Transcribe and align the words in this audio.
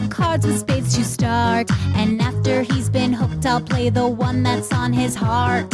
the 0.00 0.08
cards 0.08 0.44
with 0.44 0.58
spades 0.58 0.96
to 0.96 1.04
start. 1.04 1.70
And 1.94 2.20
after 2.20 2.62
he's 2.62 2.88
been 2.88 3.12
hooked, 3.12 3.46
I'll 3.46 3.60
play 3.60 3.90
the 3.90 4.08
one 4.08 4.42
that's 4.42 4.72
on 4.72 4.92
his 4.92 5.14
heart. 5.14 5.66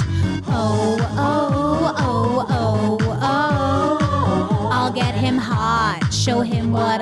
Oh, 0.46 0.98
oh, 1.12 1.95
oh, 1.98 2.46
oh, 2.50 2.98
oh. 3.22 4.68
I'll 4.71 4.93
get 4.93 5.14
him 5.14 5.39
hot, 5.39 6.12
show 6.12 6.40
him 6.40 6.71
what 6.71 7.00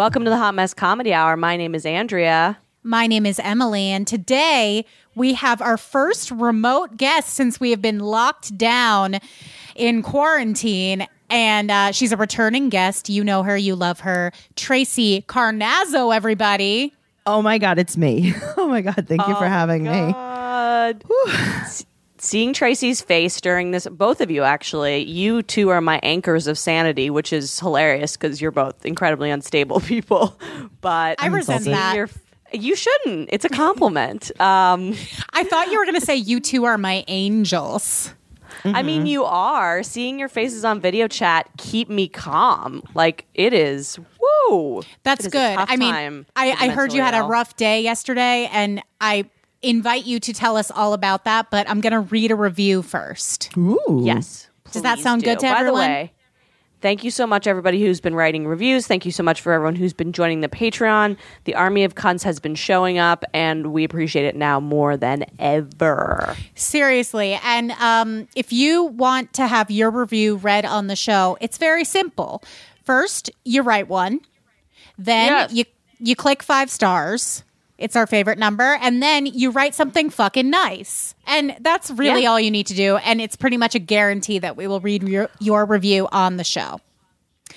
Welcome 0.00 0.24
to 0.24 0.30
the 0.30 0.38
Hot 0.38 0.54
Mess 0.54 0.72
Comedy 0.72 1.12
Hour. 1.12 1.36
My 1.36 1.58
name 1.58 1.74
is 1.74 1.84
Andrea. 1.84 2.56
My 2.82 3.06
name 3.06 3.26
is 3.26 3.38
Emily, 3.38 3.88
and 3.88 4.06
today 4.06 4.86
we 5.14 5.34
have 5.34 5.60
our 5.60 5.76
first 5.76 6.30
remote 6.30 6.96
guest 6.96 7.34
since 7.34 7.60
we 7.60 7.68
have 7.68 7.82
been 7.82 7.98
locked 7.98 8.56
down 8.56 9.18
in 9.74 10.00
quarantine. 10.00 11.06
And 11.28 11.70
uh, 11.70 11.92
she's 11.92 12.12
a 12.12 12.16
returning 12.16 12.70
guest. 12.70 13.10
You 13.10 13.22
know 13.22 13.42
her, 13.42 13.58
you 13.58 13.76
love 13.76 14.00
her. 14.00 14.32
Tracey 14.56 15.22
Carnazzo, 15.28 16.16
everybody. 16.16 16.94
Oh 17.26 17.42
my 17.42 17.58
God, 17.58 17.78
it's 17.78 17.98
me. 17.98 18.32
Oh 18.56 18.68
my 18.68 18.80
God, 18.80 19.04
thank 19.06 19.26
you 19.26 19.34
for 19.34 19.46
having 19.46 19.82
me. 19.82 20.12
God. 20.12 21.04
S- 21.28 21.84
Seeing 22.22 22.52
Tracey's 22.52 23.00
face 23.00 23.40
during 23.40 23.70
this, 23.70 23.86
both 23.86 24.20
of 24.20 24.30
you 24.30 24.42
actually, 24.42 25.04
you 25.04 25.42
two 25.42 25.70
are 25.70 25.80
my 25.80 25.98
anchors 26.02 26.46
of 26.46 26.58
sanity, 26.58 27.08
which 27.08 27.32
is 27.32 27.58
hilarious 27.58 28.14
because 28.14 28.42
you're 28.42 28.50
both 28.50 28.84
incredibly 28.84 29.30
unstable 29.30 29.80
people. 29.80 30.38
But 30.82 31.22
I 31.22 31.28
resent 31.28 31.64
seeing 31.64 31.76
that. 31.76 31.96
your 31.96 32.10
you 32.52 32.76
shouldn't. 32.76 33.30
It's 33.32 33.46
a 33.46 33.48
compliment. 33.48 34.30
um, 34.40 34.94
I 35.32 35.44
thought 35.44 35.70
you 35.70 35.78
were 35.78 35.84
going 35.86 35.98
to 35.98 36.04
say 36.04 36.16
you 36.16 36.40
two 36.40 36.64
are 36.64 36.76
my 36.76 37.04
angels. 37.08 38.12
I 38.64 38.82
mean, 38.82 39.06
you 39.06 39.24
are 39.24 39.82
seeing 39.82 40.18
your 40.18 40.28
faces 40.28 40.64
on 40.64 40.80
video 40.80 41.08
chat. 41.08 41.48
Keep 41.56 41.88
me 41.88 42.08
calm. 42.08 42.82
Like 42.92 43.24
it 43.32 43.54
is. 43.54 43.98
Woo. 44.50 44.82
That's 45.04 45.24
It 45.24 45.28
is 45.28 45.32
a 45.32 45.56
good. 45.56 45.56
I 45.70 45.76
mean, 45.76 46.26
I, 46.36 46.50
I 46.50 46.68
heard 46.68 46.92
you 46.92 47.00
had 47.00 47.14
a 47.14 47.22
rough 47.22 47.56
day 47.56 47.80
yesterday, 47.80 48.50
and 48.52 48.82
I 49.00 49.30
invite 49.62 50.04
you 50.06 50.20
to 50.20 50.32
tell 50.32 50.56
us 50.56 50.70
all 50.70 50.92
about 50.92 51.24
that, 51.24 51.50
but 51.50 51.68
I'm 51.68 51.80
going 51.80 51.92
to 51.92 52.00
read 52.00 52.30
a 52.30 52.36
review 52.36 52.82
first. 52.82 53.56
Ooh. 53.56 54.02
Yes. 54.04 54.48
Does 54.72 54.82
that 54.82 54.96
please 54.96 55.02
sound 55.02 55.22
good 55.24 55.38
to 55.40 55.46
By 55.46 55.58
everyone? 55.58 55.80
the 55.82 55.86
way, 55.88 56.12
thank 56.80 57.02
you 57.04 57.10
so 57.10 57.26
much, 57.26 57.46
everybody 57.46 57.82
who's 57.82 58.00
been 58.00 58.14
writing 58.14 58.46
reviews. 58.46 58.86
Thank 58.86 59.04
you 59.04 59.10
so 59.12 59.22
much 59.22 59.40
for 59.40 59.52
everyone 59.52 59.74
who's 59.74 59.92
been 59.92 60.12
joining 60.12 60.40
the 60.40 60.48
Patreon. 60.48 61.16
The 61.44 61.54
army 61.54 61.84
of 61.84 61.94
cunts 61.94 62.22
has 62.22 62.38
been 62.40 62.54
showing 62.54 62.96
up, 62.98 63.24
and 63.34 63.72
we 63.72 63.84
appreciate 63.84 64.24
it 64.26 64.36
now 64.36 64.60
more 64.60 64.96
than 64.96 65.24
ever. 65.38 66.36
Seriously. 66.54 67.38
And 67.44 67.72
um, 67.72 68.28
if 68.36 68.52
you 68.52 68.84
want 68.84 69.32
to 69.34 69.46
have 69.46 69.70
your 69.70 69.90
review 69.90 70.36
read 70.36 70.64
on 70.64 70.86
the 70.86 70.96
show, 70.96 71.36
it's 71.40 71.58
very 71.58 71.84
simple. 71.84 72.42
First, 72.84 73.30
you 73.44 73.62
write 73.62 73.88
one, 73.88 74.20
then 74.98 75.28
Yes. 75.32 75.52
you 75.52 75.64
you 76.02 76.16
click 76.16 76.42
five 76.42 76.70
stars. 76.70 77.44
It's 77.80 77.96
our 77.96 78.06
favorite 78.06 78.38
number, 78.38 78.78
and 78.82 79.02
then 79.02 79.26
you 79.26 79.50
write 79.50 79.74
something 79.74 80.10
fucking 80.10 80.48
nice, 80.50 81.14
and 81.26 81.56
that's 81.60 81.90
really 81.90 82.22
Yeah. 82.22 82.28
all 82.30 82.38
you 82.38 82.50
need 82.50 82.66
to 82.68 82.74
do. 82.74 82.98
And 82.98 83.20
it's 83.20 83.34
pretty 83.36 83.56
much 83.56 83.74
a 83.74 83.78
guarantee 83.80 84.38
that 84.38 84.56
we 84.56 84.66
will 84.68 84.80
read 84.80 85.02
your, 85.02 85.30
your 85.40 85.64
review 85.64 86.06
on 86.12 86.36
the 86.36 86.44
show. 86.44 86.80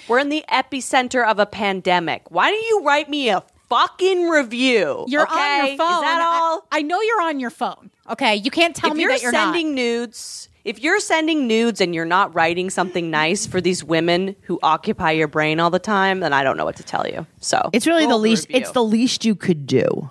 We're 0.08 0.20
in 0.20 0.30
the 0.30 0.44
epicenter 0.50 1.26
of 1.30 1.40
a 1.40 1.46
pandemic. 1.46 2.24
Why 2.32 2.50
don't 2.50 2.66
you 2.68 2.84
write 2.84 3.10
me 3.10 3.30
a 3.30 3.44
fucking 3.70 4.30
review? 4.30 5.06
You're 5.08 5.24
okay? 5.24 5.60
on 5.62 5.68
your 5.68 5.78
phone. 5.78 5.94
Is 5.96 6.02
that 6.02 6.22
I- 6.22 6.40
all? 6.40 6.68
I, 6.72 6.82
know 6.82 7.00
you're 7.02 7.22
on 7.22 7.40
your 7.40 7.50
phone. 7.50 7.92
Okay, 8.10 8.36
you 8.38 8.50
can't 8.52 8.76
tell 8.76 8.92
if 8.92 8.96
me 8.98 9.04
you're 9.04 9.12
that 9.12 9.22
you're 9.22 9.32
sending 9.32 9.70
not. 9.70 9.76
nudes, 9.76 10.50
if 10.66 10.80
you're 10.82 11.00
sending 11.00 11.48
nudes 11.48 11.80
and 11.82 11.94
you're 11.96 12.06
not 12.06 12.34
writing 12.36 12.70
something 12.70 13.10
nice 13.12 13.46
for 13.46 13.60
these 13.62 13.84
women 13.84 14.36
who 14.44 14.60
occupy 14.64 15.12
your 15.12 15.28
brain 15.28 15.60
all 15.60 15.70
the 15.70 15.80
time, 15.80 16.20
then 16.22 16.34
I 16.34 16.44
don't 16.44 16.58
know 16.58 16.66
what 16.66 16.78
to 16.78 16.84
tell 16.84 17.08
you. 17.08 17.26
So 17.40 17.70
It's 17.74 17.88
really 17.88 18.06
the 18.06 18.18
least. 18.18 18.48
review. 18.50 18.62
It's 18.62 18.72
the 18.72 18.84
least 18.84 19.24
you 19.26 19.36
could 19.36 19.66
do. 19.68 20.10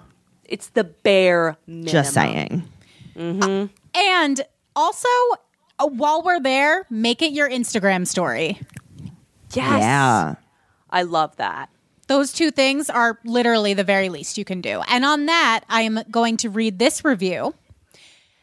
It's 0.53 0.69
the 0.69 0.85
bare 0.85 1.57
minimum. 1.67 1.89
Just 1.89 2.13
saying. 2.13 2.63
Mm-hmm. 3.17 3.43
Uh, 3.43 3.67
and 3.99 4.43
also, 4.77 5.09
uh, 5.79 5.87
while 5.87 6.23
we're 6.23 6.41
there, 6.41 6.87
make 6.91 7.23
it 7.23 7.33
your 7.33 7.49
Instagram 7.49 8.07
story. 8.07 8.61
Yes. 9.55 9.81
Yeah. 9.81 10.35
I 10.91 11.03
love 11.03 11.35
that. 11.37 11.71
Those 12.07 12.33
two 12.33 12.51
things 12.51 12.91
are 12.91 13.19
literally 13.25 13.73
the 13.73 13.85
very 13.85 14.11
least 14.11 14.37
you 14.37 14.45
can 14.45 14.61
do. 14.61 14.83
And 14.89 15.07
on 15.07 15.25
that, 15.27 15.65
I 15.71 15.83
am 15.83 16.01
going 16.11 16.37
to 16.39 16.51
read 16.51 16.79
this 16.79 17.03
review, 17.03 17.55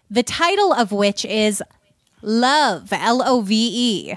the 0.09 0.23
title 0.23 0.73
of 0.73 0.91
which 0.91 1.23
is 1.25 1.61
Love, 2.23 2.91
L 2.91 3.21
O 3.23 3.41
V 3.41 3.55
E. 3.55 4.15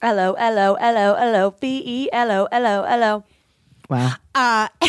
L 0.00 0.18
O 0.18 0.32
L 0.32 0.58
O 0.58 0.74
L 0.74 0.96
O 0.96 1.14
L 1.14 1.36
O 1.36 1.50
B 1.60 1.82
E 1.84 2.08
L 2.10 2.30
O 2.30 2.48
L 2.50 2.66
O 2.66 2.82
L 2.84 3.04
O. 3.04 3.24
Wow. 3.90 4.14
Uh, 4.34 4.68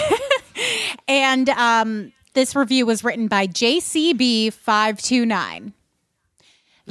And 1.07 1.49
um, 1.49 2.11
this 2.33 2.55
review 2.55 2.85
was 2.85 3.03
written 3.03 3.27
by 3.27 3.47
JCB529. 3.47 5.73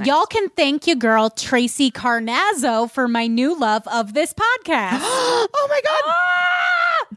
Y'all 0.05 0.27
can 0.27 0.49
thank 0.51 0.87
your 0.87 0.97
girl, 0.97 1.29
Tracey 1.29 1.91
Carnazzo, 1.91 2.91
for 2.91 3.07
my 3.07 3.27
new 3.27 3.59
love 3.59 3.87
of 3.89 4.15
this 4.15 4.33
podcast. 4.33 4.99
oh 5.03 5.67
my 5.69 5.81
God. 5.85 6.15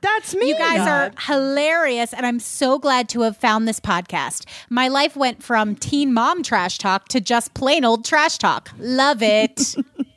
That's 0.01 0.35
me. 0.35 0.49
You 0.49 0.57
guys 0.57 0.87
are 0.87 1.11
hilarious, 1.27 2.13
and 2.13 2.25
I'm 2.25 2.39
so 2.39 2.79
glad 2.79 3.07
to 3.09 3.21
have 3.21 3.37
found 3.37 3.67
this 3.67 3.79
podcast. 3.79 4.45
My 4.69 4.89
life 4.89 5.15
went 5.15 5.43
from 5.43 5.75
teen 5.75 6.13
mom 6.13 6.43
trash 6.43 6.77
talk 6.77 7.07
to 7.09 7.21
just 7.21 7.53
plain 7.53 7.85
old 7.85 8.03
trash 8.03 8.37
talk. 8.37 8.71
Love 8.77 9.21
it. 9.21 9.75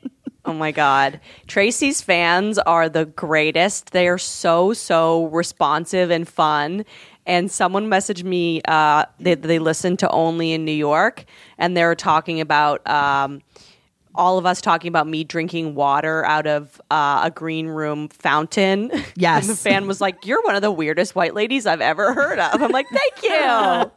Oh 0.47 0.53
my 0.53 0.71
God. 0.71 1.19
Tracey's 1.47 2.01
fans 2.01 2.57
are 2.57 2.87
the 2.87 3.05
greatest. 3.05 3.91
They 3.91 4.07
are 4.07 4.17
so, 4.17 4.71
so 4.73 5.25
responsive 5.25 6.09
and 6.09 6.27
fun. 6.27 6.85
And 7.25 7.51
someone 7.51 7.87
messaged 7.89 8.23
me, 8.23 8.61
uh, 8.65 9.03
they, 9.19 9.35
they 9.35 9.59
listened 9.59 9.99
to 9.99 10.09
Only 10.09 10.53
in 10.53 10.63
New 10.63 10.71
York, 10.71 11.25
and 11.57 11.75
they 11.75 11.83
were 11.83 11.95
talking 11.95 12.39
about 12.39 12.87
um, 12.89 13.41
all 14.15 14.37
of 14.37 14.45
us 14.45 14.61
talking 14.61 14.87
about 14.87 15.05
me 15.05 15.25
drinking 15.25 15.75
water 15.75 16.23
out 16.25 16.47
of 16.47 16.79
uh, 16.89 17.23
a 17.25 17.29
green 17.31 17.67
room 17.67 18.07
fountain. 18.07 18.89
Yes. 19.17 19.41
and 19.49 19.51
the 19.57 19.59
fan 19.61 19.85
was 19.87 19.99
like, 19.99 20.25
You're 20.25 20.41
one 20.43 20.55
of 20.55 20.61
the 20.61 20.71
weirdest 20.71 21.13
white 21.15 21.33
ladies 21.33 21.65
I've 21.65 21.81
ever 21.81 22.13
heard 22.13 22.39
of. 22.39 22.61
I'm 22.61 22.71
like, 22.71 22.87
Thank 22.89 23.23
you. 23.23 23.91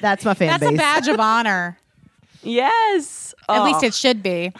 That's 0.00 0.24
my 0.24 0.32
fan 0.32 0.48
That's 0.48 0.62
base. 0.62 0.72
a 0.72 0.76
badge 0.76 1.08
of 1.08 1.20
honor. 1.20 1.78
yes. 2.42 3.34
At 3.48 3.60
Oh. 3.60 3.64
least 3.64 3.82
it 3.82 3.92
should 3.92 4.22
be. 4.22 4.52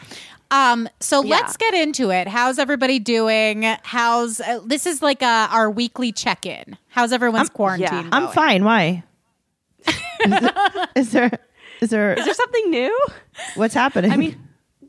Um, 0.50 0.88
so 1.00 1.22
Yeah. 1.22 1.36
let's 1.36 1.56
get 1.56 1.74
into 1.74 2.10
it. 2.10 2.28
How's 2.28 2.58
everybody 2.58 2.98
doing? 2.98 3.62
How's 3.82 4.40
uh, 4.40 4.60
this 4.64 4.86
is 4.86 5.02
like 5.02 5.22
uh 5.22 5.48
our 5.50 5.70
weekly 5.70 6.12
check 6.12 6.46
in. 6.46 6.76
How's 6.88 7.12
everyone's 7.12 7.48
quarantine? 7.50 7.88
yeah. 7.88 8.08
I'm 8.12 8.28
fine. 8.28 8.64
Why? 8.64 9.02
is, 10.96 11.10
there, 11.12 11.30
is 11.80 11.90
there? 11.90 12.14
Is 12.14 12.24
there 12.24 12.34
something 12.34 12.70
new? 12.70 12.98
What's 13.56 13.74
happening? 13.74 14.10
I 14.12 14.16
mean, 14.16 14.38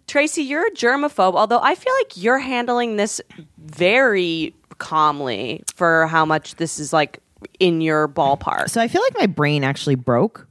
Tracey, 0.07 0.43
you're 0.43 0.65
a 0.67 0.71
germaphobe, 0.71 1.33
although 1.35 1.59
I 1.59 1.75
feel 1.75 1.93
like 2.01 2.15
you're 2.15 2.39
handling 2.39 2.95
this 2.95 3.19
very 3.57 4.53
calmly 4.77 5.63
for 5.75 6.07
how 6.07 6.25
much 6.25 6.55
this 6.55 6.79
is 6.79 6.93
like 6.93 7.19
in 7.59 7.81
your 7.81 8.07
ballpark. 8.07 8.69
so 8.69 8.79
I 8.81 8.87
feel 8.87 9.01
like 9.01 9.17
my 9.19 9.25
brain 9.27 9.63
actually 9.63 9.95
broke. 9.95 10.47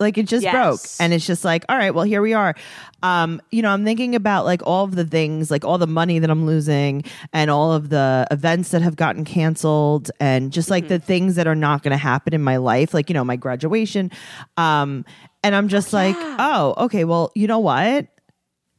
Like 0.00 0.16
it 0.16 0.26
just 0.26 0.44
Yes. 0.44 0.52
broke. 0.52 0.80
And 1.00 1.12
it's 1.12 1.26
just 1.26 1.44
like, 1.44 1.64
all 1.68 1.76
right, 1.76 1.92
well, 1.92 2.04
here 2.04 2.22
we 2.22 2.32
are. 2.32 2.54
Um, 3.02 3.42
you 3.50 3.62
know, 3.62 3.70
I'm 3.70 3.84
thinking 3.84 4.14
about 4.14 4.44
like 4.44 4.62
all 4.64 4.84
of 4.84 4.94
the 4.94 5.04
things, 5.04 5.50
like 5.50 5.64
all 5.64 5.76
the 5.78 5.88
money 5.88 6.20
that 6.20 6.30
I'm 6.30 6.46
losing 6.46 7.02
and 7.32 7.50
all 7.50 7.72
of 7.72 7.88
the 7.88 8.26
events 8.30 8.70
that 8.70 8.82
have 8.82 8.94
gotten 8.94 9.24
canceled 9.24 10.10
and 10.20 10.52
just 10.52 10.70
like 10.70 10.86
the 10.88 10.98
things 11.00 11.34
that 11.34 11.46
are 11.48 11.56
not 11.56 11.82
going 11.82 11.90
to 11.90 11.96
happen 11.96 12.32
in 12.32 12.42
my 12.42 12.58
life, 12.58 12.94
like, 12.94 13.10
you 13.10 13.14
know, 13.14 13.24
my 13.24 13.36
graduation. 13.36 14.12
Um, 14.56 15.04
and 15.42 15.54
I'm 15.54 15.68
just 15.68 15.92
like, 15.92 16.16
oh, 16.18 16.74
okay, 16.78 17.04
well, 17.04 17.32
you 17.34 17.46
know 17.48 17.58
what? 17.58 18.06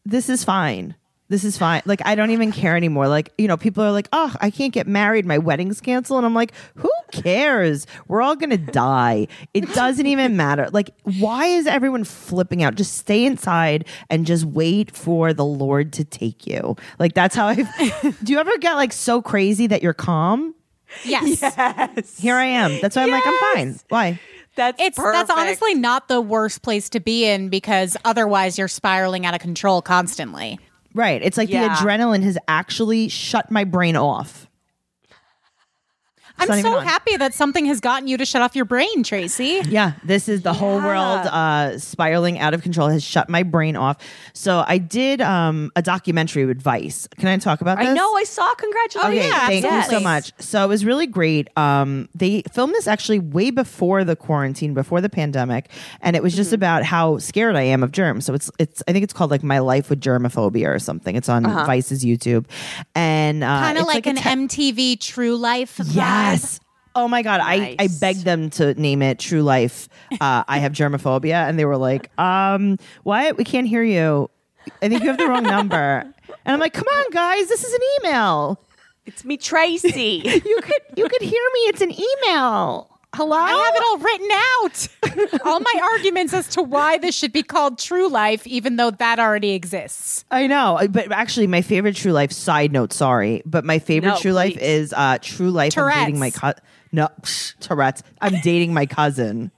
This 0.06 0.30
is 0.30 0.44
fine. 0.44 0.96
This 1.30 1.44
is 1.44 1.58
fine. 1.60 1.84
Like 1.86 2.02
I 2.06 2.16
don't 2.16 2.32
even 2.32 2.52
care 2.52 2.76
anymore. 2.76 3.08
Like, 3.08 3.32
you 3.38 3.48
know, 3.48 3.56
people 3.56 3.84
are 3.84 3.92
like, 3.92 4.08
"Oh, 4.12 4.36
I 4.42 4.50
can't 4.50 4.74
get 4.74 4.88
married. 4.88 5.26
My 5.26 5.38
wedding's 5.38 5.80
canceled." 5.80 6.18
And 6.18 6.26
I'm 6.26 6.34
like, 6.34 6.54
"Who 6.76 6.90
cares? 7.12 7.86
We're 8.08 8.24
all 8.24 8.36
going 8.36 8.50
to 8.50 8.58
die. 8.58 9.28
It 9.54 9.72
doesn't 9.74 10.08
even 10.08 10.36
matter." 10.36 10.68
Like, 10.72 10.90
why 11.04 11.46
is 11.46 11.68
everyone 11.68 12.04
flipping 12.04 12.64
out? 12.64 12.74
Just 12.74 12.98
stay 12.98 13.26
inside 13.26 13.86
and 14.10 14.26
just 14.26 14.44
wait 14.46 14.90
for 14.96 15.32
the 15.32 15.46
Lord 15.46 15.94
to 15.94 16.04
take 16.04 16.48
you. 16.48 16.76
Like 16.98 17.14
that's 17.14 17.36
how 17.36 17.48
I 17.48 17.56
Do 18.24 18.34
you 18.34 18.40
ever 18.40 18.58
get 18.58 18.74
like 18.74 18.92
so 18.92 19.22
crazy 19.22 19.68
that 19.68 19.84
you're 19.84 19.94
calm? 19.94 20.56
Yes. 21.06 21.42
Yes. 21.42 22.20
Here 22.20 22.36
I 22.36 22.46
am. 22.46 22.80
That's 22.82 22.96
why 22.96 23.04
I'm 23.04 23.12
like, 23.12 23.24
I'm 23.26 23.40
fine. 23.54 23.80
Why? 23.90 24.20
That's 24.56 24.82
It's 24.82 24.98
that's 24.98 25.30
honestly 25.30 25.76
not 25.76 26.08
the 26.08 26.20
worst 26.20 26.64
place 26.64 26.90
to 26.90 27.00
be 27.00 27.26
in 27.26 27.50
because 27.50 27.96
otherwise 28.04 28.58
you're 28.58 28.68
spiraling 28.68 29.26
out 29.26 29.36
of 29.36 29.40
control 29.40 29.82
constantly. 29.82 30.60
Right. 30.94 31.22
It's 31.22 31.38
like 31.38 31.50
Yeah. 31.50 31.68
the 31.68 31.70
adrenaline 31.88 32.24
has 32.24 32.38
actually 32.48 33.08
shut 33.10 33.52
my 33.52 33.64
brain 33.64 33.96
off. 33.96 34.48
I'm 36.40 36.62
so 36.62 36.80
happy 36.80 37.18
that 37.18 37.34
something 37.34 37.66
has 37.66 37.80
gotten 37.80 38.08
you 38.08 38.18
to 38.18 38.26
shut 38.26 38.42
off 38.42 38.56
your 38.56 38.66
brain, 38.66 39.04
Tracey. 39.04 39.62
Yeah, 39.68 39.94
this 40.04 40.30
is 40.30 40.42
the 40.42 40.54
whole 40.54 40.78
world 40.82 41.26
uh, 41.28 41.78
spiraling 41.80 42.40
out 42.40 42.54
of 42.54 42.62
control 42.62 42.88
has 42.90 43.04
shut 43.04 43.30
my 43.30 43.44
brain 43.44 43.76
off. 43.76 43.98
So 44.34 44.64
I 44.68 44.78
did 44.78 45.22
um, 45.22 45.72
a 45.76 45.82
documentary 45.82 46.46
with 46.46 46.62
Vice. 46.62 47.08
Can 47.18 47.28
I 47.28 47.38
talk 47.38 47.62
about 47.62 47.78
this? 47.78 47.88
I 47.88 47.94
know. 47.94 48.16
I 48.16 48.24
saw. 48.24 48.54
Congratulations. 48.56 49.26
Okay, 49.26 49.30
yeah, 49.30 49.48
thank 49.48 49.66
you 49.66 49.98
so 49.98 50.00
much. 50.00 50.32
So 50.40 50.64
it 50.64 50.68
was 50.68 50.86
really 50.86 51.08
great. 51.08 51.48
Um, 51.58 52.10
they 52.16 52.44
filmed 52.52 52.74
this 52.74 52.88
actually 52.88 53.20
way 53.20 53.52
before 53.52 54.04
the 54.04 54.16
quarantine, 54.16 54.74
before 54.74 55.02
the 55.02 55.10
pandemic, 55.10 55.70
and 56.02 56.16
it 56.16 56.24
was 56.24 56.36
just 56.36 56.54
about 56.54 56.84
how 56.84 57.18
scared 57.18 57.56
I 57.56 57.64
am 57.64 57.84
of 57.84 57.92
germs. 57.92 58.26
So 58.26 58.34
it's 58.34 58.52
it's 58.60 58.84
I 58.88 58.94
think 58.94 59.04
it's 59.04 59.14
called 59.14 59.32
like 59.32 59.44
my 59.44 59.60
life 59.60 59.90
with 59.90 60.02
germophobia 60.02 60.68
or 60.74 60.80
something. 60.80 61.16
It's 61.16 61.30
on 61.30 61.44
Vice's 61.44 62.04
YouTube, 62.04 62.46
and 62.96 63.44
uh, 63.44 63.48
Kind 63.48 63.78
of 63.78 63.84
it's 63.84 63.94
like, 63.94 64.08
an 64.08 64.16
te- 64.16 64.22
MTV 64.74 65.00
True 65.00 65.36
Life. 65.36 65.78
vibe. 65.78 65.96
Yes. 66.32 66.60
Oh 66.96 67.08
my 67.08 67.22
god! 67.22 67.40
I, 67.44 67.76
I 67.78 67.88
begged 68.00 68.26
them 68.26 68.50
to 68.52 68.74
name 68.74 69.02
it 69.02 69.20
True 69.20 69.44
Life. 69.44 69.88
Uh, 70.20 70.44
I 70.48 70.58
have 70.58 70.72
germophobia, 70.74 71.48
and 71.48 71.58
they 71.58 71.66
were 71.66 71.78
like, 71.78 72.10
"Um, 72.20 72.78
what? 73.04 73.38
We 73.38 73.44
can't 73.44 73.68
hear 73.68 73.84
you. 73.84 74.30
I 74.82 74.90
think 74.90 75.04
you 75.04 75.10
have 75.10 75.18
the 75.18 75.28
wrong 75.28 75.44
number." 75.44 76.04
And 76.46 76.54
I'm 76.54 76.60
like, 76.60 76.74
"Come 76.74 76.88
on, 76.88 77.12
guys! 77.12 77.48
This 77.48 77.64
is 77.64 77.74
an 77.74 77.82
email. 78.00 78.60
It's 79.06 79.24
me, 79.24 79.38
Tracey. 79.38 80.22
You 80.46 80.60
could 80.62 80.82
you 80.98 81.08
could 81.08 81.22
hear 81.22 81.44
me. 81.54 81.60
It's 81.62 81.82
an 81.82 81.92
email. 81.92 82.89
Hello? 83.16 83.36
I 83.36 83.52
have 83.52 83.76
it 83.76 83.84
all 83.88 83.98
written 83.98 84.30
out. 85.34 85.42
all 85.48 85.60
my 85.60 85.74
arguments 85.96 86.34
as 86.34 86.48
to 86.50 86.62
why 86.62 86.98
this 87.00 87.16
should 87.16 87.34
be 87.34 87.42
called 87.42 87.80
True 87.80 88.08
Life, 88.08 88.46
even 88.46 88.76
though 88.76 88.92
that 88.92 89.20
already 89.20 89.52
exists. 89.52 90.26
I 90.30 90.46
know, 90.48 90.80
but 90.90 91.12
actually, 91.12 91.48
my 91.48 91.62
favorite 91.62 91.96
True 91.96 92.12
Life. 92.12 92.32
Side 92.32 92.72
note, 92.72 92.94
sorry, 92.94 93.42
but 93.46 93.66
my 93.66 93.80
favorite 93.80 94.12
No, 94.12 94.18
True 94.18 94.34
Life 94.34 94.58
is 94.58 94.94
uh, 94.96 95.18
True 95.22 95.50
Life. 95.50 95.76
I'm 95.78 95.90
dating 95.90 96.20
my 96.20 96.30
cousin. 96.30 96.62
No, 96.92 97.08
psh, 97.22 97.56
Tourette's. 97.60 98.04
I'm 98.22 98.40
dating 98.42 98.74
my 98.74 98.86
cousin. 98.86 99.52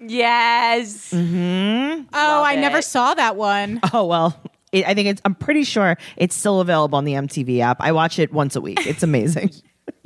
yes. 0.00 1.10
Mm-hmm. 1.12 2.02
Oh, 2.12 2.18
Love 2.18 2.46
I 2.46 2.56
never 2.56 2.80
saw 2.82 3.14
that 3.14 3.36
one. 3.36 3.80
Oh 3.92 4.06
well, 4.06 4.40
it, 4.72 4.86
I 4.86 4.94
think 4.94 5.08
it's. 5.08 5.20
I'm 5.24 5.34
pretty 5.34 5.64
sure 5.64 5.96
it's 6.16 6.36
still 6.36 6.60
available 6.60 6.96
on 6.96 7.04
the 7.04 7.14
MTV 7.14 7.58
app. 7.60 7.78
I 7.80 7.90
watch 7.92 8.18
it 8.20 8.32
once 8.32 8.54
a 8.56 8.60
week. 8.60 8.86
It's 8.86 9.02
amazing. 9.02 9.50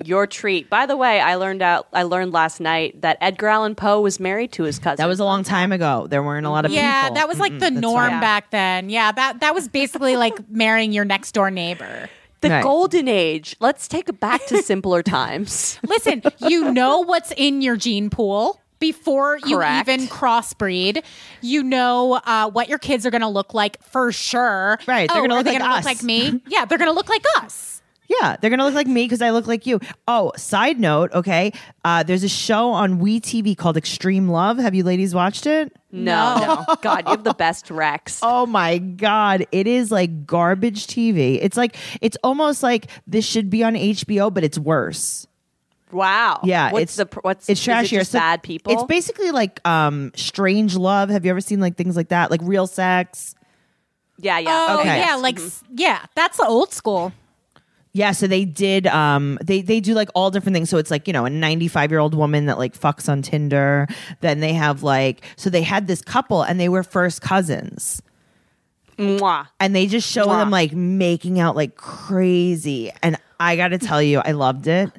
Your 0.05 0.27
treat. 0.27 0.71
By 0.71 0.87
the 0.87 0.97
way, 0.97 1.21
I 1.21 1.35
learned 1.37 1.63
out. 1.63 1.89
I 1.93 2.05
learned 2.05 2.33
last 2.33 2.61
night 2.61 3.01
that 3.03 3.19
Edgar 3.21 3.49
Allan 3.49 3.75
Poe 3.75 4.01
was 4.01 4.19
married 4.21 4.53
to 4.53 4.63
his 4.65 4.79
cousin. 4.79 4.97
that 5.03 5.09
was 5.09 5.21
a 5.21 5.25
long 5.25 5.43
time 5.45 5.73
ago. 5.73 6.07
There 6.09 6.23
weren't 6.23 6.47
a 6.47 6.51
lot 6.51 6.65
of 6.65 6.71
people. 6.71 6.83
Yeah, 6.85 7.03
people. 7.05 7.15
that 7.17 7.29
was 7.29 7.39
like 7.41 7.59
the 7.59 7.71
norm 7.71 8.11
fine. 8.11 8.21
back 8.21 8.51
then. 8.51 8.91
Yeah, 8.91 9.11
that 9.13 9.41
that 9.41 9.55
was 9.55 9.69
basically 9.69 10.17
like 10.17 10.49
marrying 10.51 10.93
your 10.93 11.05
next 11.05 11.33
door 11.33 11.51
neighbor. 11.51 12.09
the 12.41 12.49
Right. 12.51 12.63
golden 12.63 13.09
age. 13.09 13.57
Let's 13.59 13.89
take 13.89 14.09
it 14.09 14.21
back 14.21 14.47
to 14.47 14.63
simpler 14.63 15.03
times. 15.03 15.81
Listen, 15.87 16.23
you 16.47 16.71
know 16.73 17.01
what's 17.01 17.33
in 17.37 17.61
your 17.63 17.77
gene 17.77 18.11
pool 18.11 18.61
before 18.79 19.39
you 19.45 19.61
even 19.61 20.07
crossbreed. 20.07 21.03
You 21.41 21.65
know 21.65 22.21
uh, 22.25 22.49
what 22.51 22.69
your 22.69 22.79
kids 22.79 23.05
are 23.05 23.11
going 23.11 23.23
to 23.23 23.29
look 23.29 23.55
like 23.55 23.83
for 23.83 24.13
sure. 24.13 24.79
Right, 24.87 25.09
they're 25.09 25.19
Oh, 25.19 25.27
gonna 25.27 25.35
look 25.35 25.47
like 25.47 25.61
us. 25.61 25.77
look 25.79 25.85
like 25.85 26.03
me. 26.05 26.41
Yeah, 26.47 26.65
they're 26.65 26.79
going 26.79 26.89
to 26.91 26.95
look 26.95 27.09
like 27.09 27.25
us. 27.39 27.83
Yeah, 28.09 28.37
they're 28.41 28.49
gonna 28.49 28.65
look 28.65 28.75
like 28.75 28.87
me 28.87 29.05
because 29.05 29.21
I 29.21 29.31
look 29.31 29.47
like 29.47 29.67
you. 29.67 29.81
Oh, 30.07 30.33
side 30.37 30.81
note, 30.81 31.13
okay. 31.13 31.53
Uh, 31.85 32.03
there's 32.03 32.25
a 32.25 32.29
show 32.29 32.71
on 32.71 32.99
We 32.99 33.21
TV 33.21 33.55
called 33.57 33.77
Extreme 33.77 34.29
Love. 34.29 34.57
Have 34.59 34.75
you 34.75 34.83
ladies 34.83 35.15
watched 35.15 35.47
it? 35.47 35.73
No, 35.93 36.65
no. 36.69 36.75
God, 36.83 37.05
you 37.05 37.11
have 37.11 37.25
the 37.25 37.35
best 37.35 37.71
Rex. 37.71 38.21
Oh 38.31 38.47
my 38.47 38.79
god, 38.79 39.47
it 39.53 39.67
is 39.67 39.91
like 39.91 40.27
garbage 40.27 40.87
TV. 40.87 41.39
It's 41.43 41.57
like 41.57 41.77
it's 42.01 42.17
almost 42.25 42.63
like 42.63 42.87
this 43.07 43.27
should 43.27 43.51
be 43.51 43.63
on 43.63 43.75
HBO, 43.75 44.33
but 44.33 44.43
it's 44.43 44.59
worse. 44.59 45.27
Wow. 45.93 46.41
Yeah, 46.45 46.73
What's 46.73 46.83
it's 46.83 46.97
the 46.97 47.21
what's 47.23 47.49
it's 47.49 47.61
is 47.61 47.67
it 47.69 47.71
trashier. 47.71 48.07
So 48.07 48.19
bad 48.19 48.43
people. 48.43 48.73
It's 48.73 48.85
basically 48.85 49.31
like 49.33 49.67
um 49.67 50.13
Strange 50.15 50.77
Love. 50.77 51.11
Have 51.11 51.25
you 51.27 51.31
ever 51.31 51.41
seen 51.43 51.61
like 51.61 51.77
things 51.77 51.95
like 51.97 52.09
that, 52.09 52.31
like 52.31 52.41
Real 52.43 52.67
Sex? 52.67 53.35
yeah, 54.19 54.39
yeah. 54.39 54.67
Oh, 54.71 54.81
Okay. 54.81 54.99
yeah, 54.99 55.15
like 55.17 55.39
s 55.39 55.63
yeah, 55.75 56.05
that's 56.15 56.39
the 56.39 56.47
old 56.47 56.73
school. 56.73 57.13
Yeah, 57.93 58.13
so 58.13 58.27
they 58.27 58.45
did 58.45 58.87
um 58.87 59.39
they 59.43 59.63
they 59.63 59.81
do 59.81 59.95
like 59.95 60.09
all 60.15 60.31
different 60.31 60.55
things. 60.55 60.71
So 60.71 60.77
it's 60.77 60.91
like, 60.91 61.07
you 61.07 61.13
know, 61.13 61.27
a 61.27 61.31
95-year-old 61.31 62.15
woman 62.15 62.47
that 62.47 62.59
like 62.59 62.79
fucks 62.79 63.09
on 63.09 63.23
Tinder. 63.23 63.87
Then 64.21 64.41
they 64.41 64.53
have 64.53 64.83
like 64.83 65.23
so 65.37 65.51
they 65.51 65.63
had 65.63 65.87
this 65.87 66.03
couple 66.03 66.43
and 66.43 66.61
they 66.61 66.69
were 66.69 66.83
first 66.83 67.23
cousins. 67.23 68.03
Mwah. 68.99 69.49
And 69.61 69.75
they 69.75 69.87
just 69.87 70.11
show 70.11 70.27
Mwah. 70.27 70.39
them 70.41 70.51
like 70.51 70.73
making 70.73 71.41
out 71.41 71.57
like 71.57 71.77
crazy. 71.77 72.91
And 73.03 73.17
I 73.41 73.57
got 73.57 73.69
to 73.69 73.79
tell 73.79 74.03
you, 74.03 74.21
I 74.25 74.33
loved 74.33 74.67
it. 74.67 74.91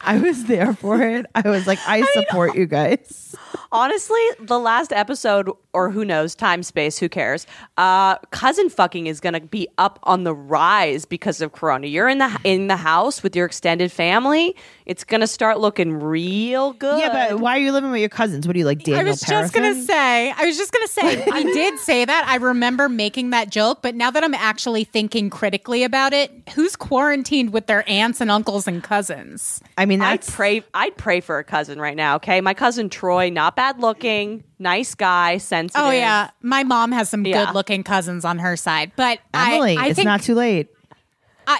I 0.00 0.18
was 0.18 0.44
there 0.44 0.74
for 0.74 1.02
it. 1.02 1.26
I 1.34 1.48
was 1.48 1.66
like, 1.66 1.78
I 1.86 2.02
support 2.12 2.54
you 2.54 2.66
guys. 2.66 3.34
Honestly, 3.72 4.20
the 4.40 4.58
last 4.58 4.92
episode, 4.92 5.50
or 5.72 5.90
who 5.90 6.04
knows, 6.04 6.34
time, 6.34 6.62
space, 6.62 6.98
who 6.98 7.08
cares? 7.08 7.46
Uh, 7.76 8.16
cousin 8.30 8.68
fucking 8.68 9.06
is 9.06 9.20
gonna 9.20 9.40
be 9.40 9.68
up 9.76 9.98
on 10.04 10.24
the 10.24 10.34
rise 10.34 11.04
because 11.04 11.40
of 11.40 11.52
Corona. 11.52 11.86
You're 11.86 12.08
in 12.08 12.18
the 12.18 12.38
in 12.44 12.68
the 12.68 12.76
house 12.76 13.22
with 13.22 13.34
your 13.34 13.46
extended 13.46 13.92
family. 13.92 14.56
It's 14.88 15.04
gonna 15.04 15.26
start 15.26 15.60
looking 15.60 16.00
real 16.00 16.72
good. 16.72 16.98
Yeah, 16.98 17.12
but 17.28 17.40
why 17.40 17.56
are 17.56 17.60
you 17.60 17.72
living 17.72 17.90
with 17.90 18.00
your 18.00 18.08
cousins? 18.08 18.46
What 18.46 18.54
do 18.54 18.58
you 18.58 18.64
like, 18.64 18.82
Daniel 18.82 19.00
I 19.06 19.10
was 19.10 19.20
just 19.20 19.52
gonna 19.52 19.74
say, 19.84 20.30
I 20.32 20.46
was 20.46 20.56
just 20.56 20.72
gonna 20.72 20.88
say, 20.88 21.24
I 21.30 21.42
did 21.52 21.78
say 21.78 22.06
that. 22.06 22.24
I 22.26 22.36
remember 22.36 22.88
making 22.88 23.28
that 23.30 23.50
joke, 23.50 23.82
but 23.82 23.94
now 23.94 24.10
that 24.10 24.24
I'm 24.24 24.32
actually 24.32 24.84
thinking 24.84 25.28
critically 25.28 25.84
about 25.84 26.14
it, 26.14 26.32
who's 26.54 26.74
quarantined 26.74 27.52
with 27.52 27.66
their 27.66 27.86
aunts 27.86 28.22
and 28.22 28.30
uncles 28.30 28.66
and 28.66 28.82
cousins? 28.82 29.60
I 29.76 29.84
mean, 29.84 30.00
I'd 30.00 30.26
pray. 30.26 30.62
I'd 30.72 30.96
pray 30.96 31.20
for 31.20 31.38
a 31.38 31.44
cousin 31.44 31.78
right 31.78 31.96
now. 31.96 32.16
Okay, 32.16 32.40
my 32.40 32.54
cousin 32.54 32.88
Troy, 32.88 33.28
not 33.28 33.56
bad 33.56 33.80
looking, 33.80 34.42
nice 34.58 34.94
guy, 34.94 35.36
sensitive. 35.36 35.86
Oh 35.86 35.90
yeah, 35.90 36.30
my 36.40 36.64
mom 36.64 36.92
has 36.92 37.10
some 37.10 37.26
Yeah. 37.26 37.44
good-looking 37.44 37.82
cousins 37.84 38.24
on 38.24 38.38
her 38.38 38.56
side, 38.56 38.92
but 38.96 39.18
Emily. 39.34 39.76
I, 39.76 39.82
I 39.82 39.86
it's 39.88 39.96
think 39.96 40.06
not 40.06 40.22
too 40.22 40.34
late. 40.34 40.68
I, 41.46 41.58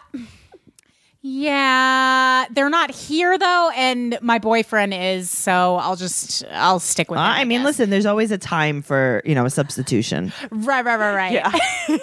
yeah, 1.20 2.46
they're 2.50 2.70
not 2.70 2.90
here 2.90 3.36
though, 3.38 3.70
and 3.74 4.18
my 4.22 4.38
boyfriend 4.38 4.94
is. 4.94 5.28
So 5.30 5.76
I'll 5.76 5.96
just 5.96 6.44
I'll 6.52 6.78
stick 6.80 7.10
with. 7.10 7.18
Uh, 7.18 7.22
him, 7.22 7.28
I 7.30 7.44
mean, 7.44 7.58
guess. 7.60 7.66
listen, 7.66 7.90
there's 7.90 8.06
always 8.06 8.30
a 8.30 8.38
time 8.38 8.82
for, 8.82 9.22
you 9.24 9.34
know, 9.34 9.44
a 9.44 9.50
substitution. 9.50 10.32
right, 10.50 10.84
right, 10.84 10.96
right, 10.96 11.14
right. 11.14 11.32
Yeah. 11.32 11.52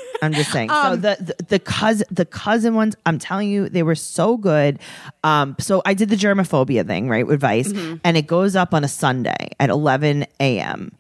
I'm 0.22 0.34
just 0.34 0.52
saying. 0.52 0.70
Um, 0.70 0.84
so 0.84 0.96
the, 0.98 1.18
the 1.38 1.44
the 1.46 1.60
cousin 1.60 2.08
the 2.12 2.26
cousin 2.26 2.76
ones, 2.76 2.96
I'm 3.06 3.20
telling 3.20 3.50
you, 3.50 3.70
they 3.70 3.84
were 3.84 3.96
so 3.96 4.38
good. 4.38 4.80
Um, 5.24 5.56
so 5.60 5.82
I 5.86 5.94
did 5.94 6.10
the 6.10 6.16
germophobia 6.18 6.86
thing 6.86 7.10
right 7.10 7.26
with 7.26 7.40
Vice, 7.40 7.72
Mm-hmm. 7.72 7.96
and 8.04 8.18
it 8.18 8.28
goes 8.28 8.56
up 8.56 8.74
on 8.74 8.84
a 8.84 8.88
Sunday 8.88 9.50
at 9.60 9.70
11 9.70 10.26
a.m. 10.40 10.92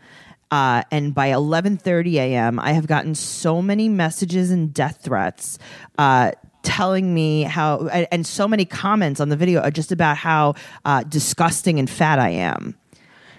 Uh, 0.51 0.83
and 0.91 1.13
by 1.13 1.29
11:30 1.29 2.13
a.m., 2.15 2.59
I 2.59 2.71
have 2.73 2.87
gotten 2.87 3.13
so 3.15 3.61
many 3.61 3.89
messages 3.89 4.51
and 4.51 4.73
death 4.73 4.99
threats. 5.03 5.57
Uh, 5.97 6.31
telling 6.65 7.13
me 7.13 7.43
how 7.43 7.87
and, 7.87 8.07
and 8.11 8.27
so 8.27 8.47
many 8.47 8.65
comments 8.65 9.21
on 9.21 9.29
the 9.29 9.37
video 9.37 9.61
are 9.61 9.71
just 9.71 9.91
about 9.91 10.17
how 10.17 10.55
uh, 10.83 11.03
disgusting 11.03 11.79
and 11.79 11.89
fat 11.89 12.19
I 12.19 12.29
am 12.29 12.75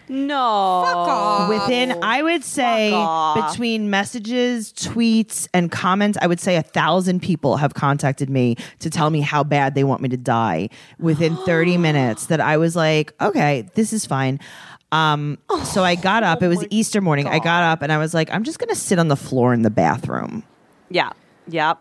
no. 0.09 0.83
Fuck 0.87 0.97
off. 0.97 1.49
within 1.49 1.99
i 2.03 2.23
would 2.23 2.45
say 2.45 2.91
between 3.35 3.91
messages 3.91 4.73
tweets 4.73 5.49
and 5.53 5.71
comments 5.71 6.17
i 6.23 6.27
would 6.27 6.39
say 6.39 6.57
a 6.57 6.63
thousand 6.63 7.21
people 7.23 7.57
have 7.57 7.75
contacted 7.75 8.31
me 8.31 8.57
to 8.79 8.89
tell 8.89 9.11
me 9.11 9.21
how 9.21 9.43
bad 9.43 9.75
they 9.75 9.83
want 9.83 10.01
me 10.01 10.09
to 10.09 10.17
die 10.17 10.69
within 11.01 11.37
30 11.45 11.77
minutes 11.77 12.27
that 12.27 12.41
i 12.41 12.57
was 12.57 12.77
like 12.77 13.13
okay 13.21 13.69
this 13.75 13.93
is 13.93 14.07
fine 14.07 14.39
um, 14.93 15.37
so 15.65 15.83
i 15.83 15.97
got 15.97 16.23
up 16.23 16.41
it 16.43 16.49
was 16.49 16.65
easter 16.71 17.01
morning 17.01 17.27
i 17.27 17.41
got 17.41 17.65
up 17.65 17.83
and 17.83 17.91
i 17.91 17.99
was 17.99 18.15
like 18.15 18.31
i'm 18.33 18.45
just 18.45 18.61
gonna 18.61 18.77
sit 18.77 19.01
on 19.01 19.09
the 19.09 19.17
floor 19.17 19.53
in 19.53 19.63
the 19.63 19.71
bathroom 19.71 20.45
Yeah. 20.89 21.11
Yep. 21.49 21.79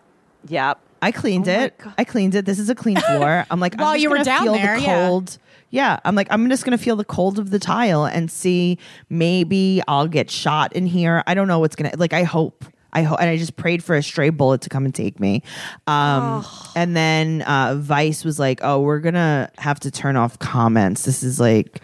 Yep. 0.47 0.79
I 1.05 1.11
cleaned 1.11 1.47
Oh 1.47 1.51
it. 1.51 1.77
God. 1.77 1.93
I 1.97 2.03
cleaned 2.03 2.35
it. 2.35 2.45
This 2.45 2.59
is 2.59 2.69
a 2.69 2.75
clean 2.75 2.97
floor. 3.07 3.45
I'm 3.51 3.59
like, 3.59 3.75
while 3.75 3.85
I'm 3.87 3.87
While 3.89 3.93
just 3.95 4.03
you 4.03 4.09
were 4.09 4.15
gonna 4.17 4.25
down 4.25 4.43
feel 4.43 4.53
there, 4.53 4.79
the 4.79 4.85
cold. 4.85 5.37
Yeah. 5.69 5.99
I'm 6.03 6.15
like, 6.15 6.27
I'm 6.31 6.49
just 6.49 6.65
gonna 6.65 6.77
feel 6.77 6.95
the 6.95 7.05
cold 7.05 7.37
of 7.39 7.49
the 7.51 7.59
tile 7.59 8.05
and 8.05 8.29
see 8.31 8.77
maybe 9.09 9.81
I'll 9.87 10.07
get 10.07 10.29
shot 10.31 10.73
in 10.73 10.85
here. 10.85 11.23
I 11.27 11.33
don't 11.33 11.47
know 11.47 11.59
what's 11.59 11.75
gonna 11.75 11.91
like. 11.97 12.13
I 12.13 12.23
hope. 12.23 12.65
I 12.93 13.01
ho- 13.03 13.15
and 13.19 13.29
I 13.29 13.35
just 13.35 13.57
prayed 13.57 13.83
for 13.83 13.95
a 13.97 14.01
stray 14.01 14.29
bullet 14.29 14.61
to 14.61 14.69
come 14.69 14.85
and 14.85 14.95
take 14.95 15.19
me. 15.19 15.43
Um, 15.85 16.45
and 16.77 16.95
then 16.95 17.41
uh, 17.41 17.75
Vice 17.77 18.23
was 18.23 18.39
like, 18.39 18.61
"Oh, 18.63 18.79
we're 18.79 19.01
gonna 19.01 19.51
have 19.57 19.81
to 19.81 19.91
turn 19.91 20.15
off 20.15 20.39
comments. 20.39 21.03
This 21.03 21.21
is 21.21 21.37
like 21.37 21.81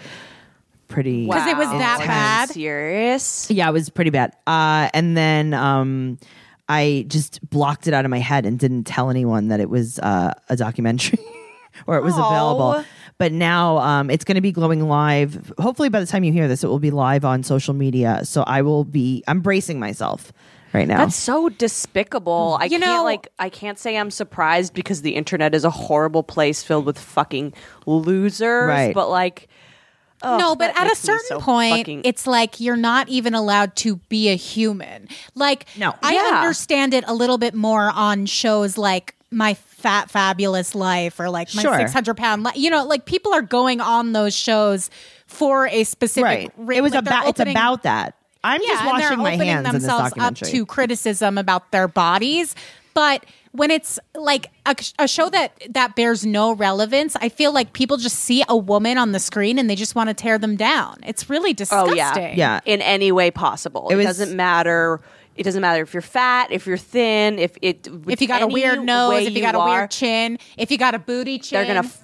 pretty 0.87 1.27
'Cause 1.27 1.47
it 1.47 1.57
was 1.57 1.67
that 1.67 1.99
Like, 1.99 2.07
bad? 2.07 2.49
Serious? 2.51 3.51
yeah, 3.51 3.67
it 3.67 3.73
was 3.73 3.89
pretty 3.89 4.09
bad. 4.11 4.33
Uh, 4.47 4.87
and 4.93 5.17
then 5.17 5.53
um, 5.53 6.17
I 6.71 7.05
just 7.07 7.39
blocked 7.49 7.87
it 7.87 7.93
out 7.93 8.05
of 8.05 8.11
my 8.11 8.19
head 8.19 8.45
and 8.45 8.57
didn't 8.57 8.85
tell 8.85 9.09
anyone 9.09 9.49
that 9.49 9.59
it 9.59 9.69
was 9.69 9.99
uh, 9.99 10.33
a 10.49 10.55
documentary 10.55 11.19
or 11.87 11.97
it 11.97 12.03
was 12.03 12.13
Aw. 12.15 12.27
available. 12.29 12.85
But 13.17 13.31
now 13.31 13.77
um, 13.79 14.09
it's 14.09 14.23
going 14.23 14.35
to 14.35 14.41
be 14.41 14.51
glowing 14.51 14.87
live. 14.87 15.53
Hopefully, 15.59 15.89
by 15.89 15.99
the 15.99 16.05
time 16.07 16.23
you 16.23 16.31
hear 16.33 16.47
this, 16.47 16.63
it 16.63 16.67
will 16.67 16.79
be 16.79 16.91
live 16.91 17.23
on 17.25 17.43
social 17.43 17.73
media. 17.73 18.21
So 18.23 18.43
I 18.43 18.61
will 18.61 18.83
be. 18.83 19.23
I'm 19.27 19.41
bracing 19.41 19.79
myself 19.79 20.31
right 20.73 20.87
now. 20.87 20.97
That's 20.99 21.15
so 21.15 21.49
despicable. 21.49 22.57
I 22.59 22.65
You 22.65 22.79
can't 22.79 22.83
know- 22.83 23.03
like 23.03 23.27
I 23.37 23.49
can't 23.49 23.77
say 23.77 23.97
I'm 23.97 24.09
surprised 24.09 24.73
because 24.73 25.01
the 25.03 25.15
internet 25.15 25.53
is 25.53 25.65
a 25.65 25.69
horrible 25.69 26.23
place 26.23 26.63
filled 26.63 26.85
with 26.85 26.97
fucking 26.97 27.53
losers. 27.85 28.67
Right. 28.67 28.93
But 28.95 29.09
like 29.09 29.47
ugh, 30.23 30.39
no, 30.39 30.55
but 30.55 30.73
at 30.79 30.91
a 30.91 30.95
certain 30.95 31.25
so 31.27 31.39
point, 31.39 31.77
fucking- 31.77 32.01
it's 32.05 32.27
like 32.27 32.59
you're 32.59 32.75
not 32.75 33.09
even 33.09 33.33
allowed 33.33 33.75
to 33.77 33.97
be 34.09 34.29
a 34.29 34.35
human. 34.35 35.07
Like, 35.35 35.65
No. 35.77 35.93
I 36.01 36.13
Yeah. 36.13 36.39
understand 36.39 36.93
it 36.93 37.03
a 37.07 37.13
little 37.13 37.37
bit 37.37 37.53
more 37.53 37.89
on 37.89 38.25
shows 38.25 38.77
like 38.77 39.15
My 39.31 39.53
Fat 39.53 40.11
Fabulous 40.11 40.75
Life 40.75 41.19
or 41.19 41.29
like 41.29 41.53
My 41.55 41.61
Sure. 41.61 41.77
600 41.77 42.15
Pound 42.17 42.43
Life. 42.43 42.55
You 42.57 42.69
know, 42.69 42.85
like 42.85 43.05
people 43.05 43.33
are 43.33 43.41
going 43.41 43.79
on 43.81 44.13
those 44.13 44.35
shows 44.35 44.89
for 45.27 45.67
a 45.67 45.83
specific. 45.85 46.51
right. 46.57 46.77
It 46.77 46.81
was 46.81 46.93
like, 46.93 47.01
about. 47.01 47.27
It's 47.27 47.39
about 47.39 47.83
that. 47.83 48.15
I'm 48.43 48.59
yeah, 48.61 48.67
just 48.69 48.81
and 48.81 48.87
they're 48.99 49.09
washing 49.09 49.17
my 49.19 49.33
opening 49.33 49.47
hands 49.47 49.67
in 49.67 49.73
this 49.75 49.83
themselves 49.83 50.13
up 50.17 50.35
to 50.35 50.65
criticism 50.65 51.37
about 51.37 51.71
their 51.71 51.87
bodies, 51.87 52.55
but 52.93 53.23
when 53.53 53.71
it's 53.71 53.99
like 54.15 54.51
a, 54.65 54.75
a 54.99 55.07
show 55.07 55.29
that 55.29 55.61
that 55.69 55.95
bears 55.95 56.25
no 56.25 56.53
relevance, 56.53 57.15
I 57.17 57.29
feel 57.29 57.53
like 57.53 57.73
people 57.73 57.97
just 57.97 58.17
see 58.19 58.43
a 58.47 58.55
woman 58.55 58.97
on 58.97 59.11
the 59.11 59.19
screen 59.19 59.59
and 59.59 59.69
they 59.69 59.75
just 59.75 59.93
want 59.95 60.09
to 60.09 60.13
tear 60.13 60.37
them 60.37 60.55
down. 60.55 60.99
It's 61.03 61.29
really 61.29 61.53
disgusting. 61.53 61.91
Oh 61.91 61.95
yeah. 61.95 62.33
Yeah. 62.35 62.59
In 62.65 62.81
any 62.81 63.11
way 63.11 63.29
possible. 63.31 63.89
It 63.89 63.93
It, 63.93 63.97
was- 63.97 64.05
doesn't 64.05 64.35
matter 64.35 65.01
it 65.33 65.43
doesn't 65.43 65.61
matter 65.61 65.81
if 65.83 65.93
you're 65.93 66.01
fat, 66.01 66.51
if 66.51 66.67
you're 66.67 66.77
thin, 66.77 67.39
if 67.39 67.57
it 67.61 67.87
If 68.07 68.21
you 68.21 68.27
got 68.27 68.41
a 68.41 68.47
weird 68.47 68.83
nose, 68.83 69.25
if 69.25 69.33
you 69.33 69.41
got 69.41 69.55
a 69.55 69.59
are, 69.59 69.69
weird 69.79 69.91
chin, 69.91 70.37
if 70.57 70.71
you 70.71 70.77
got 70.77 70.93
a 70.93 70.99
booty 70.99 71.39
chin, 71.39 71.57
they're 71.57 71.73
gonna 71.75 71.87
f- 71.87 72.03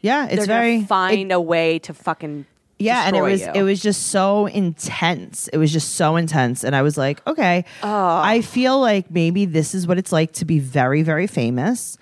yeah, 0.00 0.24
it's 0.26 0.36
they're 0.36 0.46
very 0.46 0.76
gonna 0.76 0.86
find 0.86 1.32
a 1.32 1.40
way 1.40 1.78
to 1.80 1.92
fucking 1.92 2.46
yeah 2.80 3.04
and 3.06 3.14
it 3.16 3.22
was 3.22 3.40
you. 3.42 3.50
it 3.54 3.62
was 3.62 3.80
just 3.80 4.08
so 4.08 4.46
intense 4.46 5.48
it 5.48 5.58
was 5.58 5.72
just 5.72 5.94
so 5.96 6.16
intense 6.16 6.64
and 6.64 6.74
i 6.74 6.82
was 6.82 6.96
like 6.96 7.24
okay 7.26 7.64
i 7.82 8.40
feel 8.40 8.80
like 8.80 9.10
maybe 9.10 9.44
this 9.44 9.74
is 9.74 9.86
what 9.86 9.98
it's 9.98 10.12
like 10.12 10.32
to 10.32 10.44
be 10.44 10.58
very 10.58 11.02
very 11.02 11.26
famous 11.26 11.96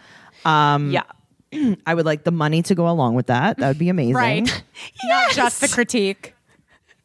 um, 0.45 0.91
yeah. 0.93 1.03
i 1.87 1.95
would 1.95 2.07
like 2.07 2.25
the 2.25 2.31
money 2.31 2.63
to 2.63 2.75
go 2.75 2.89
along 2.89 3.15
with 3.15 3.27
that 3.27 3.59
that 3.59 3.69
would 3.69 3.79
be 3.79 3.89
amazing 3.89 4.15
right. 4.15 4.65
Not 5.05 5.33
just 5.33 5.61
the 5.61 5.69
critique. 5.69 6.35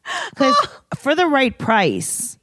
'Cause 0.36 0.56
for 0.96 1.14
the 1.14 1.26
right 1.26 1.56
price 1.58 2.38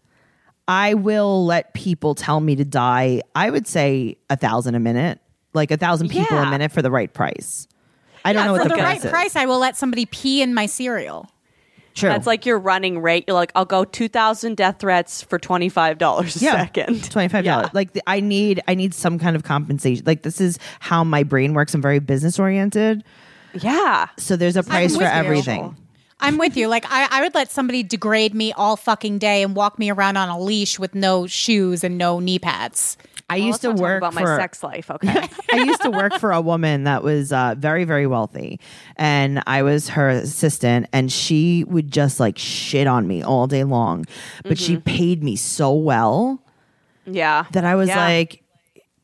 i 0.67 0.93
will 0.95 1.45
let 1.45 1.73
people 1.73 2.15
tell 2.15 2.39
me 2.39 2.55
to 2.55 2.65
die 2.65 3.21
i 3.35 3.49
would 3.49 3.67
say 3.67 4.17
a 4.29 4.35
thousand 4.35 4.75
a 4.75 4.79
minute 4.79 5.19
like 5.53 5.69
a 5.71 5.77
thousand 5.77 6.09
people 6.09 6.37
a 6.37 6.49
minute 6.49 6.71
for 6.71 6.81
the 6.81 6.89
right 6.91 7.13
price 7.13 7.67
i 8.25 8.33
don't 8.33 8.45
know 8.45 8.53
what 8.53 8.63
For 8.63 8.69
the, 8.69 8.75
the 8.75 8.81
price 8.81 8.97
right 8.99 9.05
is. 9.05 9.11
price, 9.11 9.35
I 9.35 9.45
will 9.45 9.59
let 9.59 9.75
somebody 9.77 10.05
pee 10.05 10.41
in 10.41 10.53
my 10.53 10.65
cereal. 10.65 11.29
True. 11.93 12.07
That's 12.07 12.25
like 12.25 12.45
your 12.45 12.57
running 12.57 13.01
rate. 13.01 13.25
You're 13.27 13.35
like, 13.35 13.51
I'll 13.53 13.65
go 13.65 13.83
two 13.83 14.07
thousand 14.07 14.55
death 14.55 14.79
threats 14.79 15.21
for 15.21 15.37
twenty 15.37 15.67
five 15.67 15.97
dollars 15.97 16.37
a 16.37 16.39
second. 16.39 17.03
twenty 17.11 17.27
five 17.27 17.43
dollars. 17.43 17.65
Yeah. 17.65 17.71
Like 17.73 17.91
the, 17.91 18.01
I 18.07 18.21
need, 18.21 18.61
I 18.65 18.75
need 18.75 18.93
some 18.93 19.19
kind 19.19 19.35
of 19.35 19.43
compensation. 19.43 20.03
Like 20.05 20.21
this 20.23 20.39
is 20.39 20.57
how 20.79 21.03
my 21.03 21.23
brain 21.23 21.53
works. 21.53 21.73
I'm 21.73 21.81
very 21.81 21.99
business 21.99 22.39
oriented, 22.39 23.03
Yeah. 23.55 24.07
so 24.17 24.37
there's 24.37 24.55
a 24.55 24.63
price 24.63 24.95
for 24.95 25.01
you. 25.03 25.09
everything. 25.09 25.75
I'm 26.21 26.37
with 26.37 26.55
you. 26.55 26.69
Like 26.69 26.85
I, 26.89 27.07
I 27.11 27.21
would 27.23 27.35
let 27.35 27.51
somebody 27.51 27.83
degrade 27.83 28.33
me 28.33 28.53
all 28.53 28.77
fucking 28.77 29.17
day 29.17 29.43
and 29.43 29.53
walk 29.53 29.77
me 29.77 29.89
around 29.89 30.15
on 30.15 30.29
a 30.29 30.39
leash 30.39 30.79
with 30.79 30.95
no 30.95 31.27
shoes 31.27 31.83
and 31.83 31.97
no 31.97 32.19
knee 32.21 32.39
pads. 32.39 32.95
I 33.31 33.37
Well, 33.37 33.47
used 33.47 33.61
to 33.61 33.71
work 33.71 33.99
about 34.01 34.13
for 34.13 34.21
my 34.23 34.37
sex 34.37 34.61
life. 34.63 34.89
Okay. 34.95 35.27
I 35.53 35.63
used 35.63 35.81
to 35.83 35.89
work 35.89 36.13
for 36.19 36.31
a 36.31 36.41
woman 36.41 36.83
that 36.83 37.01
was 37.03 37.31
uh, 37.31 37.55
very, 37.57 37.83
very 37.85 38.05
wealthy, 38.07 38.59
and 38.97 39.41
I 39.47 39.63
was 39.63 39.89
her 39.89 40.09
assistant, 40.09 40.87
and 40.91 41.11
she 41.11 41.63
would 41.65 41.91
just 41.91 42.19
like 42.19 42.37
shit 42.37 42.87
on 42.87 43.07
me 43.07 43.23
all 43.23 43.47
day 43.47 43.63
long, 43.63 44.05
but 44.43 44.57
she 44.57 44.73
Mm-hmm. 44.75 44.81
paid 44.97 45.23
me 45.23 45.35
so 45.35 45.73
well 45.73 46.43
yeah. 47.05 47.45
that 47.53 47.63
I 47.65 47.75
was 47.75 47.87
Yeah. 47.89 47.97
like, 47.97 48.43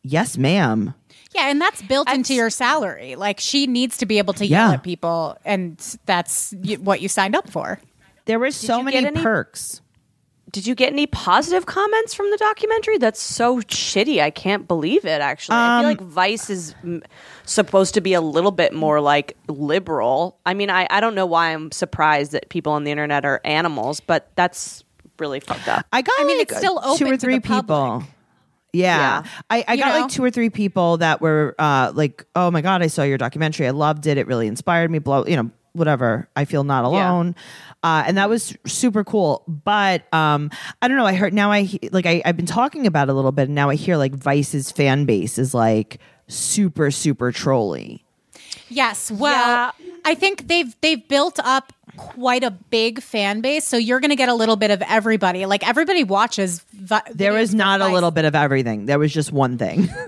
"Yes, 0.03 0.37
ma'am." 0.37 0.93
Yeah, 1.35 1.49
and 1.49 1.61
that's 1.61 1.81
built 1.83 2.09
into 2.09 2.33
your 2.33 2.49
salary. 2.49 3.15
Like 3.15 3.39
she 3.39 3.67
needs 3.67 3.97
to 3.97 4.05
be 4.05 4.17
able 4.17 4.33
to 4.35 4.45
yell 4.45 4.69
Yeah. 4.69 4.73
at 4.75 4.83
people, 4.83 5.37
and 5.45 5.77
that's 6.05 6.53
what 6.79 7.01
you 7.01 7.07
signed 7.09 7.35
up 7.35 7.49
for. 7.49 7.79
There 8.25 8.39
were 8.39 8.51
so 8.51 8.79
you 8.79 8.83
many 8.85 9.01
get 9.01 9.05
any- 9.13 9.21
perks. 9.21 9.81
Did 10.51 10.65
you 10.65 10.75
get 10.75 10.93
any 10.93 11.07
positive 11.07 11.65
comments 11.65 12.13
from 12.13 12.31
the 12.31 12.37
documentary? 12.37 12.97
That's 12.97 13.21
so 13.21 13.59
shitty. 13.61 14.21
I 14.21 14.29
can't 14.29 14.67
believe 14.67 15.03
it. 15.05 15.19
Actually, 15.21 15.55
I 15.57 15.77
Um, 15.77 15.81
feel 15.83 15.89
like 15.89 16.01
Vice 16.01 16.49
is 16.49 16.73
mm, 16.83 17.03
supposed 17.43 17.93
to 17.95 18.01
be 18.01 18.13
a 18.13 18.21
little 18.21 18.51
bit 18.51 18.73
more 18.73 19.01
like 19.01 19.35
liberal. 19.47 20.39
I 20.45 20.53
mean, 20.53 20.69
I, 20.69 20.87
I 20.89 21.01
don't 21.01 21.15
know 21.15 21.25
why 21.25 21.53
I'm 21.53 21.71
surprised 21.71 22.31
that 22.31 22.47
people 22.49 22.71
on 22.71 22.85
the 22.85 22.91
internet 22.91 23.25
are 23.25 23.41
animals, 23.43 23.99
but 23.99 24.31
that's 24.35 24.83
really 25.19 25.39
fucked 25.41 25.67
up. 25.67 25.85
I 25.91 26.01
got 26.01 26.15
I 26.19 26.23
mean, 26.23 26.37
like 26.37 26.49
it's 26.49 26.57
still 26.59 26.79
two 26.79 26.87
open 26.87 27.07
or 27.07 27.11
to 27.11 27.17
three 27.17 27.35
the 27.35 27.41
public. 27.41 27.63
people. 28.01 28.03
Yeah. 28.73 28.97
Yeah. 29.23 29.23
I, 29.49 29.65
I 29.67 29.73
You 29.73 29.83
got 29.83 29.93
know? 29.95 30.01
like 30.01 30.11
two 30.11 30.23
or 30.23 30.29
three 30.31 30.49
people 30.49 30.97
that 30.97 31.19
were 31.21 31.55
uh, 31.59 31.91
like, 31.95 32.25
oh 32.35 32.51
my 32.51 32.61
God, 32.61 32.81
I 32.81 32.87
saw 32.87 33.03
your 33.03 33.17
documentary. 33.17 33.67
I 33.67 33.71
loved 33.71 34.07
it. 34.07 34.17
It 34.17 34.27
really 34.27 34.47
inspired 34.47 34.91
me. 34.91 34.99
Blow, 34.99 35.25
you 35.25 35.35
know, 35.35 35.49
whatever. 35.77 36.27
I 36.35 36.45
feel 36.45 36.63
not 36.63 36.83
alone. 36.85 37.35
Uh, 37.83 38.03
and 38.07 38.17
that 38.17 38.27
was 38.29 38.55
super 38.65 39.03
cool. 39.03 39.43
But 39.47 40.11
um, 40.13 40.49
I 40.81 40.87
don't 40.87 40.97
know. 40.97 41.05
I 41.05 41.13
heard 41.13 41.33
now 41.33 41.51
I 41.51 41.69
like 41.91 42.05
I, 42.05 42.21
I've 42.25 42.35
been 42.37 42.45
talking 42.45 42.87
about 42.87 43.07
it 43.07 43.11
a 43.11 43.13
little 43.13 43.31
bit 43.31 43.43
and 43.43 43.55
now 43.55 43.69
I 43.69 43.75
hear 43.75 43.97
like 43.97 44.13
Vice's 44.13 44.71
fan 44.71 45.05
base 45.05 45.37
is 45.37 45.53
like 45.53 45.99
super, 46.27 46.91
super 46.91 47.31
trolly. 47.31 48.03
Yes, 48.69 49.09
well, 49.11 49.73
Yeah. 49.79 49.99
I 50.03 50.15
think 50.15 50.47
they've 50.47 50.75
they've 50.81 51.05
built 51.07 51.39
up 51.39 51.71
quite 51.95 52.43
a 52.43 52.51
big 52.51 53.01
fan 53.01 53.41
base, 53.41 53.65
so 53.65 53.75
you're 53.77 53.99
going 53.99 54.09
to 54.11 54.15
get 54.15 54.29
a 54.29 54.33
little 54.33 54.55
bit 54.55 54.71
of 54.71 54.81
everybody. 54.83 55.45
Like 55.45 55.67
everybody 55.67 56.03
watches. 56.03 56.63
Vi- 56.73 57.01
There 57.13 57.33
was 57.33 57.49
from 57.51 57.57
not 57.59 57.81
a 57.81 57.87
little 57.87 58.11
bit 58.11 58.25
of 58.25 58.35
everything. 58.35 58.85
There 58.85 58.99
was 58.99 59.13
just 59.13 59.31
one 59.31 59.57
thing. 59.57 59.89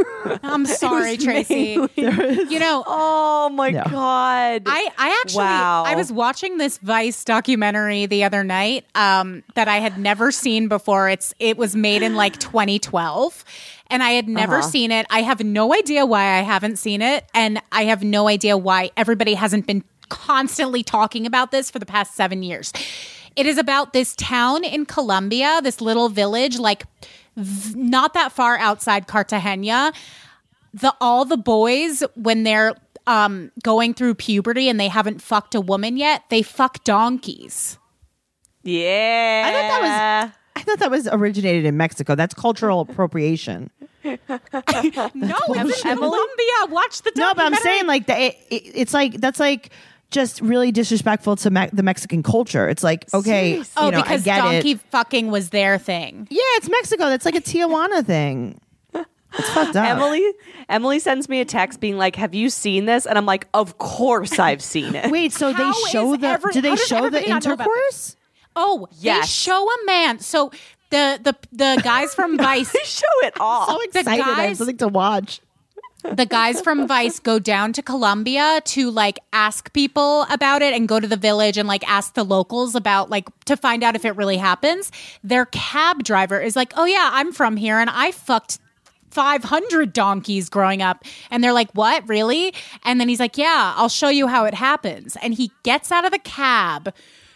I'm 0.43 0.65
sorry, 0.65 1.17
Tracey. 1.17 1.77
You 1.95 2.59
know, 2.59 2.83
Oh 2.85 3.49
my 3.49 3.71
No. 3.71 3.83
god! 3.83 4.63
I, 4.65 4.89
I 4.97 5.19
actually 5.21 5.43
Wow. 5.43 5.83
I 5.85 5.95
was 5.95 6.11
watching 6.11 6.57
this 6.57 6.77
Vice 6.79 7.23
documentary 7.23 8.05
the 8.05 8.23
other 8.23 8.43
night 8.43 8.85
um, 8.95 9.43
that 9.55 9.67
I 9.67 9.77
had 9.77 9.97
never 9.97 10.31
seen 10.31 10.67
before. 10.67 11.09
It's 11.09 11.33
it 11.39 11.57
was 11.57 11.75
made 11.75 12.01
in 12.03 12.15
like 12.15 12.37
2012 12.39 13.43
and 13.87 14.03
I 14.03 14.11
had 14.11 14.27
never 14.27 14.59
Uh-huh. 14.59 14.67
seen 14.67 14.91
it. 14.91 15.05
I 15.09 15.21
have 15.21 15.43
no 15.43 15.73
idea 15.73 16.05
why 16.05 16.37
I 16.37 16.41
haven't 16.41 16.77
seen 16.77 17.01
it 17.01 17.25
and 17.33 17.61
I 17.71 17.85
have 17.85 18.03
no 18.03 18.27
idea 18.27 18.57
why 18.57 18.91
everybody 18.97 19.33
hasn't 19.35 19.67
been 19.67 19.83
constantly 20.09 20.83
talking 20.83 21.25
about 21.25 21.51
this 21.51 21.69
for 21.69 21.79
the 21.79 21.85
past 21.85 22.15
7 22.15 22.41
years. 22.43 22.73
It 23.35 23.45
is 23.45 23.57
about 23.57 23.93
this 23.93 24.15
town 24.15 24.63
in 24.63 24.85
Colombia, 24.85 25.59
this 25.63 25.79
little 25.81 26.09
village 26.09 26.57
like 26.59 26.83
v- 27.37 27.79
not 27.79 28.13
that 28.13 28.31
far 28.31 28.57
outside 28.57 29.07
Cartagena 29.07 29.91
the 30.73 30.93
all 31.01 31.25
the 31.25 31.37
boys 31.37 32.03
when 32.15 32.43
they're 32.43 32.75
um 33.07 33.51
going 33.63 33.93
through 33.93 34.13
puberty 34.15 34.69
and 34.69 34.79
they 34.79 34.87
haven't 34.87 35.21
fucked 35.21 35.55
a 35.55 35.61
woman 35.61 35.97
yet, 35.97 36.23
they 36.29 36.41
fuck 36.43 36.83
donkeys. 36.83 37.77
yeah, 38.63 39.43
I 39.45 39.51
thought 39.51 39.69
that 39.69 39.81
was 39.81 40.35
I 40.55 40.61
thought 40.63 40.79
that 40.79 40.91
was 40.91 41.07
originated 41.11 41.65
in 41.65 41.75
Mexico. 41.77 42.15
That's 42.15 42.33
cultural 42.33 42.81
appropriation. 42.81 43.71
No, 44.03 44.17
it's 45.49 45.85
in 45.85 45.97
Colombia. 45.97 46.53
Watch 46.69 47.01
the 47.01 47.11
No, 47.15 47.33
but 47.33 47.45
I'm 47.45 47.55
saying 47.55 47.85
like 47.87 48.07
that. 48.07 48.19
It, 48.19 48.35
it, 48.49 48.63
it's 48.75 48.93
like 48.93 49.19
that's 49.19 49.39
like 49.39 49.71
just 50.11 50.41
really 50.41 50.71
disrespectful 50.71 51.35
to 51.37 51.49
me- 51.51 51.69
the 51.71 51.83
Mexican 51.83 52.23
culture. 52.23 52.67
It's 52.67 52.83
like 52.83 53.05
okay, 53.13 53.51
Seriously. 53.51 53.73
oh, 53.77 53.85
you 53.85 53.91
know, 53.91 54.01
because 54.01 54.21
I 54.21 54.25
get 54.25 54.37
donkey 54.41 54.71
it. 54.71 54.81
fucking 54.91 55.31
was 55.31 55.49
their 55.49 55.77
thing. 55.77 56.27
Yeah, 56.29 56.41
it's 56.55 56.69
Mexico. 56.69 57.09
That's 57.09 57.25
like 57.25 57.35
a 57.35 57.41
Tijuana 57.41 58.05
thing. 58.05 58.59
It's 59.37 59.49
fucked 59.51 59.75
up. 59.75 59.85
Emily. 59.87 60.27
Emily 60.69 60.97
sends 60.97 61.29
me 61.29 61.39
a 61.39 61.45
text 61.45 61.79
being 61.79 61.97
like, 61.99 62.15
"Have 62.15 62.33
you 62.33 62.49
seen 62.49 62.85
this?" 62.85 63.05
And 63.05 63.15
I'm 63.15 63.27
like, 63.27 63.47
"Of 63.53 63.77
course 63.77 64.39
I've 64.39 64.63
seen 64.63 64.95
it." 64.95 65.11
Wait, 65.11 65.31
so 65.33 65.53
How 65.53 65.71
they 65.71 65.79
show 65.91 66.15
the? 66.17 66.27
every- 66.27 66.51
do 66.53 66.61
they 66.61 66.75
show 66.75 66.95
the 67.01 67.19
everybody 67.19 67.27
not 67.29 67.45
know 67.45 67.53
about 67.53 67.67
intercourse? 67.67 68.15
Oh, 68.55 68.87
they 69.03 69.21
show 69.21 69.67
a 69.69 69.85
man. 69.85 70.17
So 70.19 70.51
the 70.89 71.19
the 71.21 71.35
the 71.51 71.79
guys 71.83 72.15
from 72.15 72.37
Vice 72.39 72.71
They 72.71 72.79
show 72.83 73.05
it 73.21 73.35
all. 73.39 73.67
So 73.67 73.77
the 73.93 73.99
excited! 73.99 74.23
I 74.25 74.45
have 74.47 74.57
something 74.57 74.77
to 74.77 74.87
watch. 74.87 75.41
The 76.03 76.25
guys 76.25 76.61
from 76.61 76.87
Vice 76.87 77.19
go 77.19 77.39
down 77.39 77.73
to 77.73 77.81
Colombia 77.81 78.61
to 78.65 78.89
like 78.89 79.19
ask 79.33 79.71
people 79.73 80.23
about 80.29 80.61
it 80.61 80.73
and 80.73 80.87
go 80.87 80.99
to 80.99 81.07
the 81.07 81.17
village 81.17 81.57
and 81.57 81.67
like 81.67 81.87
ask 81.89 82.13
the 82.13 82.23
locals 82.23 82.73
about 82.75 83.09
like 83.09 83.27
to 83.45 83.57
find 83.57 83.83
out 83.83 83.95
if 83.95 84.05
it 84.05 84.15
really 84.15 84.37
happens. 84.37 84.91
Their 85.23 85.45
cab 85.47 86.03
driver 86.03 86.39
is 86.39 86.55
like, 86.55 86.73
"Oh 86.77 86.85
yeah, 86.85 87.09
I'm 87.13 87.31
from 87.31 87.57
here 87.57 87.79
and 87.79 87.89
I 87.89 88.11
fucked 88.11 88.59
500 89.11 89.91
donkeys 89.91 90.49
growing 90.49 90.81
up. 90.81 91.03
And 91.31 91.43
they're 91.43 91.53
like, 91.53 91.71
What, 91.71 92.07
really? 92.07 92.53
And 92.83 92.99
then 92.99 93.09
he's 93.09 93.19
like, 93.19 93.37
Yeah, 93.37 93.73
I'll 93.75 93.89
show 93.89 94.09
you 94.09 94.27
how 94.27 94.45
it 94.45 94.53
happens. 94.53 95.17
And 95.21 95.33
he 95.33 95.51
gets 95.63 95.91
out 95.91 96.05
of 96.05 96.11
the 96.11 96.19
cab, 96.19 96.93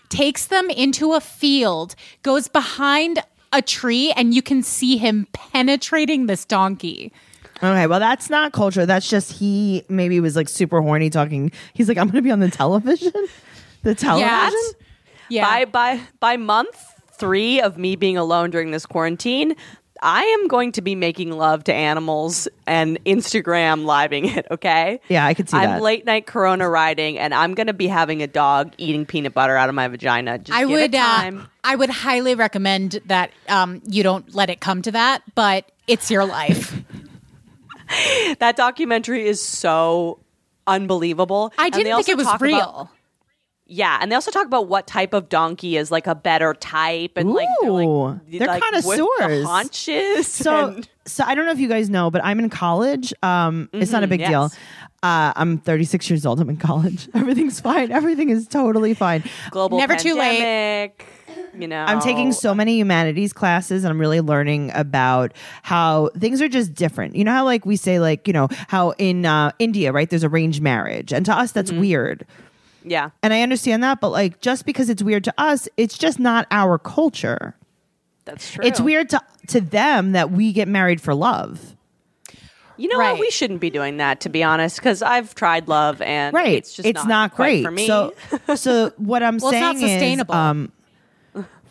takes 0.09 0.47
them 0.47 0.69
into 0.69 1.13
a 1.13 1.19
field, 1.19 1.95
goes 2.21 2.47
behind 2.47 3.19
a 3.51 3.61
tree, 3.61 4.11
and 4.11 4.33
you 4.33 4.41
can 4.41 4.63
see 4.63 4.97
him 4.97 5.27
penetrating 5.33 6.25
this 6.25 6.45
donkey. 6.45 7.11
Okay, 7.57 7.87
well, 7.87 7.99
that's 7.99 8.29
not 8.29 8.51
culture. 8.51 8.85
That's 8.85 9.09
just 9.09 9.31
he 9.31 9.83
maybe 9.89 10.19
was 10.19 10.35
like 10.35 10.49
super 10.49 10.81
horny 10.81 11.09
talking. 11.09 11.51
He's 11.73 11.87
like, 11.87 11.97
I'm 11.97 12.07
going 12.07 12.15
to 12.15 12.21
be 12.21 12.31
on 12.31 12.39
the 12.39 12.49
television. 12.49 13.13
The 13.83 13.93
television? 13.93 14.79
Yeah. 15.27 15.43
By 15.43 15.65
by 15.65 16.01
by 16.21 16.37
month 16.37 17.01
three 17.11 17.59
of 17.59 17.77
me 17.77 17.97
being 17.97 18.15
alone 18.15 18.49
during 18.49 18.71
this 18.71 18.85
quarantine, 18.85 19.57
I 20.01 20.23
am 20.23 20.47
going 20.47 20.73
to 20.73 20.81
be 20.81 20.95
making 20.95 21.31
love 21.31 21.63
to 21.65 21.73
animals 21.73 22.47
and 22.67 23.03
Instagram 23.05 23.85
living 23.85 24.25
it. 24.25 24.45
Okay. 24.51 24.99
Yeah, 25.07 25.25
I 25.25 25.33
could 25.33 25.49
see 25.49 25.57
that. 25.57 25.63
I'm 25.63 25.69
that. 25.71 25.81
late 25.81 26.05
night 26.05 26.27
Corona 26.27 26.69
riding, 26.69 27.17
and 27.17 27.33
I'm 27.33 27.53
going 27.55 27.67
to 27.67 27.73
be 27.73 27.87
having 27.87 28.21
a 28.21 28.27
dog 28.27 28.73
eating 28.77 29.05
peanut 29.05 29.33
butter 29.33 29.55
out 29.55 29.69
of 29.69 29.75
my 29.75 29.87
vagina. 29.87 30.37
Just 30.37 30.57
I 30.57 30.61
give 30.61 30.71
it 30.71 30.73
would, 30.73 30.95
uh. 30.95 31.31
I 31.63 31.75
would 31.75 31.89
highly 31.89 32.35
recommend 32.35 32.99
that 33.05 33.31
um, 33.47 33.81
you 33.87 34.03
don't 34.03 34.35
let 34.35 34.49
it 34.49 34.59
come 34.59 34.81
to 34.83 34.91
that, 34.91 35.23
but 35.35 35.71
it's 35.87 36.11
your 36.11 36.25
life. 36.25 36.73
that 38.39 38.55
documentary 38.55 39.25
is 39.27 39.41
so 39.41 40.19
unbelievable. 40.67 41.53
I 41.57 41.69
didn't 41.69 41.95
think 41.95 42.09
it 42.09 42.17
was 42.17 42.27
real. 42.39 42.57
about- 42.59 42.89
yeah, 43.65 43.97
and 44.01 44.11
they 44.11 44.15
also 44.15 44.29
talk 44.29 44.45
about 44.45 44.67
what 44.67 44.85
type 44.87 45.13
of 45.13 45.29
donkey 45.29 45.77
is 45.77 45.89
like 45.89 46.05
a 46.05 46.13
better 46.13 46.53
type, 46.53 47.13
and 47.15 47.31
like 47.33 47.47
they're, 47.61 47.71
Ooh, 47.71 48.05
like, 48.07 48.19
they're 48.29 48.47
like, 48.47 48.61
with 48.83 48.97
the 48.97 49.07
connoisseurs. 49.19 49.45
haunches. 49.45 50.27
So, 50.27 50.67
and- 50.67 50.89
so 51.05 51.23
I 51.25 51.33
don't 51.33 51.45
know 51.45 51.51
if 51.53 51.59
you 51.59 51.69
guys 51.69 51.89
know, 51.89 52.11
but 52.11 52.23
I'm 52.23 52.39
in 52.39 52.49
college. 52.49 53.13
Um, 53.23 53.69
it's 53.71 53.91
not 53.91 54.03
a 54.03 54.07
Mhm, 54.07 54.09
big 54.09 54.25
deal. 54.25 54.51
Uh, 55.01 55.33
I'm 55.35 55.57
36 55.59 56.09
years 56.09 56.25
old. 56.25 56.39
I'm 56.41 56.49
in 56.49 56.57
college. 56.57 57.09
Everything's 57.13 57.59
fine. 57.61 57.91
Everything 57.91 58.29
is 58.29 58.47
totally 58.47 58.93
fine. 58.93 59.23
global 59.51 59.77
Never 59.77 59.95
too 59.95 60.13
late. 60.15 60.93
Pandemic, 61.53 61.61
You 61.61 61.67
know, 61.67 61.85
I'm 61.85 61.99
taking 62.01 62.31
so 62.33 62.53
many 62.53 62.77
humanities 62.77 63.33
classes 63.33 63.83
and 63.83 63.91
I'm 63.91 63.99
really 63.99 64.21
learning 64.21 64.71
about 64.73 65.33
how 65.61 66.09
things 66.17 66.41
are 66.41 66.47
just 66.49 66.73
different. 66.73 67.15
You 67.15 67.23
know 67.23 67.31
how 67.31 67.45
like 67.45 67.65
we 67.65 67.75
say 67.75 67.99
like, 67.99 68.27
you 68.27 68.33
know, 68.33 68.47
how 68.67 68.91
in 68.97 69.25
uh, 69.25 69.51
India, 69.59 69.91
right, 69.91 70.09
there's 70.09 70.23
arranged 70.23 70.61
marriage. 70.61 71.13
And 71.13 71.25
to 71.25 71.33
us 71.33 71.51
that's 71.51 71.71
weird. 71.71 72.25
yeah. 72.83 73.11
And 73.21 73.33
I 73.33 73.41
understand 73.41 73.83
that, 73.83 74.01
but 74.01 74.09
like 74.09 74.41
just 74.41 74.65
because 74.65 74.89
it's 74.89 75.03
weird 75.03 75.23
to 75.25 75.33
us, 75.37 75.67
it's 75.77 75.97
just 75.97 76.19
not 76.19 76.47
our 76.51 76.77
culture. 76.77 77.55
That's 78.25 78.51
true. 78.51 78.65
It's 78.65 78.79
weird 78.81 79.09
to 79.09 79.21
to 79.47 79.59
them 79.61 80.13
that 80.13 80.31
we 80.31 80.53
get 80.53 80.67
married 80.67 81.01
for 81.01 81.13
love. 81.13 81.75
You 82.75 82.87
know 82.87 82.97
Right. 82.97 83.11
what? 83.11 83.19
We 83.19 83.29
shouldn't 83.29 83.59
be 83.59 83.69
doing 83.69 83.97
that, 83.97 84.21
to 84.21 84.29
be 84.29 84.41
honest, 84.41 84.77
because 84.77 85.03
I've 85.03 85.35
tried 85.35 85.67
love 85.67 86.01
and 86.01 86.33
Right. 86.33 86.55
it's 86.55 86.73
just 86.73 86.87
it's 86.87 87.05
not, 87.05 87.35
quite 87.35 87.45
great 87.45 87.63
for 87.65 87.69
me. 87.71 87.85
So 87.85 88.13
so 88.55 88.91
what 88.97 89.21
I'm 89.21 89.37
Well, 89.37 89.51
it's 89.51 89.59
saying 89.59 89.61
not 89.61 89.89
sustainable. 89.89 90.33
is 90.33 90.37
um 90.39 90.71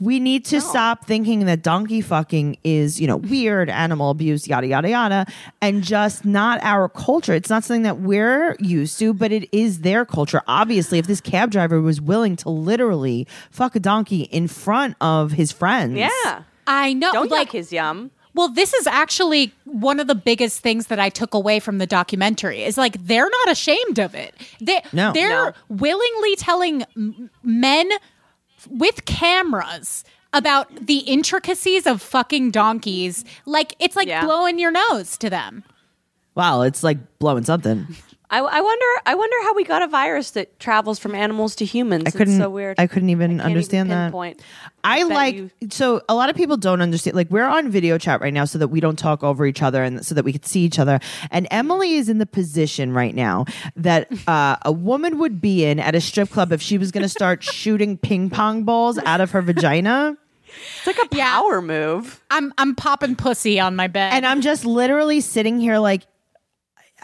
we 0.02 0.18
need 0.18 0.44
to 0.46 0.60
stop 0.60 1.04
thinking 1.06 1.46
that 1.46 1.62
donkey 1.62 2.00
fucking 2.00 2.56
is, 2.64 3.00
you 3.00 3.06
know, 3.06 3.16
weird, 3.32 3.70
animal 3.70 4.10
abuse, 4.10 4.48
yada 4.48 4.66
yada 4.66 4.88
yada, 4.90 5.26
and 5.60 5.82
just 5.84 6.24
not 6.24 6.58
our 6.62 6.88
culture. 6.88 7.32
It's 7.34 7.48
not 7.50 7.62
something 7.64 7.82
that 7.82 8.00
we're 8.00 8.56
used 8.58 8.98
to, 8.98 9.14
but 9.14 9.30
it 9.32 9.48
is 9.52 9.80
their 9.82 10.04
culture. 10.04 10.42
Obviously, 10.48 10.98
if 10.98 11.06
this 11.06 11.20
cab 11.20 11.50
driver 11.52 11.80
was 11.80 12.00
willing 12.00 12.34
to 12.36 12.48
literally 12.50 13.26
fuck 13.50 13.76
a 13.76 13.80
donkey 13.80 14.22
in 14.22 14.48
front 14.48 14.96
of 15.00 15.32
his 15.32 15.52
friends, 15.52 15.96
yeah. 15.96 16.42
I 16.66 16.92
know. 16.92 17.12
Don't 17.12 17.30
like, 17.30 17.46
like 17.46 17.52
his 17.52 17.72
yum. 17.72 18.10
Well, 18.34 18.48
this 18.48 18.72
is 18.72 18.86
actually 18.86 19.52
one 19.64 20.00
of 20.00 20.06
the 20.06 20.14
biggest 20.14 20.60
things 20.60 20.86
that 20.86 20.98
I 20.98 21.10
took 21.10 21.34
away 21.34 21.60
from 21.60 21.76
the 21.78 21.86
documentary. 21.86 22.62
Is 22.62 22.78
like 22.78 22.96
they're 23.04 23.28
not 23.28 23.50
ashamed 23.52 23.98
of 23.98 24.14
it. 24.14 24.34
They 24.60 24.80
No. 24.92 25.12
they're 25.12 25.28
No. 25.28 25.52
willingly 25.68 26.36
telling 26.36 26.84
men 27.42 27.90
with 28.70 29.04
cameras 29.04 30.04
about 30.32 30.86
the 30.86 30.98
intricacies 30.98 31.86
of 31.86 32.00
fucking 32.00 32.50
donkeys. 32.50 33.24
Like 33.46 33.74
it's 33.78 33.96
like 33.96 34.08
Yeah. 34.08 34.24
blowing 34.24 34.58
your 34.58 34.70
nose 34.70 35.16
to 35.18 35.28
them. 35.30 35.64
wow, 36.34 36.62
it's 36.62 36.82
like 36.82 37.18
blowing 37.18 37.44
something. 37.44 37.86
I, 38.32 38.38
I 38.38 38.60
wonder. 38.62 38.86
I 39.04 39.14
wonder 39.14 39.36
how 39.42 39.54
we 39.54 39.62
got 39.64 39.82
a 39.82 39.86
virus 39.88 40.30
that 40.32 40.58
travels 40.58 40.98
from 40.98 41.14
animals 41.14 41.54
to 41.56 41.66
humans. 41.66 42.04
I 42.06 42.10
couldn't. 42.10 42.34
it's 42.34 42.42
so 42.42 42.48
weird. 42.48 42.80
I 42.80 42.86
couldn't 42.86 43.10
even 43.10 43.32
can't 43.32 43.42
understand 43.42 43.88
even 43.88 43.98
that. 43.98 44.04
pinpoint. 44.06 44.40
I 44.82 45.00
bet 45.02 45.08
like 45.10 45.34
you- 45.36 45.50
so 45.70 46.00
a 46.08 46.14
lot 46.14 46.30
of 46.30 46.34
people 46.36 46.56
don't 46.56 46.80
understand. 46.80 47.14
Like 47.14 47.30
we're 47.30 47.44
on 47.46 47.70
video 47.70 47.98
chat 47.98 48.22
right 48.22 48.32
now, 48.32 48.46
so 48.46 48.58
that 48.58 48.68
we 48.68 48.80
don't 48.80 48.98
talk 48.98 49.22
over 49.22 49.44
each 49.44 49.62
other 49.62 49.82
and 49.84 50.04
so 50.04 50.14
that 50.14 50.24
we 50.24 50.32
can 50.32 50.42
see 50.44 50.60
each 50.62 50.78
other. 50.78 50.98
And 51.30 51.46
Emily 51.50 51.94
is 51.96 52.08
in 52.08 52.16
the 52.16 52.26
position 52.26 52.92
right 52.94 53.14
now 53.14 53.44
that 53.76 54.08
uh, 54.26 54.56
a 54.64 54.72
woman 54.72 55.18
would 55.18 55.40
be 55.42 55.64
in 55.66 55.78
at 55.78 55.94
a 55.94 56.00
strip 56.00 56.30
club 56.30 56.52
if 56.52 56.62
she 56.62 56.78
was 56.78 56.90
going 56.90 57.02
to 57.02 57.08
start 57.10 57.42
shooting 57.44 57.98
ping 57.98 58.30
pong 58.30 58.64
balls 58.64 58.96
out 59.04 59.20
of 59.20 59.32
her 59.32 59.42
vagina. 59.42 60.16
It's 60.78 60.86
like 60.86 60.96
a 60.96 61.14
Yeah. 61.16 61.26
power 61.38 61.60
move. 61.60 62.22
I'm 62.30 62.52
I'm 62.56 62.74
popping 62.76 63.14
pussy 63.14 63.60
on 63.60 63.76
my 63.76 63.88
bed. 63.88 64.14
And 64.14 64.24
I'm 64.24 64.40
just 64.40 64.64
literally 64.64 65.20
sitting 65.20 65.60
here 65.60 65.76
like, 65.78 66.02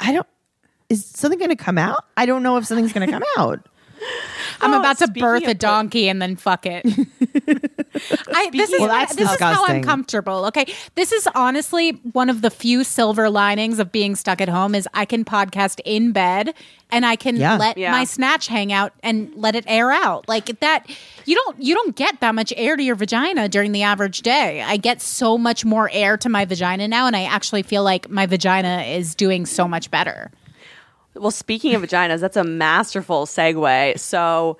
I 0.00 0.12
don't. 0.12 0.26
Is 0.88 1.04
something 1.04 1.38
going 1.38 1.50
to 1.50 1.56
come 1.56 1.78
out? 1.78 2.04
I 2.16 2.24
don't 2.26 2.42
know 2.42 2.56
if 2.56 2.66
something's 2.66 2.92
going 2.92 3.06
to 3.06 3.12
come 3.12 3.22
out. 3.38 3.66
I'm 4.60 4.72
Oh, 4.74 4.78
about 4.78 4.98
to 4.98 5.08
birth 5.08 5.42
a 5.42 5.46
birth- 5.46 5.58
donkey 5.58 6.08
and 6.08 6.22
then 6.22 6.36
fuck 6.36 6.66
it. 6.66 6.84
I, 8.32 8.50
this 8.52 8.70
is 8.70 8.78
Well, 8.78 8.88
that's 8.88 9.14
this 9.16 9.28
is 9.30 9.40
how 9.40 9.46
I'm 9.48 9.54
disgusting. 9.54 9.82
comfortable. 9.82 10.44
Okay, 10.46 10.72
this 10.94 11.10
is 11.10 11.28
honestly 11.34 11.90
one 12.12 12.30
of 12.30 12.42
the 12.42 12.50
few 12.50 12.84
silver 12.84 13.28
linings 13.28 13.80
of 13.80 13.90
being 13.90 14.14
stuck 14.14 14.40
at 14.40 14.48
home 14.48 14.74
is 14.76 14.88
I 14.94 15.04
can 15.04 15.24
podcast 15.24 15.80
in 15.84 16.12
bed 16.12 16.54
and 16.90 17.04
I 17.04 17.16
can 17.16 17.36
Yeah. 17.36 17.56
let 17.56 17.76
Yeah. 17.76 17.90
my 17.90 18.04
snatch 18.04 18.46
hang 18.46 18.72
out 18.72 18.92
and 19.02 19.32
let 19.34 19.56
it 19.56 19.64
air 19.66 19.90
out 19.90 20.28
like 20.28 20.60
that. 20.60 20.86
You 21.24 21.34
don't 21.34 21.60
you 21.60 21.74
don't 21.74 21.96
get 21.96 22.20
that 22.20 22.34
much 22.36 22.52
air 22.56 22.76
to 22.76 22.82
your 22.82 22.94
vagina 22.94 23.48
during 23.48 23.72
the 23.72 23.82
average 23.82 24.22
day. 24.22 24.62
I 24.62 24.76
get 24.76 25.02
so 25.02 25.36
much 25.36 25.64
more 25.64 25.90
air 25.92 26.16
to 26.18 26.28
my 26.28 26.44
vagina 26.44 26.86
now, 26.86 27.06
and 27.08 27.16
I 27.16 27.24
actually 27.24 27.62
feel 27.62 27.82
like 27.82 28.08
my 28.08 28.26
vagina 28.26 28.82
is 28.82 29.14
doing 29.16 29.44
so 29.44 29.66
much 29.66 29.90
better. 29.90 30.30
Well, 31.14 31.30
speaking 31.30 31.74
of 31.74 31.82
vaginas, 31.82 32.20
that's 32.20 32.36
a 32.36 32.44
masterful 32.44 33.26
segue. 33.26 33.98
So, 33.98 34.58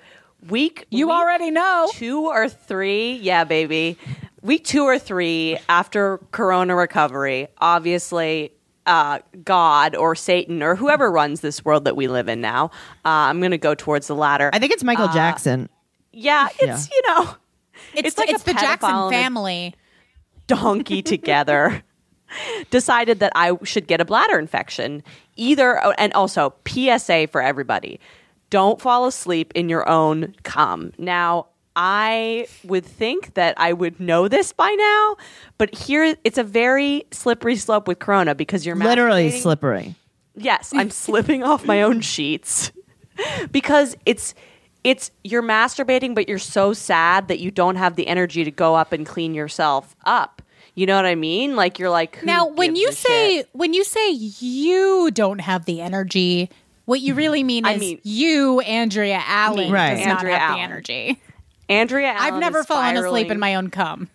week 0.49 0.87
You 0.91 1.09
week 1.09 1.15
already 1.17 1.51
know. 1.51 1.89
two 1.93 2.27
or 2.27 2.49
three, 2.49 3.15
yeah, 3.17 3.45
baby. 3.45 3.97
Week 4.43 4.65
two 4.65 4.85
or 4.85 4.99
three 4.99 5.59
after 5.69 6.19
Corona 6.33 6.75
recovery, 6.77 7.49
obviously, 7.59 8.53
uh, 8.87 9.19
God 9.45 9.95
or 9.95 10.15
Satan 10.15 10.63
or 10.63 10.75
whoever 10.75 11.11
runs 11.11 11.41
this 11.41 11.65
world 11.65 11.85
that 11.85 11.97
we 11.97 12.09
live 12.09 12.29
in 12.29 12.41
now. 12.41 12.67
Uh, 13.05 13.29
I'm 13.29 13.41
going 13.41 13.51
to 13.51 13.59
go 13.59 13.75
towards 13.75 14.07
the 14.07 14.15
latter. 14.15 14.51
I 14.53 14.59
think 14.59 14.73
it's 14.73 14.83
Michael 14.85 15.09
Jackson. 15.09 15.69
yeah, 16.13 16.49
it's 16.59 16.91
you 16.91 17.03
know, 17.09 17.35
It's, 17.95 18.09
It's 18.09 18.19
like 18.19 18.31
a 18.31 18.33
it's 18.33 18.43
the 18.45 18.55
Jackson 18.55 18.89
pedophile 18.91 19.07
and 19.09 19.15
a- 19.15 19.19
family. 19.19 19.75
donkey 20.47 21.03
together 21.03 21.83
decided 22.71 23.21
that 23.21 23.33
I 23.35 23.53
should 23.65 23.87
get 23.87 24.01
a 24.01 24.05
bladder 24.05 24.39
infection. 24.39 25.03
Either, 25.39 25.83
oh, 25.85 25.95
and 25.97 26.13
also 26.13 26.55
PSA 26.67 27.29
for 27.29 27.41
everybody 27.41 27.99
don't 28.51 28.81
fall 28.81 29.07
asleep 29.07 29.53
in 29.55 29.69
your 29.69 29.89
own 29.89 30.35
cum. 30.43 30.93
Now, 30.99 31.47
I 31.77 32.49
would 32.65 32.85
think 32.85 33.35
that 33.35 33.55
I 33.57 33.73
would 33.73 34.01
know 34.01 34.27
this 34.27 34.53
by 34.53 34.71
now, 34.71 35.17
but 35.59 35.75
here 35.75 36.17
it's 36.25 36.39
a 36.39 36.43
very 36.45 37.07
slippery 37.13 37.57
slope 37.57 37.87
with 37.87 37.99
Corona 37.99 38.35
because 38.35 38.67
you're 38.67 38.75
Literally 38.75 39.31
slippery. 39.31 39.95
Yes, 40.35 40.73
I'm 40.75 40.91
slipping 41.07 41.45
off 41.45 41.65
my 41.65 41.83
own 41.83 42.01
sheets 42.01 42.73
because 43.53 43.97
it's 44.07 44.35
it's 44.83 45.11
you're 45.23 45.43
masturbating, 45.43 46.15
but 46.15 46.29
you're 46.29 46.39
so 46.39 46.73
sad 46.73 47.29
that 47.29 47.39
you 47.39 47.51
don't 47.51 47.77
have 47.77 47.97
the 47.97 48.07
energy 48.09 48.45
to 48.45 48.51
go 48.51 48.75
up 48.75 48.93
and 48.93 49.05
clean 49.07 49.35
yourself 49.35 49.95
up. 50.05 50.38
You 50.79 50.87
know 50.87 50.95
what 50.95 51.07
I 51.07 51.17
mean? 51.17 51.57
Like 51.57 51.81
you're 51.81 51.91
like 51.91 52.19
who 52.19 52.27
Now, 52.27 52.47
when 52.47 52.77
you 52.77 52.93
say 52.93 53.39
shit? 53.39 53.49
when 53.53 53.75
you 53.75 53.83
say 53.83 54.11
you 54.13 55.11
don't 55.13 55.41
have 55.41 55.65
the 55.65 55.81
energy, 55.81 56.51
what 56.85 57.01
you 57.01 57.15
really 57.15 57.43
mean 57.43 57.67
I 57.67 57.73
is 57.73 57.81
mean- 57.81 58.01
you, 58.05 58.61
Andrea 58.61 59.21
Allen, 59.27 59.73
Right. 59.73 59.97
does 59.97 60.07
not 60.07 60.19
Andrea 60.19 60.39
have 60.39 60.43
Allen. 60.53 60.59
the 60.61 60.63
energy. 60.63 61.21
Andrea, 61.69 62.15
I've 62.17 62.39
never 62.39 62.61
is 62.61 62.67
fallen 62.67 62.97
asleep 62.97 63.29
in 63.33 63.41
my 63.41 63.57
own 63.57 63.71
cum. 63.71 64.09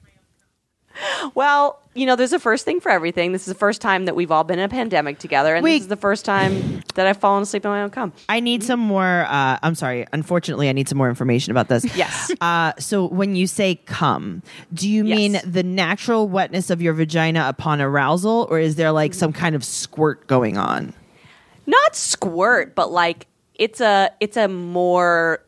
Well, 1.35 1.79
you 1.93 2.05
know, 2.05 2.15
there's 2.15 2.33
a 2.33 2.39
first 2.39 2.65
thing 2.65 2.79
for 2.79 2.89
everything. 2.89 3.31
This 3.31 3.43
is 3.43 3.47
the 3.47 3.59
first 3.59 3.81
time 3.81 4.05
that 4.05 4.15
we've 4.15 4.31
all 4.31 4.43
been 4.43 4.59
in 4.59 4.65
a 4.65 4.69
pandemic 4.69 5.19
together, 5.19 5.55
and 5.55 5.63
Wait. 5.63 5.73
this 5.73 5.81
is 5.83 5.87
the 5.87 5.95
first 5.95 6.25
time 6.25 6.83
that 6.95 7.07
I've 7.07 7.17
fallen 7.17 7.43
asleep 7.43 7.65
in 7.65 7.71
my 7.71 7.81
own 7.81 7.89
cum. 7.89 8.13
I 8.29 8.39
need 8.39 8.63
some 8.63 8.79
more. 8.79 9.25
Uh, 9.27 9.57
I'm 9.63 9.75
sorry. 9.75 10.05
Unfortunately, 10.11 10.69
I 10.69 10.73
need 10.73 10.89
some 10.89 10.97
more 10.97 11.09
information 11.09 11.51
about 11.51 11.69
this. 11.69 11.85
Yes. 11.95 12.31
Uh, 12.41 12.73
so 12.77 13.07
when 13.07 13.35
you 13.35 13.47
say 13.47 13.75
come, 13.85 14.43
do 14.73 14.89
you 14.89 15.03
mean 15.03 15.39
the 15.45 15.63
natural 15.63 16.27
wetness 16.27 16.69
of 16.69 16.81
your 16.81 16.93
vagina 16.93 17.45
upon 17.47 17.81
arousal, 17.81 18.47
or 18.49 18.59
is 18.59 18.75
there 18.75 18.91
like 18.91 19.13
some 19.13 19.31
kind 19.31 19.55
of 19.55 19.63
squirt 19.63 20.27
going 20.27 20.57
on? 20.57 20.93
not 21.65 21.95
squirt, 21.95 22.75
but 22.75 22.91
like 22.91 23.27
it's 23.55 23.81
a 23.81 24.11
it's 24.19 24.37
a 24.37 24.47
more 24.47 25.43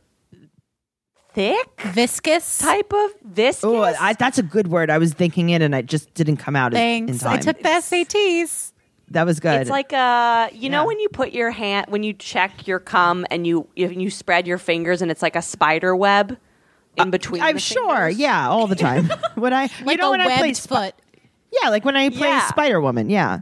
thick 1.36 1.82
Viscous. 1.94 2.58
type 2.58 2.92
of 2.94 3.12
viscous. 3.24 3.64
Oh, 3.64 3.94
that's 4.18 4.38
a 4.40 4.44
good 4.44 4.68
word. 4.70 4.90
I 4.90 4.98
was 4.98 5.14
thinking 5.14 5.50
it, 5.52 5.62
and 5.62 5.76
I 5.76 5.82
just 5.84 6.12
didn't 6.16 6.38
come 6.38 6.56
out 6.56 6.74
as- 6.74 6.80
in 6.80 7.08
Thanks. 7.08 7.24
time. 7.24 7.34
I 7.34 7.38
took 7.38 7.58
the 7.62 7.70
SATs. 7.70 8.72
that 9.12 9.26
was 9.26 9.40
good. 9.40 9.62
It's 9.62 9.70
like 9.70 9.94
uh, 9.94 10.50
you 10.52 10.70
know 10.70 10.86
when 10.88 11.00
you 11.00 11.10
put 11.10 11.32
your 11.34 11.52
hand 11.52 11.86
when 11.90 12.02
you 12.04 12.14
check 12.14 12.68
your 12.68 12.80
cum 12.80 13.26
and 13.30 13.46
you 13.46 13.68
you, 13.76 13.90
you 13.90 14.10
spread 14.10 14.48
your 14.48 14.58
fingers 14.58 15.02
and 15.04 15.12
it's 15.12 15.22
like 15.22 15.36
a 15.36 15.42
spider 15.44 15.96
web 15.96 16.38
in 16.98 17.12
between. 17.12 17.42
I'm 17.44 17.56
the 17.56 17.60
sure. 17.62 17.96
fingers? 17.98 18.18
Yeah, 18.18 18.50
all 18.50 18.66
the 18.68 18.76
time. 18.76 19.10
when 19.36 19.54
I, 19.54 19.70
Like 19.84 19.98
you 19.98 19.98
know, 19.98 20.08
a 20.08 20.12
when 20.12 20.22
I 20.22 20.38
play 20.38 20.48
webbed 20.48 20.58
Sp- 20.58 20.70
foot. 20.70 20.96
yeah, 21.62 21.70
like 21.70 21.84
when 21.86 21.96
I 21.98 22.10
play 22.10 22.30
Yeah. 22.30 22.48
Spider 22.48 22.80
Woman. 22.82 23.10
Yeah. 23.10 23.42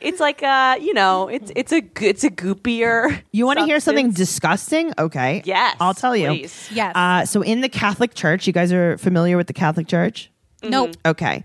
It's 0.00 0.20
like 0.20 0.42
uh, 0.42 0.76
you 0.80 0.94
know, 0.94 1.28
it's 1.28 1.52
it's 1.54 1.72
a 1.72 1.80
g- 1.80 2.06
it's 2.06 2.24
a 2.24 2.30
goopier. 2.30 3.20
You 3.32 3.46
want 3.46 3.58
to 3.58 3.64
hear 3.64 3.80
something 3.80 4.10
disgusting? 4.12 4.92
Okay. 4.98 5.42
Yes, 5.44 5.76
I'll 5.80 5.94
tell 5.94 6.16
you. 6.16 6.28
please. 6.28 6.68
Yes. 6.72 6.94
Uh, 6.96 7.24
so 7.26 7.42
in 7.42 7.60
the 7.60 7.68
Catholic 7.68 8.14
Church, 8.14 8.46
you 8.46 8.52
guys 8.52 8.72
are 8.72 8.96
familiar 8.98 9.36
with 9.36 9.46
the 9.46 9.52
Catholic 9.52 9.86
Church? 9.88 10.30
Nope. 10.62 10.96
Okay. 11.06 11.44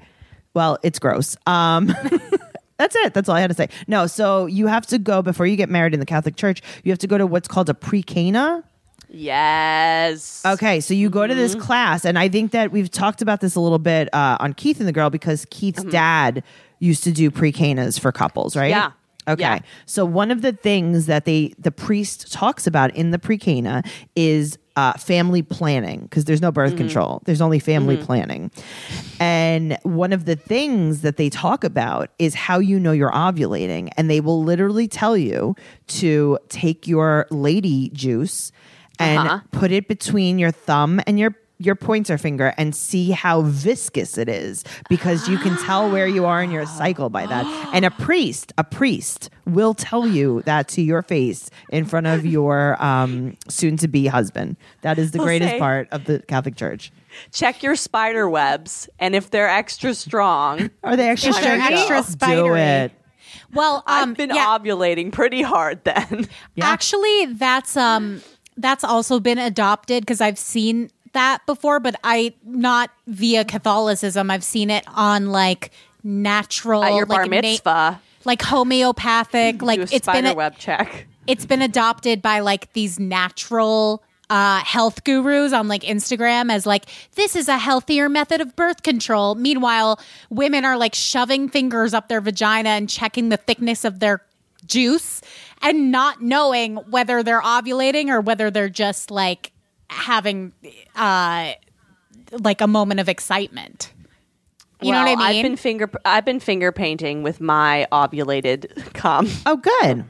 Well, 0.54 0.78
it's 0.84 1.00
gross. 1.00 1.36
Um, 1.46 1.88
that's 2.78 2.96
it. 2.96 3.13
That's 3.13 3.28
all 3.30 3.36
I 3.36 3.41
had 3.41 3.50
to 3.50 3.54
say. 3.56 3.70
No, 3.88 4.08
so 4.08 4.46
you 4.46 4.68
have 4.68 4.86
to 4.88 4.98
go 5.00 5.22
before 5.22 5.46
you 5.46 5.56
get 5.56 5.70
married 5.70 5.94
in 5.94 6.00
the 6.00 6.06
Catholic 6.06 6.36
Church. 6.36 6.62
You 6.84 6.91
have 6.91 7.00
to 7.00 7.08
go 7.08 7.18
to 7.18 7.26
what's 7.28 7.48
called 7.48 7.70
a 7.70 7.74
pre-cana. 7.74 8.63
Yes. 9.10 10.41
Okay, 10.46 10.80
so 10.80 10.94
you 10.94 11.10
go 11.10 11.26
to 11.28 11.34
Mm-hmm. 11.34 11.41
this 11.41 11.56
class, 11.56 12.06
and 12.06 12.18
I 12.18 12.30
think 12.30 12.52
that 12.52 12.72
we've 12.72 12.89
talked 12.89 13.22
about 13.22 13.41
this 13.41 13.56
a 13.56 13.60
little 13.60 13.80
bit 13.80 14.13
uh, 14.13 14.38
on 14.39 14.54
Keith 14.54 14.80
and 14.80 14.88
the 14.88 14.91
Girl 14.94 15.10
because 15.10 15.46
Keith's 15.50 15.84
dad 15.84 16.44
used 16.79 17.03
to 17.05 17.11
do 17.11 17.31
pre-canas 17.31 17.97
for 17.97 18.11
couples, 18.11 18.55
right? 18.55 18.71
Mm-hmm. 18.73 18.91
Yeah. 19.27 19.33
Okay. 19.33 19.41
Yeah. 19.41 19.59
So 19.88 20.05
one 20.05 20.29
of 20.29 20.41
the 20.43 20.51
things 20.51 21.07
that 21.07 21.25
they 21.25 21.53
the 21.57 21.71
priest 21.71 22.31
talks 22.31 22.67
about 22.67 22.95
in 22.95 23.09
the 23.11 23.17
pre-cana 23.17 23.81
is 24.15 24.59
uh, 24.75 24.93
family 24.93 25.41
planning 25.41 26.01
because 26.01 26.25
there's 26.25 26.41
no 26.41 26.51
birth 26.51 26.71
Mm-hmm. 26.73 26.77
control. 26.77 27.21
There's 27.25 27.41
only 27.41 27.57
family 27.59 27.97
planning. 27.97 28.51
And 29.19 29.77
one 29.83 30.11
of 30.13 30.25
the 30.25 30.35
things 30.35 31.01
that 31.01 31.17
they 31.17 31.29
talk 31.29 31.63
about 31.63 32.09
is 32.19 32.35
how 32.35 32.59
you 32.59 32.79
know 32.79 32.91
you're 32.91 33.11
ovulating. 33.11 33.89
And 33.97 34.09
they 34.09 34.19
will 34.19 34.43
literally 34.43 34.88
tell 34.88 35.15
you 35.17 35.55
to 35.88 36.38
take 36.49 36.88
your 36.88 37.25
lady 37.31 37.89
juice 37.89 38.51
and 38.99 39.19
Uh-huh. 39.19 39.39
put 39.51 39.71
it 39.71 39.88
between 39.88 40.38
your 40.39 40.51
thumb 40.51 41.01
and 41.07 41.17
your 41.17 41.35
your 41.58 41.76
pointer 41.76 42.18
finger 42.18 42.54
and 42.58 42.76
see 42.76 43.12
how 43.12 43.41
viscous 43.44 44.18
it 44.18 44.28
is 44.28 44.63
because 44.89 45.30
you 45.30 45.38
can 45.38 45.56
tell 45.63 45.89
where 45.89 46.08
you 46.08 46.26
are 46.26 46.44
in 46.44 46.52
your 46.52 46.65
cycle 46.65 47.10
by 47.10 47.26
that. 47.26 47.46
And 47.76 47.84
a 47.86 47.91
priest, 47.91 48.54
a 48.58 48.63
priest 48.63 49.30
will 49.46 49.74
tell 49.74 50.08
you 50.08 50.41
that 50.46 50.68
to 50.70 50.82
your 50.82 51.02
face 51.02 51.50
in 51.70 51.86
front 51.86 52.08
of 52.08 52.26
your 52.26 52.82
um, 52.84 53.36
soon 53.50 53.76
to 53.78 53.88
be 53.88 54.08
husband. 54.08 54.56
That 54.82 54.98
is 54.98 55.12
the 55.12 55.18
He'll 55.18 55.26
greatest 55.26 55.52
say- 55.52 55.60
part 55.60 55.88
of 55.91 56.06
the 56.06 56.20
Catholic 56.20 56.56
Church. 56.56 56.91
Check 57.32 57.63
your 57.63 57.76
spider 57.78 58.30
webs, 58.30 58.89
and 59.00 59.15
if 59.15 59.30
they're 59.32 59.48
extra 59.50 59.94
strong, 59.94 60.70
Are 60.84 60.98
they 60.98 61.08
extra 61.10 61.30
If 61.32 61.38
strong? 61.38 61.60
extra 61.62 61.98
Do 62.02 62.04
spidery. 62.04 62.62
it. 62.62 62.91
Well, 63.54 63.78
um, 63.88 64.10
I've 64.12 64.18
been 64.18 64.32
yeah, 64.36 64.58
ovulating 64.58 65.13
pretty 65.13 65.41
hard 65.41 65.82
then. 65.86 66.28
Yeah. 66.56 66.65
actually, 66.68 67.28
that's 67.28 67.78
um, 67.78 68.22
that's 68.58 68.84
also 68.84 69.20
been 69.22 69.38
adopted 69.38 70.02
because 70.04 70.20
I've 70.22 70.38
seen 70.38 70.89
that 71.15 71.45
before, 71.45 71.80
but 71.80 71.95
I 72.04 72.34
not 72.45 72.91
via 73.08 73.43
Catholicism. 73.43 74.30
I've 74.30 74.43
seen 74.43 74.69
it 74.69 74.86
on 74.88 75.28
like 75.28 75.71
natural, 76.04 76.84
At 76.84 76.93
your 76.93 77.06
bar 77.06 77.23
like, 77.23 77.32
na- 77.32 77.41
mitzvah, 77.41 78.01
like 78.23 78.41
homeopathic. 78.41 79.62
Like 79.62 79.80
it's 79.91 80.06
been 80.06 80.28
a, 80.28 80.36
web 80.36 80.58
check. 80.58 81.08
it's 81.28 81.45
been 81.45 81.62
adopted 81.62 82.21
by 82.21 82.39
like 82.39 82.71
these 82.73 82.99
natural 82.99 84.04
uh, 84.30 84.60
health 84.60 85.04
gurus 85.04 85.54
on 85.54 85.67
like 85.67 85.84
Instagram 85.84 86.51
as 86.51 86.65
like 86.65 86.86
this 87.15 87.36
is 87.36 87.47
a 87.47 87.58
healthier 87.58 88.10
method 88.10 88.41
of 88.41 88.56
birth 88.56 88.84
control. 88.84 89.36
Meanwhile, 89.36 89.99
women 90.30 90.65
are 90.65 90.78
like 90.78 90.95
shoving 90.95 91.49
fingers 91.49 91.93
up 91.93 92.08
their 92.08 92.21
vagina 92.21 92.69
and 92.69 92.89
checking 92.89 93.30
the 93.30 93.38
thickness 93.38 93.86
of 93.86 93.99
their 93.99 94.21
juice 94.65 95.21
and 95.62 95.91
not 95.91 96.21
knowing 96.21 96.75
whether 96.89 97.23
they're 97.23 97.41
ovulating 97.41 98.10
or 98.10 98.19
whether 98.21 98.49
they're 98.49 98.69
just 98.69 99.12
like 99.12 99.51
having 99.89 100.54
uh 100.95 101.54
like 102.32 102.62
a 102.62 102.67
moment 102.67 103.00
of 103.00 103.10
excitement. 103.10 103.91
You 104.82 104.91
know 104.91 104.98
Well, 104.98 105.15
what 105.15 105.19
I 105.26 105.32
mean? 105.34 105.38
I've 105.39 105.43
been 105.43 105.56
finger 105.58 105.89
I've 106.04 106.26
been 106.26 106.39
finger 106.39 106.71
painting 106.71 107.24
with 107.24 107.39
my 107.39 107.88
ovulated 107.91 108.93
cum. 108.93 109.28
Oh, 109.45 109.58
good. 109.58 110.06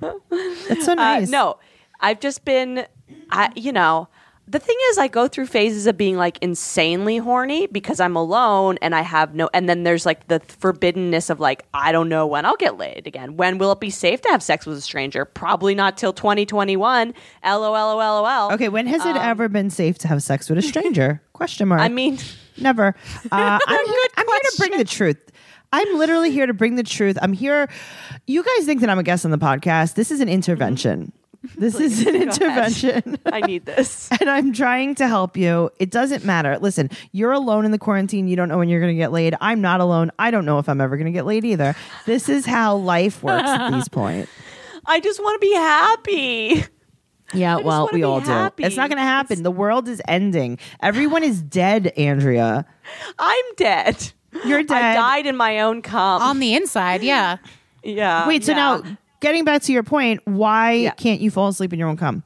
That's 0.67 0.85
so 0.85 0.93
Uh, 0.93 0.95
nice. 0.95 1.29
no, 1.29 1.57
I've 1.99 2.19
just 2.19 2.45
been, 2.45 2.85
I 3.29 3.51
you 3.55 3.71
know, 3.71 4.07
the 4.47 4.59
thing 4.59 4.75
is, 4.91 4.97
I 4.97 5.07
go 5.07 5.27
through 5.27 5.47
phases 5.47 5.87
of 5.87 5.97
being 5.97 6.17
like 6.17 6.37
insanely 6.41 7.17
horny 7.17 7.67
because 7.67 7.99
I'm 7.99 8.15
alone 8.15 8.77
and 8.81 8.93
I 8.93 9.01
have 9.01 9.33
no, 9.33 9.49
and 9.53 9.67
then 9.67 9.83
there's 9.83 10.05
like 10.05 10.27
the 10.27 10.39
forbiddenness 10.39 11.29
of 11.29 11.39
like 11.39 11.65
I 11.73 11.91
don't 11.91 12.09
know 12.09 12.27
when 12.27 12.45
I'll 12.45 12.55
get 12.55 12.77
laid 12.77 13.07
again. 13.07 13.37
When 13.37 13.57
will 13.57 13.71
it 13.71 13.79
be 13.79 13.89
safe 13.89 14.21
to 14.21 14.29
have 14.29 14.43
sex 14.43 14.65
with 14.65 14.77
a 14.77 14.81
stranger? 14.81 15.25
Probably 15.25 15.73
not 15.73 15.97
till 15.97 16.13
2021. 16.13 17.13
LOL. 17.43 17.97
lol 17.97 18.51
Okay, 18.53 18.69
when 18.69 18.87
has 18.87 19.05
it 19.05 19.15
ever 19.15 19.49
been 19.49 19.69
safe 19.69 19.97
to 19.99 20.07
have 20.07 20.21
sex 20.21 20.49
with 20.49 20.59
a 20.59 20.61
stranger? 20.61 21.21
Question 21.33 21.67
mark. 21.67 21.81
I 21.81 21.89
mean, 21.89 22.17
Never. 22.57 22.95
Uh, 23.31 23.59
I'm, 23.67 23.85
here, 23.85 23.99
I'm 24.17 24.27
here 24.27 24.39
to 24.39 24.55
bring 24.57 24.77
the 24.77 24.85
truth. 24.85 25.17
I'm 25.73 25.97
literally 25.97 26.31
here 26.31 26.45
to 26.45 26.53
bring 26.53 26.75
the 26.75 26.83
truth. 26.83 27.17
I'm 27.21 27.33
here. 27.33 27.67
You 28.27 28.43
guys 28.43 28.65
think 28.65 28.81
that 28.81 28.89
I'm 28.89 28.99
a 28.99 29.03
guest 29.03 29.25
on 29.25 29.31
the 29.31 29.37
podcast. 29.37 29.95
This 29.95 30.11
is 30.11 30.21
an 30.21 30.29
intervention. 30.29 31.11
This 31.57 31.79
is 31.79 32.05
an 32.05 32.15
intervention. 32.15 33.17
I 33.25 33.41
need 33.41 33.65
this. 33.65 34.09
and 34.19 34.29
I'm 34.29 34.53
trying 34.53 34.95
to 34.95 35.07
help 35.07 35.37
you. 35.37 35.69
It 35.79 35.89
doesn't 35.89 36.23
matter. 36.23 36.57
Listen, 36.59 36.89
you're 37.11 37.31
alone 37.31 37.65
in 37.65 37.71
the 37.71 37.77
quarantine. 37.77 38.27
You 38.27 38.35
don't 38.35 38.49
know 38.49 38.57
when 38.57 38.69
you're 38.69 38.79
going 38.79 38.93
to 38.93 38.97
get 38.97 39.11
laid. 39.11 39.35
I'm 39.41 39.61
not 39.61 39.79
alone. 39.79 40.11
I 40.19 40.31
don't 40.31 40.45
know 40.45 40.59
if 40.59 40.69
I'm 40.69 40.81
ever 40.81 40.97
going 40.97 41.05
to 41.05 41.11
get 41.11 41.25
laid 41.25 41.45
either. 41.45 41.75
This 42.05 42.29
is 42.29 42.45
how 42.45 42.75
life 42.75 43.23
works 43.23 43.47
at 43.47 43.71
these 43.71 43.87
points. 43.87 44.31
I 44.85 44.99
just 44.99 45.19
want 45.19 45.41
to 45.41 45.47
be 45.47 45.53
happy. 45.53 46.65
Yeah, 47.33 47.57
well, 47.57 47.89
we 47.91 47.99
be 47.99 48.03
all 48.03 48.21
do. 48.21 48.51
It's 48.59 48.75
not 48.77 48.89
going 48.89 48.97
to 48.97 49.03
happen. 49.03 49.43
The 49.43 49.51
world 49.51 49.87
is 49.87 50.01
ending. 50.07 50.59
Everyone 50.81 51.23
is 51.23 51.41
dead, 51.41 51.87
Andrea. 51.97 52.65
I'm 53.17 53.45
dead. 53.57 54.11
You're 54.45 54.63
dead. 54.63 54.83
I 54.83 54.93
died 54.93 55.25
in 55.25 55.35
my 55.35 55.61
own 55.61 55.81
cum. 55.81 56.21
on 56.21 56.39
the 56.39 56.53
inside, 56.53 57.01
yeah. 57.01 57.37
yeah. 57.83 58.27
Wait, 58.27 58.43
so 58.43 58.51
yeah. 58.51 58.57
now 58.57 58.97
getting 59.19 59.43
back 59.45 59.61
to 59.63 59.71
your 59.71 59.83
point, 59.83 60.21
why 60.25 60.71
Yeah. 60.73 60.91
can't 60.91 61.21
you 61.21 61.31
fall 61.31 61.47
asleep 61.47 61.73
in 61.73 61.79
your 61.79 61.87
own 61.89 61.97
cum? 61.97 62.23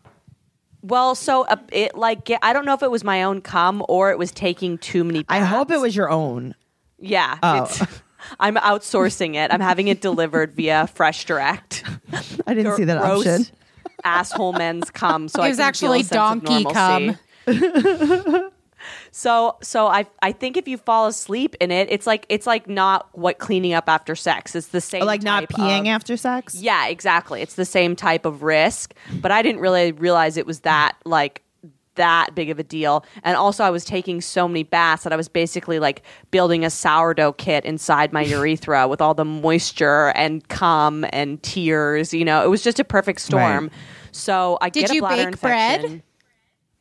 Well, 0.81 1.13
so 1.15 1.45
uh, 1.45 1.57
it 1.71 1.95
like 1.97 2.29
I 2.41 2.53
don't 2.53 2.65
know 2.65 2.73
if 2.73 2.83
it 2.83 2.91
was 2.91 3.03
my 3.03 3.23
own 3.23 3.41
cum 3.41 3.83
or 3.89 4.11
it 4.11 4.17
was 4.17 4.31
taking 4.31 4.77
too 4.77 5.03
many. 5.03 5.25
I 5.27 5.39
hope 5.39 5.71
it 5.71 5.79
was 5.79 5.95
your 5.95 6.09
own. 6.09 6.55
Yeah. 6.99 7.37
Oh. 7.43 7.63
It's, 7.63 7.81
I'm 8.39 8.55
outsourcing 8.55 9.35
it. 9.35 9.51
I'm 9.53 9.61
having 9.61 9.87
it 9.87 10.01
delivered 10.01 10.53
via 10.55 10.87
Fresh 10.87 11.25
Direct. 11.25 11.83
I 12.47 12.53
didn't 12.53 12.75
see 12.75 12.83
that 12.85 13.01
Gross 13.01 13.25
option. 13.27 13.45
Asshole 14.03 14.53
men's 14.53 14.89
cum. 14.91 15.27
So 15.29 15.41
It 15.41 15.45
I 15.45 15.49
was 15.49 15.57
can 15.57 15.65
actually 15.65 16.01
a 16.01 16.03
donkey 16.03 16.63
cum. 16.65 17.17
So 19.11 19.57
so 19.61 19.87
I 19.87 20.05
I 20.21 20.31
think 20.31 20.57
if 20.57 20.67
you 20.67 20.77
fall 20.77 21.07
asleep 21.07 21.55
in 21.59 21.71
it, 21.71 21.87
it's 21.91 22.07
like 22.07 22.25
it's 22.29 22.47
like 22.47 22.67
not 22.67 23.09
what 23.17 23.39
cleaning 23.39 23.73
up 23.73 23.87
after 23.87 24.15
sex. 24.15 24.55
It's 24.55 24.67
the 24.67 24.81
same. 24.81 25.05
Like 25.05 25.23
not 25.23 25.49
peeing 25.49 25.81
of- 25.81 25.87
after 25.87 26.17
sex? 26.17 26.55
Yeah, 26.55 26.87
exactly. 26.87 27.41
It's 27.41 27.55
the 27.55 27.65
same 27.65 27.95
type 27.95 28.25
of 28.25 28.43
risk, 28.43 28.93
but 29.21 29.31
I 29.31 29.41
didn't 29.41 29.61
really 29.61 29.91
realize 29.91 30.37
it 30.37 30.45
was 30.45 30.61
that 30.61 30.95
like 31.05 31.43
that 31.95 32.33
big 32.33 32.49
of 32.49 32.57
a 32.59 32.63
deal. 32.63 33.05
And 33.23 33.35
also 33.35 33.63
I 33.63 33.69
was 33.69 33.83
taking 33.83 34.21
so 34.21 34.47
many 34.47 34.63
baths 34.63 35.03
that 35.03 35.11
I 35.11 35.17
was 35.17 35.27
basically 35.27 35.79
like 35.79 36.01
building 36.31 36.63
a 36.63 36.69
sourdough 36.69 37.33
kit 37.33 37.65
inside 37.65 38.13
my 38.13 38.21
urethra 38.23 38.87
with 38.87 39.01
all 39.01 39.13
the 39.13 39.25
moisture 39.25 40.07
and 40.15 40.47
cum 40.47 41.05
and 41.11 41.43
tears, 41.43 42.13
you 42.13 42.23
know. 42.23 42.43
It 42.43 42.47
was 42.47 42.63
just 42.63 42.79
a 42.79 42.85
perfect 42.85 43.19
storm. 43.19 43.65
Right. 43.65 43.73
So 44.13 44.57
I 44.61 44.69
Did 44.69 44.81
get 44.81 44.91
a 44.91 44.95
you 44.95 45.01
bladder 45.01 45.31
bake 45.31 45.41
bread? 45.41 46.03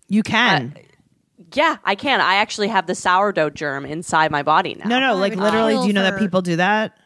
You 0.08 0.22
can. 0.22 0.74
Uh, 0.76 0.80
Yeah, 1.54 1.76
I 1.84 1.94
can. 1.94 2.20
I 2.20 2.34
actually 2.36 2.68
have 2.68 2.86
the 2.86 2.94
sourdough 2.94 3.50
germ 3.50 3.84
inside 3.86 4.30
my 4.30 4.42
body 4.42 4.74
now. 4.74 4.88
no, 4.88 5.00
no, 5.00 5.14
like 5.16 5.34
would 5.34 5.40
literally, 5.42 5.74
do 5.74 5.86
you 5.86 5.92
know 5.92 6.02
that 6.02 6.18
people 6.18 6.42
do 6.42 6.56
that? 6.56 6.98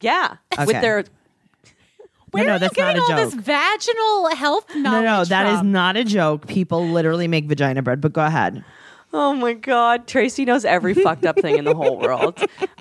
Yeah, 0.00 0.36
Okay. 0.54 0.64
with 0.66 0.80
their 0.80 1.04
Where 2.32 2.44
no, 2.44 2.54
are 2.54 2.58
that's 2.58 2.76
you 2.76 2.82
not 2.82 2.94
getting 2.96 3.02
a 3.02 3.12
all 3.20 3.24
this 3.26 3.34
joke. 3.34 3.44
vaginal 3.44 4.34
health 4.34 4.68
knowledge? 4.76 5.04
No, 5.04 5.18
no, 5.18 5.24
that 5.26 5.46
is 5.52 5.58
from? 5.58 5.72
not 5.72 5.96
a 5.96 6.04
joke. 6.04 6.46
People 6.48 6.86
literally 6.88 7.28
make 7.28 7.46
vagina 7.46 7.82
bread, 7.82 8.00
but 8.00 8.12
go 8.12 8.24
ahead. 8.24 8.64
Oh 9.12 9.32
my 9.34 9.52
god, 9.52 10.06
Tracey 10.08 10.44
knows 10.44 10.64
every 10.64 10.92
fucked 11.04 11.24
up 11.24 11.38
thing 11.38 11.56
in 11.56 11.64
the 11.64 11.74
whole 11.74 11.96
world. 11.98 12.38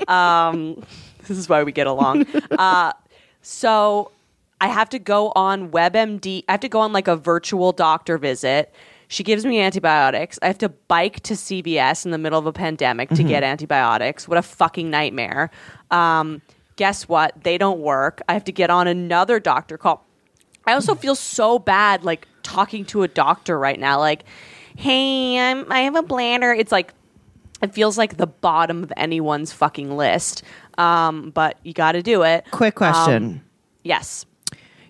Um, 0.07 0.83
this 1.27 1.37
is 1.37 1.47
why 1.47 1.63
we 1.63 1.71
get 1.71 1.87
along. 1.87 2.25
Uh, 2.51 2.91
so 3.41 4.11
I 4.59 4.67
have 4.67 4.89
to 4.89 4.99
go 4.99 5.31
on 5.35 5.69
WebMD. 5.69 6.43
I 6.49 6.53
have 6.53 6.61
to 6.61 6.69
go 6.69 6.79
on 6.79 6.91
like 6.91 7.07
a 7.07 7.15
virtual 7.15 7.71
doctor 7.71 8.17
visit. 8.17 8.73
She 9.07 9.23
gives 9.23 9.45
me 9.45 9.59
antibiotics. 9.59 10.39
I 10.41 10.47
have 10.47 10.57
to 10.59 10.69
bike 10.69 11.21
to 11.21 11.33
CVS 11.33 12.05
in 12.05 12.11
the 12.11 12.17
middle 12.17 12.39
of 12.39 12.45
a 12.45 12.53
pandemic 12.53 13.09
to 13.09 13.23
get 13.23 13.43
antibiotics. 13.43 14.27
What 14.27 14.37
a 14.37 14.41
fucking 14.41 14.89
nightmare. 14.89 15.51
Um, 15.91 16.41
guess 16.75 17.07
what? 17.07 17.43
They 17.43 17.57
don't 17.57 17.79
work. 17.79 18.21
I 18.27 18.33
have 18.33 18.43
to 18.45 18.51
get 18.51 18.69
on 18.69 18.87
another 18.87 19.39
doctor 19.39 19.77
call. 19.77 20.05
I 20.65 20.73
also 20.73 20.95
feel 20.95 21.15
so 21.15 21.59
bad 21.59 22.03
like 22.03 22.27
talking 22.41 22.85
to 22.85 23.03
a 23.03 23.07
doctor 23.07 23.57
right 23.57 23.79
now 23.79 23.99
like 23.99 24.23
hey, 24.75 25.39
I'm 25.39 25.71
I 25.71 25.81
have 25.81 25.95
a 25.95 26.03
bladder. 26.03 26.53
It's 26.53 26.71
like 26.71 26.93
it 27.61 27.73
feels 27.73 27.97
like 27.97 28.17
the 28.17 28.27
bottom 28.27 28.83
of 28.83 28.93
anyone's 28.97 29.51
fucking 29.53 29.95
list. 29.95 30.43
Um, 30.77 31.31
but 31.31 31.57
you 31.63 31.73
got 31.73 31.93
to 31.93 32.03
do 32.03 32.23
it. 32.23 32.45
Quick 32.51 32.75
question. 32.75 33.23
Um, 33.23 33.41
yes. 33.83 34.25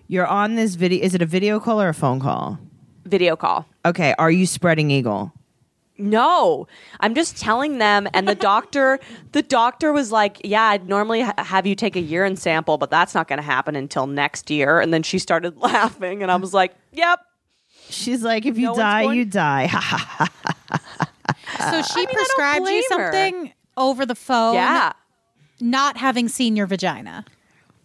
You're 0.08 0.26
on 0.26 0.56
this 0.56 0.74
video. 0.74 1.02
Is 1.04 1.14
it 1.14 1.22
a 1.22 1.26
video 1.26 1.60
call 1.60 1.80
or 1.80 1.88
a 1.88 1.94
phone 1.94 2.20
call? 2.20 2.58
Video 3.06 3.36
call. 3.36 3.66
Okay. 3.84 4.14
Are 4.18 4.30
you 4.30 4.46
spreading 4.46 4.90
eagle? 4.90 5.32
No, 5.98 6.66
I'm 7.00 7.14
just 7.14 7.38
telling 7.38 7.78
them. 7.78 8.06
And 8.12 8.28
the 8.28 8.34
doctor, 8.34 9.00
the 9.32 9.40
doctor 9.40 9.92
was 9.94 10.12
like, 10.12 10.38
"Yeah, 10.44 10.64
I'd 10.64 10.86
normally 10.88 11.22
ha- 11.22 11.32
have 11.38 11.66
you 11.66 11.74
take 11.74 11.96
a 11.96 12.00
urine 12.00 12.36
sample, 12.36 12.76
but 12.76 12.90
that's 12.90 13.14
not 13.14 13.28
going 13.28 13.38
to 13.38 13.42
happen 13.42 13.74
until 13.76 14.06
next 14.06 14.50
year." 14.50 14.78
And 14.80 14.92
then 14.92 15.02
she 15.02 15.18
started 15.18 15.56
laughing, 15.62 16.22
and 16.22 16.30
I 16.30 16.36
was 16.36 16.52
like, 16.52 16.74
"Yep." 16.92 17.20
She's 17.88 18.22
like, 18.24 18.44
if 18.44 18.58
you 18.58 18.66
No 18.66 18.74
die, 18.74 19.04
going- 19.04 19.18
you 19.18 19.24
die. 19.24 19.68
So 21.58 21.82
she 21.82 22.00
I 22.00 22.04
don't 22.04 22.12
prescribed 22.12 22.56
you 22.58 22.62
blame 22.64 22.82
her. 22.82 23.12
something 23.12 23.52
over 23.76 24.04
the 24.06 24.14
phone, 24.14 24.54
Yeah, 24.54 24.92
not 25.60 25.96
having 25.96 26.28
seen 26.28 26.56
your 26.56 26.66
vagina. 26.66 27.24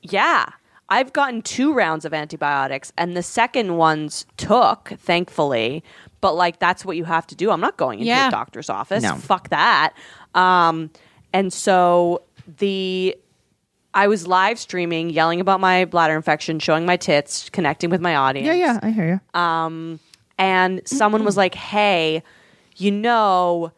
yeah. 0.01 0.47
I've 0.91 1.13
gotten 1.13 1.41
two 1.41 1.73
rounds 1.73 2.05
of 2.05 2.13
antibiotics, 2.13 2.91
and 2.97 3.15
the 3.17 3.23
second 3.23 3.77
ones 3.77 4.25
took, 4.37 4.89
thankfully. 4.97 5.83
But 6.19 6.35
like, 6.35 6.59
that's 6.59 6.85
what 6.85 6.97
you 6.97 7.05
have 7.05 7.25
to 7.27 7.35
do. 7.35 7.49
I'm 7.49 7.61
not 7.61 7.77
going 7.77 7.99
into 7.99 8.09
Yeah. 8.09 8.27
a 8.27 8.31
doctor's 8.31 8.69
office. 8.69 9.01
No. 9.01 9.15
Fuck 9.15 9.49
that. 9.49 9.93
Um, 10.35 10.91
and 11.33 11.51
so 11.51 12.21
the 12.59 13.15
I 13.93 14.07
was 14.07 14.25
live 14.27 14.57
streaming, 14.59 15.09
yelling 15.09 15.41
about 15.41 15.59
my 15.59 15.85
bladder 15.85 16.15
infection, 16.15 16.59
showing 16.59 16.85
my 16.85 16.95
tits, 16.97 17.49
connecting 17.49 17.89
with 17.89 17.99
my 18.01 18.15
audience. 18.15 18.45
yeah, 18.47 18.53
yeah. 18.53 18.79
I 18.83 18.89
hear 18.91 19.21
you. 19.33 19.39
Um, 19.39 19.99
and 20.37 20.81
someone 20.85 21.23
was 21.25 21.35
like, 21.37 21.55
"Hey, 21.55 22.23
you 22.77 22.91
know, 22.91 23.71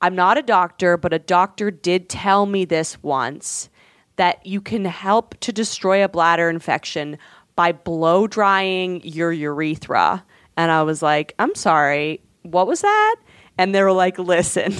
I'm 0.00 0.14
not 0.14 0.38
a 0.38 0.42
doctor, 0.42 0.96
but 0.96 1.12
a 1.12 1.18
doctor 1.18 1.70
did 1.70 2.08
tell 2.08 2.46
me 2.46 2.64
this 2.64 3.02
once 3.02 3.68
that 4.16 4.44
you 4.44 4.60
can 4.60 4.84
help 4.84 5.38
to 5.40 5.52
destroy 5.52 6.04
a 6.04 6.08
bladder 6.08 6.48
infection 6.48 7.18
by 7.54 7.72
blow 7.72 8.26
drying 8.26 9.00
your 9.04 9.32
urethra." 9.32 10.24
And 10.56 10.70
I 10.70 10.82
was 10.82 11.02
like, 11.02 11.34
"I'm 11.38 11.54
sorry, 11.54 12.20
what 12.42 12.66
was 12.66 12.80
that?" 12.80 13.16
And 13.58 13.74
they 13.74 13.82
were 13.82 13.92
like, 13.92 14.18
"Listen, 14.18 14.74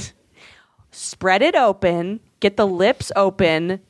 spread 0.90 1.42
it 1.42 1.54
open, 1.54 2.20
get 2.40 2.56
the 2.56 2.66
lips 2.66 3.12
open, 3.16 3.80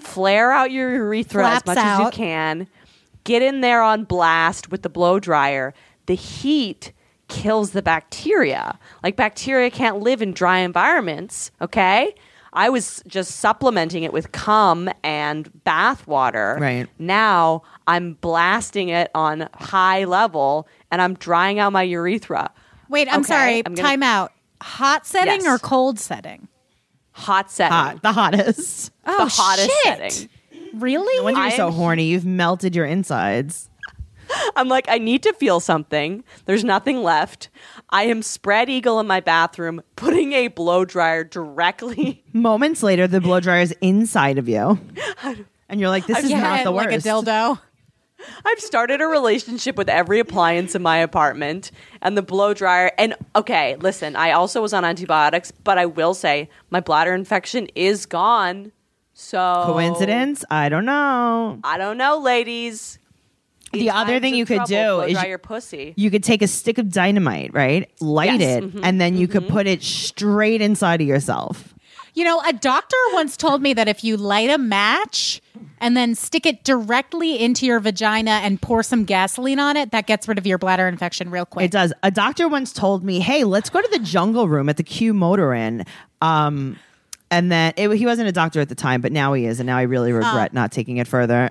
flare 0.00 0.52
out 0.52 0.70
your 0.70 0.92
urethra 0.94 1.46
as 1.46 1.62
Flaps 1.62 1.66
much 1.66 1.78
as 1.78 2.00
you 2.00 2.10
can, 2.10 2.68
get 3.24 3.42
in 3.42 3.60
there 3.60 3.82
on 3.82 4.04
blast 4.04 4.70
with 4.70 4.82
the 4.82 4.88
blow 4.88 5.18
dryer. 5.20 5.74
The 6.06 6.14
heat 6.14 6.92
kills 7.28 7.72
the 7.72 7.82
bacteria. 7.82 8.78
Like 9.02 9.16
bacteria 9.16 9.70
can't 9.70 10.00
live 10.00 10.22
in 10.22 10.32
dry 10.32 10.58
environments, 10.58 11.50
okay? 11.60 12.14
I 12.58 12.70
was 12.70 13.02
just 13.06 13.36
supplementing 13.36 14.02
it 14.02 14.12
with 14.12 14.32
cum 14.32 14.90
and 15.04 15.48
bath 15.62 16.08
water. 16.08 16.58
Right. 16.60 16.88
Now 16.98 17.62
I'm 17.86 18.14
blasting 18.14 18.88
it 18.88 19.12
on 19.14 19.48
high 19.54 20.02
level 20.04 20.66
and 20.90 21.00
I'm 21.00 21.14
drying 21.14 21.60
out 21.60 21.72
my 21.72 21.84
urethra. 21.84 22.50
Wait, 22.88 23.06
I'm 23.08 23.20
Okay, 23.20 23.28
sorry. 23.28 23.56
I'm 23.64 23.74
gonna- 23.74 23.88
Time 23.88 24.02
out. 24.02 24.32
Hot 24.60 25.06
setting 25.06 25.42
Yes. 25.42 25.46
or 25.46 25.58
cold 25.60 26.00
setting? 26.00 26.48
Hot 27.12 27.48
setting. 27.48 27.72
Hot, 27.72 28.02
the 28.02 28.10
hottest. 28.12 28.90
Oh, 29.06 29.24
the 29.24 29.30
hottest 29.30 29.70
shit. 29.84 30.12
setting. 30.12 30.28
Really? 30.74 31.16
No 31.18 31.22
wonder 31.24 31.40
you're 31.42 31.50
so 31.52 31.66
I'm- 31.66 31.72
horny. 31.74 32.04
You've 32.06 32.26
melted 32.26 32.74
your 32.74 32.86
insides. 32.86 33.67
I'm 34.56 34.68
like, 34.68 34.86
I 34.88 34.98
need 34.98 35.22
to 35.24 35.32
feel 35.32 35.60
something. 35.60 36.24
There's 36.44 36.64
nothing 36.64 37.02
left. 37.02 37.48
I 37.90 38.04
am 38.04 38.22
spread 38.22 38.68
eagle 38.68 39.00
in 39.00 39.06
my 39.06 39.20
bathroom, 39.20 39.82
putting 39.96 40.32
a 40.32 40.48
blow 40.48 40.84
dryer 40.84 41.24
directly. 41.24 42.22
Moments 42.32 42.82
later, 42.82 43.06
the 43.06 43.20
blow 43.20 43.40
dryer 43.40 43.62
is 43.62 43.74
inside 43.80 44.38
of 44.38 44.48
you, 44.48 44.78
and 45.68 45.80
you're 45.80 45.88
like, 45.88 46.06
"This 46.06 46.24
is 46.24 46.30
Yeah, 46.30 46.40
not 46.40 46.64
the 46.64 46.72
worst." 46.72 46.90
like 46.90 46.98
a 46.98 47.02
dildo. 47.02 47.60
I've 48.44 48.58
started 48.60 49.00
a 49.00 49.06
relationship 49.06 49.76
with 49.76 49.88
every 49.88 50.18
appliance 50.18 50.74
in 50.74 50.82
my 50.82 50.96
apartment 50.98 51.70
and 52.02 52.16
the 52.16 52.22
blow 52.22 52.52
dryer. 52.52 52.90
And 52.98 53.14
okay, 53.36 53.76
listen, 53.76 54.16
I 54.16 54.32
also 54.32 54.60
was 54.60 54.72
on 54.72 54.84
antibiotics, 54.84 55.50
but 55.52 55.78
I 55.78 55.86
will 55.86 56.14
say 56.14 56.50
my 56.70 56.80
bladder 56.80 57.14
infection 57.14 57.68
is 57.76 58.06
gone. 58.06 58.72
So 59.14 59.62
Coincidence? 59.66 60.44
I 60.50 60.68
don't 60.68 60.84
know. 60.84 61.60
I 61.64 61.78
don't 61.78 61.96
know, 61.96 62.18
ladies. 62.18 62.98
The 63.72 63.90
other 63.90 64.20
thing 64.20 64.34
you 64.34 64.46
could 64.46 64.64
do 64.64 65.00
is 65.00 65.12
dry 65.12 65.26
your 65.26 65.38
pussy. 65.38 65.94
You 65.96 66.10
could 66.10 66.24
take 66.24 66.42
a 66.42 66.46
stick 66.48 66.78
of 66.78 66.90
dynamite, 66.90 67.52
right? 67.52 67.90
Light 68.00 68.40
Yes, 68.40 68.62
it, 68.62 68.74
mhm, 68.74 68.80
and 68.82 69.00
then 69.00 69.16
you 69.16 69.28
could 69.28 69.48
put 69.48 69.66
it 69.66 69.82
straight 69.82 70.60
inside 70.60 71.00
of 71.00 71.06
yourself. 71.06 71.74
You 72.14 72.24
know, 72.24 72.40
a 72.46 72.52
doctor 72.52 72.96
once 73.12 73.36
told 73.36 73.62
me 73.62 73.74
that 73.74 73.86
if 73.86 74.02
you 74.02 74.16
light 74.16 74.50
a 74.50 74.58
match 74.58 75.40
and 75.80 75.96
then 75.96 76.16
stick 76.16 76.46
it 76.46 76.64
directly 76.64 77.38
into 77.40 77.64
your 77.66 77.78
vagina 77.78 78.40
and 78.42 78.60
pour 78.60 78.82
some 78.82 79.04
gasoline 79.04 79.60
on 79.60 79.76
it, 79.76 79.92
that 79.92 80.06
gets 80.06 80.26
rid 80.26 80.36
of 80.38 80.46
your 80.46 80.58
bladder 80.58 80.88
infection 80.88 81.30
real 81.30 81.44
quick. 81.46 81.66
It 81.66 81.70
does. 81.70 81.92
A 82.02 82.10
doctor 82.10 82.48
once 82.48 82.72
told 82.72 83.04
me, 83.04 83.20
"Hey, 83.20 83.44
let's 83.44 83.70
go 83.70 83.80
to 83.80 83.88
the 83.92 84.00
jungle 84.00 84.48
room 84.48 84.68
at 84.68 84.78
the 84.78 84.82
Q 84.82 85.14
Motor 85.14 85.52
Inn." 85.54 85.84
Um, 86.20 86.76
and 87.30 87.52
then 87.52 87.74
it, 87.76 87.88
he 87.92 88.06
wasn't 88.06 88.28
a 88.28 88.32
doctor 88.32 88.60
at 88.60 88.68
the 88.68 88.74
time, 88.74 89.00
but 89.00 89.12
now 89.12 89.34
he 89.34 89.44
is, 89.44 89.60
and 89.60 89.66
now 89.66 89.76
I 89.76 89.82
really 89.82 90.10
regret 90.12 90.52
not 90.52 90.72
taking 90.72 90.96
it 90.96 91.06
further. 91.06 91.50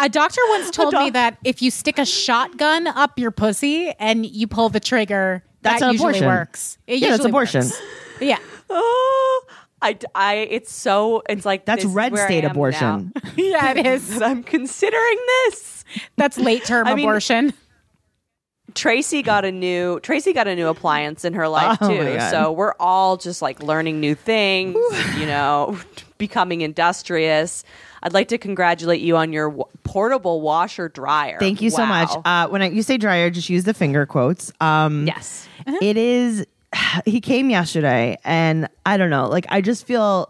A 0.00 0.08
doctor 0.08 0.40
once 0.48 0.70
told 0.72 0.94
me 0.94 1.10
that 1.10 1.38
if 1.44 1.60
you 1.62 1.70
stick 1.70 1.98
a 1.98 2.04
shotgun 2.06 2.86
up 2.86 3.18
your 3.18 3.30
pussy 3.30 3.90
and 3.98 4.24
you 4.26 4.46
pull 4.46 4.68
the 4.68 4.80
trigger, 4.80 5.44
That's 5.62 5.80
that 5.80 5.86
an 5.86 5.92
usually 5.92 6.10
abortion. 6.18 6.26
works. 6.26 6.78
It 6.86 6.98
Yeah, 6.98 7.08
that's 7.10 7.18
usually 7.18 7.30
abortion. 7.30 7.60
works. 7.64 7.80
Yeah. 8.20 8.38
Oh, 8.70 9.44
I, 9.82 9.98
I, 10.14 10.34
it's 10.36 10.72
so, 10.72 11.22
it's 11.28 11.44
like 11.44 11.64
That's 11.66 11.84
red 11.84 12.16
state 12.16 12.44
abortion. 12.44 13.12
now. 13.14 13.22
Yeah, 13.36 13.72
it 13.72 13.84
is. 13.86 14.22
I'm 14.22 14.42
considering 14.44 15.18
this. 15.46 15.84
That's 16.16 16.38
late 16.38 16.64
term 16.64 16.86
I 16.86 16.94
mean- 16.94 17.04
abortion. 17.04 17.52
Tracey 18.74 19.22
got 19.22 19.44
a 19.44 19.52
new 19.52 20.00
Tracey 20.00 20.32
got 20.32 20.48
a 20.48 20.56
new 20.56 20.66
appliance 20.68 21.24
in 21.24 21.34
her 21.34 21.46
life 21.48 21.78
Oh, 21.80 21.88
too. 21.88 22.16
God. 22.16 22.30
So 22.30 22.50
we're 22.50 22.74
all 22.80 23.16
just 23.16 23.40
like 23.42 23.62
learning 23.62 24.00
new 24.00 24.14
things, 24.16 24.74
you 25.18 25.26
know, 25.26 25.78
becoming 26.18 26.62
industrious. 26.62 27.62
I'd 28.04 28.12
like 28.12 28.28
to 28.28 28.38
congratulate 28.38 29.00
you 29.00 29.16
on 29.16 29.32
your 29.32 29.48
w- 29.48 29.64
portable 29.82 30.42
washer 30.42 30.90
dryer. 30.90 31.38
Thank 31.40 31.62
you 31.62 31.70
so 31.70 31.86
much. 31.86 32.10
Uh, 32.24 32.48
when 32.48 32.60
I, 32.60 32.68
you 32.68 32.82
say 32.82 32.98
dryer, 32.98 33.30
just 33.30 33.48
use 33.48 33.64
the 33.64 33.72
finger 33.72 34.04
quotes. 34.04 34.52
Um, 34.60 35.06
yes. 35.06 35.48
it 35.80 35.96
is. 35.96 36.46
He 37.06 37.20
came 37.20 37.50
yesterday, 37.50 38.18
and 38.24 38.68
I 38.84 38.96
don't 38.96 39.10
know. 39.10 39.28
Like 39.28 39.46
I 39.48 39.60
just 39.60 39.86
feel. 39.86 40.28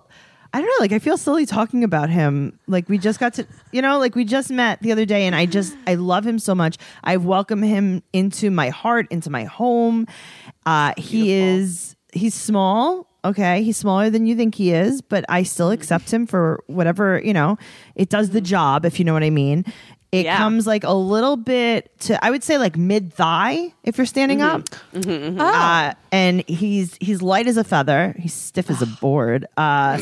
I 0.52 0.58
don't 0.58 0.68
know. 0.68 0.76
Like 0.78 0.92
I 0.92 1.00
feel 1.00 1.16
silly 1.16 1.46
talking 1.46 1.82
about 1.82 2.10
him. 2.10 2.60
Like 2.68 2.88
we 2.88 2.96
just 2.96 3.18
got 3.18 3.34
to, 3.34 3.46
you 3.72 3.82
know, 3.82 3.98
like 3.98 4.14
we 4.14 4.24
just 4.24 4.52
met 4.52 4.80
the 4.80 4.92
other 4.92 5.04
day, 5.04 5.26
and 5.26 5.34
I 5.34 5.46
just 5.46 5.76
I 5.86 5.94
love 5.96 6.24
him 6.24 6.38
so 6.38 6.54
much. 6.54 6.78
I 7.02 7.16
welcome 7.16 7.60
him 7.62 8.04
into 8.12 8.50
my 8.50 8.68
heart, 8.68 9.08
into 9.10 9.30
my 9.30 9.44
home. 9.44 10.06
Uh, 10.64 10.92
he 10.96 11.32
is 11.32 11.96
he's 12.12 12.34
small. 12.34 13.08
Okay, 13.24 13.62
he's 13.62 13.76
smaller 13.78 14.10
than 14.10 14.26
you 14.26 14.36
think 14.36 14.54
he 14.54 14.72
is, 14.72 15.00
but 15.00 15.24
I 15.28 15.44
still 15.44 15.70
accept 15.70 16.12
him 16.12 16.26
for 16.26 16.62
whatever 16.66 17.20
you 17.24 17.32
know. 17.32 17.56
It 17.94 18.08
does 18.10 18.30
the 18.30 18.40
job, 18.40 18.84
if 18.84 18.98
you 18.98 19.04
know 19.04 19.14
what 19.14 19.22
I 19.24 19.30
mean. 19.30 19.64
It 20.12 20.26
Yeah. 20.26 20.36
comes 20.38 20.64
like 20.64 20.84
a 20.84 20.92
little 20.94 21.36
bit 21.36 21.90
to 22.00 22.24
I 22.24 22.30
would 22.30 22.44
say 22.44 22.56
like 22.58 22.76
mid 22.76 23.12
thigh 23.12 23.72
if 23.82 23.96
you're 23.98 24.06
standing 24.06 24.42
up. 24.42 24.62
Mm-hmm. 24.94 25.40
Uh, 25.40 25.94
and 26.12 26.44
he's 26.48 26.96
he's 27.00 27.20
light 27.20 27.48
as 27.48 27.56
a 27.56 27.64
feather. 27.64 28.14
He's 28.18 28.32
stiff 28.34 28.70
as 28.70 28.80
a 28.80 28.86
board. 28.86 29.46
Uh, 29.56 29.98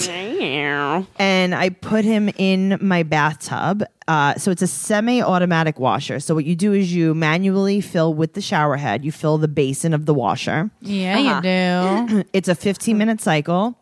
and 1.19 1.55
I 1.55 1.71
put 1.71 2.05
him 2.05 2.29
in 2.37 2.77
my 2.83 3.05
bathtub. 3.05 3.85
Uh, 4.13 4.35
so 4.37 4.51
it's 4.51 4.61
a 4.63 4.67
semi-automatic 4.67 5.79
washer. 5.79 6.21
So 6.21 6.35
what 6.35 6.45
you 6.45 6.55
do 6.55 6.73
is 6.75 6.93
you 6.95 7.15
manually 7.15 7.81
fill 7.81 8.13
with 8.15 8.35
the 8.35 8.41
shower 8.43 8.77
head. 8.77 9.05
You 9.07 9.13
fill 9.13 9.39
the 9.39 9.49
basin 9.49 9.95
of 9.95 10.05
the 10.07 10.13
washer. 10.15 10.71
Yeah, 10.83 11.19
Uh-huh. 11.19 11.35
you 11.37 11.43
do. 12.19 12.25
It's 12.33 12.49
a 12.49 12.55
15 12.55 12.99
minute 12.99 13.21
cycle. 13.21 13.79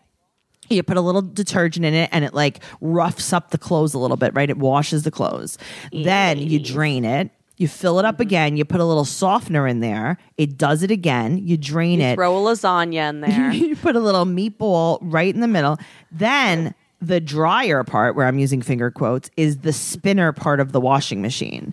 You 0.69 0.83
put 0.85 0.97
a 0.97 1.01
little 1.01 1.23
detergent 1.23 1.85
in 1.85 1.95
it 1.95 2.09
and 2.13 2.25
it 2.25 2.33
like 2.33 2.61
roughs 2.81 3.33
up 3.33 3.51
the 3.51 3.59
clothes 3.59 3.93
a 3.93 3.99
little 3.99 4.17
bit, 4.17 4.33
right? 4.35 4.49
It 4.49 4.59
washes 4.59 5.03
the 5.03 5.11
clothes. 5.11 5.59
Then 5.93 6.39
you 6.39 6.61
drain 6.61 7.05
it. 7.05 7.31
You 7.57 7.67
fill 7.69 7.99
it 7.99 8.05
up 8.05 8.15
Mm-hmm. 8.15 8.23
again. 8.23 8.57
You 8.57 8.65
put 8.65 8.81
a 8.81 8.85
little 8.85 9.05
softener 9.05 9.67
in 9.67 9.81
there. 9.81 10.17
It 10.39 10.57
does 10.57 10.83
it 10.85 10.91
again. 10.93 11.39
You 11.39 11.57
drain 11.57 12.01
it. 12.01 12.15
Throw 12.15 12.37
a 12.39 12.41
lasagna 12.55 13.11
in 13.11 13.21
there. 13.27 13.53
you 13.53 13.75
put 13.77 13.97
a 13.97 14.01
little 14.01 14.25
meatball 14.25 14.99
right 15.03 15.35
in 15.35 15.41
the 15.41 15.49
middle. 15.49 15.77
Then 16.13 16.75
the 17.01 17.21
dryer 17.21 17.85
part, 17.85 18.15
where 18.17 18.27
I'm 18.27 18.39
using 18.39 18.63
finger 18.63 18.91
quotes, 18.91 19.31
is 19.37 19.59
the 19.59 19.73
spinner 19.73 20.33
part 20.33 20.61
of 20.61 20.73
the 20.73 20.81
washing 20.81 21.23
machine. 21.23 21.73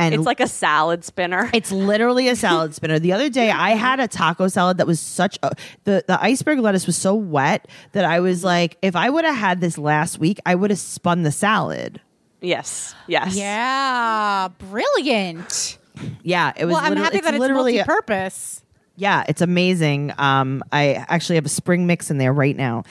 And 0.00 0.14
it's 0.14 0.26
like 0.26 0.38
a 0.38 0.46
salad 0.46 1.04
spinner. 1.04 1.50
it's 1.54 1.72
literally 1.72 2.28
a 2.28 2.36
salad 2.36 2.72
spinner. 2.72 3.00
The 3.00 3.12
other 3.12 3.28
day, 3.28 3.50
I 3.50 3.70
had 3.74 3.98
a 3.98 4.06
taco 4.06 4.46
salad 4.46 4.78
that 4.78 4.86
was 4.86 5.00
such 5.00 5.38
a 5.42 5.50
the 5.84 6.04
the 6.06 6.22
iceberg 6.22 6.60
lettuce 6.60 6.86
was 6.86 6.96
so 6.96 7.16
wet 7.16 7.66
that 7.92 8.04
I 8.04 8.20
was 8.20 8.44
like, 8.44 8.78
if 8.80 8.94
I 8.94 9.10
would 9.10 9.24
have 9.24 9.34
had 9.34 9.60
this 9.60 9.76
last 9.76 10.18
week, 10.20 10.38
I 10.46 10.54
would 10.54 10.70
have 10.70 10.78
spun 10.78 11.24
the 11.24 11.32
salad. 11.32 12.00
Yes. 12.40 12.94
Yes. 13.08 13.34
Yeah, 13.34 14.46
brilliant. 14.58 15.78
Yeah, 16.22 16.52
it 16.56 16.66
was. 16.66 16.74
Well, 16.74 16.82
I'm 16.84 16.90
literally- 16.90 17.04
happy 17.04 17.20
that 17.22 17.34
it's 17.34 17.40
literally. 17.40 17.72
multi-purpose. 17.78 18.62
yeah, 18.94 19.24
it's 19.28 19.40
amazing. 19.40 20.12
Um, 20.16 20.62
I 20.70 21.04
actually 21.08 21.34
have 21.36 21.46
a 21.46 21.48
spring 21.50 21.86
mix 21.88 22.08
in 22.10 22.18
there 22.18 22.32
right 22.32 22.56
now, 22.56 22.84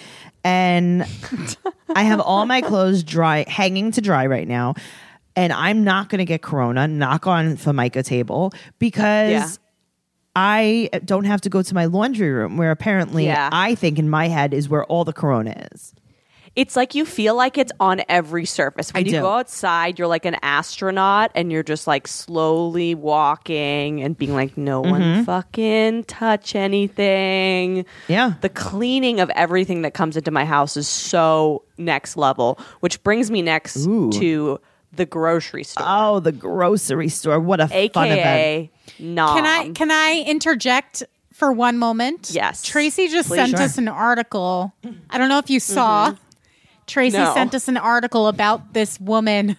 and 0.43 1.05
I 1.95 2.03
have 2.03 2.19
all 2.19 2.45
my 2.45 2.61
clothes 2.69 3.03
dry, 3.03 3.45
hanging 3.47 3.91
to 3.91 4.01
dry 4.01 4.25
right 4.25 4.47
now, 4.47 4.75
and 5.35 5.53
I'm 5.53 5.83
not 5.83 6.09
going 6.09 6.19
to 6.19 6.25
get 6.25 6.41
corona. 6.41 6.87
Knock 6.87 7.27
on 7.27 7.57
Formica 7.57 8.03
table 8.03 8.53
because. 8.79 9.31
Yeah. 9.31 9.47
I 10.39 10.91
don't 11.03 11.23
have 11.23 11.41
to 11.41 11.49
go 11.49 11.63
to 11.63 11.73
my 11.73 11.85
laundry 11.85 12.29
room 12.29 12.57
where 12.57 12.69
apparently 12.69 13.25
Yeah. 13.25 13.49
I 13.51 13.73
think 13.73 13.97
in 13.97 14.07
my 14.07 14.27
head 14.27 14.53
is 14.53 14.69
where 14.69 14.85
all 14.85 15.03
the 15.03 15.11
corona 15.11 15.67
is. 15.73 15.95
It's 16.57 16.75
like 16.75 16.95
you 16.95 17.05
feel 17.05 17.35
like 17.35 17.57
it's 17.59 17.71
on 17.79 18.01
every 18.09 18.45
surface. 18.45 18.91
When 18.91 19.03
I 19.03 19.05
you 19.05 19.11
do. 19.11 19.21
go 19.21 19.29
outside, 19.33 19.99
you're 19.99 20.07
like 20.07 20.25
an 20.25 20.35
astronaut 20.41 21.31
and 21.35 21.51
you're 21.51 21.61
just 21.61 21.85
like 21.85 22.07
slowly 22.07 22.95
walking 22.95 24.01
and 24.01 24.17
being 24.17 24.33
like, 24.33 24.57
no 24.57 24.81
Mm-hmm. 24.81 24.91
one 24.91 25.25
fucking 25.25 26.03
touch 26.05 26.55
anything. 26.55 27.85
Yeah. 28.07 28.33
The 28.41 28.49
cleaning 28.49 29.19
of 29.19 29.29
everything 29.31 29.83
that 29.83 29.93
comes 29.93 30.17
into 30.17 30.31
my 30.31 30.45
house 30.45 30.77
is 30.77 30.87
so 30.87 31.63
next 31.77 32.17
level, 32.17 32.59
which 32.79 33.03
brings 33.03 33.29
me 33.29 33.41
next 33.43 33.85
Ooh. 33.85 34.11
to 34.13 34.59
the 34.93 35.05
grocery 35.05 35.63
store, 35.63 35.85
Oh, 35.87 36.19
the 36.19 36.31
grocery 36.31 37.09
store. 37.09 37.39
What 37.39 37.59
a 37.59 37.67
fun 37.67 37.77
event. 37.77 37.91
aka 37.95 38.71
Nom. 38.99 39.35
Can 39.37 39.45
I 39.45 39.69
can 39.73 39.91
I 39.91 40.23
interject 40.25 41.03
for 41.33 41.51
one 41.51 41.77
moment? 41.77 42.31
Yes. 42.33 42.63
Tracey 42.63 43.09
just 43.09 43.27
Please. 43.29 43.35
sent 43.37 43.51
Sure. 43.51 43.61
us 43.61 43.77
an 43.77 43.87
article. 43.89 44.73
I 45.11 45.17
don't 45.19 45.29
know 45.29 45.37
if 45.37 45.49
you 45.51 45.59
saw. 45.59 46.15
Tracey 46.87 47.17
No. 47.17 47.33
sent 47.33 47.53
us 47.53 47.67
an 47.67 47.77
article 47.77 48.27
about 48.27 48.73
this 48.73 48.99
woman 48.99 49.55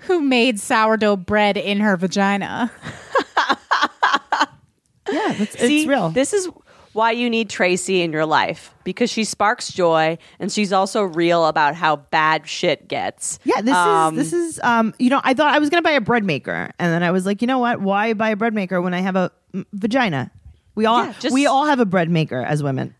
who 0.00 0.20
made 0.20 0.58
sourdough 0.58 1.16
bread 1.16 1.56
in 1.56 1.80
her 1.80 1.96
vagina. 1.96 2.70
Yeah, 5.10 5.32
it's, 5.36 5.58
See, 5.58 5.80
it's 5.80 5.88
real. 5.88 6.08
This 6.10 6.32
is 6.32 6.48
why 6.92 7.10
you 7.10 7.28
need 7.28 7.50
Tracey 7.50 8.00
in 8.02 8.12
your 8.12 8.24
life 8.24 8.72
because 8.84 9.10
she 9.10 9.24
sparks 9.24 9.70
joy 9.70 10.16
and 10.38 10.50
she's 10.50 10.72
also 10.72 11.02
real 11.02 11.46
about 11.46 11.74
how 11.74 11.96
bad 11.96 12.46
shit 12.46 12.88
gets. 12.88 13.38
Yeah, 13.44 13.60
this 13.62 13.74
Um, 13.74 14.16
is 14.18 14.30
this 14.30 14.40
is 14.40 14.60
um 14.62 14.94
you 14.98 15.10
know, 15.10 15.20
I 15.24 15.34
thought 15.34 15.52
I 15.52 15.58
was 15.58 15.68
going 15.70 15.82
to 15.82 15.86
buy 15.86 15.94
a 15.94 16.00
bread 16.00 16.24
maker 16.24 16.70
and 16.78 16.92
then 16.92 17.02
I 17.02 17.10
was 17.10 17.26
like, 17.26 17.42
you 17.42 17.46
know 17.46 17.58
what? 17.58 17.80
Why 17.80 18.14
buy 18.14 18.30
a 18.30 18.36
bread 18.36 18.54
maker 18.54 18.80
when 18.80 18.94
I 18.94 19.00
have 19.00 19.16
a 19.16 19.30
mm, 19.52 19.66
vagina? 19.74 20.30
We 20.76 20.86
all 20.86 21.04
Yeah, 21.04 21.14
just- 21.18 21.34
we 21.34 21.46
all 21.46 21.66
have 21.66 21.80
a 21.80 21.84
bread 21.86 22.08
maker 22.08 22.40
as 22.40 22.62
women. 22.62 22.94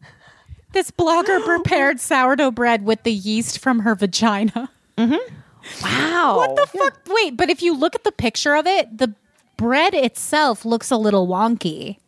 This 0.73 0.91
blogger 0.91 1.43
prepared 1.45 2.01
sourdough 2.01 2.53
bread 2.53 2.85
with 2.85 3.03
the 3.03 3.13
yeast 3.13 3.59
from 3.59 3.81
her 3.81 3.95
vagina. 3.95 4.71
Mm-hmm. 4.99 5.35
Wow. 5.83 6.37
What 6.37 6.57
the 6.57 6.67
fuck? 6.67 6.99
Wait, 7.09 7.37
but 7.37 7.51
if 7.51 7.63
you 7.63 7.77
look 7.77 7.95
at 7.95 8.05
the 8.05 8.13
picture 8.13 8.55
of 8.55 8.67
it, 8.67 8.99
the 8.99 9.15
bread 9.57 9.95
itself 9.95 10.65
looks 10.65 10.91
a 10.91 10.97
little 10.97 11.27
wonky. 11.27 11.99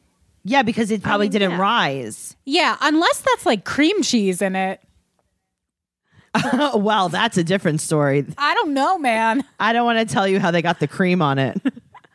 Yeah, 0.44 0.62
because 0.62 0.90
it 0.90 1.03
probably 1.03 1.27
mean, 1.27 1.33
didn't 1.33 1.50
yeah. 1.53 1.61
rise. 1.61 2.37
Yeah, 2.44 2.77
unless 2.81 3.20
that's 3.20 3.46
like 3.46 3.64
cream 3.64 4.03
cheese 4.03 4.42
in 4.42 4.57
it. 4.57 4.81
well, 6.74 7.09
that's 7.09 7.38
a 7.38 7.44
different 7.44 7.81
story. 7.81 8.27
I 8.37 8.55
don't 8.55 8.74
know, 8.74 8.98
man. 8.98 9.44
I 9.61 9.72
don't 9.72 9.85
want 9.85 10.07
to 10.07 10.12
tell 10.12 10.27
you 10.29 10.40
how 10.40 10.50
they 10.50 10.62
got 10.62 10.81
the 10.81 10.88
cream 10.88 11.22
on 11.22 11.38
it. 11.38 11.61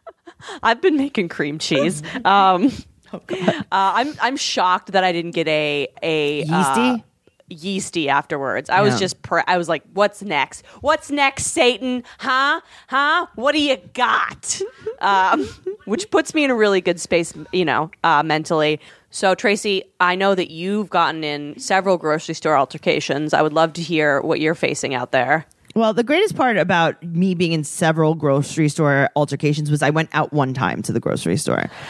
I've 0.64 0.82
been 0.82 0.98
making 0.98 1.30
cream 1.30 1.58
cheese. 1.58 2.04
Um, 2.24 2.72
uh, 3.14 3.62
I'm 3.72 4.14
I'm 4.22 4.38
shocked 4.38 4.92
that 4.92 5.04
I 5.04 5.12
didn't 5.12 5.32
get 5.32 5.48
a 5.48 5.88
a 6.02 6.44
uh, 6.44 6.46
Yeasty? 6.46 7.04
yeasty 7.50 8.10
afterwards. 8.10 8.70
I 8.70 8.82
was 8.82 9.00
just 9.00 9.22
pr- 9.22 9.40
I 9.48 9.58
was 9.58 9.68
like, 9.68 9.84
what's 9.94 10.22
next? 10.22 10.66
What's 10.82 11.10
next, 11.12 11.48
Satan? 11.48 12.04
Huh? 12.20 12.62
Huh? 12.88 13.28
What 13.36 13.54
do 13.54 13.62
you 13.62 13.78
got? 13.94 14.62
um, 15.00 15.48
which 15.86 16.10
puts 16.12 16.34
me 16.34 16.44
in 16.44 16.52
a 16.52 16.56
really 16.56 16.82
good 16.82 17.00
space, 17.00 17.34
you 17.52 17.66
know, 17.66 17.92
uh, 18.04 18.24
mentally. 18.24 18.80
So 19.12 19.34
Tracey, 19.34 19.84
I 20.00 20.16
know 20.16 20.36
that 20.36 20.52
you've 20.52 20.90
gotten 20.90 21.24
in 21.24 21.60
several 21.60 21.98
grocery 21.98 22.36
store 22.36 22.56
altercations. 22.56 23.34
I 23.34 23.42
would 23.42 23.54
love 23.54 23.74
to 23.74 23.82
hear 23.82 24.22
what 24.22 24.40
you're 24.40 24.56
facing 24.56 24.94
out 24.94 25.12
there. 25.12 25.46
Well, 25.76 25.94
the 25.94 26.04
greatest 26.04 26.36
part 26.36 26.58
about 26.58 27.02
me 27.04 27.36
being 27.36 27.52
in 27.54 27.64
several 27.64 28.16
grocery 28.16 28.70
store 28.70 29.10
altercations 29.16 29.70
was 29.70 29.82
I 29.82 29.92
went 29.92 30.10
out 30.14 30.34
one 30.34 30.54
time 30.54 30.82
to 30.84 30.92
the 30.94 31.00
grocery 31.00 31.38
store. 31.38 31.70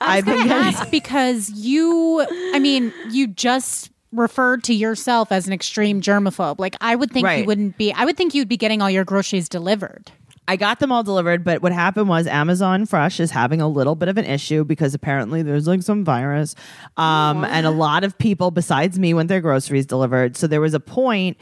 I've 0.00 0.24
been 0.24 0.46
getting- 0.46 0.52
ask 0.52 0.90
because 0.90 1.50
you 1.50 2.24
i 2.54 2.58
mean 2.58 2.92
you 3.10 3.26
just 3.26 3.90
referred 4.12 4.64
to 4.64 4.74
yourself 4.74 5.30
as 5.30 5.46
an 5.46 5.52
extreme 5.52 6.00
germaphobe 6.00 6.58
like 6.58 6.74
i 6.80 6.94
would 6.96 7.10
think 7.10 7.28
you 7.30 7.44
wouldn't 7.44 7.76
be 7.76 7.92
i 7.92 8.04
would 8.04 8.16
think 8.16 8.34
you'd 8.34 8.48
be 8.48 8.56
getting 8.56 8.80
all 8.80 8.90
your 8.90 9.04
groceries 9.04 9.48
delivered 9.48 10.10
I 10.50 10.56
got 10.56 10.78
them 10.78 10.90
all 10.90 11.02
delivered, 11.02 11.44
but 11.44 11.60
what 11.60 11.72
happened 11.72 12.08
was 12.08 12.26
Amazon 12.26 12.86
Fresh 12.86 13.20
is 13.20 13.30
having 13.30 13.60
a 13.60 13.68
little 13.68 13.94
bit 13.94 14.08
of 14.08 14.16
an 14.16 14.24
issue 14.24 14.64
because 14.64 14.94
apparently 14.94 15.42
there's 15.42 15.66
like 15.66 15.82
some 15.82 16.06
virus. 16.06 16.54
Um, 16.96 17.44
and 17.44 17.66
a 17.66 17.70
lot 17.70 18.02
of 18.02 18.16
people 18.16 18.50
besides 18.50 18.98
me 18.98 19.12
want 19.12 19.28
their 19.28 19.42
groceries 19.42 19.84
delivered. 19.84 20.38
So 20.38 20.46
there 20.46 20.62
was 20.62 20.72
a 20.72 20.80
point 20.80 21.36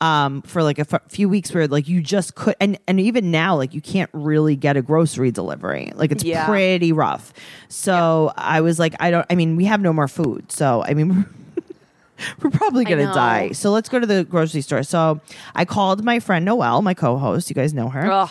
um, 0.00 0.42
for 0.42 0.62
like 0.62 0.78
a 0.78 0.86
f- 0.90 1.02
few 1.08 1.28
weeks 1.28 1.52
where 1.52 1.66
like 1.68 1.88
you 1.88 2.00
just 2.02 2.34
could, 2.34 2.54
and, 2.60 2.78
and 2.88 2.98
even 3.00 3.30
now, 3.30 3.56
like 3.56 3.74
you 3.74 3.80
can't 3.80 4.10
really 4.12 4.56
get 4.56 4.76
a 4.76 4.82
grocery 4.82 5.30
delivery. 5.30 5.92
Like 5.94 6.10
it's 6.12 6.24
Yeah. 6.24 6.46
pretty 6.46 6.92
rough. 6.92 7.32
So 7.68 8.32
I 8.36 8.60
was 8.62 8.78
like, 8.78 8.94
I 9.00 9.10
don't, 9.10 9.26
I 9.30 9.34
mean, 9.34 9.56
we 9.56 9.64
have 9.66 9.80
no 9.80 9.92
more 9.92 10.08
food. 10.08 10.50
So, 10.50 10.82
I 10.84 10.94
mean, 10.94 11.26
we're 12.42 12.50
probably 12.50 12.84
gonna 12.84 13.12
die. 13.12 13.52
So 13.52 13.70
let's 13.72 13.88
go 13.88 13.98
to 13.98 14.06
the 14.06 14.24
grocery 14.24 14.60
store. 14.62 14.82
So 14.82 15.20
I 15.54 15.64
called 15.64 16.04
my 16.04 16.18
friend 16.20 16.44
Noelle, 16.44 16.82
my 16.82 16.94
co-host. 16.94 17.48
You 17.50 17.54
guys 17.54 17.72
know 17.74 17.88
her. 17.88 18.10
Ugh, 18.10 18.30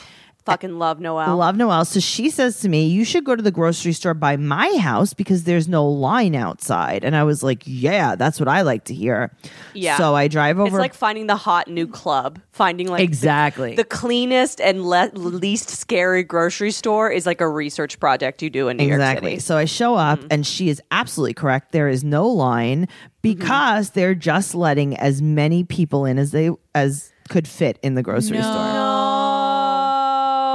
fucking 0.50 0.80
love 0.80 1.00
Noel. 1.00 1.38
Love 1.38 1.56
Noel. 1.56 1.86
So 1.86 2.00
she 2.00 2.30
says 2.30 2.60
to 2.62 2.70
me, 2.70 2.88
You 2.88 3.06
should 3.06 3.24
go 3.24 3.36
to 3.36 3.42
the 3.42 3.52
grocery 3.52 3.94
store 3.94 4.14
by 4.14 4.38
my 4.38 4.76
house 4.78 5.14
because 5.14 5.44
there's 5.44 5.68
no 5.68 5.88
line 5.88 6.36
outside. 6.36 7.04
And 7.04 7.16
I 7.16 7.24
was 7.24 7.44
like, 7.44 7.64
Yeah, 7.66 8.16
that's 8.16 8.40
what 8.40 8.48
I 8.48 8.62
like 8.62 8.86
to 8.86 8.94
hear. 8.94 9.32
Yeah. 9.74 9.98
So 9.98 10.16
I 10.16 10.28
drive 10.28 10.60
over. 10.60 10.68
It's 10.68 10.82
like 10.82 10.94
finding 10.94 11.28
the 11.28 11.36
hot 11.36 11.68
new 11.68 11.88
club. 11.88 12.40
Finding 12.52 12.88
like 12.88 13.02
Exactly. 13.02 13.76
the, 13.76 13.84
cleanest 13.84 14.62
and 14.62 14.86
le- 14.86 15.12
least 15.14 15.70
scary 15.70 16.24
grocery 16.24 16.72
store 16.72 17.10
is 17.12 17.26
like 17.26 17.42
a 17.42 17.48
research 17.48 18.00
project 18.00 18.42
you 18.42 18.50
do 18.50 18.68
in 18.70 18.78
New 18.78 18.84
exactly. 18.84 19.32
York 19.32 19.40
City. 19.42 19.48
So 19.48 19.58
I 19.58 19.66
show 19.66 19.96
up 19.96 20.20
mm-hmm. 20.20 20.28
and 20.32 20.48
she 20.48 20.70
is 20.70 20.82
absolutely 20.92 21.34
correct. 21.34 21.72
There 21.72 21.88
is 21.88 22.04
no 22.04 22.28
line 22.28 22.84
mm-hmm. 22.84 23.18
because 23.22 23.92
they're 23.92 24.16
just 24.16 24.56
letting 24.56 24.96
as 24.98 25.22
many 25.22 25.64
people 25.64 26.06
in 26.06 26.18
as 26.18 26.32
they 26.32 26.50
as 26.76 27.12
could 27.30 27.48
fit 27.48 27.80
in 27.82 27.94
the 27.94 28.04
grocery 28.04 28.42
store. 28.42 28.89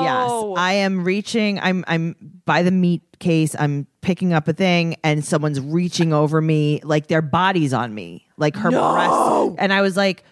Yes, 0.03 0.59
I 0.59 0.73
am 0.75 1.05
reaching. 1.05 1.59
I'm 1.61 1.85
I'm 1.87 2.17
by 2.45 2.63
the 2.63 2.71
meat 2.71 3.03
case. 3.19 3.55
I'm 3.59 3.87
picking 4.01 4.33
up 4.33 4.49
a 4.49 4.53
thing, 4.53 4.97
and 5.05 5.25
someone's 5.25 5.61
reaching 5.61 6.13
over 6.13 6.41
me, 6.41 6.81
like 6.85 7.07
their 7.07 7.23
body's 7.23 7.73
on 7.73 7.95
me, 7.95 8.27
like 8.37 8.57
her 8.57 8.71
breast. 8.71 9.57
And 9.59 9.73
I 9.73 9.81
was 9.83 9.97
like, 9.97 10.25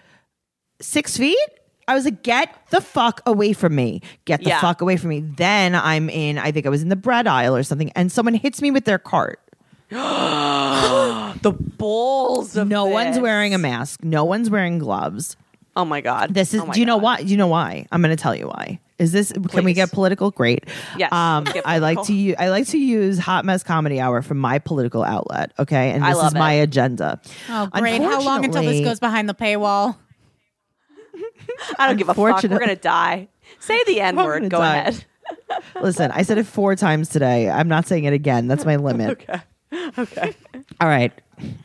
six 0.81 1.17
feet. 1.17 1.39
I 1.89 1.95
was 1.95 2.05
like, 2.05 2.23
get 2.23 2.55
the 2.71 2.81
fuck 2.81 3.21
away 3.27 3.53
from 3.53 3.75
me. 3.75 4.03
Get 4.25 4.41
the 4.43 4.51
Yeah. 4.51 4.61
fuck 4.61 4.81
away 4.83 4.97
from 4.97 5.11
me. 5.11 5.21
Then 5.21 5.75
I'm 5.75 6.09
in. 6.09 6.39
I 6.39 6.53
think 6.53 6.65
I 6.65 6.69
was 6.69 6.83
in 6.83 6.89
the 6.89 6.97
bread 6.97 7.27
aisle 7.27 7.57
or 7.57 7.63
something, 7.63 7.91
and 7.97 8.11
someone 8.11 8.35
hits 8.35 8.63
me 8.63 8.71
with 8.71 8.85
their 8.85 8.99
cart. 8.99 9.41
the 9.91 11.53
balls 11.77 12.57
of 12.57 12.69
No 12.69 12.87
one's 12.87 13.19
wearing 13.19 13.53
a 13.55 13.59
mask. 13.59 14.03
No 14.03 14.25
one's 14.25 14.49
wearing 14.49 14.79
gloves. 14.79 15.37
Oh 15.77 15.85
my 15.85 16.01
god. 16.01 16.35
This 16.35 16.55
is. 16.55 16.61
Oh 16.61 16.73
do 16.73 16.81
you 16.81 16.87
know 16.87 16.97
why? 16.99 17.23
Do 17.23 17.27
you 17.29 17.37
know 17.37 17.47
why? 17.47 17.87
I'm 17.93 18.01
going 18.03 18.15
to 18.15 18.23
tell 18.23 18.35
you 18.35 18.47
why. 18.47 18.79
Is 18.99 19.13
this? 19.13 19.33
Can 19.51 19.65
we 19.65 19.73
get 19.73 19.91
political? 19.93 20.31
Great. 20.31 20.65
Yes, 20.97 21.13
Um, 21.13 21.45
get 21.45 21.67
I 21.67 21.79
like 21.79 21.97
political. 21.97 22.05
to 22.05 22.13
use. 22.15 22.37
I 22.39 22.49
like 22.51 22.67
to 22.69 22.79
use 22.79 23.19
Hot 23.19 23.45
Mess 23.45 23.63
Comedy 23.63 24.01
Hour 24.01 24.23
for 24.23 24.35
my 24.35 24.59
political 24.59 25.03
outlet. 25.03 25.53
Okay, 25.59 25.91
and 25.91 26.05
I 26.05 26.09
this 26.11 26.19
is 26.19 26.23
love 26.23 26.35
my 26.35 26.53
it. 26.55 26.63
agenda. 26.65 27.21
oh 27.49 27.67
great 27.73 28.01
how 28.03 28.21
long 28.23 28.45
until 28.45 28.63
this 28.63 28.85
goes 28.85 29.01
behind 29.01 29.29
the 29.29 29.35
paywall 29.35 29.97
I 31.79 31.87
don't 31.89 31.97
give 31.97 32.09
a 32.09 32.15
fuck. 32.15 32.43
We're 32.43 32.59
gonna 32.59 32.77
die. 32.77 33.29
Say 33.61 33.83
the 33.87 34.01
n 34.01 34.17
word. 34.17 34.43
Go 34.51 34.59
die. 34.59 34.77
ahead. 34.77 35.05
Listen, 35.83 36.11
I 36.11 36.23
said 36.23 36.39
it 36.39 36.47
four 36.47 36.75
times 36.77 37.09
today. 37.09 37.49
I'm 37.51 37.69
not 37.69 37.87
saying 37.87 38.05
it 38.05 38.13
again. 38.13 38.49
That's 38.49 38.65
my 38.65 38.77
limit. 38.77 39.25
Okay. 39.75 39.91
Okay. 39.99 40.35
All 40.83 40.89
right. 40.89 41.13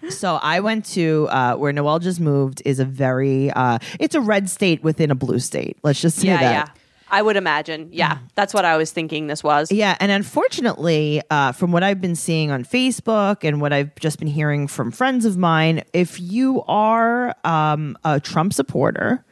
So 0.09 0.35
I 0.41 0.61
went 0.61 0.85
to 0.93 1.27
uh, 1.29 1.55
where 1.55 1.73
Noel 1.73 1.99
just 1.99 2.21
moved. 2.21 2.61
Is 2.63 2.79
a 2.79 2.85
very. 2.85 3.51
Uh, 3.51 3.79
it's 3.99 4.15
a 4.15 4.21
red 4.21 4.49
state 4.49 4.81
within 4.81 5.11
a 5.11 5.15
blue 5.15 5.39
state. 5.39 5.77
Let's 5.83 5.99
just 5.99 6.17
say 6.19 6.27
Yeah, 6.27 6.37
that. 6.39 6.67
yeah. 6.67 6.73
I 7.09 7.21
would 7.21 7.37
imagine. 7.37 7.89
Yeah, 7.91 8.19
that's 8.35 8.53
what 8.53 8.65
I 8.65 8.77
was 8.77 8.91
thinking. 8.91 9.27
This 9.27 9.43
was. 9.43 9.71
Yeah, 9.71 9.95
and 9.99 10.11
unfortunately, 10.11 11.21
uh, 11.29 11.51
from 11.51 11.71
what 11.71 11.83
I've 11.83 12.01
been 12.01 12.15
seeing 12.15 12.51
on 12.51 12.65
Facebook 12.65 13.43
and 13.43 13.61
what 13.61 13.73
I've 13.73 13.95
just 13.95 14.19
been 14.19 14.27
hearing 14.27 14.67
from 14.67 14.91
friends 14.91 15.25
of 15.25 15.37
mine, 15.37 15.83
if 15.93 16.19
you 16.19 16.63
are 16.67 17.35
um, 17.43 17.97
a 18.03 18.19
Trump 18.19 18.53
supporter, 18.53 19.23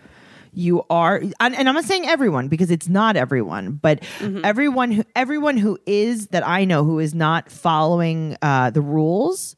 you 0.53 0.85
are, 0.89 1.21
and, 1.39 1.55
and 1.55 1.67
I'm 1.67 1.75
not 1.75 1.83
saying 1.83 2.07
everyone 2.07 2.47
because 2.47 2.71
it's 2.71 2.87
not 2.87 3.17
everyone, 3.17 3.73
but 3.73 4.03
everyone 4.43 4.91
who 4.91 5.03
everyone 5.15 5.57
who 5.57 5.77
is 5.85 6.27
that 6.27 6.47
I 6.47 6.65
know 6.65 6.83
who 6.83 6.99
is 6.99 7.13
not 7.13 7.51
following 7.51 8.37
uh, 8.41 8.69
the 8.69 8.81
rules 8.81 9.55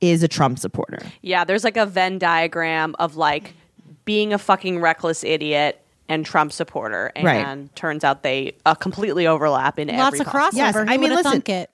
is 0.00 0.22
a 0.22 0.28
Trump 0.28 0.58
supporter. 0.58 0.98
Yeah, 1.20 1.44
there's 1.44 1.62
like 1.62 1.76
a 1.76 1.86
Venn 1.86 2.18
diagram 2.18 2.96
of 2.98 3.16
like 3.16 3.54
being 4.04 4.32
a 4.32 4.38
fucking 4.38 4.80
reckless 4.80 5.22
idiot 5.22 5.81
and 6.12 6.26
Trump 6.26 6.52
supporter, 6.52 7.10
and 7.16 7.24
Right. 7.24 7.74
turns 7.74 8.04
out 8.04 8.22
they 8.22 8.54
uh, 8.66 8.74
completely 8.74 9.26
overlap 9.26 9.78
in 9.78 9.88
Lots 9.88 10.08
every 10.08 10.20
of 10.20 10.26
crossover. 10.26 10.50
Yes, 10.56 10.74
Who 10.74 10.80
I 10.82 10.84
mean, 10.84 11.00
would've 11.00 11.16
listen- 11.16 11.32
thunk 11.32 11.48
it? 11.48 11.70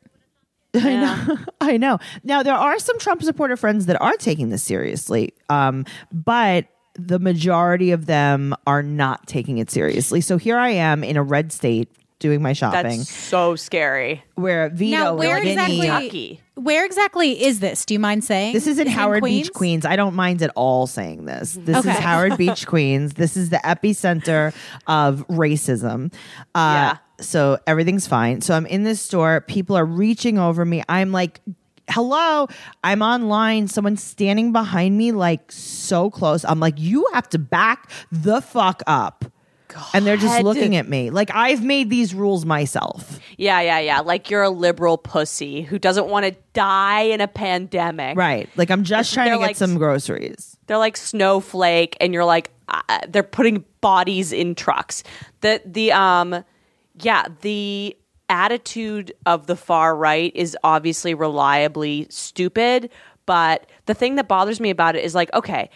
I 1.61 1.77
know. 1.77 1.99
Now 2.23 2.43
there 2.43 2.55
are 2.55 2.79
some 2.79 2.99
Trump 2.99 3.23
supporter 3.23 3.57
friends 3.57 3.87
that 3.87 4.01
are 4.01 4.15
taking 4.17 4.51
this 4.51 4.63
seriously, 4.63 5.35
um, 5.49 5.85
but 6.13 6.67
the 6.95 7.19
majority 7.19 7.91
of 7.91 8.07
them 8.07 8.55
are 8.67 8.83
not 8.83 9.27
taking 9.27 9.59
it 9.59 9.71
seriously. 9.71 10.21
So 10.21 10.37
here 10.37 10.59
I 10.59 10.71
am 10.71 11.03
in 11.03 11.17
a 11.17 11.23
red 11.23 11.53
state 11.53 11.89
doing 12.19 12.43
my 12.43 12.53
shopping, 12.53 12.99
That's 12.99 13.11
so 13.11 13.55
scary. 13.57 14.23
where 14.35 14.69
Vito 14.71 14.97
Now, 14.97 15.09
and 15.11 15.19
where 15.19 15.37
Vinny- 15.39 15.51
exactly? 15.53 15.81
Kentucky. 15.81 16.41
Where 16.55 16.85
exactly 16.85 17.43
is 17.45 17.61
this? 17.61 17.85
Do 17.85 17.95
you 17.95 18.01
mind 18.01 18.25
saying? 18.25 18.53
This 18.53 18.67
is 18.67 18.79
in 18.81 18.89
Is 18.89 18.93
it 18.93 18.97
Howard 18.97 19.23
Beach, 19.23 19.53
Queens. 19.53 19.87
I 19.87 19.95
don't 19.95 20.15
mind 20.17 20.43
at 20.43 20.51
all 20.57 20.89
saying 20.89 21.25
this. 21.27 21.57
This 21.61 21.77
Okay. 21.77 21.91
is 21.93 21.99
Howard 21.99 22.37
Beach, 22.39 22.67
Queens. 22.67 23.15
This 23.15 23.37
is 23.37 23.51
the 23.51 23.59
epicenter 23.59 24.53
of 24.89 25.25
racism. 25.29 26.13
Uh, 26.55 26.59
Yeah. 26.59 26.97
So 27.21 27.59
everything's 27.67 28.07
fine. 28.09 28.41
So 28.41 28.55
I'm 28.55 28.67
in 28.67 28.83
this 28.85 29.01
store. 29.01 29.41
People 29.43 29.77
are 29.77 29.85
reaching 29.85 30.39
over 30.39 30.65
me. 30.65 30.83
I'm 30.89 31.11
like, 31.13 31.41
hello. 31.91 32.47
I'm 32.85 33.03
online. 33.03 33.67
Someone's 33.69 34.03
standing 34.03 34.53
behind 34.53 34.97
me, 34.99 35.13
like 35.13 35.51
so 35.53 36.11
close. 36.11 36.45
I'm 36.45 36.61
like, 36.61 36.75
you 36.79 37.07
have 37.15 37.29
to 37.31 37.39
back 37.39 37.91
the 38.13 38.41
fuck 38.41 38.83
up. 38.87 39.25
And 39.95 40.07
they're 40.07 40.17
just 40.17 40.43
looking 40.43 40.77
at 40.77 40.89
me 40.89 41.11
like 41.11 41.31
I've 41.35 41.63
made 41.63 41.91
these 41.91 42.15
rules 42.15 42.45
myself. 42.45 43.19
Yeah, 43.37 43.61
yeah, 43.61 43.79
yeah. 43.79 44.01
Like 44.01 44.31
you're 44.31 44.43
a 44.43 44.51
liberal 44.51 44.99
pussy 44.99 45.63
who 45.63 45.79
doesn't 45.79 46.09
want 46.09 46.27
to 46.27 46.35
die 46.53 47.03
in 47.03 47.21
a 47.21 47.29
pandemic. 47.29 48.17
Right. 48.17 48.49
Like 48.57 48.71
I'm 48.71 48.85
just 48.85 49.15
trying 49.15 49.27
They're 49.27 49.35
to 49.37 49.41
get 49.41 49.47
like- 49.47 49.57
some 49.57 49.77
groceries. 49.77 50.57
They're 50.67 50.79
like 50.79 50.97
snowflake, 50.97 51.97
and 52.01 52.13
you're 52.13 52.27
like, 52.27 52.51
uh, 52.69 52.83
they're 53.09 53.23
putting 53.23 53.65
bodies 53.81 54.33
in 54.33 54.55
trucks. 54.55 55.03
The 55.41 55.63
the 55.65 55.93
um, 55.93 56.45
yeah, 57.01 57.27
the 57.41 57.97
attitude 58.29 59.13
of 59.25 59.47
the 59.47 59.57
far 59.57 59.97
right 59.97 60.31
is 60.35 60.57
obviously 60.63 61.15
reliably 61.15 62.07
stupid. 62.11 62.91
But 63.25 63.67
the 63.87 63.95
thing 63.95 64.17
that 64.17 64.29
bothers 64.29 64.59
me 64.61 64.71
about 64.71 64.97
it 64.97 65.05
is 65.05 65.15
like, 65.15 65.33
okay. 65.35 65.71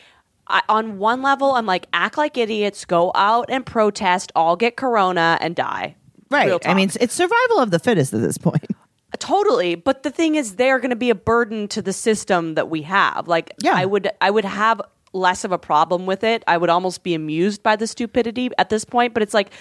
I, 0.53 0.63
on 0.69 0.99
one 0.99 1.23
level, 1.23 1.53
I'm 1.53 1.67
like, 1.67 1.87
act 1.93 2.17
like 2.17 2.37
idiots, 2.37 2.85
go 2.85 3.11
out 3.15 3.47
and 3.49 3.67
protest, 3.67 4.31
all 4.37 4.55
get 4.55 4.77
corona 4.77 5.39
and 5.41 5.57
die. 5.57 5.97
Right. 6.31 6.65
I 6.67 6.75
mean, 6.75 6.87
it's, 6.89 6.97
it's 6.97 7.15
survival 7.15 7.59
of 7.59 7.71
the 7.71 7.79
fittest 7.79 8.15
at 8.15 8.21
this 8.21 8.39
point. 8.39 8.67
Totally, 9.19 9.75
but 9.75 10.03
the 10.03 10.11
thing 10.11 10.37
is, 10.37 10.57
they're 10.57 10.79
going 10.79 10.91
to 10.91 10.97
be 10.97 11.11
a 11.11 11.15
burden 11.15 11.69
to 11.69 11.83
the 11.83 11.93
system 11.93 12.55
that 12.55 12.71
we 12.71 12.83
have. 12.83 13.29
Like, 13.29 13.53
Yeah. 13.63 13.75
I 13.75 13.85
would, 13.85 14.11
I 14.21 14.31
would 14.31 14.45
have 14.45 14.81
less 15.13 15.45
of 15.45 15.53
a 15.53 15.59
problem 15.59 16.07
with 16.07 16.25
it. 16.25 16.43
I 16.47 16.57
would 16.57 16.71
almost 16.71 17.03
be 17.03 17.15
amused 17.15 17.63
by 17.63 17.77
the 17.77 17.87
stupidity 17.87 18.51
at 18.59 18.71
this 18.71 18.85
point. 18.85 19.15
But 19.15 19.23
it's 19.23 19.35
like 19.35 19.53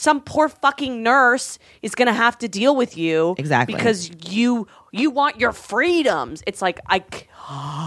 some 0.00 0.20
poor 0.22 0.48
fucking 0.48 1.02
nurse 1.02 1.58
is 1.82 1.94
going 1.94 2.06
to 2.06 2.14
have 2.14 2.38
to 2.38 2.48
deal 2.48 2.74
with 2.74 2.96
you 2.96 3.34
Exactly. 3.38 3.74
because 3.74 4.10
you 4.32 4.66
you 4.92 5.10
want 5.10 5.38
your 5.38 5.52
freedoms. 5.52 6.42
It's 6.46 6.60
like 6.62 6.80
I. 6.88 6.98
c- 7.12 7.26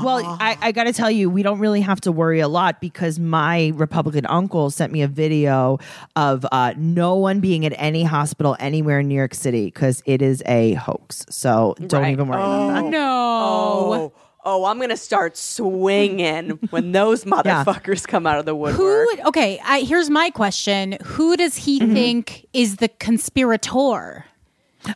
Well, 0.03 0.23
I, 0.39 0.57
I 0.61 0.71
got 0.71 0.85
to 0.85 0.93
tell 0.93 1.11
you, 1.11 1.29
we 1.29 1.43
don't 1.43 1.59
really 1.59 1.81
have 1.81 1.99
to 2.01 2.11
worry 2.11 2.39
a 2.39 2.47
lot 2.47 2.79
because 2.79 3.19
my 3.19 3.71
Republican 3.75 4.25
uncle 4.27 4.69
sent 4.69 4.91
me 4.93 5.01
a 5.01 5.07
video 5.07 5.79
of 6.15 6.45
uh, 6.51 6.73
no 6.77 7.15
one 7.15 7.39
being 7.41 7.65
at 7.65 7.73
any 7.77 8.03
hospital 8.03 8.55
anywhere 8.59 8.99
in 8.99 9.07
New 9.09 9.15
York 9.15 9.33
City 9.33 9.65
because 9.65 10.01
it 10.05 10.21
is 10.21 10.41
a 10.45 10.73
hoax. 10.75 11.25
So 11.29 11.75
don't 11.87 12.03
Right. 12.03 12.11
even 12.13 12.27
worry 12.29 12.41
about 12.41 12.73
that. 12.83 12.89
No. 12.89 12.99
Oh, 13.05 14.13
oh, 14.45 14.65
I'm 14.65 14.77
going 14.77 14.89
to 14.89 14.97
start 14.97 15.37
swinging 15.37 16.51
when 16.69 16.91
those 16.91 17.23
motherfuckers 17.25 18.07
come 18.07 18.25
out 18.27 18.39
of 18.39 18.45
the 18.45 18.55
woodwork. 18.55 18.77
Who? 18.77 19.07
Okay. 19.27 19.59
I, 19.63 19.81
here's 19.81 20.09
my 20.09 20.29
question: 20.29 20.97
Who 21.03 21.35
does 21.37 21.55
he 21.55 21.79
Mm-hmm. 21.79 21.93
think 21.93 22.45
is 22.53 22.77
the 22.77 22.87
conspirator? 22.89 24.25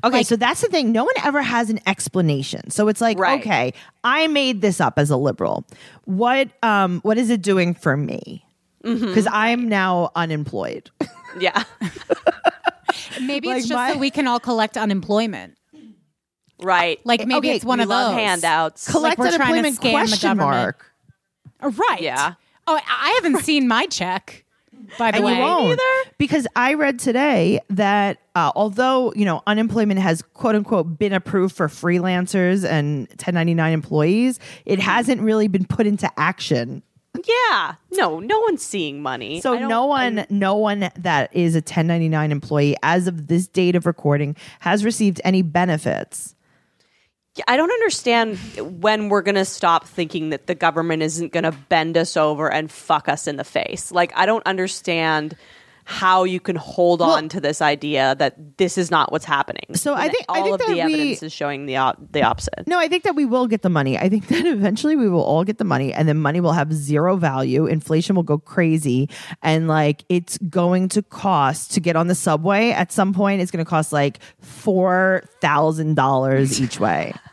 Okay, 0.03 0.21
so 0.23 0.35
that's 0.35 0.59
the 0.59 0.67
thing. 0.67 0.91
No 0.91 1.05
one 1.05 1.13
ever 1.23 1.41
has 1.41 1.69
an 1.69 1.79
explanation. 1.87 2.69
So 2.71 2.89
it's 2.89 2.99
like, 2.99 3.17
Right. 3.17 3.39
okay, 3.39 3.73
I 4.03 4.27
made 4.27 4.59
this 4.61 4.81
up 4.81 4.99
as 4.99 5.09
a 5.09 5.15
liberal. 5.15 5.65
What 6.03 6.49
um 6.61 6.99
what 7.01 7.17
is 7.17 7.29
it 7.29 7.41
doing 7.41 7.73
for 7.73 7.95
me? 7.95 8.45
Mm-hmm. 8.83 9.05
Because 9.05 9.27
I'm 9.31 9.69
now 9.69 10.11
unemployed. 10.15 10.91
yeah. 11.39 11.63
Maybe 13.21 13.47
Like 13.49 13.57
it's 13.59 13.67
just 13.67 13.75
my- 13.77 13.93
so 13.93 13.97
we 13.99 14.09
can 14.11 14.27
all 14.27 14.39
collect 14.39 14.77
unemployment. 14.77 15.57
Right. 16.61 16.99
Like 17.03 17.27
maybe 17.27 17.49
Okay, 17.49 17.55
it's 17.57 17.65
one 17.65 17.79
of 17.79 17.87
love 17.89 18.11
those 18.11 18.19
handouts. 18.19 18.89
Collect 18.91 19.19
we're 19.19 19.31
trying 19.35 19.63
to 19.63 19.69
scam 19.69 19.81
the 19.81 19.91
question 19.91 20.37
government. 20.37 20.49
mark. 20.51 20.91
Uh, 21.61 21.69
Right. 21.89 22.01
Yeah. 22.01 22.33
Oh, 22.67 22.75
I 22.75 22.81
I 22.87 23.19
haven't 23.21 23.43
seen 23.43 23.67
my 23.67 23.85
check. 23.87 24.43
By 24.97 25.11
the 25.11 25.17
and 25.17 25.25
way, 25.25 25.33
you 25.35 25.39
won't 25.41 25.81
because 26.17 26.47
I 26.55 26.75
read 26.75 26.99
today 26.99 27.59
that 27.69 28.19
uh, 28.35 28.51
although 28.55 29.11
you 29.15 29.25
know 29.25 29.41
unemployment 29.47 29.99
has 29.99 30.21
quote 30.33 30.55
unquote 30.55 30.97
been 30.99 31.13
approved 31.13 31.55
for 31.55 31.67
freelancers 31.67 32.63
and 32.63 33.07
1099 33.09 33.73
employees, 33.73 34.39
it 34.65 34.79
hasn't 34.79 35.21
really 35.21 35.47
been 35.47 35.65
put 35.65 35.87
into 35.87 36.09
action. 36.17 36.83
Yeah. 37.25 37.75
No, 37.93 38.19
no 38.19 38.39
one's 38.41 38.61
seeing 38.61 39.01
money. 39.01 39.41
So 39.41 39.53
I 39.53 39.59
don't- 39.59 39.69
no 39.69 39.85
one, 39.85 40.25
no 40.29 40.55
one 40.55 40.91
that 40.95 41.35
is 41.35 41.55
a 41.55 41.61
1099 41.61 42.31
employee 42.31 42.75
as 42.83 43.07
of 43.07 43.25
this 43.27 43.47
date 43.47 43.75
of 43.75 43.87
recording 43.87 44.35
has 44.59 44.85
received 44.85 45.19
any 45.23 45.41
benefits. 45.41 46.35
I 47.47 47.57
don't 47.57 47.71
understand 47.71 48.37
when 48.81 49.09
we're 49.09 49.21
going 49.21 49.35
to 49.35 49.45
stop 49.45 49.85
thinking 49.85 50.29
that 50.29 50.47
the 50.47 50.55
government 50.55 51.03
isn't 51.03 51.31
going 51.31 51.43
to 51.43 51.51
bend 51.51 51.97
us 51.97 52.17
over 52.17 52.51
and 52.51 52.71
fuck 52.71 53.07
us 53.09 53.27
in 53.27 53.35
the 53.35 53.43
face. 53.43 53.91
Like, 53.91 54.11
I 54.15 54.25
don't 54.25 54.45
understand 54.45 55.35
how 55.89 56.25
you 56.25 56.41
can 56.41 56.57
hold 56.57 57.01
on 57.01 57.29
to 57.29 57.39
this 57.39 57.61
idea 57.61 58.13
that 58.19 58.57
this 58.57 58.77
is 58.77 58.91
not 58.91 59.09
what's 59.09 59.23
happening. 59.23 59.63
So 59.73 59.93
I 59.93 60.09
think- 60.09 60.25
I 60.27 60.41
think 60.41 60.59
of 60.59 60.67
the 60.67 60.73
we- 60.73 60.81
evidence 60.81 61.23
is 61.23 61.31
showing 61.31 61.65
the 61.65 61.77
op- 61.77 62.11
the 62.11 62.23
opposite. 62.23 62.67
No, 62.67 62.77
I 62.77 62.89
think 62.89 63.03
that 63.03 63.15
we 63.15 63.23
will 63.23 63.47
get 63.47 63.61
the 63.61 63.69
money. 63.69 63.97
I 63.97 64.09
think 64.09 64.27
that 64.33 64.45
eventually 64.45 64.97
we 64.97 65.07
will 65.07 65.23
all 65.23 65.45
get 65.45 65.59
the 65.59 65.63
money 65.63 65.93
and 65.93 66.05
then 66.05 66.17
money 66.17 66.41
will 66.41 66.51
have 66.51 66.73
zero 66.73 67.15
value. 67.15 67.67
Inflation 67.67 68.17
will 68.17 68.23
go 68.23 68.37
crazy. 68.37 69.07
And 69.41 69.69
like 69.69 70.03
it's 70.09 70.37
going 70.49 70.89
to 70.89 71.01
cost 71.01 71.71
to 71.75 71.79
get 71.79 71.95
on 71.95 72.07
the 72.07 72.15
subway 72.15 72.71
at 72.71 72.91
some 72.91 73.13
point, 73.13 73.41
it's 73.41 73.49
going 73.49 73.63
to 73.63 73.69
cost 73.69 73.93
like 73.93 74.19
$4,000 74.43 76.59
each 76.61 76.81
way. 76.81 77.13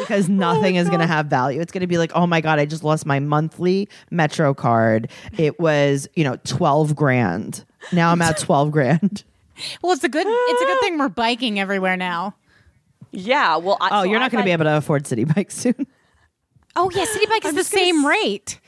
Because 0.00 0.28
nothing 0.28 0.76
is 0.76 0.88
going 0.88 1.00
to 1.00 1.06
have 1.06 1.26
value. 1.26 1.60
It's 1.60 1.72
going 1.72 1.80
to 1.82 1.86
be 1.86 1.98
like, 1.98 2.12
oh 2.14 2.26
my 2.26 2.40
God, 2.40 2.58
I 2.58 2.66
just 2.66 2.84
lost 2.84 3.06
my 3.06 3.20
monthly 3.20 3.88
Metro 4.10 4.54
card. 4.54 5.10
It 5.38 5.58
was, 5.60 6.08
you 6.14 6.24
know, 6.24 6.36
12 6.44 6.94
grand. 6.96 7.64
Now 7.92 8.10
I'm 8.10 8.22
at 8.22 8.38
12 8.38 8.70
grand. 8.70 9.24
well, 9.82 9.92
it's 9.92 10.04
a 10.04 10.08
good. 10.08 10.26
It's 10.28 10.62
a 10.62 10.64
good 10.66 10.80
thing 10.80 10.98
we're 10.98 11.08
biking 11.08 11.60
everywhere 11.60 11.96
now. 11.96 12.34
Yeah. 13.12 13.56
Well, 13.56 13.76
I, 13.80 13.88
Oh, 14.00 14.02
so 14.02 14.10
you're 14.10 14.20
not 14.20 14.30
going 14.32 14.42
to 14.42 14.46
be 14.46 14.52
able 14.52 14.64
to 14.64 14.76
afford 14.76 15.04
Citi 15.04 15.26
Bikes 15.34 15.56
soon. 15.56 15.86
Oh 16.76 16.90
yeah, 16.92 17.04
Citi 17.04 17.28
Bike 17.28 17.44
is 17.44 17.54
the 17.54 17.62
same 17.62 17.98
s- 18.00 18.04
rate. 18.04 18.60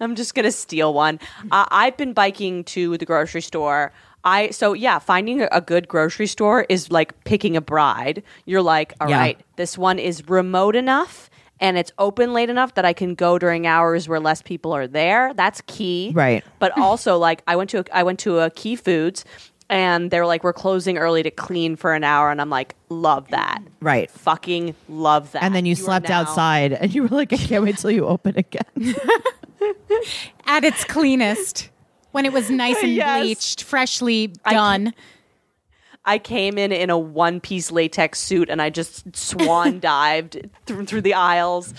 I'm 0.00 0.14
just 0.14 0.34
gonna 0.34 0.52
steal 0.52 0.92
one. 0.94 1.18
Uh, 1.50 1.64
I've 1.70 1.96
been 1.96 2.12
biking 2.12 2.62
to 2.64 2.98
the 2.98 3.06
grocery 3.06 3.40
store. 3.40 3.92
I 4.28 4.50
so 4.50 4.72
yeah, 4.74 4.98
finding 4.98 5.40
a, 5.42 5.48
a 5.52 5.60
good 5.60 5.88
grocery 5.88 6.26
store 6.26 6.66
is 6.68 6.90
like 6.90 7.24
picking 7.24 7.56
a 7.56 7.60
bride. 7.60 8.22
You're 8.44 8.62
like, 8.62 8.92
all 9.00 9.06
right, 9.08 9.36
Yeah. 9.38 9.44
this 9.56 9.78
one 9.78 9.98
is 9.98 10.28
remote 10.28 10.76
enough 10.76 11.30
and 11.60 11.76
it's 11.78 11.90
open 11.98 12.32
late 12.32 12.50
enough 12.50 12.74
that 12.74 12.84
I 12.84 12.92
can 12.92 13.14
go 13.14 13.38
during 13.38 13.66
hours 13.66 14.06
where 14.08 14.20
less 14.20 14.42
people 14.42 14.72
are 14.72 14.86
there. 14.86 15.32
That's 15.34 15.60
key, 15.66 16.12
Right. 16.14 16.44
But 16.60 16.78
also, 16.78 17.18
like, 17.18 17.42
I 17.48 17.56
went 17.56 17.70
to 17.70 17.78
a, 17.80 17.84
I 17.92 18.02
went 18.04 18.20
to 18.20 18.38
a 18.40 18.50
Key 18.50 18.76
Foods. 18.76 19.24
And 19.70 20.10
they're 20.10 20.24
like, 20.24 20.44
we're 20.44 20.54
closing 20.54 20.96
early 20.96 21.22
to 21.22 21.30
clean 21.30 21.76
for 21.76 21.92
an 21.92 22.02
hour, 22.02 22.30
and 22.30 22.40
I'm 22.40 22.48
like, 22.48 22.74
love 22.88 23.28
that, 23.28 23.58
Right. 23.82 24.10
Fucking 24.10 24.74
love 24.88 25.32
that. 25.32 25.42
And 25.42 25.54
then 25.54 25.66
you, 25.66 25.74
are 25.74 25.76
slept 25.76 26.08
now- 26.08 26.20
outside 26.22 26.72
and 26.72 26.94
you 26.94 27.02
were 27.02 27.08
like, 27.10 27.34
I 27.34 27.36
can't 27.36 27.62
wait 27.62 27.76
till 27.76 27.90
you 27.90 28.06
open 28.06 28.32
again. 28.38 28.64
At 30.46 30.64
its 30.64 30.84
cleanest, 30.84 31.68
when 32.12 32.24
it 32.26 32.32
was 32.32 32.50
nice 32.64 32.82
and 32.82 32.92
Yes. 32.94 33.20
bleached, 33.22 33.62
freshly 33.64 34.28
done. 34.48 34.92
I 36.04 36.18
came 36.18 36.56
in 36.56 36.72
in 36.72 36.88
a 36.90 36.98
one 36.98 37.40
piece 37.40 37.70
latex 37.70 38.18
suit 38.18 38.48
and 38.48 38.62
I 38.62 38.70
just 38.70 39.14
swan 39.16 39.78
dived 39.80 40.48
through, 40.66 40.86
through 40.86 41.02
the 41.02 41.14
aisles. 41.14 41.74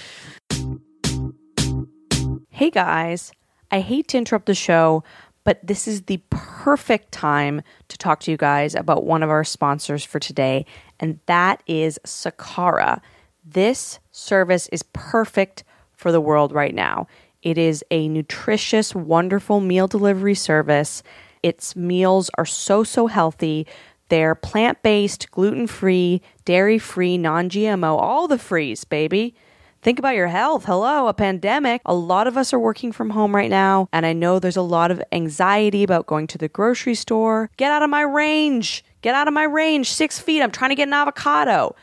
Hey 2.49 2.69
guys, 2.69 3.32
I 3.71 3.80
hate 3.80 4.09
to 4.09 4.17
interrupt 4.17 4.45
the 4.45 4.53
show, 4.53 5.03
but 5.45 5.59
this 5.65 5.88
is 5.88 6.03
the 6.03 6.21
perfect 6.30 7.11
time 7.11 7.61
to 7.88 7.97
talk 7.97 8.19
to 8.21 8.32
you 8.32 8.38
guys 8.38 8.75
about 8.75 9.05
one 9.05 9.23
of 9.23 9.30
our 9.30 9.43
sponsors 9.45 10.03
for 10.03 10.19
today, 10.19 10.65
and 10.99 11.19
that 11.25 11.63
is 11.67 11.97
Sakara. 12.05 12.99
This 13.45 13.99
service 14.11 14.67
is 14.67 14.84
perfect 14.93 15.63
for 15.93 16.11
the 16.11 16.21
world 16.21 16.51
right 16.51 16.75
now. 16.75 17.07
It 17.42 17.58
is 17.58 17.84
a 17.90 18.10
nutritious, 18.10 18.94
wonderful 18.94 19.62
meal 19.62 19.88
delivery 19.88 20.36
service. 20.36 21.04
Its 21.42 21.76
meals 21.76 22.30
are 22.38 22.46
so, 22.46 22.84
so 22.84 23.08
healthy. 23.08 23.66
They're 24.10 24.36
plant 24.36 24.82
based, 24.84 25.32
gluten 25.32 25.68
free, 25.68 26.22
dairy 26.44 26.80
free, 26.80 27.18
non 27.18 27.50
GMO, 27.50 27.98
all 27.98 28.28
the 28.28 28.38
frees, 28.38 28.84
baby. 28.84 29.36
Think 29.82 29.98
about 29.98 30.16
your 30.16 30.28
health. 30.28 30.66
Hello, 30.66 31.08
a 31.08 31.14
pandemic. 31.14 31.82
A 31.86 31.94
lot 31.94 32.28
of 32.28 32.36
us 32.36 32.52
are 32.52 32.60
working 32.60 32.92
from 32.92 33.12
home 33.12 33.34
right 33.34 33.50
now, 33.50 33.88
and 33.94 34.06
I 34.06 34.12
know 34.12 34.38
there's 34.38 34.58
a 34.58 34.62
lot 34.62 34.92
of 34.92 35.02
anxiety 35.14 35.84
about 35.84 36.06
going 36.06 36.28
to 36.28 36.38
the 36.38 36.50
grocery 36.50 36.96
store. 36.96 37.50
Get 37.56 37.72
out 37.72 37.84
of 37.84 37.90
my 37.90 38.02
range. 38.02 38.84
Get 39.02 39.16
out 39.16 39.30
of 39.30 39.34
my 39.34 39.44
range. 39.44 39.90
Six 39.90 40.20
feet. 40.20 40.42
I'm 40.42 40.52
trying 40.52 40.72
to 40.72 40.76
get 40.76 40.90
an 40.90 40.94
avocado. 40.94 41.78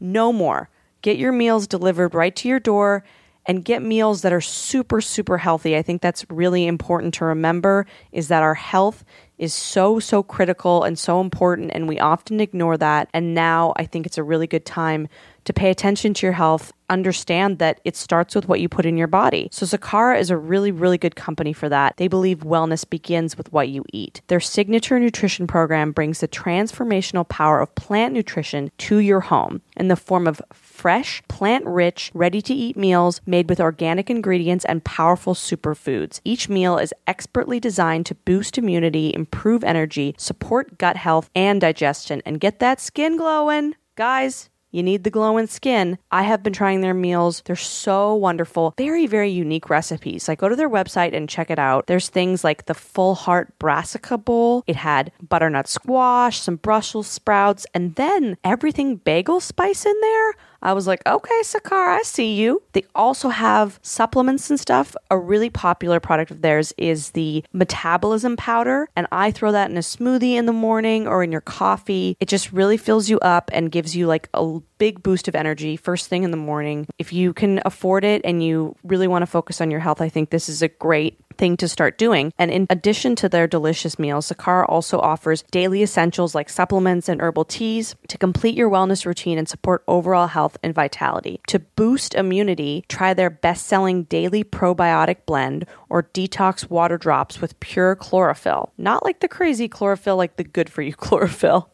No 0.00 0.32
more. 0.32 0.70
Get 1.02 1.18
your 1.18 1.32
meals 1.32 1.66
delivered 1.66 2.14
right 2.14 2.34
to 2.36 2.48
your 2.48 2.60
door 2.60 3.04
and 3.46 3.64
get 3.64 3.82
meals 3.82 4.22
that 4.22 4.32
are 4.32 4.40
super, 4.40 5.00
super 5.00 5.38
healthy. 5.38 5.76
I 5.76 5.82
think 5.82 6.02
that's 6.02 6.24
really 6.30 6.66
important 6.66 7.14
to 7.14 7.26
remember 7.26 7.86
is 8.12 8.28
that 8.28 8.42
our 8.42 8.54
health 8.54 9.04
is 9.38 9.52
so, 9.52 9.98
so 9.98 10.22
critical 10.22 10.84
and 10.84 10.98
so 10.98 11.20
important, 11.20 11.72
and 11.74 11.88
we 11.88 11.98
often 11.98 12.40
ignore 12.40 12.76
that. 12.78 13.08
And 13.12 13.34
now 13.34 13.72
I 13.76 13.84
think 13.84 14.06
it's 14.06 14.18
a 14.18 14.22
really 14.22 14.46
good 14.46 14.64
time 14.64 15.08
to 15.44 15.52
pay 15.52 15.70
attention 15.70 16.14
to 16.14 16.26
your 16.26 16.32
health, 16.32 16.72
understand 16.90 17.58
that 17.58 17.80
it 17.84 17.96
starts 17.96 18.34
with 18.34 18.48
what 18.48 18.60
you 18.60 18.68
put 18.68 18.86
in 18.86 18.96
your 18.96 19.06
body. 19.06 19.48
So, 19.50 19.66
Sakara 19.66 20.18
is 20.18 20.30
a 20.30 20.36
really, 20.36 20.70
really 20.70 20.98
good 20.98 21.16
company 21.16 21.52
for 21.52 21.68
that. 21.68 21.96
They 21.96 22.08
believe 22.08 22.38
wellness 22.38 22.88
begins 22.88 23.36
with 23.36 23.52
what 23.52 23.68
you 23.68 23.84
eat. 23.92 24.20
Their 24.28 24.40
signature 24.40 24.98
nutrition 24.98 25.46
program 25.46 25.92
brings 25.92 26.20
the 26.20 26.28
transformational 26.28 27.28
power 27.28 27.60
of 27.60 27.74
plant 27.74 28.12
nutrition 28.12 28.70
to 28.78 28.98
your 28.98 29.20
home 29.20 29.62
in 29.76 29.88
the 29.88 29.96
form 29.96 30.26
of 30.26 30.42
fresh, 30.52 31.22
plant 31.28 31.64
rich, 31.66 32.10
ready 32.14 32.42
to 32.42 32.54
eat 32.54 32.76
meals 32.76 33.20
made 33.26 33.48
with 33.48 33.60
organic 33.60 34.10
ingredients 34.10 34.64
and 34.64 34.84
powerful 34.84 35.34
superfoods. 35.34 36.20
Each 36.24 36.48
meal 36.48 36.78
is 36.78 36.94
expertly 37.06 37.60
designed 37.60 38.06
to 38.06 38.14
boost 38.14 38.58
immunity, 38.58 39.12
improve 39.14 39.64
energy, 39.64 40.14
support 40.18 40.78
gut 40.78 40.96
health 40.96 41.30
and 41.34 41.60
digestion, 41.60 42.22
and 42.26 42.40
get 42.40 42.58
that 42.58 42.80
skin 42.80 43.16
glowing. 43.16 43.74
Guys, 43.96 44.50
you 44.74 44.82
need 44.82 45.04
the 45.04 45.10
glowing 45.10 45.46
skin. 45.46 45.98
I 46.10 46.24
have 46.24 46.42
been 46.42 46.52
trying 46.52 46.80
their 46.80 46.94
meals. 46.94 47.42
They're 47.44 47.54
so 47.54 48.12
wonderful. 48.16 48.74
Very, 48.76 49.06
very 49.06 49.30
unique 49.30 49.70
recipes. 49.70 50.26
Like 50.26 50.40
go 50.40 50.48
to 50.48 50.56
their 50.56 50.68
website 50.68 51.14
and 51.14 51.28
check 51.28 51.48
it 51.48 51.60
out. 51.60 51.86
There's 51.86 52.08
things 52.08 52.42
like 52.42 52.66
the 52.66 52.74
full 52.74 53.14
heart 53.14 53.56
brassica 53.60 54.18
bowl. 54.18 54.64
It 54.66 54.74
had 54.74 55.12
butternut 55.22 55.68
squash, 55.68 56.40
some 56.40 56.56
Brussels 56.56 57.06
sprouts, 57.06 57.66
and 57.72 57.94
then 57.94 58.36
everything 58.42 58.96
bagel 58.96 59.38
spice 59.38 59.86
in 59.86 59.94
there. 60.00 60.34
I 60.64 60.72
was 60.72 60.86
like, 60.86 61.06
okay, 61.06 61.40
Sakara, 61.42 61.98
I 61.98 62.02
see 62.02 62.34
you. 62.34 62.62
They 62.72 62.84
also 62.94 63.28
have 63.28 63.78
supplements 63.82 64.48
and 64.48 64.58
stuff. 64.58 64.96
A 65.10 65.18
really 65.18 65.50
popular 65.50 66.00
product 66.00 66.30
of 66.30 66.40
theirs 66.40 66.72
is 66.78 67.10
the 67.10 67.44
metabolism 67.52 68.36
powder, 68.36 68.88
and 68.96 69.06
I 69.12 69.30
throw 69.30 69.52
that 69.52 69.70
in 69.70 69.76
a 69.76 69.80
smoothie 69.80 70.34
in 70.34 70.46
the 70.46 70.52
morning 70.52 71.06
or 71.06 71.22
in 71.22 71.30
your 71.30 71.42
coffee. 71.42 72.16
It 72.18 72.28
just 72.28 72.50
really 72.52 72.78
fills 72.78 73.10
you 73.10 73.18
up 73.20 73.50
and 73.52 73.70
gives 73.70 73.94
you 73.94 74.06
like 74.06 74.28
a 74.32 74.58
big 74.84 75.02
boost 75.02 75.28
of 75.28 75.34
energy 75.34 75.78
first 75.78 76.08
thing 76.08 76.24
in 76.24 76.30
the 76.30 76.36
morning. 76.36 76.86
If 76.98 77.10
you 77.10 77.32
can 77.32 77.62
afford 77.64 78.04
it 78.04 78.20
and 78.22 78.44
you 78.44 78.76
really 78.84 79.08
want 79.08 79.22
to 79.22 79.26
focus 79.26 79.62
on 79.62 79.70
your 79.70 79.80
health, 79.80 80.02
I 80.02 80.10
think 80.10 80.28
this 80.28 80.46
is 80.46 80.60
a 80.60 80.68
great 80.68 81.18
thing 81.38 81.56
to 81.56 81.68
start 81.68 81.96
doing. 81.96 82.34
And 82.38 82.50
in 82.50 82.66
addition 82.68 83.16
to 83.16 83.30
their 83.30 83.46
delicious 83.46 83.98
meals, 83.98 84.30
Sakara 84.30 84.66
also 84.68 85.00
offers 85.00 85.42
daily 85.50 85.82
essentials 85.82 86.34
like 86.34 86.50
supplements 86.50 87.08
and 87.08 87.22
herbal 87.22 87.46
teas 87.46 87.96
to 88.08 88.18
complete 88.18 88.54
your 88.54 88.68
wellness 88.68 89.06
routine 89.06 89.38
and 89.38 89.48
support 89.48 89.82
overall 89.88 90.26
health 90.26 90.58
and 90.62 90.74
vitality. 90.74 91.40
To 91.46 91.60
boost 91.60 92.14
immunity, 92.14 92.84
try 92.88 93.14
their 93.14 93.30
best 93.30 93.66
selling 93.66 94.02
daily 94.04 94.44
probiotic 94.44 95.24
blend 95.24 95.66
or 95.88 96.02
detox 96.02 96.68
water 96.68 96.98
drops 96.98 97.40
with 97.40 97.58
pure 97.58 97.96
chlorophyll. 97.96 98.74
Not 98.76 99.02
like 99.02 99.20
the 99.20 99.28
crazy 99.28 99.66
chlorophyll, 99.66 100.18
like 100.18 100.36
the 100.36 100.44
good 100.44 100.68
for 100.68 100.82
you 100.82 100.92
chlorophyll. 101.04 101.70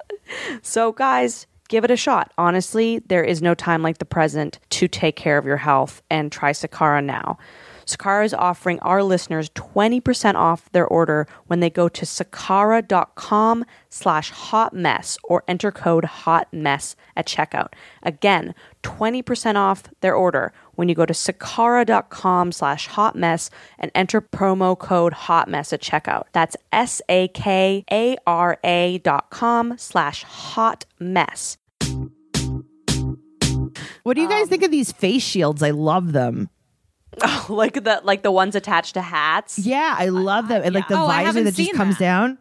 so, 0.62 0.92
guys, 0.92 1.48
give 1.70 1.84
it 1.84 1.90
a 1.90 1.96
shot. 1.96 2.32
Honestly, 2.36 2.98
there 3.06 3.24
is 3.24 3.40
no 3.40 3.54
time 3.54 3.80
like 3.80 3.96
the 3.96 4.04
present 4.04 4.58
to 4.70 4.88
take 4.88 5.16
care 5.16 5.38
of 5.38 5.46
your 5.46 5.56
health 5.56 6.02
and 6.10 6.30
try 6.30 6.50
Sakara 6.50 7.02
now. 7.02 7.38
Sakara 7.86 8.24
is 8.24 8.34
offering 8.34 8.78
our 8.80 9.02
listeners 9.02 9.50
20% 9.50 10.34
off 10.34 10.70
their 10.70 10.86
order 10.86 11.26
when 11.46 11.60
they 11.60 11.70
go 11.70 11.88
to 11.88 12.04
sakara.com 12.04 13.64
slash 13.88 14.30
hot 14.30 14.72
mess 14.72 15.18
or 15.24 15.42
enter 15.48 15.72
code 15.72 16.04
hot 16.04 16.46
mess 16.52 16.94
at 17.16 17.26
checkout. 17.26 17.72
Again, 18.02 18.54
20% 18.82 19.56
off 19.56 19.84
their 20.00 20.14
order 20.14 20.52
when 20.74 20.88
you 20.88 20.94
go 20.94 21.04
to 21.06 21.12
sakara.com 21.12 22.52
slash 22.52 22.86
hot 22.86 23.16
mess 23.16 23.50
and 23.78 23.90
enter 23.94 24.20
promo 24.20 24.78
code 24.78 25.12
hot 25.12 25.48
mess 25.48 25.72
at 25.72 25.82
checkout. 25.82 26.24
That's 26.32 26.56
S-A-K-A-R-A 26.72 27.38
dot 28.98 29.30
com 29.30 29.78
slash 29.78 30.22
hot 30.22 30.84
mess. 30.98 31.56
What 34.02 34.14
do 34.16 34.22
you 34.22 34.28
guys 34.28 34.44
um, 34.44 34.48
think 34.48 34.62
of 34.62 34.70
these 34.70 34.92
face 34.92 35.22
shields? 35.22 35.62
I 35.62 35.70
love 35.70 36.12
them. 36.12 36.48
Oh, 37.22 37.46
like 37.48 37.74
the 37.74 38.00
like 38.04 38.22
the 38.22 38.30
ones 38.30 38.54
attached 38.54 38.94
to 38.94 39.02
hats. 39.02 39.58
Yeah, 39.58 39.96
I 39.98 40.10
love 40.10 40.46
them. 40.46 40.62
And 40.64 40.72
like 40.72 40.86
the 40.86 40.94
Oh, 40.98 41.06
visor 41.08 41.42
that 41.42 41.54
just 41.56 41.72
comes 41.74 41.96
that. 41.96 42.00
down. 42.04 42.38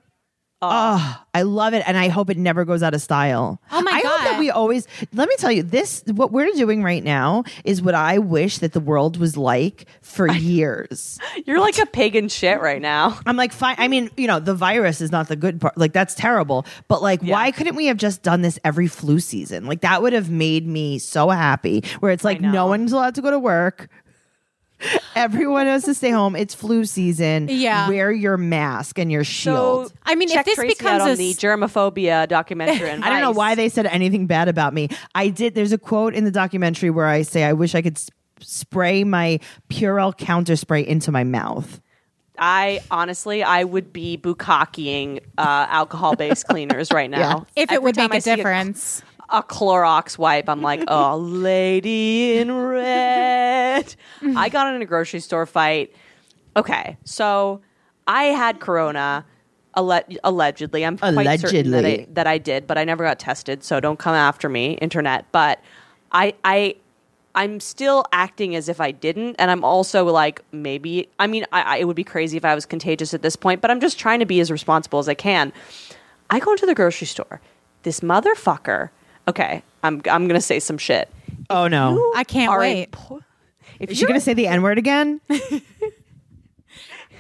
Oh. 0.62 1.24
I 1.34 1.44
love 1.44 1.74
it, 1.74 1.84
and 1.88 1.98
I 1.98 2.10
hope 2.10 2.30
it 2.30 2.38
never 2.38 2.66
goes 2.66 2.84
out 2.84 2.94
of 2.94 3.02
style. 3.02 3.62
Oh 3.72 3.82
my 3.82 3.92
God. 3.92 4.06
I 4.06 4.10
hope 4.10 4.22
that 4.32 4.40
we 4.40 4.50
always. 4.50 4.88
Let 5.14 5.30
me 5.30 5.36
tell 5.38 5.52
you, 5.52 5.64
this 5.64 6.04
what 6.08 6.32
we're 6.32 6.52
doing 6.54 6.84
right 6.84 7.04
now 7.04 7.44
is 7.64 7.82
what 7.82 7.96
I 7.96 8.18
wish 8.18 8.58
that 8.58 8.74
the 8.74 8.80
world 8.80 9.18
was 9.18 9.38
like 9.38 9.86
for 10.02 10.30
years. 10.30 11.18
You're 11.46 11.62
like 11.62 11.78
a 11.78 11.86
pig 11.86 12.16
in 12.16 12.28
shit 12.28 12.60
right 12.60 12.82
now. 12.82 13.18
I'm 13.26 13.38
like, 13.38 13.54
fine. 13.54 13.76
I 13.78 13.88
mean, 13.88 14.10
you 14.18 14.28
know, 14.28 14.40
the 14.40 14.56
virus 14.56 15.00
is 15.02 15.12
not 15.12 15.30
the 15.30 15.36
good 15.36 15.62
part. 15.62 15.78
Like, 15.78 15.94
that's 15.94 16.14
terrible. 16.16 16.66
But 16.88 17.02
like, 17.02 17.22
why 17.22 17.52
couldn't 17.52 17.76
we 17.76 17.86
have 17.86 17.98
just 17.98 18.22
done 18.24 18.42
this 18.42 18.60
every 18.66 18.88
flu 18.88 19.20
season? 19.20 19.66
Like, 19.66 19.82
that 19.82 20.02
would 20.02 20.14
have 20.14 20.30
made 20.30 20.68
me 20.68 21.00
so 21.00 21.30
happy. 21.30 21.84
Where 22.00 22.12
it's 22.12 22.24
like, 22.24 22.42
no 22.42 22.68
one's 22.68 22.92
allowed 22.92 23.16
to 23.16 23.22
go 23.22 23.32
to 23.32 23.40
work. 23.40 23.88
Everyone 25.16 25.66
has 25.66 25.84
to 25.84 25.94
stay 25.94 26.12
home. 26.12 26.36
It's 26.36 26.54
flu 26.56 26.86
season. 26.86 27.48
Yeah. 27.50 27.88
Wear 27.90 28.12
your 28.12 28.38
mask 28.38 28.98
and 29.00 29.12
your 29.12 29.24
shield. 29.24 29.88
So 29.88 29.94
I 30.06 30.16
mean, 30.16 30.30
if 30.32 30.46
this 30.46 30.56
Tracey 30.56 30.76
becomes 30.76 31.02
out 31.02 31.08
a 31.08 31.12
on 31.12 31.18
the 31.18 31.34
germophobia 31.34 32.28
documentary, 32.28 32.90
I 32.92 33.10
don't 33.10 33.22
know 33.22 33.32
why 33.32 33.56
they 33.56 33.70
said 33.70 33.86
anything 33.86 34.28
bad 34.28 34.48
about 34.48 34.74
me. 34.74 34.90
I 35.16 35.30
did. 35.30 35.56
There's 35.56 35.72
a 35.74 35.78
quote 35.78 36.14
in 36.14 36.24
the 36.24 36.32
documentary 36.32 36.90
where 36.90 37.08
I 37.08 37.24
say, 37.24 37.44
I 37.44 37.54
wish 37.54 37.76
I 37.76 37.82
could 37.82 37.98
s- 37.98 38.10
spray 38.40 39.04
my 39.04 39.40
Purell 39.70 40.18
counter 40.18 40.56
spray 40.56 40.86
into 40.88 41.12
my 41.12 41.24
mouth. 41.26 41.82
I 42.42 42.80
honestly, 42.90 43.44
I 43.44 43.66
would 43.66 43.92
be 43.92 44.18
bukakiing 44.18 45.20
uh, 45.38 45.68
alcohol-based 45.70 46.48
cleaners 46.50 46.90
right 46.92 47.10
now. 47.10 47.46
if 47.58 47.64
it 47.70 47.76
Every 47.76 47.84
would 47.84 47.96
time 47.96 48.06
make 48.12 48.14
I 48.14 48.18
a 48.18 48.22
see 48.22 48.36
difference. 48.38 49.04
A, 49.32 49.44
Clorox 49.44 50.18
wipe. 50.18 50.50
I'm 50.50 50.62
like, 50.62 50.84
oh, 50.88 51.18
lady 51.18 52.38
in 52.38 52.52
red. 52.52 53.96
I 54.36 54.50
got 54.50 54.74
in 54.74 54.82
a 54.82 54.86
grocery 54.86 55.20
store 55.20 55.46
fight. 55.46 55.94
Okay, 56.56 56.98
so 57.04 57.62
I 58.08 58.24
had 58.26 58.60
Corona. 58.60 59.26
alle- 59.78 60.02
Allegedly, 60.24 60.86
I'm 60.86 60.98
quite 60.98 61.26
certain 61.42 61.72
that 61.72 61.86
I, 61.86 62.08
that 62.14 62.28
I 62.28 62.38
did, 62.38 62.68
but 62.68 62.78
I 62.78 62.84
never 62.84 63.04
got 63.04 63.20
tested. 63.20 63.64
So 63.64 63.80
don't 63.80 64.00
come 64.00 64.16
after 64.16 64.50
me, 64.50 64.74
internet. 64.82 65.26
But 65.32 65.62
I, 66.12 66.34
I, 66.44 66.76
I'm 67.36 67.60
still 67.60 68.04
acting 68.12 68.56
as 68.56 68.68
if 68.68 68.82
I 68.82 68.92
didn't, 68.92 69.36
and 69.40 69.52
I'm 69.52 69.64
also 69.64 70.06
like 70.06 70.44
maybe. 70.52 71.08
I 71.20 71.28
mean, 71.28 71.46
I, 71.52 71.62
I, 71.62 71.78
it 71.78 71.86
would 71.86 71.96
be 71.96 72.04
crazy 72.04 72.36
if 72.36 72.44
I 72.44 72.56
was 72.56 72.66
contagious 72.66 73.14
at 73.14 73.22
this 73.22 73.36
point, 73.36 73.62
but 73.62 73.70
I'm 73.72 73.80
just 73.80 74.00
trying 74.00 74.20
to 74.20 74.26
be 74.26 74.40
as 74.40 74.50
responsible 74.52 75.00
as 75.00 75.08
I 75.08 75.14
can. 75.14 75.54
I 76.32 76.40
go 76.40 76.52
into 76.52 76.66
the 76.66 76.76
grocery 76.76 77.08
store. 77.08 77.40
This 77.84 78.02
motherfucker. 78.02 78.90
Okay, 79.30 79.64
I'm 79.84 80.02
I'm 80.10 80.28
gonna 80.28 80.42
say 80.42 80.60
some 80.60 80.78
shit. 80.78 81.10
Oh 81.50 81.68
no. 81.68 82.12
I 82.16 82.24
can't 82.24 82.52
Are 82.52 82.60
wait. 82.60 82.92
po- 82.92 83.22
if 83.80 83.90
Is 83.90 83.98
she 83.98 84.02
you're 84.02 84.08
going 84.08 84.20
to 84.20 84.24
say 84.24 84.34
the 84.34 84.48
N 84.48 84.62
word 84.62 84.78
again? 84.78 85.22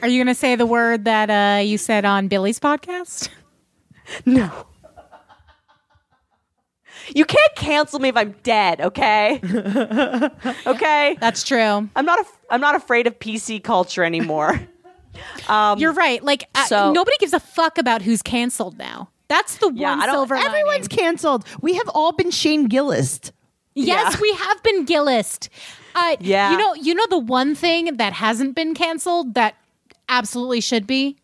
Are 0.01 0.07
you 0.07 0.17
going 0.17 0.27
to 0.27 0.35
say 0.35 0.55
the 0.55 0.65
word 0.65 1.05
that 1.05 1.29
uh, 1.29 1.61
you 1.61 1.77
said 1.77 2.05
on 2.05 2.27
Billy's 2.27 2.59
podcast? 2.59 3.29
No. 4.25 4.65
You 7.13 7.25
can't 7.25 7.55
cancel 7.55 7.99
me 7.99 8.09
if 8.09 8.17
I'm 8.17 8.31
dead, 8.41 8.81
okay? 8.81 9.39
okay? 10.65 11.15
That's 11.19 11.43
true. 11.43 11.87
I'm 11.95 12.05
not 12.05 12.19
af- 12.19 12.39
I'm 12.49 12.59
not 12.59 12.73
afraid 12.73 13.05
of 13.05 13.19
PC 13.19 13.63
culture 13.63 14.03
anymore. 14.03 14.59
You're 15.77 15.93
right. 15.93 16.23
Like 16.23 16.49
uh, 16.55 16.65
so- 16.65 16.91
nobody 16.91 17.17
gives 17.19 17.33
a 17.33 17.39
fuck 17.39 17.77
about 17.77 18.01
who's 18.01 18.23
canceled 18.23 18.79
now. 18.79 19.09
That's 19.29 19.57
the 19.57 19.71
Yeah, 19.73 19.91
one 19.91 20.01
I 20.01 20.05
don't- 20.07 20.15
silver 20.15 20.35
lining. 20.35 20.49
Everyone's 20.49 20.87
canceled. 20.89 21.45
We 21.61 21.75
have 21.75 21.87
all 21.89 22.11
been 22.11 22.31
Shane 22.31 22.65
Gillis. 22.67 23.31
Yes, 23.75 24.15
Yeah. 24.15 24.19
we 24.21 24.33
have 24.33 24.61
been 24.63 24.85
Gillist. 24.85 25.47
Uh, 25.95 26.17
Yeah. 26.19 26.51
You 26.51 26.57
know, 26.57 26.73
you 26.73 26.93
know 26.95 27.05
the 27.09 27.17
one 27.19 27.55
thing 27.55 27.95
that 27.97 28.13
hasn't 28.13 28.55
been 28.55 28.73
canceled 28.73 29.35
that 29.35 29.55
absolutely 30.09 30.59
should 30.61 30.85
be 30.87 31.15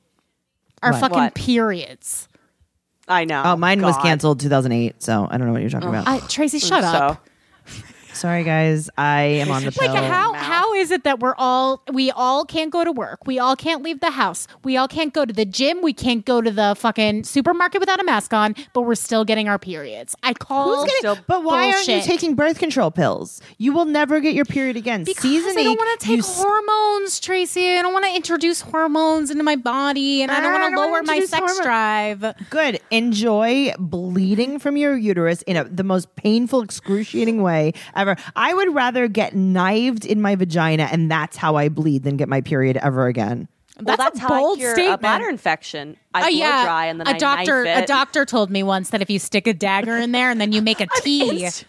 our 0.81 0.91
What? 0.91 1.01
fucking 1.01 1.17
What? 1.17 1.33
periods. 1.33 2.27
I 3.07 3.25
know. 3.25 3.43
Oh, 3.45 3.55
mine 3.55 3.81
was 3.81 3.95
canceled 3.97 4.39
2008, 4.39 5.01
so 5.03 5.27
I 5.29 5.37
don't 5.37 5.47
know 5.47 5.53
what 5.53 5.61
you're 5.61 5.69
talking 5.69 5.89
about. 5.89 6.07
I, 6.07 6.19
Tracey, 6.27 6.59
shut 6.59 6.83
up. 6.83 7.27
Sorry, 8.13 8.43
guys. 8.43 8.89
I 8.97 9.21
am 9.43 9.51
on 9.51 9.61
the 9.63 9.67
Like 9.77 9.91
pill. 9.91 9.95
how 9.95 10.33
how 10.33 10.64
is 10.75 10.91
it 10.91 11.03
that 11.03 11.19
we're 11.19 11.35
all 11.37 11.81
we 11.91 12.11
all 12.11 12.45
can't 12.45 12.71
go 12.71 12.83
to 12.83 12.91
work? 12.91 13.25
We 13.25 13.39
all 13.39 13.55
can't 13.55 13.81
leave 13.81 13.99
the 13.99 14.11
house. 14.11 14.47
We 14.63 14.77
all 14.77 14.87
can't 14.87 15.13
go 15.13 15.25
to 15.25 15.33
the 15.33 15.45
gym. 15.45 15.81
We 15.81 15.93
can't 15.93 16.25
go 16.25 16.41
to 16.41 16.51
the 16.51 16.75
fucking 16.77 17.23
supermarket 17.23 17.79
without 17.79 17.99
a 17.99 18.03
mask 18.03 18.33
on, 18.33 18.55
but 18.73 18.81
we're 18.81 18.95
still 18.95 19.25
getting 19.25 19.47
our 19.47 19.57
periods. 19.57 20.15
I 20.23 20.33
call 20.33 20.81
Who's 20.81 20.91
getting, 21.01 21.23
but 21.27 21.43
why 21.43 21.71
aren't 21.71 21.87
you 21.87 22.01
taking 22.01 22.35
birth 22.35 22.59
control 22.59 22.91
pills? 22.91 23.41
You 23.57 23.73
will 23.73 23.85
never 23.85 24.19
get 24.19 24.33
your 24.35 24.45
period 24.45 24.75
again. 24.75 25.03
because 25.03 25.21
Season 25.21 25.57
I 25.57 25.63
don't 25.63 25.77
want 25.77 25.99
to 25.99 26.05
take 26.05 26.21
hormones, 26.23 27.19
Tracey. 27.19 27.77
I 27.77 27.81
don't 27.81 27.93
want 27.93 28.05
to 28.05 28.15
introduce 28.15 28.61
hormones 28.61 29.31
into 29.31 29.43
my 29.43 29.55
body, 29.55 30.21
and 30.21 30.31
I 30.31 30.41
don't 30.41 30.51
want 30.51 30.63
ah, 30.63 30.69
don't 30.69 30.75
to 30.75 30.91
lower 30.91 31.03
my 31.03 31.19
sex 31.21 31.59
hormo- 31.59 31.63
drive. 31.63 32.35
Good. 32.49 32.79
Enjoy 32.91 33.73
bleeding 33.79 34.59
from 34.59 34.77
your 34.77 34.97
uterus 34.97 35.41
in 35.43 35.57
a, 35.57 35.63
the 35.63 35.83
most 35.83 36.15
painful, 36.15 36.61
excruciating 36.61 37.41
way 37.41 37.73
ever. 37.95 38.17
I 38.35 38.53
would 38.53 38.73
rather 38.73 39.07
get 39.07 39.33
knifed 39.35 40.05
in 40.05 40.21
my 40.21 40.35
vagina 40.35 40.64
and 40.73 41.09
that's 41.11 41.37
how 41.37 41.55
I 41.55 41.69
bleed 41.69 42.03
than 42.03 42.17
get 42.17 42.27
my 42.29 42.41
period 42.41 42.77
ever 42.77 43.07
again. 43.07 43.47
well, 43.81 43.95
That's 43.97 43.99
a 43.99 44.03
that's 44.03 44.19
how 44.19 44.29
bold 44.29 44.57
I 44.57 44.61
cure 44.61 44.73
statement. 44.73 44.95
a 44.95 44.97
bladder 44.99 45.29
infection. 45.29 45.97
I 46.13 46.21
blow 46.21 46.29
yeah, 46.39 46.63
dry 46.63 46.85
and 46.85 46.99
then 46.99 47.07
a 47.07 47.11
I 47.11 47.17
doctor 47.17 47.63
knife 47.63 47.77
it. 47.79 47.83
a 47.83 47.87
doctor 47.87 48.25
told 48.25 48.49
me 48.51 48.63
once 48.63 48.89
that 48.91 49.01
if 49.01 49.09
you 49.09 49.19
stick 49.19 49.47
a 49.47 49.53
dagger 49.53 49.97
in 49.97 50.11
there 50.11 50.29
and 50.29 50.39
then 50.39 50.51
you 50.51 50.61
make 50.61 50.79
a 50.81 50.87
T, 51.01 51.43
Inst- 51.45 51.65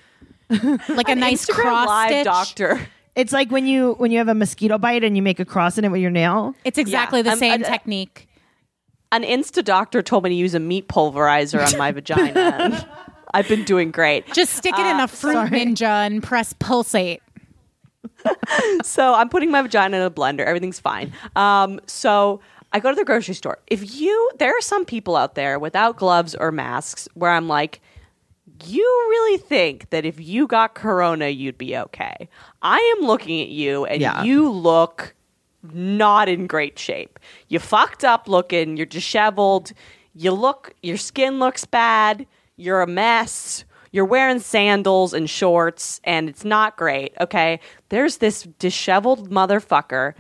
like 0.89 1.09
a 1.09 1.15
nice 1.15 1.47
Instagram 1.47 1.55
cross 1.55 1.89
live 1.89 2.11
stitch. 2.11 2.25
doctor. 2.25 2.89
It's 3.17 3.33
like 3.33 3.51
when 3.51 3.67
you 3.67 3.95
when 3.95 4.11
you 4.11 4.19
have 4.19 4.29
a 4.29 4.35
mosquito 4.35 4.79
bite 4.79 5.03
and 5.03 5.17
you 5.17 5.23
make 5.23 5.41
a 5.41 5.45
cross 5.45 5.79
in 5.79 5.85
it 5.85 5.91
with 5.91 6.01
your 6.01 6.11
nail. 6.11 6.55
It's 6.65 6.79
exactly 6.79 7.23
the 7.23 7.31
I'm- 7.31 7.39
same 7.39 7.53
I- 7.65 7.69
technique. 7.69 8.29
An 9.13 9.23
Insta 9.23 9.65
doctor 9.65 10.03
told 10.03 10.25
me 10.25 10.31
to 10.31 10.35
use 10.37 10.53
a 10.55 10.61
meat 10.61 10.89
pulverizer 10.89 11.65
on 11.73 11.79
my 11.79 11.93
vagina. 11.93 12.87
I've 13.35 13.49
been 13.49 13.63
doing 13.65 13.91
great. 13.93 14.27
Just 14.33 14.55
stick 14.55 14.75
it 14.75 14.81
in 14.87 14.97
Uh, 15.01 15.05
a 15.05 15.09
fruit 15.09 15.33
sorry. 15.33 15.51
ninja 15.51 16.07
and 16.07 16.23
press 16.23 16.53
pulsate. 16.55 17.21
So 18.85 19.15
I'm 19.15 19.29
putting 19.29 19.51
my 19.51 19.63
vagina 19.63 19.97
in 19.99 20.03
a 20.03 20.11
blender. 20.11 20.45
Everything's 20.45 20.79
fine. 20.81 21.13
Um, 21.35 21.81
so 21.87 22.41
I 22.73 22.81
go 22.81 22.91
to 22.91 22.97
the 22.97 23.05
grocery 23.05 23.35
store. 23.35 23.59
If 23.67 23.99
you, 24.01 24.31
there 24.39 24.51
are 24.57 24.61
some 24.61 24.85
people 24.85 25.17
out 25.17 25.35
there 25.35 25.59
without 25.59 25.97
gloves 25.97 26.35
or 26.35 26.53
masks 26.53 27.09
where 27.15 27.31
I'm 27.31 27.49
like, 27.49 27.81
you 28.65 28.83
really 29.11 29.39
think 29.39 29.91
that 29.91 30.05
if 30.07 30.19
you 30.21 30.47
got 30.47 30.75
corona, 30.75 31.29
you'd 31.29 31.59
be 31.59 31.77
okay. 31.77 32.29
I 32.63 32.95
am 32.99 33.07
looking 33.07 33.41
at 33.43 33.49
you 33.49 33.85
and 33.85 34.01
Yeah. 34.01 34.23
you 34.23 34.49
look 34.51 35.15
not 35.73 36.29
in 36.29 36.47
great 36.47 36.79
shape. 36.79 37.19
You 37.49 37.59
fucked 37.59 38.05
up 38.05 38.29
looking, 38.29 38.77
you're 38.77 38.87
disheveled, 38.87 39.73
you 40.15 40.31
look 40.33 40.75
your 40.83 40.97
skin 40.97 41.39
looks 41.39 41.65
bad, 41.65 42.27
you're 42.57 42.81
a 42.83 42.87
mess. 42.87 43.65
You're 43.93 44.05
wearing 44.05 44.41
sandals 44.41 45.15
and 45.15 45.29
shorts 45.31 46.01
and 46.05 46.29
it's 46.29 46.45
not 46.45 46.77
great, 46.77 47.15
okay? 47.19 47.61
There's 47.89 48.19
this 48.19 48.43
disheveled 48.59 49.31
motherfucker 49.31 50.15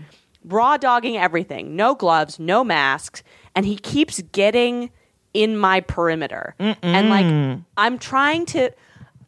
raw 0.44 0.76
dogging 0.76 1.16
everything. 1.16 1.74
No 1.76 1.94
gloves, 1.94 2.38
no 2.38 2.62
masks, 2.62 3.22
and 3.54 3.66
he 3.66 3.76
keeps 3.76 4.22
getting 4.32 4.90
in 5.34 5.56
my 5.58 5.80
perimeter. 5.80 6.54
And 6.58 7.10
like 7.10 7.60
I'm 7.76 7.98
trying 7.98 8.46
to 8.46 8.70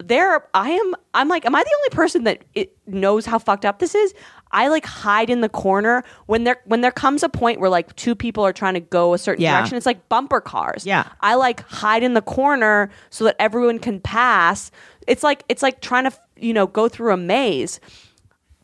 there 0.03 0.47
I 0.55 0.70
am 0.70 0.95
I'm 1.12 1.28
like 1.28 1.45
am 1.45 1.55
I 1.57 1.62
the 1.62 1.74
only 1.78 1.91
person 1.91 2.24
that 2.24 2.45
it 2.55 2.76
knows 2.86 3.26
how 3.26 3.39
fucked 3.39 3.64
up 3.64 3.80
this 3.80 3.95
is? 3.97 4.14
I 4.53 4.68
like 4.68 4.86
hide 4.86 5.28
in 5.28 5.41
the 5.43 5.49
corner 5.49 6.05
when 6.26 6.45
there 6.45 6.59
when 6.64 6.80
there 6.80 6.93
comes 6.93 7.22
a 7.24 7.28
point 7.28 7.61
where 7.61 7.68
like 7.68 7.95
two 7.97 8.14
people 8.14 8.47
are 8.47 8.53
trying 8.53 8.74
to 8.74 8.80
go 8.80 9.12
a 9.12 9.18
certain 9.18 9.43
Yeah. 9.43 9.57
direction. 9.59 9.76
It's 9.76 9.84
like 9.86 10.09
bumper 10.09 10.41
cars. 10.41 10.86
Yeah. 10.86 11.09
I 11.20 11.34
like 11.34 11.61
hide 11.68 12.03
in 12.05 12.14
the 12.14 12.22
corner 12.22 12.91
so 13.11 13.24
that 13.24 13.36
everyone 13.41 13.80
can 13.80 14.01
pass. 14.01 14.70
It's 15.09 15.22
like 15.24 15.43
it's 15.49 15.62
like 15.62 15.80
trying 15.80 16.05
to 16.05 16.12
you 16.36 16.55
know 16.55 16.66
go 16.68 16.89
through 16.89 17.12
a 17.12 17.16
maze. 17.16 17.80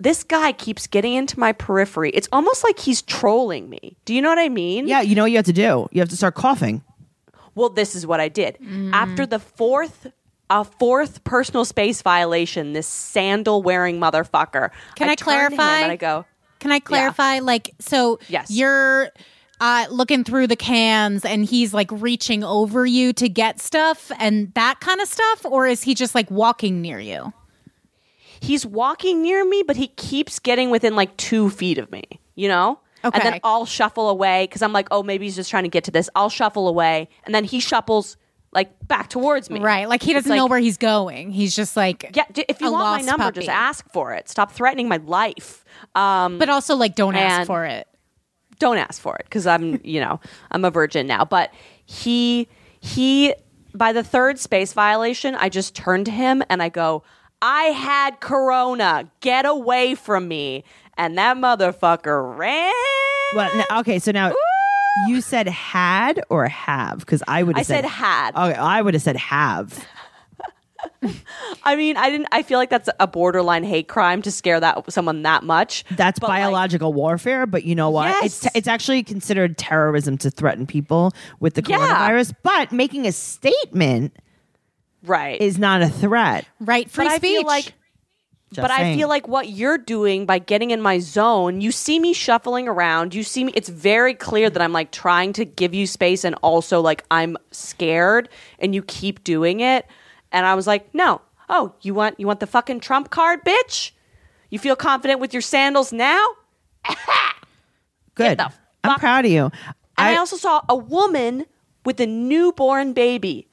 This 0.05 0.22
guy 0.22 0.52
keeps 0.52 0.86
getting 0.86 1.14
into 1.14 1.40
my 1.40 1.52
periphery. 1.52 2.11
It's 2.11 2.28
almost 2.30 2.62
like 2.62 2.78
he's 2.78 3.02
trolling 3.02 3.68
me. 3.68 3.96
Do 4.05 4.14
you 4.14 4.22
know 4.22 4.28
what 4.28 4.38
I 4.38 4.48
mean? 4.50 4.86
Yeah, 4.86 5.00
you 5.00 5.14
know 5.14 5.22
what 5.22 5.30
you 5.30 5.38
have 5.38 5.46
to 5.46 5.52
do. 5.52 5.88
You 5.92 6.00
have 6.00 6.11
to 6.11 6.16
start 6.16 6.34
coughing. 6.34 6.84
Well, 7.55 7.70
this 7.70 7.94
is 7.94 8.07
what 8.07 8.20
I 8.20 8.28
did. 8.28 8.59
After 8.92 9.26
the 9.26 9.38
fourth 9.38 10.07
a 10.50 10.62
fourth 10.62 11.24
personal 11.24 11.64
space 11.64 12.02
violation, 12.02 12.74
this 12.74 12.86
sandal 12.86 13.62
wearing 13.62 13.98
motherfucker. 13.98 14.70
Can 14.94 15.09
I 15.09 15.14
turn 15.14 15.16
to 15.16 15.40
him 15.46 15.57
clarify? 15.57 15.78
And 15.80 15.92
I 15.92 15.96
go, 15.96 16.26
Can 16.61 16.70
I 16.70 16.80
clarify? 16.80 17.38
Like, 17.38 17.74
so 17.80 18.18
Yes. 18.28 18.50
you're 18.50 19.09
uh, 19.61 19.86
looking 19.90 20.22
through 20.22 20.48
the 20.48 20.57
cans 20.57 21.24
and 21.24 21.46
he's 21.46 21.72
like 21.72 21.90
reaching 21.90 22.44
over 22.44 22.84
you 22.84 23.14
to 23.14 23.28
get 23.28 23.59
stuff 23.59 24.12
and 24.18 24.52
that 24.55 24.80
kind 24.80 25.00
of 25.00 25.09
stuff? 25.09 25.46
Or 25.46 25.66
is 25.66 25.82
he 25.82 25.94
just 25.94 26.14
like 26.14 26.30
walking 26.30 26.82
near 26.82 27.00
you? 27.00 27.32
He's 28.45 28.64
walking 28.66 29.22
near 29.22 29.45
me, 29.45 29.62
but 29.66 29.76
he 29.76 29.88
keeps 29.88 30.38
getting 30.38 30.70
within 30.70 30.95
like 30.95 31.16
two 31.16 31.51
feet 31.51 31.78
of 31.78 31.90
me, 31.90 32.05
you 32.34 32.49
know? 32.49 32.78
And 33.03 33.12
then 33.22 33.40
I'll 33.45 33.66
shuffle 33.66 34.09
away 34.09 34.45
because 34.47 34.62
I'm 34.62 34.72
like, 34.72 34.88
oh, 34.90 35.03
maybe 35.03 35.26
he's 35.26 35.36
just 35.36 35.51
trying 35.51 35.64
to 35.64 35.68
get 35.68 35.84
to 35.84 35.90
this. 35.90 36.09
I'll 36.14 36.30
shuffle 36.30 36.68
away. 36.68 37.09
And 37.24 37.34
then 37.34 37.45
he 37.45 37.61
shuffles 37.61 38.16
like 38.53 38.70
back 38.88 39.11
towards 39.11 39.51
me. 39.51 39.61
Right. 39.61 39.86
Like 39.88 40.03
he 40.03 40.12
doesn't 40.14 40.34
know 40.34 40.47
where 40.47 40.59
he's 40.59 40.78
going. 40.78 41.30
He's 41.30 41.55
just 41.55 41.76
like, 41.76 42.11
Yeah, 42.14 42.24
j- 42.32 42.47
if 42.49 42.61
you 42.62 42.72
want 42.72 43.03
my 43.03 43.07
number, 43.07 43.24
puppy. 43.24 43.40
just 43.40 43.49
ask 43.51 43.84
for 43.92 44.14
it. 44.14 44.28
Stop 44.30 44.53
threatening 44.53 44.88
my 44.88 44.97
life. 44.99 45.64
Um, 45.95 46.38
but 46.38 46.49
also 46.49 46.76
like 46.76 46.95
don't 46.95 47.14
ask 47.16 47.47
for 47.47 47.64
it. 47.66 47.86
don't 48.59 48.78
ask 48.78 49.03
for 49.03 49.16
it 49.16 49.24
because 49.24 49.47
I'm, 49.47 49.80
you 49.84 50.01
know, 50.01 50.18
I'm 50.51 50.64
a 50.64 50.70
virgin 50.70 51.07
now. 51.07 51.24
But 51.26 51.53
he, 51.84 52.49
he, 52.80 53.34
by 53.74 53.92
the 53.92 54.03
third 54.05 54.38
space 54.38 54.72
violation, 54.72 55.34
I 55.34 55.49
just 55.51 55.74
turn 55.74 56.05
to 56.05 56.11
him 56.11 56.42
and 56.49 56.62
I 56.62 56.68
go, 56.70 57.03
I 57.47 57.64
had 57.64 58.20
corona. 58.20 59.11
Get 59.20 59.45
away 59.45 59.95
from 59.95 60.28
me. 60.28 60.64
And 60.97 61.18
that 61.18 61.36
motherfucker 61.36 62.38
ran. 62.38 62.72
Well, 63.34 63.55
now, 63.68 63.80
okay, 63.80 63.99
so 63.99 64.12
now 64.12 64.32
you 65.09 65.20
said 65.20 65.49
had 65.49 66.22
or 66.30 66.47
have 66.49 67.01
because 67.01 67.22
I 67.28 67.42
would. 67.42 67.57
I 67.57 67.59
have 67.61 67.66
said 67.66 67.84
had. 67.84 68.30
Okay, 68.34 68.55
I 68.59 68.80
would 68.80 68.95
have 68.95 69.03
said 69.03 69.16
have. 69.16 69.86
I 71.64 71.76
mean, 71.76 71.97
I 71.97 72.11
didn't. 72.11 72.28
I 72.32 72.42
feel 72.42 72.59
like 72.59 72.70
that's 72.70 72.88
a 73.01 73.07
borderline 73.07 73.64
hate 73.64 73.88
crime 73.88 74.22
to 74.22 74.30
scare 74.30 74.61
that 74.61 74.90
someone 74.92 75.22
that 75.22 75.42
much. 75.42 75.84
That's 75.90 76.18
But, 76.18 76.28
like, 76.28 76.40
biological 76.42 76.92
warfare, 76.92 77.45
but 77.47 77.64
you 77.64 77.74
know 77.74 77.90
what? 77.90 78.09
It's 78.24 78.45
Yes. 78.45 78.53
it's 78.55 78.68
actually 78.68 79.03
considered 79.03 79.59
terrorism 79.59 80.16
to 80.18 80.30
threaten 80.30 80.66
people 80.66 81.12
with 81.40 81.55
the 81.55 81.64
Yeah. 81.66 81.78
coronavirus. 81.78 82.34
But 82.42 82.70
making 82.72 83.07
a 83.07 83.12
statement 83.12 84.14
right. 85.05 85.40
is 85.40 85.59
not 85.59 85.82
a 85.82 85.88
threat. 85.88 86.46
Right. 86.61 86.90
Free 86.90 87.05
but 87.05 87.12
I 87.12 87.16
speech. 87.18 87.30
feel 87.30 87.42
like 87.44 87.64
Just 87.64 88.61
but 88.61 88.70
I 88.70 88.94
feel 88.94 89.09
like 89.09 89.28
what 89.28 89.48
you're 89.48 89.78
doing 89.78 90.26
by 90.26 90.38
getting 90.38 90.70
in 90.70 90.80
my 90.80 90.98
zone, 90.98 91.61
you 91.61 91.72
see 91.72 91.98
me 91.98 92.12
shuffling 92.12 92.68
around. 92.68 93.14
You 93.14 93.22
see 93.22 93.44
me. 93.44 93.52
It's 93.55 93.68
very 93.68 94.14
clear 94.14 94.50
that 94.50 94.62
I'm 94.62 94.72
like 94.72 94.90
trying 94.90 95.32
to 95.34 95.44
give 95.44 95.74
you 95.74 95.86
space 95.86 96.24
and 96.24 96.34
also 96.36 96.80
like 96.80 97.05
I'm 97.11 97.36
scared, 97.50 98.28
and 98.59 98.74
you 98.74 98.82
keep 98.82 99.24
doing 99.24 99.61
it. 99.61 99.86
And 100.32 100.46
I 100.46 100.55
was 100.55 100.66
like, 100.66 100.94
no. 100.94 101.20
Oh, 101.48 101.74
you 101.82 101.94
want 101.94 102.18
you 102.18 102.26
want 102.26 102.40
the 102.40 102.46
fucking 102.46 102.80
trump 102.80 103.11
card, 103.11 103.44
bitch? 103.44 103.92
You 104.50 104.59
feel 104.59 104.76
confident 104.76 105.20
with 105.20 105.32
your 105.32 105.42
sandals 105.42 105.92
now? 105.92 106.24
good. 108.14 108.38
the 108.38 108.52
I'm 108.84 108.98
proud 108.98 109.24
of 109.24 109.30
you. 109.30 109.44
And 109.44 109.52
I, 109.96 110.16
also 110.16 110.36
saw 110.36 110.62
a 110.68 110.76
woman 110.76 111.46
with 111.84 112.00
a 112.00 112.07
newborn 112.07 112.92
baby. 112.92 113.48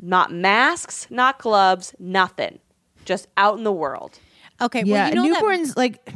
Not 0.00 0.32
masks, 0.32 1.06
not 1.10 1.38
gloves, 1.38 1.94
nothing. 1.98 2.58
Just 3.04 3.26
out 3.36 3.58
in 3.58 3.64
the 3.64 3.72
world. 3.72 4.18
okay. 4.60 4.82
yeah, 4.84 4.94
well, 4.94 5.08
you 5.08 5.14
know 5.14 5.34
that- 5.34 5.42
newborns 5.42 5.76
like 5.76 6.08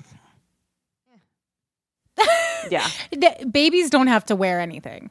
Yeah. 2.71 2.87
babies 3.51 3.91
don't 3.91 4.07
have 4.07 4.25
to 4.27 4.37
wear 4.37 4.61
anything. 4.61 5.11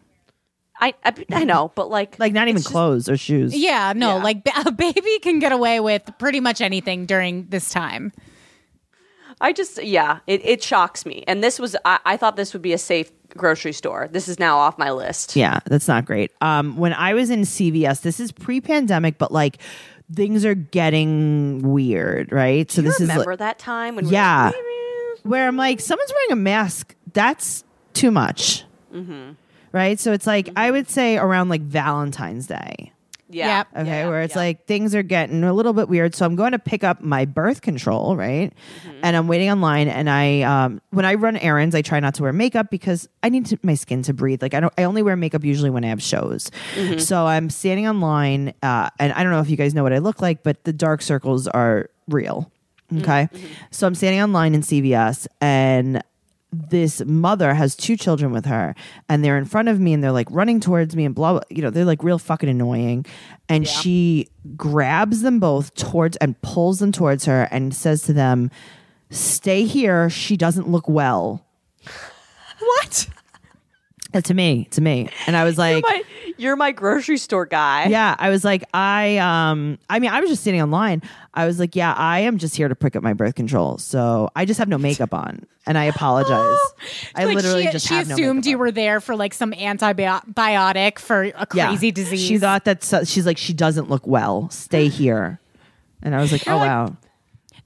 I, 0.80 0.94
I 1.06 1.14
I 1.32 1.44
know, 1.44 1.72
but 1.76 1.90
like 1.92 2.18
like 2.18 2.34
not 2.34 2.48
even 2.48 2.62
just- 2.62 2.72
clothes 2.72 3.08
or 3.10 3.18
shoes. 3.18 3.56
Yeah, 3.56 3.94
no, 3.96 4.18
Yeah. 4.18 4.24
like 4.24 4.48
a 4.66 4.72
baby 4.72 5.20
can 5.22 5.40
get 5.40 5.52
away 5.52 5.80
with 5.80 6.04
pretty 6.18 6.40
much 6.40 6.62
anything 6.62 7.06
during 7.06 7.48
this 7.50 7.70
time. 7.70 8.12
I 9.42 9.52
just 9.54 9.84
yeah, 9.84 10.20
it, 10.28 10.46
it 10.46 10.64
shocks 10.64 11.06
me. 11.06 11.24
And 11.28 11.44
this 11.44 11.60
was 11.60 11.76
I, 11.84 12.00
I 12.06 12.18
thought 12.18 12.36
this 12.38 12.54
would 12.54 12.62
be 12.62 12.72
a 12.74 12.78
safe 12.78 13.12
grocery 13.36 13.74
store. 13.74 14.08
This 14.12 14.28
is 14.28 14.40
now 14.40 14.58
off 14.58 14.78
my 14.78 14.92
list. 14.92 15.36
Yeah, 15.36 15.60
that's 15.66 15.88
not 15.88 16.06
great. 16.06 16.32
Um, 16.42 16.78
when 16.78 16.94
I 16.94 17.14
was 17.14 17.30
in 17.30 17.42
CVS, 17.42 18.02
this 18.02 18.20
is 18.20 18.32
pre-pandemic, 18.32 19.18
but 19.18 19.32
like 19.32 19.58
things 20.14 20.46
are 20.46 20.54
getting 20.56 21.62
weird, 21.74 22.32
right? 22.32 22.70
So 22.70 22.82
Do 22.82 22.86
you 22.86 22.92
this 22.92 23.02
is 23.02 23.10
remember 23.10 23.36
that 23.38 23.58
time 23.60 23.96
when 23.96 24.06
we 24.06 24.10
were 24.12 24.14
Yeah. 24.16 24.52
like, 24.54 25.24
where 25.24 25.48
I'm 25.48 25.56
like, 25.58 25.80
someone's 25.80 26.12
wearing 26.12 26.32
a 26.34 26.36
mask. 26.44 26.96
That's 27.14 27.64
too 27.94 28.12
much, 28.12 28.66
Mm-hmm. 28.94 29.32
right? 29.72 29.98
So 30.00 30.12
it's 30.12 30.28
like 30.28 30.50
I 30.58 30.70
would 30.72 30.90
say 30.90 31.18
around 31.18 31.48
like 31.50 31.62
Valentine's 31.62 32.48
Day. 32.48 32.92
Yeah, 33.32 33.58
Yep. 33.60 33.68
Okay, 33.78 33.90
yeah, 34.02 34.10
where 34.10 34.22
it's 34.22 34.36
yeah. 34.36 34.42
like 34.42 34.66
things 34.66 34.94
are 34.96 35.04
getting 35.04 35.44
a 35.44 35.54
little 35.54 35.74
bit 35.74 35.90
weird. 35.90 36.16
So 36.16 36.26
I'm 36.26 36.36
going 36.36 36.52
to 36.52 36.60
pick 36.60 36.84
up 36.84 37.02
my 37.02 37.26
birth 37.26 37.62
control, 37.62 38.16
right? 38.16 38.54
Mm-hmm. 38.86 39.00
And 39.04 39.16
I'm 39.16 39.28
waiting 39.28 39.50
online. 39.50 39.88
And 39.88 40.10
I, 40.10 40.42
um, 40.42 40.82
when 40.92 41.06
I 41.06 41.16
run 41.16 41.38
errands, 41.38 41.76
I 41.76 41.82
try 41.82 42.00
not 42.00 42.16
to 42.16 42.24
wear 42.24 42.34
makeup 42.34 42.70
because 42.70 43.08
I 43.24 43.30
need 43.30 43.46
to, 43.48 43.60
my 43.64 43.76
skin 43.76 44.04
to 44.04 44.14
breathe. 44.14 44.42
Like 44.42 44.54
I 44.54 44.60
don't, 44.60 44.74
I 44.78 44.84
only 44.84 45.02
wear 45.02 45.16
makeup 45.16 45.44
usually 45.44 45.70
when 45.70 45.84
I 45.84 45.88
have 45.88 46.02
shows. 46.02 46.52
Mm-hmm. 46.76 47.00
So 47.00 47.26
I'm 47.26 47.50
standing 47.50 47.88
online, 47.88 48.54
uh, 48.62 48.90
and 49.00 49.14
I 49.14 49.24
don't 49.24 49.32
know 49.32 49.42
if 49.42 49.50
you 49.50 49.58
guys 49.58 49.74
know 49.74 49.84
what 49.84 49.94
I 49.94 50.00
look 50.00 50.22
like, 50.22 50.44
but 50.44 50.64
the 50.64 50.74
dark 50.74 51.02
circles 51.02 51.48
are 51.48 51.90
real. 52.08 52.52
Okay. 52.98 53.30
So 53.72 53.88
I'm 53.88 53.96
standing 53.96 54.22
online 54.22 54.54
in 54.54 54.62
CVS 54.62 55.28
and 55.40 56.04
this 56.52 57.02
mother 57.06 57.54
has 57.54 57.76
two 57.76 57.96
children 57.96 58.32
with 58.32 58.46
her 58.46 58.76
and 59.08 59.24
they're 59.24 59.38
in 59.38 59.46
front 59.46 59.70
of 59.70 59.80
me 59.80 59.94
and 59.94 60.04
they're 60.04 60.12
like 60.12 60.28
running 60.32 60.60
towards 60.60 60.96
me 60.96 61.06
and 61.06 61.16
blah, 61.16 61.34
blah 61.34 61.42
you 61.50 61.62
know, 61.62 61.70
they're 61.70 61.86
like 61.86 62.04
real 62.04 62.20
fucking 62.20 62.50
annoying. 62.50 63.06
And 63.48 63.68
she 63.68 64.28
grabs 64.58 65.22
them 65.22 65.40
both 65.40 65.74
towards 65.76 66.18
and 66.18 66.40
pulls 66.42 66.80
them 66.80 66.92
towards 66.92 67.26
her 67.26 67.48
and 67.52 67.74
says 67.74 68.04
to 68.04 68.14
them, 68.14 68.52
Stay 69.10 69.66
here. 69.66 70.10
She 70.10 70.38
doesn't 70.38 70.70
look 70.70 70.88
well. 70.88 71.46
What? 72.60 73.10
To 74.14 74.34
me, 74.34 74.66
to 74.72 74.82
me. 74.82 75.08
And 75.26 75.38
I 75.38 75.46
was 75.46 75.58
like, 75.58 75.84
My, 75.84 76.04
you're 76.38 76.58
my 76.58 76.72
grocery 76.72 77.18
store 77.18 77.46
guy. 77.46 77.88
Yeah, 77.88 78.16
I 78.20 78.30
was 78.30 78.44
like, 78.44 78.64
I 78.74 79.18
um, 79.20 79.80
I 79.90 80.00
mean, 80.00 80.12
I 80.12 80.20
was 80.20 80.30
just 80.30 80.44
sitting 80.44 80.62
online. 80.62 81.02
I 81.34 81.46
was 81.46 81.60
like, 81.60 81.78
yeah, 81.78 81.94
I 81.94 82.20
am 82.20 82.38
just 82.38 82.58
here 82.58 82.68
to 82.68 82.76
prick 82.76 82.98
up 82.98 83.04
my 83.04 83.14
birth 83.14 83.36
control, 83.36 83.78
so 83.78 84.30
I 84.36 84.44
just 84.44 84.58
have 84.60 84.68
no 84.68 84.78
makeup 84.78 85.14
on, 85.14 85.46
and 85.66 85.78
I 85.78 85.86
apologize. 85.86 86.58
I 87.16 87.24
Like, 87.24 87.36
literally 87.36 87.66
she, 87.68 87.72
just 87.72 87.88
she 87.88 87.94
have 87.94 88.10
no 88.10 88.16
assumed 88.16 88.36
makeup 88.40 88.50
you 88.50 88.58
were 88.58 88.72
there 88.72 89.00
for 89.00 89.16
like 89.16 89.34
some 89.34 89.54
antibiotic 89.54 91.00
for 91.00 91.24
a 91.24 91.48
Yeah. 91.54 91.68
crazy 91.68 91.92
disease. 91.92 92.22
She 92.22 92.38
thought 92.38 92.66
that 92.66 92.84
so, 92.84 93.04
she's 93.06 93.26
like, 93.26 93.38
she 93.38 93.54
doesn't 93.54 93.90
look 93.90 94.06
well. 94.06 94.50
Stay 94.50 94.88
here, 94.90 95.40
and 96.02 96.14
I 96.16 96.20
was 96.22 96.32
like, 96.34 96.48
oh 96.48 96.58
like- 96.58 96.68
wow, 96.68 96.98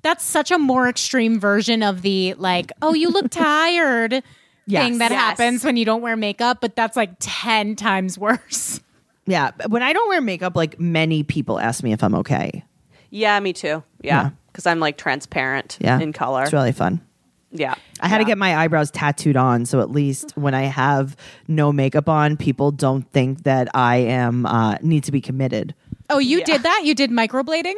that's 0.03 0.23
such 0.23 0.51
a 0.51 0.59
more 0.59 0.87
extreme 0.87 1.39
version 1.39 1.81
of 1.81 2.03
the 2.03 2.35
like, 2.35 2.71
oh, 2.83 2.93
you 2.93 3.09
look 3.09 3.29
tired 3.31 4.21
Yes. 4.67 4.83
thing 4.83 4.97
that 4.99 5.11
Yes. 5.11 5.19
happens 5.19 5.63
when 5.63 5.77
you 5.77 5.85
don't 5.85 6.01
wear 6.01 6.15
makeup, 6.15 6.57
but 6.61 6.75
that's 6.75 6.95
like 6.95 7.11
10 7.19 7.75
times 7.75 8.17
worse. 8.19 8.79
yeah. 9.25 9.51
When 9.67 9.83
I 9.83 9.93
don't 9.93 10.07
wear 10.09 10.21
makeup, 10.21 10.55
like 10.55 10.79
many 10.79 11.23
people 11.23 11.59
ask 11.59 11.83
me 11.83 11.93
if 11.93 12.03
I'm 12.03 12.15
okay. 12.15 12.63
Yeah, 13.11 13.39
me 13.39 13.53
too. 13.53 13.83
Yeah. 14.01 14.23
Yeah, 14.23 14.29
because 14.47 14.65
I'm 14.65 14.79
like 14.79 14.97
transparent 14.97 15.77
Yeah, 15.79 15.99
in 15.99 16.11
color. 16.13 16.43
It's 16.43 16.53
really 16.53 16.71
fun. 16.71 17.01
yeah, 17.51 17.75
I 18.01 18.07
had 18.09 18.17
to 18.17 18.25
get 18.25 18.37
my 18.37 18.55
eyebrows 18.57 18.91
tattooed 18.91 19.37
on, 19.37 19.65
so 19.65 19.79
at 19.79 19.89
least 19.91 20.33
when 20.35 20.53
I 20.53 20.63
have 20.63 21.15
no 21.47 21.71
makeup 21.71 22.09
on, 22.09 22.35
people 22.35 22.71
don't 22.71 23.09
think 23.13 23.43
that 23.43 23.69
I 23.73 23.97
am 23.97 24.45
uh, 24.45 24.77
need 24.81 25.03
to 25.05 25.11
be 25.11 25.21
committed. 25.21 25.73
Oh, 26.09 26.17
you 26.19 26.39
Yeah. 26.39 26.45
did 26.45 26.63
that? 26.63 26.81
You 26.83 26.93
did 26.95 27.11
microblading? 27.11 27.75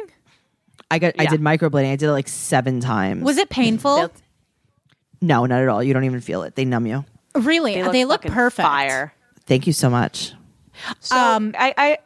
I 0.90 0.98
got 0.98 1.14
I 1.18 1.26
did 1.26 1.40
microblading. 1.40 1.92
I 1.92 1.96
did 1.96 2.08
it 2.08 2.12
like 2.12 2.28
seven 2.28 2.80
times. 2.80 3.22
Was 3.22 3.36
it 3.38 3.50
painful? 3.50 4.10
They'll- 5.20 5.28
No, 5.28 5.46
not 5.46 5.62
at 5.62 5.68
all. 5.68 5.82
You 5.82 5.94
don't 5.94 6.04
even 6.04 6.20
feel 6.20 6.42
it. 6.42 6.54
They 6.54 6.64
numb 6.64 6.86
you. 6.86 7.04
really? 7.34 7.74
They 7.80 8.04
look, 8.04 8.22
fucking 8.22 8.32
perfect. 8.32 8.66
Fire. 8.66 9.12
Thank 9.46 9.66
you 9.66 9.72
so 9.72 9.88
much. 9.90 10.32
So 11.00 11.16
Um, 11.16 11.54
I, 11.58 11.74
I 11.76 11.98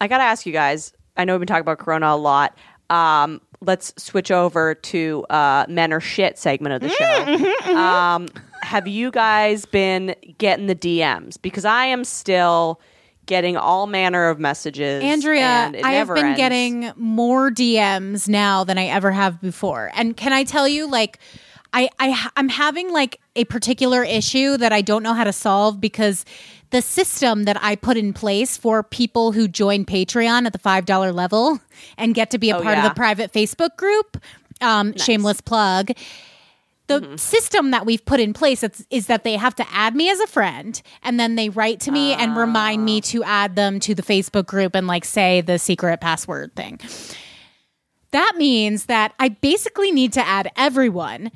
I 0.00 0.08
gotta 0.08 0.24
ask 0.24 0.46
you 0.46 0.52
guys. 0.52 0.92
I 1.16 1.24
know 1.24 1.34
we've 1.34 1.40
been 1.40 1.46
talking 1.46 1.60
about 1.62 1.78
Corona 1.78 2.08
a 2.08 2.16
lot. 2.16 2.56
Um, 2.90 3.40
let's 3.60 3.92
switch 4.02 4.30
over 4.30 4.74
to 4.74 5.24
uh, 5.30 5.64
men 5.68 5.92
or 5.92 6.00
shit 6.00 6.38
segment 6.38 6.74
of 6.74 6.80
the 6.82 6.88
show. 6.90 7.74
Um, 7.76 8.28
have 8.62 8.86
you 8.88 9.10
guys 9.10 9.64
been 9.64 10.14
getting 10.38 10.66
the 10.66 10.74
DMs? 10.74 11.40
Because 11.40 11.64
I 11.64 11.86
am 11.86 12.04
still 12.04 12.80
getting 13.26 13.56
all 13.56 13.86
manner 13.86 14.28
of 14.28 14.38
messages. 14.40 15.02
Andrea, 15.02 15.42
and 15.42 15.76
it 15.76 15.84
I 15.84 15.92
have 15.92 16.08
been 16.08 16.26
ends. 16.26 16.36
getting 16.36 16.92
more 16.96 17.50
DMs 17.50 18.28
now 18.28 18.64
than 18.64 18.78
I 18.78 18.86
ever 18.86 19.10
have 19.12 19.40
before. 19.40 19.90
And 19.94 20.16
can 20.16 20.32
I 20.32 20.44
tell 20.44 20.66
you, 20.68 20.88
like, 20.90 21.18
I, 21.72 21.88
I 21.98 22.28
I'm 22.36 22.48
having 22.48 22.92
like 22.92 23.18
a 23.36 23.44
particular 23.44 24.04
issue 24.04 24.56
that 24.58 24.72
I 24.72 24.82
don't 24.82 25.02
know 25.02 25.14
how 25.14 25.24
to 25.24 25.32
solve 25.32 25.80
because 25.80 26.24
the 26.70 26.82
system 26.82 27.44
that 27.44 27.58
I 27.62 27.76
put 27.76 27.96
in 27.96 28.12
place 28.12 28.56
for 28.56 28.82
people 28.82 29.32
who 29.32 29.46
join 29.48 29.84
Patreon 29.84 30.46
at 30.46 30.52
the 30.52 30.58
five 30.58 30.84
dollar 30.86 31.12
level 31.12 31.60
and 31.96 32.14
get 32.14 32.30
to 32.30 32.38
be 32.38 32.50
a 32.50 32.56
Oh, 32.58 32.62
part 32.62 32.78
of 32.78 32.84
the 32.84 32.94
private 32.94 33.32
Facebook 33.32 33.76
group, 33.76 34.16
um, 34.60 34.96
shameless 34.96 35.40
plug. 35.40 35.92
The 36.88 37.00
Mm-hmm. 37.00 37.16
system 37.16 37.70
that 37.70 37.86
we've 37.86 38.04
put 38.04 38.20
in 38.20 38.34
place 38.34 38.62
is, 38.62 38.84
is 38.90 39.06
that 39.06 39.24
they 39.24 39.36
have 39.36 39.54
to 39.54 39.66
add 39.72 39.94
me 39.94 40.10
as 40.10 40.20
a 40.20 40.26
friend 40.26 40.82
and 41.02 41.18
then 41.18 41.36
they 41.36 41.48
write 41.48 41.80
to 41.80 41.90
me 41.92 42.12
and 42.12 42.36
remind 42.36 42.82
Ah. 42.82 42.84
me 42.84 43.00
to 43.02 43.22
add 43.24 43.54
them 43.56 43.80
to 43.80 43.94
the 43.94 44.02
Facebook 44.02 44.46
group 44.46 44.74
and 44.74 44.86
like 44.86 45.04
say 45.06 45.40
the 45.40 45.58
secret 45.58 46.00
password 46.02 46.54
thing. 46.54 46.80
That 48.10 48.32
means 48.36 48.86
that 48.86 49.14
I 49.18 49.30
basically 49.30 49.90
need 49.90 50.12
to 50.14 50.26
add 50.26 50.50
everyone 50.56 51.30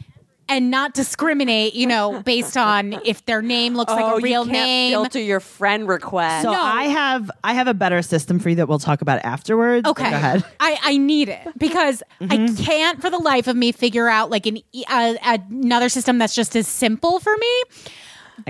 and 0.48 0.70
not 0.70 0.94
discriminate, 0.94 1.74
you 1.74 1.86
know, 1.86 2.22
based 2.22 2.56
on 2.56 3.00
if 3.04 3.24
their 3.26 3.42
name 3.42 3.74
looks 3.74 3.92
like 3.92 4.04
oh, 4.04 4.18
a 4.18 4.20
real 4.20 4.46
you 4.46 4.52
can't 4.52 4.66
name. 4.66 4.92
filter 4.92 5.20
your 5.20 5.40
friend 5.40 5.88
request. 5.88 6.44
So 6.44 6.52
No. 6.52 6.60
I 6.60 6.84
have 6.84 7.30
I 7.42 7.52
have 7.54 7.66
a 7.66 7.74
better 7.74 8.02
system 8.02 8.38
for 8.38 8.50
you 8.50 8.56
that 8.56 8.68
we'll 8.68 8.78
talk 8.78 9.02
about 9.02 9.24
afterwards. 9.24 9.88
Okay. 9.88 10.10
Go 10.10 10.16
ahead. 10.16 10.44
I, 10.60 10.78
I 10.82 10.96
need 10.98 11.28
it 11.28 11.46
because 11.58 12.02
I 12.20 12.48
can't 12.58 13.00
for 13.00 13.10
the 13.10 13.18
life 13.18 13.46
of 13.46 13.56
me 13.56 13.72
figure 13.72 14.08
out 14.08 14.30
like 14.30 14.46
an 14.46 14.58
e- 14.72 14.84
uh, 14.88 15.14
another 15.50 15.88
system 15.88 16.18
that's 16.18 16.34
just 16.34 16.54
as 16.54 16.68
simple 16.68 17.18
for 17.20 17.36
me. 17.36 17.62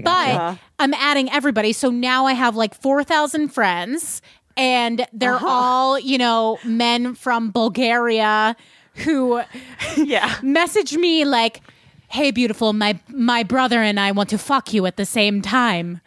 But 0.02 0.58
I'm 0.78 0.94
adding 0.94 1.30
everybody. 1.30 1.72
So 1.72 1.90
now 1.90 2.26
I 2.26 2.32
have 2.32 2.56
like 2.56 2.74
4,000 2.74 3.48
friends 3.48 4.20
and 4.56 5.06
they're 5.12 5.38
all, 5.40 5.98
you 5.98 6.18
know, 6.18 6.58
men 6.64 7.14
from 7.14 7.50
Bulgaria 7.50 8.56
who 8.96 9.40
yeah. 9.96 10.34
message 10.42 10.96
me 10.96 11.24
like, 11.24 11.60
"Hey 12.08 12.30
beautiful, 12.30 12.72
my 12.72 12.98
my 13.08 13.42
brother 13.42 13.82
and 13.82 13.98
I 14.00 14.12
want 14.12 14.28
to 14.30 14.38
fuck 14.38 14.72
you 14.72 14.86
at 14.86 14.96
the 14.96 15.06
same 15.06 15.42
time." 15.42 16.00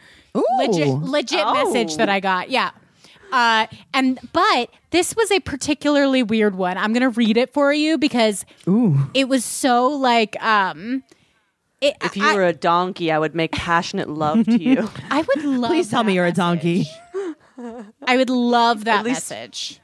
Legit 0.59 0.87
Ooh. 0.87 0.99
legit 1.03 1.41
Oh. 1.43 1.53
message 1.53 1.97
that 1.97 2.07
I 2.09 2.19
got. 2.19 2.49
Yeah. 2.49 2.71
Uh, 3.31 3.67
and 3.93 4.19
but 4.33 4.69
this 4.91 5.15
was 5.15 5.31
a 5.31 5.39
particularly 5.39 6.23
weird 6.23 6.55
one. 6.55 6.77
I'm 6.77 6.93
gonna 6.93 7.09
read 7.09 7.37
it 7.37 7.53
for 7.53 7.71
you 7.73 7.97
because 7.97 8.45
it 9.13 9.27
was 9.29 9.43
so 9.45 9.87
like 9.87 10.41
um 10.43 11.03
it, 11.81 11.95
If 12.03 12.17
you 12.17 12.25
I, 12.25 12.35
were 12.35 12.43
a 12.45 12.53
donkey, 12.53 13.11
I 13.11 13.17
would 13.19 13.35
make 13.35 13.51
passionate 13.53 14.09
love 14.09 14.45
to 14.45 14.59
you. 14.61 14.89
I 15.11 15.21
would 15.21 15.43
love 15.45 15.69
Please 15.71 15.89
tell 15.89 16.03
me 16.03 16.13
you're 16.13 16.25
a 16.25 16.31
donkey. 16.31 16.87
I 18.05 18.17
would 18.17 18.29
love 18.29 18.85
that 18.85 19.05
least- 19.05 19.29
message. 19.31 19.79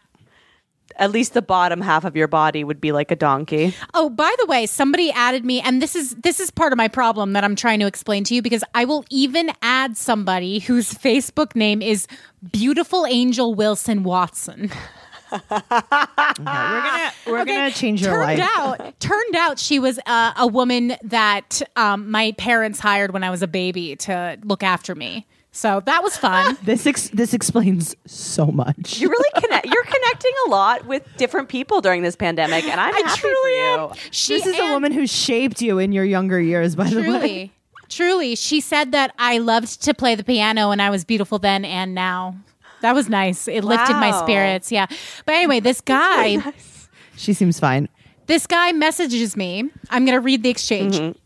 At 0.97 1.11
least 1.11 1.33
the 1.33 1.41
bottom 1.41 1.81
half 1.81 2.05
of 2.05 2.15
your 2.15 2.27
body 2.27 2.63
would 2.63 2.79
be 2.79 2.91
like 2.91 3.11
a 3.11 3.15
donkey. 3.15 3.75
Oh, 3.93 4.09
by 4.09 4.33
the 4.39 4.45
way, 4.45 4.65
somebody 4.65 5.11
added 5.11 5.43
me, 5.43 5.59
and 5.59 5.81
this 5.81 5.95
is 5.95 6.15
this 6.15 6.39
is 6.39 6.51
part 6.51 6.71
of 6.71 6.77
my 6.77 6.87
problem 6.87 7.33
that 7.33 7.43
I'm 7.43 7.55
trying 7.55 7.79
to 7.79 7.87
explain 7.87 8.23
to 8.25 8.35
you 8.35 8.41
because 8.41 8.63
I 8.73 8.85
will 8.85 9.03
even 9.09 9.51
add 9.61 9.97
somebody 9.97 10.59
whose 10.59 10.93
Facebook 10.93 11.55
name 11.55 11.81
is 11.81 12.07
Beautiful 12.51 13.05
Angel 13.05 13.53
Wilson 13.53 14.03
Watson. 14.03 14.71
Okay, 15.33 15.41
we're 15.51 16.39
gonna 16.39 17.11
we're 17.27 17.45
gonna 17.45 17.71
change 17.71 18.01
your 18.01 18.11
turned 18.11 18.39
life. 18.39 18.49
out, 18.55 18.99
turned 18.99 19.35
out 19.35 19.59
she 19.59 19.79
was 19.79 19.99
uh, 20.05 20.33
a 20.37 20.47
woman 20.47 20.95
that 21.03 21.61
um, 21.75 22.09
my 22.11 22.33
parents 22.37 22.79
hired 22.79 23.11
when 23.11 23.23
I 23.23 23.29
was 23.29 23.41
a 23.41 23.47
baby 23.47 23.95
to 23.97 24.37
look 24.43 24.63
after 24.63 24.95
me. 24.95 25.25
So 25.55 25.81
that 25.85 26.03
was 26.03 26.17
fun. 26.17 26.57
This 26.63 26.85
ex- 26.85 27.07
this 27.09 27.33
explains 27.33 27.95
so 28.05 28.47
much. 28.47 28.99
You 28.99 29.07
really 29.09 29.41
connect. 29.41 29.65
You're 29.67 29.85
connecting 29.85 30.33
a 30.47 30.49
lot 30.49 30.85
with 30.85 31.03
different 31.15 31.47
people 31.47 31.79
during 31.79 32.01
this 32.03 32.17
pandemic, 32.17 32.65
and 32.65 32.77
I'm 32.79 32.93
I 32.93 32.99
happy 33.07 33.19
truly 33.21 33.33
for 33.77 33.93
am. 33.93 34.11
She 34.11 34.33
this 34.37 34.45
is 34.47 34.59
a 34.59 34.71
woman 34.73 34.91
who 34.91 35.07
shaped 35.07 35.61
you 35.61 35.79
in 35.79 35.93
your 35.93 36.03
younger 36.03 36.41
years. 36.41 36.75
By 36.75 36.89
the 36.89 36.99
way, 37.01 37.05
Truly, 37.07 37.51
truly, 37.87 38.35
she 38.35 38.59
said 38.59 38.91
that 38.91 39.13
I 39.17 39.37
loved 39.37 39.81
to 39.83 39.93
play 39.93 40.15
the 40.15 40.25
piano 40.25 40.71
and 40.71 40.81
I 40.81 40.89
was 40.89 41.05
beautiful 41.05 41.39
then 41.39 41.63
and 41.63 41.95
now. 41.95 42.35
That 42.81 42.93
was 42.93 43.07
nice. 43.07 43.47
It 43.47 43.63
lifted 43.63 43.93
my 43.93 44.11
spirits. 44.11 44.71
Yeah. 44.73 44.87
But 45.25 45.35
anyway, 45.35 45.61
this 45.61 45.79
guy, 45.81 46.53
she 47.15 47.31
seems 47.33 47.59
fine. 47.59 47.87
this 48.27 48.45
guy 48.45 48.73
messages 48.73 49.37
me. 49.37 49.69
I'm 49.89 50.05
going 50.05 50.17
to 50.17 50.21
read 50.21 50.43
the 50.43 50.49
exchange. 50.49 50.95
Mm-hmm. 50.97 51.17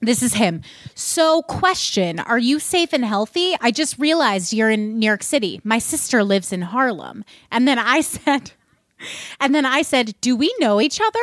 This 0.00 0.22
is 0.22 0.34
him. 0.34 0.62
So, 0.94 1.42
question 1.42 2.20
Are 2.20 2.38
you 2.38 2.58
safe 2.60 2.92
and 2.92 3.04
healthy? 3.04 3.54
I 3.60 3.70
just 3.70 3.98
realized 3.98 4.52
you're 4.52 4.70
in 4.70 4.98
New 4.98 5.06
York 5.06 5.22
City. 5.22 5.60
My 5.64 5.78
sister 5.78 6.22
lives 6.22 6.52
in 6.52 6.62
Harlem. 6.62 7.24
And 7.50 7.66
then 7.66 7.78
I 7.78 8.00
said, 8.02 8.52
and 9.40 9.54
then 9.54 9.66
I 9.66 9.82
said, 9.82 10.14
Do 10.20 10.36
we 10.36 10.54
know 10.60 10.80
each 10.80 11.00
other? 11.00 11.18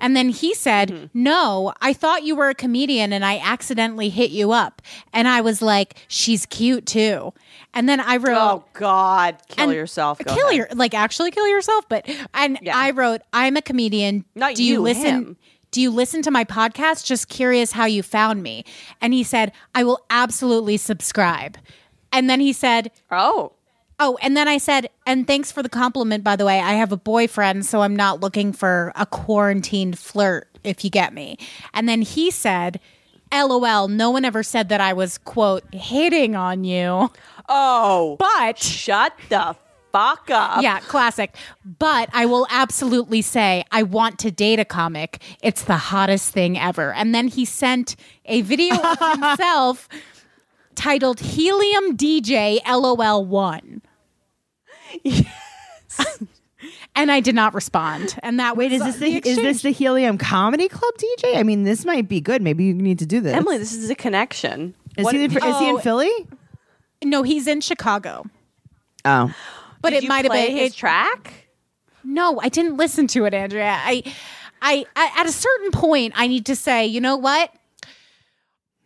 And 0.00 0.16
then 0.16 0.28
he 0.28 0.54
said, 0.54 0.90
mm-hmm. 0.90 1.06
No, 1.12 1.74
I 1.80 1.92
thought 1.92 2.22
you 2.22 2.36
were 2.36 2.48
a 2.48 2.54
comedian 2.54 3.12
and 3.12 3.24
I 3.24 3.38
accidentally 3.38 4.10
hit 4.10 4.30
you 4.30 4.52
up. 4.52 4.80
And 5.12 5.26
I 5.26 5.40
was 5.40 5.60
like, 5.60 5.96
She's 6.08 6.46
cute 6.46 6.86
too. 6.86 7.34
And 7.74 7.88
then 7.88 8.00
I 8.00 8.16
wrote, 8.16 8.38
Oh 8.38 8.64
God, 8.74 9.36
kill 9.48 9.72
yourself. 9.72 10.18
Go 10.20 10.34
kill 10.34 10.46
ahead. 10.46 10.56
your 10.56 10.68
like 10.74 10.94
actually 10.94 11.30
kill 11.32 11.48
yourself. 11.48 11.84
But 11.88 12.08
and 12.32 12.58
Yeah. 12.62 12.76
I 12.78 12.92
wrote, 12.92 13.22
I'm 13.32 13.56
a 13.56 13.62
comedian. 13.62 14.24
Not 14.34 14.54
Do 14.54 14.62
you, 14.64 14.74
you, 14.74 14.80
listen? 14.80 15.04
him. 15.04 15.36
Do 15.70 15.80
you 15.80 15.90
listen 15.90 16.22
to 16.22 16.30
my 16.30 16.44
podcast? 16.44 17.04
Just 17.04 17.28
curious 17.28 17.72
how 17.72 17.84
you 17.84 18.02
found 18.02 18.42
me. 18.42 18.64
And 19.00 19.12
he 19.12 19.22
said, 19.22 19.52
I 19.74 19.84
will 19.84 20.04
absolutely 20.10 20.76
subscribe. 20.76 21.58
And 22.12 22.28
then 22.30 22.40
he 22.40 22.52
said, 22.52 22.90
Oh, 23.10 23.52
Oh, 24.00 24.16
and 24.22 24.36
then 24.36 24.46
I 24.46 24.58
said, 24.58 24.90
and 25.06 25.26
thanks 25.26 25.50
for 25.50 25.60
the 25.60 25.68
compliment, 25.68 26.22
by 26.22 26.36
the 26.36 26.44
way. 26.44 26.60
I 26.60 26.74
have 26.74 26.92
a 26.92 26.96
boyfriend, 26.96 27.66
so 27.66 27.82
I'm 27.82 27.96
not 27.96 28.20
looking 28.20 28.52
for 28.52 28.92
a 28.94 29.04
quarantined 29.04 29.98
flirt, 29.98 30.46
if 30.62 30.84
you 30.84 30.90
get 30.90 31.12
me. 31.12 31.36
And 31.74 31.88
then 31.88 32.02
he 32.02 32.30
said, 32.30 32.78
LOL, 33.32 33.88
no 33.88 34.10
one 34.10 34.24
ever 34.24 34.44
said 34.44 34.68
that 34.68 34.80
I 34.80 34.92
was, 34.92 35.18
quote, 35.18 35.64
hitting 35.74 36.36
on 36.36 36.62
you. 36.62 37.10
oh, 37.48 38.16
But 38.20 38.58
shut 38.58 39.14
the 39.30 39.56
fuck 39.92 40.30
up. 40.30 40.62
Yeah, 40.62 40.80
classic. 40.80 41.34
But 41.78 42.08
I 42.12 42.26
will 42.26 42.46
absolutely 42.50 43.22
say 43.22 43.64
I 43.72 43.82
want 43.82 44.18
to 44.20 44.30
date 44.30 44.58
a 44.60 44.64
comic. 44.64 45.22
It's 45.42 45.62
the 45.64 45.76
hottest 45.76 46.32
thing 46.32 46.58
ever. 46.58 46.92
And 46.92 47.14
then 47.14 47.28
he 47.28 47.44
sent 47.44 47.96
a 48.24 48.42
video 48.42 48.76
of 48.76 48.98
himself 49.20 49.88
titled 50.74 51.20
Helium 51.20 51.96
DJ 51.96 52.60
LOL 52.66 53.24
1. 53.24 53.82
and 56.94 57.10
I 57.12 57.20
did 57.20 57.34
not 57.34 57.54
respond. 57.54 58.16
And 58.22 58.38
that 58.40 58.56
Wait, 58.56 58.72
is 58.72 58.82
this 58.82 58.96
the, 58.96 59.16
is 59.28 59.36
this 59.36 59.62
the 59.62 59.70
Helium 59.70 60.18
Comedy 60.18 60.68
Club 60.68 60.94
DJ? 60.96 61.36
I 61.36 61.42
mean, 61.42 61.64
this 61.64 61.84
might 61.84 62.08
be 62.08 62.20
good. 62.20 62.42
Maybe 62.42 62.64
you 62.64 62.74
need 62.74 62.98
to 63.00 63.06
do 63.06 63.20
this. 63.20 63.34
Emily, 63.34 63.58
this 63.58 63.72
is 63.74 63.90
a 63.90 63.94
connection. 63.94 64.74
is 64.96 65.04
What- 65.04 65.14
he 65.14 65.24
is 65.24 65.32
he 65.32 65.68
in 65.68 65.76
Oh. 65.76 65.78
Philly? 65.78 66.10
No, 67.04 67.22
he's 67.22 67.46
in 67.46 67.60
Chicago. 67.60 68.26
Oh, 69.04 69.32
But 69.80 69.90
did 69.90 70.04
it 70.04 70.08
might 70.08 70.24
have 70.24 70.32
been 70.32 70.56
his 70.56 70.72
it- 70.72 70.76
track. 70.76 71.32
No, 72.04 72.40
I 72.40 72.48
didn't 72.48 72.76
listen 72.76 73.06
to 73.08 73.26
it, 73.26 73.34
Andrea. 73.34 73.76
I, 73.76 74.02
I, 74.62 74.86
I, 74.96 75.20
at 75.20 75.26
a 75.26 75.32
certain 75.32 75.70
point, 75.72 76.14
I 76.16 76.26
need 76.26 76.46
to 76.46 76.56
say, 76.56 76.86
you 76.86 77.00
know 77.00 77.16
what? 77.16 77.52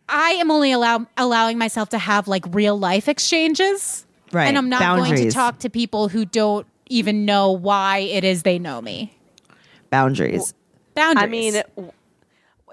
I 0.09 0.31
am 0.31 0.51
only 0.51 0.71
allow, 0.71 1.07
allowing 1.15 1.57
myself 1.57 1.89
to 1.89 1.97
have 1.97 2.27
like 2.27 2.43
real 2.49 2.77
life 2.77 3.07
exchanges, 3.07 4.05
right. 4.31 4.47
and 4.47 4.57
I'm 4.57 4.67
not 4.67 4.97
going 4.97 5.15
to 5.15 5.31
talk 5.31 5.59
to 5.59 5.69
people 5.69 6.09
who 6.09 6.25
don't 6.25 6.67
even 6.87 7.23
know 7.23 7.51
why 7.51 7.99
it 7.99 8.23
is 8.23 8.43
they 8.43 8.59
know 8.59 8.81
me. 8.81 9.17
boundaries. 9.89 10.53
Boundaries. 10.95 11.55
I 11.55 11.81
mean, 11.81 11.91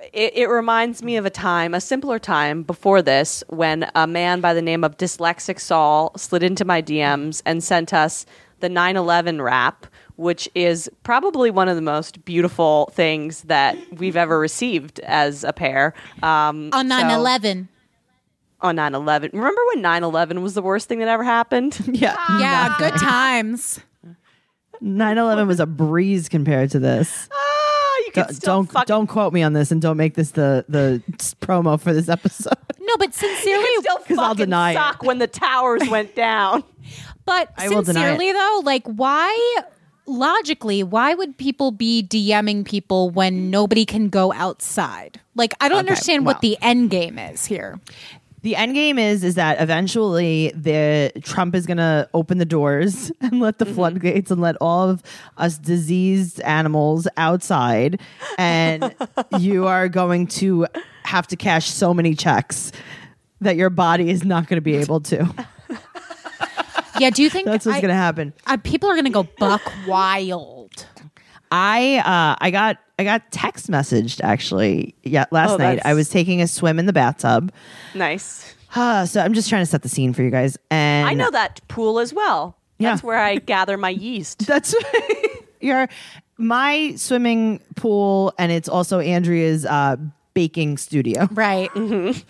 it, 0.03 0.11
it, 0.13 0.33
it 0.37 0.47
reminds 0.49 1.03
me 1.03 1.17
of 1.17 1.27
a 1.27 1.31
time, 1.31 1.75
a 1.75 1.81
simpler 1.81 2.19
time 2.19 2.63
before 2.63 3.03
this, 3.03 3.43
when 3.49 3.91
a 3.95 4.07
man 4.07 4.41
by 4.41 4.55
the 4.55 4.63
name 4.63 4.85
of 4.85 4.97
Dyslexic 4.97 5.61
Saul 5.61 6.13
slid 6.17 6.43
into 6.43 6.65
my 6.65 6.83
DMs 6.83 7.43
and 7.45 7.63
sent 7.63 7.93
us 7.93 8.27
the 8.61 8.69
9 8.69 8.97
11 8.97 9.41
rap, 9.43 9.87
which 10.17 10.49
is 10.55 10.91
probably 11.03 11.51
one 11.51 11.69
of 11.69 11.77
the 11.77 11.83
most 11.83 12.25
beautiful 12.25 12.91
things 12.93 13.43
that 13.43 13.77
we've 13.93 14.17
ever 14.17 14.39
received 14.39 15.01
as 15.01 15.45
a 15.45 15.53
pair. 15.53 15.95
Um, 16.23 16.71
on 16.73 16.89
9/11. 16.89 17.69
On 18.61 18.77
9 18.77 18.95
11. 18.95 19.31
Remember 19.33 19.61
when 19.73 19.81
9 19.81 20.05
11 20.05 20.43
was 20.43 20.53
the 20.55 20.61
worst 20.63 20.89
thing 20.89 20.99
that 20.99 21.09
ever 21.09 21.25
happened? 21.25 21.79
Yeah. 21.93 22.17
Yeah, 22.39 22.75
good 22.79 22.95
times. 23.01 23.81
9/11 24.83 25.47
was 25.47 25.61
a 25.61 25.67
breeze 25.67 26.29
compared 26.29 26.71
to 26.73 26.79
this. 26.79 27.29
Don't 28.15 28.41
don't, 28.41 28.71
fucking 28.71 28.87
don't 28.87 29.07
quote 29.07 29.33
me 29.33 29.43
on 29.43 29.53
this, 29.53 29.71
and 29.71 29.81
don't 29.83 29.97
make 29.97 30.15
this 30.15 30.31
the 30.33 30.65
the 30.69 31.03
promo 31.41 31.79
for 31.81 31.93
this 31.93 32.09
episode. 32.09 32.55
No, 32.83 32.97
but 32.97 33.15
sincerely, 33.15 33.69
still 33.81 33.99
'Cause 33.99 34.19
I'll 34.19 34.35
deny 34.35 34.73
it. 34.73 35.03
when 35.07 35.19
the 35.19 35.29
towers 35.29 35.89
went 35.89 36.17
down. 36.17 36.65
But 37.25 37.53
I 37.57 37.69
will 37.69 37.83
deny 37.83 38.01
it. 38.01 38.05
sincerely 38.19 38.33
though, 38.33 38.63
like 38.65 38.85
why 38.87 39.57
logically, 40.07 40.83
why 40.83 41.15
would 41.15 41.37
people 41.39 41.71
be 41.71 42.03
DMing 42.03 42.65
people 42.65 43.11
when 43.11 43.51
nobody 43.51 43.85
can 43.85 44.09
go 44.09 44.33
outside? 44.33 45.21
Like 45.37 45.55
I 45.61 45.69
don't 45.69 45.79
Okay, 45.81 45.91
understand 45.91 46.25
well. 46.27 46.35
what 46.35 46.41
the 46.43 46.59
end 46.61 46.91
game 46.91 47.19
is 47.19 47.47
here. 47.47 47.79
The 48.43 48.57
end 48.57 48.75
game 48.75 48.99
is 48.99 49.23
is 49.23 49.35
that 49.35 49.61
eventually 49.61 50.51
the 50.55 51.13
Trump 51.23 51.55
is 51.55 51.67
going 51.67 51.77
to 51.77 52.09
open 52.15 52.39
the 52.39 52.45
doors 52.47 53.13
and 53.21 53.39
let 53.41 53.59
the 53.59 53.67
floodgates 53.67 54.31
and 54.31 54.41
let 54.41 54.57
all 54.61 54.89
of 54.89 55.03
us 55.37 55.59
diseased 55.59 56.41
animals 56.41 57.07
outside, 57.17 58.01
and 58.39 58.95
you 59.39 59.67
are 59.67 59.89
going 59.89 60.27
to 60.29 60.67
have 61.05 61.27
to 61.29 61.37
cash 61.37 61.69
so 61.71 61.93
many 61.93 62.15
checks 62.15 62.73
that 63.43 63.57
your 63.57 63.69
body 63.71 64.09
is 64.11 64.25
not 64.25 64.49
going 64.49 64.57
to 64.59 64.63
be 64.63 64.77
able 64.77 65.01
to. 65.01 65.29
Yeah, 66.99 67.11
do 67.11 67.23
you 67.23 67.31
think 67.31 67.47
That's 67.47 67.65
what's 67.65 67.79
I- 67.79 67.81
going 67.81 67.89
to 67.91 67.95
happen. 67.95 68.33
uh, 68.47 68.57
people 68.59 68.91
are 68.91 68.95
going 68.95 69.05
to 69.07 69.11
go 69.11 69.23
buck 69.39 69.63
wild? 69.87 70.87
I 71.51 71.99
uh, 71.99 72.37
I 72.41 72.51
got 72.51 72.77
I 73.01 73.05
got 73.05 73.31
text 73.33 73.71
messaged 73.71 74.21
actually. 74.23 74.95
Yeah, 75.03 75.25
last 75.31 75.53
Oh, 75.53 75.57
night 75.57 75.81
I 75.87 75.95
was 75.95 76.11
taking 76.11 76.43
a 76.43 76.47
swim 76.47 76.79
in 76.79 76.85
the 76.85 76.93
bathtub. 76.93 77.51
Nice. 77.95 78.55
Uh, 78.77 79.07
so 79.07 79.23
I'm 79.23 79.33
just 79.33 79.49
trying 79.49 79.63
to 79.63 79.67
set 79.67 79.81
the 79.83 79.89
scene 79.89 80.13
for 80.13 80.23
you 80.23 80.31
guys. 80.31 80.59
And 80.71 81.09
I 81.09 81.15
know 81.15 81.31
that 81.31 81.67
pool 81.69 81.99
as 81.99 82.13
well. 82.13 82.57
That's 82.79 83.03
Yeah. 83.03 83.07
where 83.07 83.19
I 83.19 83.37
gather 83.37 83.77
my 83.79 83.89
yeast. 83.89 84.41
That's 84.47 84.75
your 85.61 85.89
my 86.39 86.95
swimming 86.97 87.61
pool, 87.77 88.33
and 88.39 88.53
it's 88.53 88.69
also 88.69 89.01
Andrea's 89.01 89.65
uh, 89.67 89.97
baking 90.35 90.77
studio. 90.79 91.27
Right. 91.33 91.71
Mm-hmm. 91.71 92.21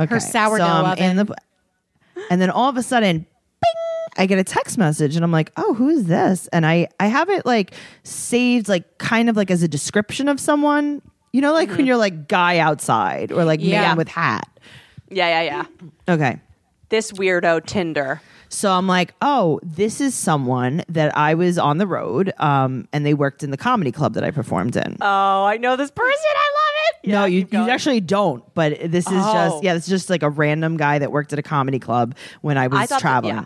Okay, 0.00 0.14
Her 0.14 0.20
sourdough 0.20 0.64
so 0.64 0.64
I'm 0.64 0.98
in 0.98 1.18
oven. 1.18 1.26
the, 2.16 2.24
and 2.30 2.40
then 2.40 2.50
all 2.50 2.68
of 2.68 2.76
a 2.76 2.82
sudden, 2.82 3.18
bing! 3.18 3.26
I 4.18 4.26
get 4.26 4.38
a 4.38 4.44
text 4.44 4.76
message, 4.78 5.14
and 5.16 5.24
I'm 5.24 5.32
like, 5.32 5.52
"Oh, 5.56 5.74
who 5.74 5.88
is 5.88 6.04
this?" 6.04 6.48
And 6.52 6.66
I 6.66 6.88
I 7.00 7.06
have 7.06 7.28
it 7.30 7.46
like 7.46 7.72
saved, 8.02 8.68
like 8.68 8.98
kind 8.98 9.28
of 9.30 9.36
like 9.36 9.50
as 9.50 9.62
a 9.62 9.68
description 9.68 10.28
of 10.28 10.40
someone. 10.40 11.02
You 11.32 11.40
know, 11.42 11.52
like 11.52 11.70
when 11.70 11.86
you're 11.86 11.96
like 11.98 12.26
guy 12.28 12.58
outside 12.58 13.30
or 13.32 13.44
like 13.44 13.60
Yeah. 13.62 13.82
man 13.82 13.96
with 13.96 14.08
hat. 14.08 14.48
Yeah, 15.10 15.42
yeah, 15.42 15.64
yeah. 16.08 16.12
Okay. 16.14 16.40
This 16.88 17.12
weirdo 17.12 17.64
Tinder. 17.66 18.20
So 18.50 18.72
I'm 18.72 18.86
like, 18.86 19.12
oh, 19.20 19.60
this 19.62 20.00
is 20.00 20.14
someone 20.14 20.82
that 20.88 21.14
I 21.14 21.34
was 21.34 21.58
on 21.58 21.76
the 21.76 21.86
road, 21.86 22.32
um, 22.38 22.88
and 22.94 23.04
they 23.04 23.12
worked 23.12 23.42
in 23.42 23.50
the 23.50 23.58
comedy 23.58 23.92
club 23.92 24.14
that 24.14 24.24
I 24.24 24.30
performed 24.30 24.74
in. 24.74 24.96
Oh, 25.02 25.44
I 25.44 25.58
know 25.58 25.76
this 25.76 25.90
person. 25.90 26.14
I 26.34 26.50
love 26.54 26.74
it. 27.04 27.08
no, 27.10 27.20
Yeah, 27.20 27.26
you, 27.26 27.46
you 27.52 27.70
actually 27.70 28.00
don't. 28.00 28.42
But 28.54 28.90
this 28.90 29.06
is 29.06 29.12
Oh. 29.14 29.32
just 29.34 29.62
yeah, 29.64 29.74
it's 29.74 29.86
just 29.86 30.08
like 30.08 30.22
a 30.22 30.30
random 30.30 30.78
guy 30.78 30.98
that 30.98 31.12
worked 31.12 31.34
at 31.34 31.38
a 31.38 31.42
comedy 31.42 31.78
club 31.78 32.14
when 32.40 32.56
I 32.56 32.68
was 32.68 32.78
I 32.80 32.86
thought 32.86 32.96
that- 32.96 33.00
traveling. 33.02 33.34
yeah. 33.34 33.44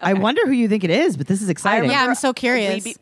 I 0.00 0.14
wonder 0.14 0.46
who 0.46 0.52
you 0.52 0.68
think 0.68 0.84
it 0.84 0.90
is, 0.90 1.16
but 1.16 1.26
this 1.26 1.42
is 1.42 1.48
exciting. 1.48 1.90
Yeah, 1.90 2.04
I'm 2.04 2.14
so 2.14 2.32
curious. 2.32 2.84
we 2.84 2.92
be- 2.92 2.98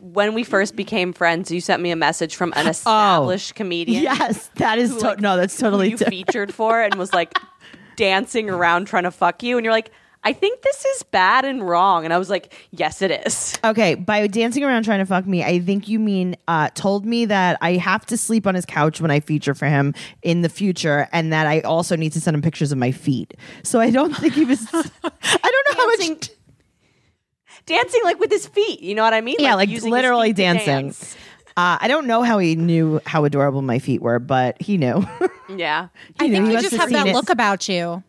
when 0.00 0.34
we 0.34 0.42
first 0.42 0.74
became 0.74 1.12
friends, 1.12 1.50
you 1.50 1.60
sent 1.60 1.82
me 1.82 1.90
a 1.90 1.96
message 1.96 2.34
from 2.34 2.52
an 2.56 2.66
oh. 2.66 2.70
established 2.70 3.54
comedian. 3.54 4.02
Yes, 4.02 4.48
that 4.56 4.78
is 4.78 4.90
who, 4.90 5.00
to- 5.00 5.06
like, 5.08 5.20
no, 5.20 5.36
that's 5.36 5.54
who 5.56 5.62
totally 5.66 5.90
you 5.90 5.96
different. 5.96 6.26
featured 6.26 6.54
for 6.54 6.80
and 6.80 6.94
was 6.96 7.12
like 7.12 7.38
dancing 7.96 8.48
around 8.50 8.86
trying 8.86 9.04
to 9.04 9.10
fuck 9.10 9.42
you, 9.42 9.56
and 9.58 9.64
you're 9.64 9.72
like, 9.72 9.90
I 10.24 10.32
think 10.32 10.62
this 10.62 10.84
is 10.84 11.02
bad 11.02 11.44
and 11.44 11.66
wrong, 11.68 12.04
and 12.04 12.14
I 12.14 12.18
was 12.18 12.30
like, 12.30 12.54
Yes, 12.70 13.02
it 13.02 13.10
is. 13.26 13.58
Okay, 13.64 13.94
by 13.96 14.26
dancing 14.28 14.62
around 14.62 14.84
trying 14.84 15.00
to 15.00 15.06
fuck 15.06 15.26
me, 15.26 15.42
I 15.42 15.58
think 15.58 15.88
you 15.88 15.98
mean 15.98 16.36
uh, 16.46 16.68
told 16.74 17.04
me 17.04 17.24
that 17.26 17.58
I 17.60 17.72
have 17.72 18.06
to 18.06 18.16
sleep 18.16 18.46
on 18.46 18.54
his 18.54 18.64
couch 18.64 19.00
when 19.00 19.10
I 19.10 19.20
feature 19.20 19.54
for 19.54 19.66
him 19.66 19.94
in 20.22 20.42
the 20.42 20.48
future, 20.48 21.08
and 21.12 21.32
that 21.32 21.46
I 21.46 21.60
also 21.62 21.96
need 21.96 22.12
to 22.12 22.20
send 22.20 22.34
him 22.36 22.42
pictures 22.42 22.70
of 22.72 22.78
my 22.78 22.92
feet. 22.92 23.34
So 23.64 23.80
I 23.80 23.90
don't 23.90 24.14
think 24.16 24.34
he 24.34 24.44
was. 24.44 24.64
I 24.74 24.80
don't 24.82 25.02
know 25.02 25.82
how 25.82 25.88
Dancing- 25.96 26.14
much. 26.14 26.30
Dancing 27.66 28.00
like 28.04 28.18
with 28.18 28.30
his 28.30 28.46
feet, 28.46 28.80
you 28.80 28.94
know 28.94 29.02
what 29.02 29.14
I 29.14 29.20
mean? 29.20 29.36
Yeah, 29.38 29.54
like 29.54 29.68
using 29.68 29.92
literally 29.92 30.32
dancing. 30.32 30.66
dance. 30.66 31.16
Uh, 31.56 31.76
I 31.80 31.86
don't 31.86 32.06
know 32.06 32.22
how 32.22 32.38
he 32.38 32.56
knew 32.56 33.00
how 33.06 33.24
adorable 33.24 33.62
my 33.62 33.78
feet 33.78 34.00
were, 34.02 34.18
but 34.18 34.60
he 34.60 34.78
knew. 34.78 35.06
Yeah. 35.48 35.88
I 36.18 36.26
know, 36.26 36.34
think 36.34 36.46
he 36.48 36.52
you 36.54 36.60
just 36.60 36.70
have 36.72 36.90
have 36.90 36.90
that 36.90 37.06
it. 37.08 37.14
look 37.14 37.28
about 37.30 37.68
you. 37.68 38.02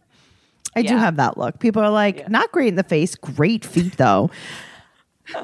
I 0.75 0.81
do 0.81 0.93
Yeah. 0.93 0.99
have 0.99 1.15
that 1.17 1.37
look. 1.37 1.59
People 1.59 1.81
are 1.81 1.89
like, 1.91 2.19
Yeah. 2.19 2.27
not 2.29 2.51
great 2.51 2.67
in 2.69 2.75
the 2.75 2.83
face, 2.83 3.15
great 3.15 3.63
feet 3.65 3.97
though. 3.97 4.29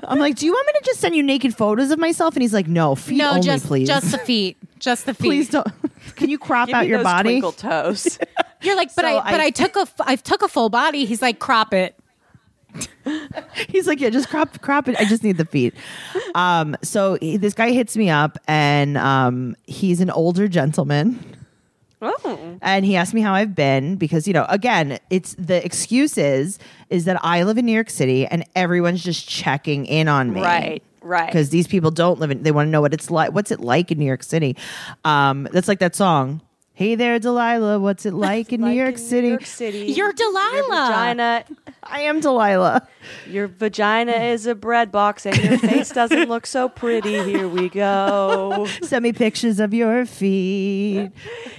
I'm 0.04 0.20
like, 0.20 0.36
do 0.36 0.46
you 0.46 0.52
want 0.52 0.68
me 0.68 0.74
to 0.80 0.86
just 0.86 1.00
send 1.00 1.16
you 1.16 1.24
naked 1.24 1.56
photos 1.56 1.90
of 1.92 2.00
myself? 2.00 2.36
And 2.36 2.42
he's 2.42 2.54
like, 2.54 2.68
no, 2.68 2.96
feet 2.96 3.18
No, 3.18 3.30
only, 3.32 3.42
just 3.42 3.66
please. 3.66 3.88
just 3.88 4.12
the 4.12 4.18
feet. 4.18 4.58
Just 4.78 5.06
the 5.06 5.14
feet. 5.16 5.26
please 5.28 5.50
don't. 5.50 5.68
Can 6.16 6.30
you 6.30 6.38
crop 6.38 6.68
Give 6.68 6.76
out 6.76 6.82
me 6.84 6.90
your 6.90 6.98
those 6.98 7.04
body? 7.06 7.30
twinkle 7.30 7.52
toes. 7.54 8.20
You're 8.62 8.76
like, 8.76 8.94
but 8.94 9.04
So 9.06 9.18
I, 9.20 9.32
but 9.32 9.40
I- 9.40 9.46
I, 9.46 9.50
took 9.52 9.76
a 9.78 9.82
f- 9.82 10.02
I 10.02 10.16
took 10.18 10.42
a 10.42 10.50
full 10.50 10.70
body. 10.70 11.06
He's 11.06 11.22
like, 11.22 11.40
crop 11.40 11.74
it. 11.74 11.96
He's 13.70 13.88
like, 13.88 14.00
yeah, 14.00 14.10
just 14.10 14.30
crop, 14.30 14.62
crop 14.62 14.88
it. 14.90 14.96
I 15.00 15.06
just 15.06 15.24
need 15.24 15.38
the 15.38 15.46
feet. 15.46 15.74
Um, 16.36 16.76
so 16.84 17.18
he, 17.22 17.38
this 17.38 17.54
guy 17.54 17.72
hits 17.72 17.96
me 17.98 18.10
up, 18.10 18.38
and 18.48 18.98
um, 18.98 19.56
he's 19.66 20.02
an 20.02 20.10
older 20.12 20.48
gentleman. 20.48 21.24
Oh. 22.02 22.58
and 22.62 22.86
he 22.86 22.96
asked 22.96 23.14
me 23.14 23.22
how 23.22 23.34
I've 23.34 23.56
been 23.56 23.96
because 23.96 24.28
you 24.28 24.34
know 24.34 24.46
again 24.50 25.00
it's 25.10 25.36
the 25.38 25.64
excuse 25.64 26.18
is 26.18 26.60
is 26.90 27.06
that 27.06 27.24
I 27.24 27.44
live 27.44 27.58
in 27.58 27.66
New 27.66 27.74
York 27.74 27.90
City 27.90 28.26
and 28.26 28.46
everyone's 28.56 29.04
just 29.04 29.28
checking 29.28 29.86
in 29.86 30.08
on 30.08 30.34
me 30.34 30.42
Right, 30.42 30.84
right. 31.02 31.28
because 31.28 31.50
these 31.50 31.68
people 31.68 31.92
don't 31.92 32.20
live 32.20 32.32
in 32.32 32.44
they 32.44 32.52
want 32.52 32.68
to 32.68 32.72
know 32.72 32.82
what 32.82 32.94
it's 32.94 33.12
like 33.12 33.32
what's 33.34 33.52
it 33.52 33.60
like 33.60 33.92
in 33.92 34.00
New 34.00 34.06
York 34.06 34.24
City 34.24 34.56
um 35.06 35.48
that's 35.52 35.68
like 35.68 35.80
that 35.80 35.96
song 35.96 36.42
Hey 36.80 36.96
there 36.96 37.20
Delilah 37.20 37.78
what's 37.78 38.06
it 38.06 38.14
like 38.30 38.54
in 38.54 38.62
New 38.62 38.70
York 38.70 38.94
in 38.94 38.98
City 38.98 39.22
New 39.24 39.30
York 39.32 39.46
City. 39.46 39.80
You're 39.80 40.08
Your 40.08 40.14
Delilah. 40.14 40.64
vagina, 40.70 41.44
I 41.84 42.04
am 42.04 42.22
Delilah 42.22 42.88
your 43.28 43.48
vagina 43.48 44.14
is 44.14 44.46
a 44.46 44.56
bread 44.56 44.90
box, 44.90 45.26
and 45.26 45.36
your 45.38 45.58
face 45.58 45.90
doesn't 45.90 46.30
look 46.30 46.46
so 46.46 46.70
pretty. 46.70 47.22
Here 47.22 47.50
we 47.50 47.68
go. 47.68 48.66
send 48.82 49.04
me 49.04 49.12
pictures 49.12 49.60
of 49.60 49.74
your 49.74 50.06
feet 50.06 51.12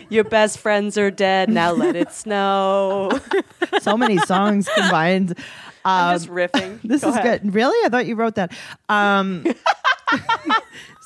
Your 0.09 0.25
best 0.25 0.59
friends 0.59 0.97
are 0.97 1.11
dead. 1.11 1.51
Now 1.51 1.73
let 1.73 1.97
it 1.97 2.13
snow. 2.13 3.11
so 3.81 3.99
many 3.99 4.17
songs 4.19 4.71
combined 4.75 5.39
I'm 5.85 6.15
just 6.15 6.29
riffing. 6.29 6.81
This 6.83 7.03
Go 7.03 7.11
is 7.11 7.17
ahead. 7.17 7.43
good. 7.43 7.55
Really? 7.55 7.87
I 7.87 7.91
thought 7.91 8.07
you 8.07 8.15
wrote 8.15 8.37
that. 8.37 8.53
Um, 8.89 9.45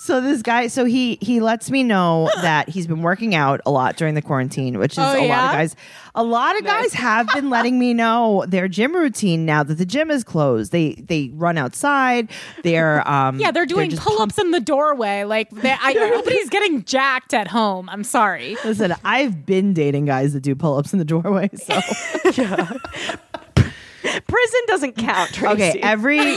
So 0.05 0.21
this 0.21 0.43
guy, 0.43 0.67
so 0.67 0.85
he 0.85 1.17
he 1.23 1.41
lets 1.41 1.71
me 1.71 1.83
know 1.83 2.29
that 2.43 2.69
he's 2.69 2.87
been 2.87 3.01
working 3.01 3.35
out 3.35 3.63
a 3.65 3.71
lot 3.71 3.97
during 3.97 4.15
the 4.15 4.21
quarantine, 4.21 4.79
which 4.79 4.93
is 4.93 4.99
Oh, 4.99 5.03
a 5.03 5.25
lot 5.27 5.45
of 5.47 5.53
guys. 5.53 5.77
A 6.15 6.23
lot 6.23 6.59
of 6.59 6.65
guys 6.65 6.93
have 6.93 7.27
been 7.33 7.49
letting 7.49 7.79
me 7.79 7.95
know 7.95 8.45
their 8.47 8.69
gym 8.69 8.95
routine 8.95 9.47
now 9.47 9.63
that 9.63 9.77
the 9.77 9.87
gym 9.87 10.11
is 10.11 10.23
closed. 10.23 10.73
They 10.73 10.93
they 10.97 11.31
run 11.33 11.57
outside. 11.57 12.31
They're 12.63 13.09
um 13.11 13.41
Yeah, 13.41 13.51
they're 13.51 13.65
doing 13.65 13.97
pull 13.97 14.21
ups 14.21 14.39
in 14.39 14.51
the 14.51 14.61
doorway. 14.61 15.25
Like 15.25 15.49
they, 15.49 15.75
I, 15.81 15.95
nobody's 16.13 16.51
getting 16.51 16.85
jacked 16.85 17.33
at 17.33 17.49
home. 17.49 17.89
I'm 17.89 18.05
sorry. 18.05 18.59
Listen, 18.63 18.95
I've 19.05 19.47
been 19.47 19.73
dating 19.73 20.05
guys 20.05 20.35
that 20.35 20.41
do 20.43 20.55
pull 20.55 20.77
ups 20.77 20.93
in 20.93 20.99
the 20.99 21.07
doorway. 21.07 21.49
So 21.55 21.81
Prison 23.55 24.61
doesn't 24.67 24.97
count, 24.99 25.33
Tracey. 25.33 25.55
okay, 25.55 25.81
every 25.83 26.37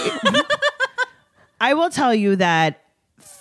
I 1.60 1.74
will 1.74 1.90
tell 1.90 2.16
you 2.16 2.38
that. 2.38 2.86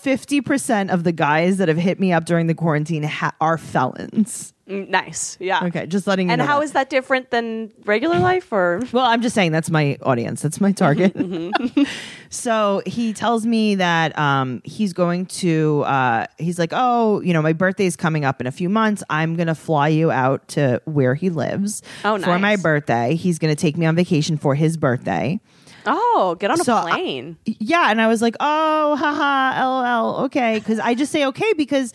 50% 0.07 0.92
of 0.92 1.02
the 1.02 1.11
guys 1.11 1.57
that 1.57 1.66
have 1.66 1.76
hit 1.76 1.98
me 1.98 2.12
up 2.12 2.24
during 2.24 2.46
the 2.46 2.54
quarantine 2.54 3.02
ha- 3.02 3.34
are 3.40 3.59
felons. 3.59 4.54
Mm, 4.68 4.88
nice. 4.88 5.36
Yeah. 5.40 5.64
Okay, 5.64 5.86
just 5.86 6.07
letting 6.07 6.28
you 6.28 6.32
And 6.32 6.38
know. 6.40 6.46
how 6.46 6.59
that. 6.61 6.64
is 6.64 6.72
that 6.72 6.90
different 6.90 7.30
than 7.30 7.72
regular 7.84 8.18
life 8.20 8.52
or 8.52 8.82
Well, 8.92 9.04
I'm 9.04 9.20
just 9.20 9.34
saying 9.34 9.50
that's 9.52 9.70
my 9.70 9.96
audience. 10.02 10.42
That's 10.42 10.61
my 10.61 10.70
target. 10.72 11.14
Mm-hmm, 11.26 11.82
so 12.30 12.82
he 12.86 13.12
tells 13.12 13.44
me 13.46 13.74
that 13.76 14.16
um, 14.18 14.61
he's 14.64 14.92
going 14.92 15.26
to, 15.26 15.82
uh, 15.86 16.26
he's 16.38 16.59
like, 16.59 16.70
oh, 16.72 17.20
you 17.22 17.32
know, 17.32 17.42
my 17.42 17.52
birthday's 17.52 17.96
coming 17.96 18.24
up 18.24 18.40
in 18.40 18.46
a 18.46 18.52
few 18.52 18.68
months. 18.68 19.02
I'm 19.11 19.34
going 19.34 19.46
to 19.48 19.54
fly 19.57 19.88
you 19.88 20.11
out 20.12 20.46
to 20.48 20.80
where 20.84 21.14
he 21.16 21.30
lives 21.30 21.82
Oh, 22.04 22.18
for 22.18 22.38
my 22.38 22.54
birthday. 22.57 23.16
He's 23.16 23.38
going 23.40 23.54
to 23.54 23.61
take 23.61 23.76
me 23.76 23.86
on 23.86 23.96
vacation 23.96 24.36
for 24.36 24.54
his 24.54 24.76
birthday. 24.76 25.40
Oh, 25.87 26.37
get 26.39 26.51
on 26.51 26.61
a 26.61 26.64
So, 26.64 26.74
I- 26.74 26.91
plane. 26.93 27.37
Yeah. 27.45 27.91
And 27.91 28.01
I 28.01 28.07
was 28.09 28.20
like, 28.22 28.37
oh, 28.41 28.97
haha, 28.97 29.64
lol, 29.64 30.24
okay. 30.26 30.59
Because 30.59 30.78
I 30.80 30.95
just 30.95 31.12
say 31.12 31.24
okay 31.26 31.53
because 31.55 31.93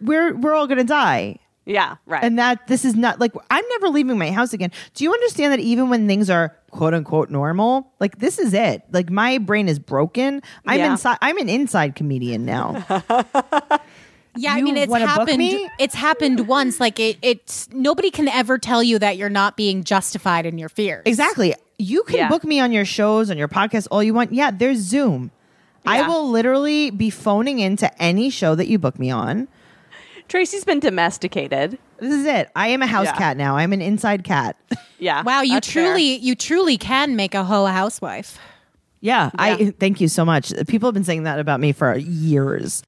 we're, 0.00 0.34
we're 0.36 0.54
all 0.54 0.66
going 0.66 0.78
to 0.78 0.84
die. 0.84 1.38
yeah, 1.66 1.96
right. 2.06 2.24
and 2.24 2.38
that 2.38 2.66
this 2.66 2.84
is 2.84 2.96
not 2.96 3.20
like 3.20 3.32
I'm 3.50 3.64
never 3.70 3.88
leaving 3.90 4.18
my 4.18 4.30
house 4.32 4.52
again. 4.52 4.72
Do 4.94 5.04
you 5.04 5.12
understand 5.12 5.52
that 5.52 5.60
even 5.60 5.88
when 5.88 6.08
things 6.08 6.28
are 6.30 6.56
quote 6.70 6.94
unquote 6.94 7.30
normal, 7.30 7.92
like 8.00 8.18
this 8.18 8.38
is 8.38 8.54
it. 8.54 8.82
Like 8.92 9.10
my 9.10 9.38
brain 9.38 9.68
is 9.68 9.78
broken. 9.78 10.42
I'm 10.66 10.78
Yeah. 10.80 10.92
inside. 10.92 11.18
I'm 11.22 11.38
an 11.38 11.48
inside 11.48 11.94
comedian 11.94 12.44
now. 12.44 12.84
Yeah, 14.36 14.54
I 14.54 14.62
mean 14.62 14.76
it's 14.76 14.94
happened. 14.94 15.38
me? 15.38 15.68
It's 15.80 15.94
happened 15.94 16.46
once. 16.46 16.78
Like 16.78 17.00
it, 17.00 17.18
it's 17.20 17.68
nobody 17.72 18.12
can 18.12 18.28
ever 18.28 18.58
tell 18.58 18.80
you 18.80 18.96
that 19.00 19.16
you're 19.16 19.28
not 19.28 19.56
being 19.56 19.82
justified 19.82 20.46
in 20.46 20.56
your 20.56 20.68
fears. 20.68 21.02
exactly. 21.04 21.52
You 21.80 22.02
can 22.02 22.16
Yeah. 22.16 22.28
book 22.28 22.44
me 22.44 22.60
on 22.60 22.72
your 22.72 22.84
shows 22.84 23.30
on 23.30 23.38
your 23.38 23.48
podcast 23.48 23.88
all 23.90 24.02
you 24.02 24.12
want. 24.12 24.32
Yeah, 24.34 24.50
there's 24.50 24.78
Zoom. 24.78 25.30
I 25.86 26.06
will 26.06 26.28
literally 26.28 26.90
be 26.90 27.08
phoning 27.08 27.58
into 27.58 27.90
any 28.02 28.28
show 28.28 28.54
that 28.54 28.68
you 28.68 28.78
book 28.78 28.98
me 28.98 29.10
on. 29.10 29.48
Tracey's 30.28 30.64
been 30.64 30.78
domesticated. 30.78 31.78
This 31.98 32.12
is 32.14 32.26
it. 32.26 32.50
I 32.54 32.68
am 32.68 32.82
a 32.82 32.86
house 32.86 33.06
Yeah. 33.06 33.16
cat 33.16 33.36
now. 33.38 33.56
I'm 33.56 33.72
an 33.72 33.80
inside 33.80 34.24
cat. 34.24 34.56
Yeah. 34.98 35.22
Wow, 35.22 35.40
you 35.40 35.54
that's 35.54 35.72
fair. 35.72 35.86
truly, 35.86 36.16
you 36.18 36.34
truly 36.34 36.76
can 36.76 37.16
make 37.16 37.34
a 37.34 37.42
whole 37.44 37.66
housewife. 37.66 38.38
yeah, 39.00 39.30
I 39.38 39.72
thank 39.80 39.98
you 40.02 40.08
so 40.08 40.26
much. 40.26 40.52
People 40.68 40.88
have 40.88 40.94
been 40.94 41.04
saying 41.04 41.22
that 41.22 41.38
about 41.38 41.58
me 41.58 41.72
for 41.72 41.96
years. 41.96 42.82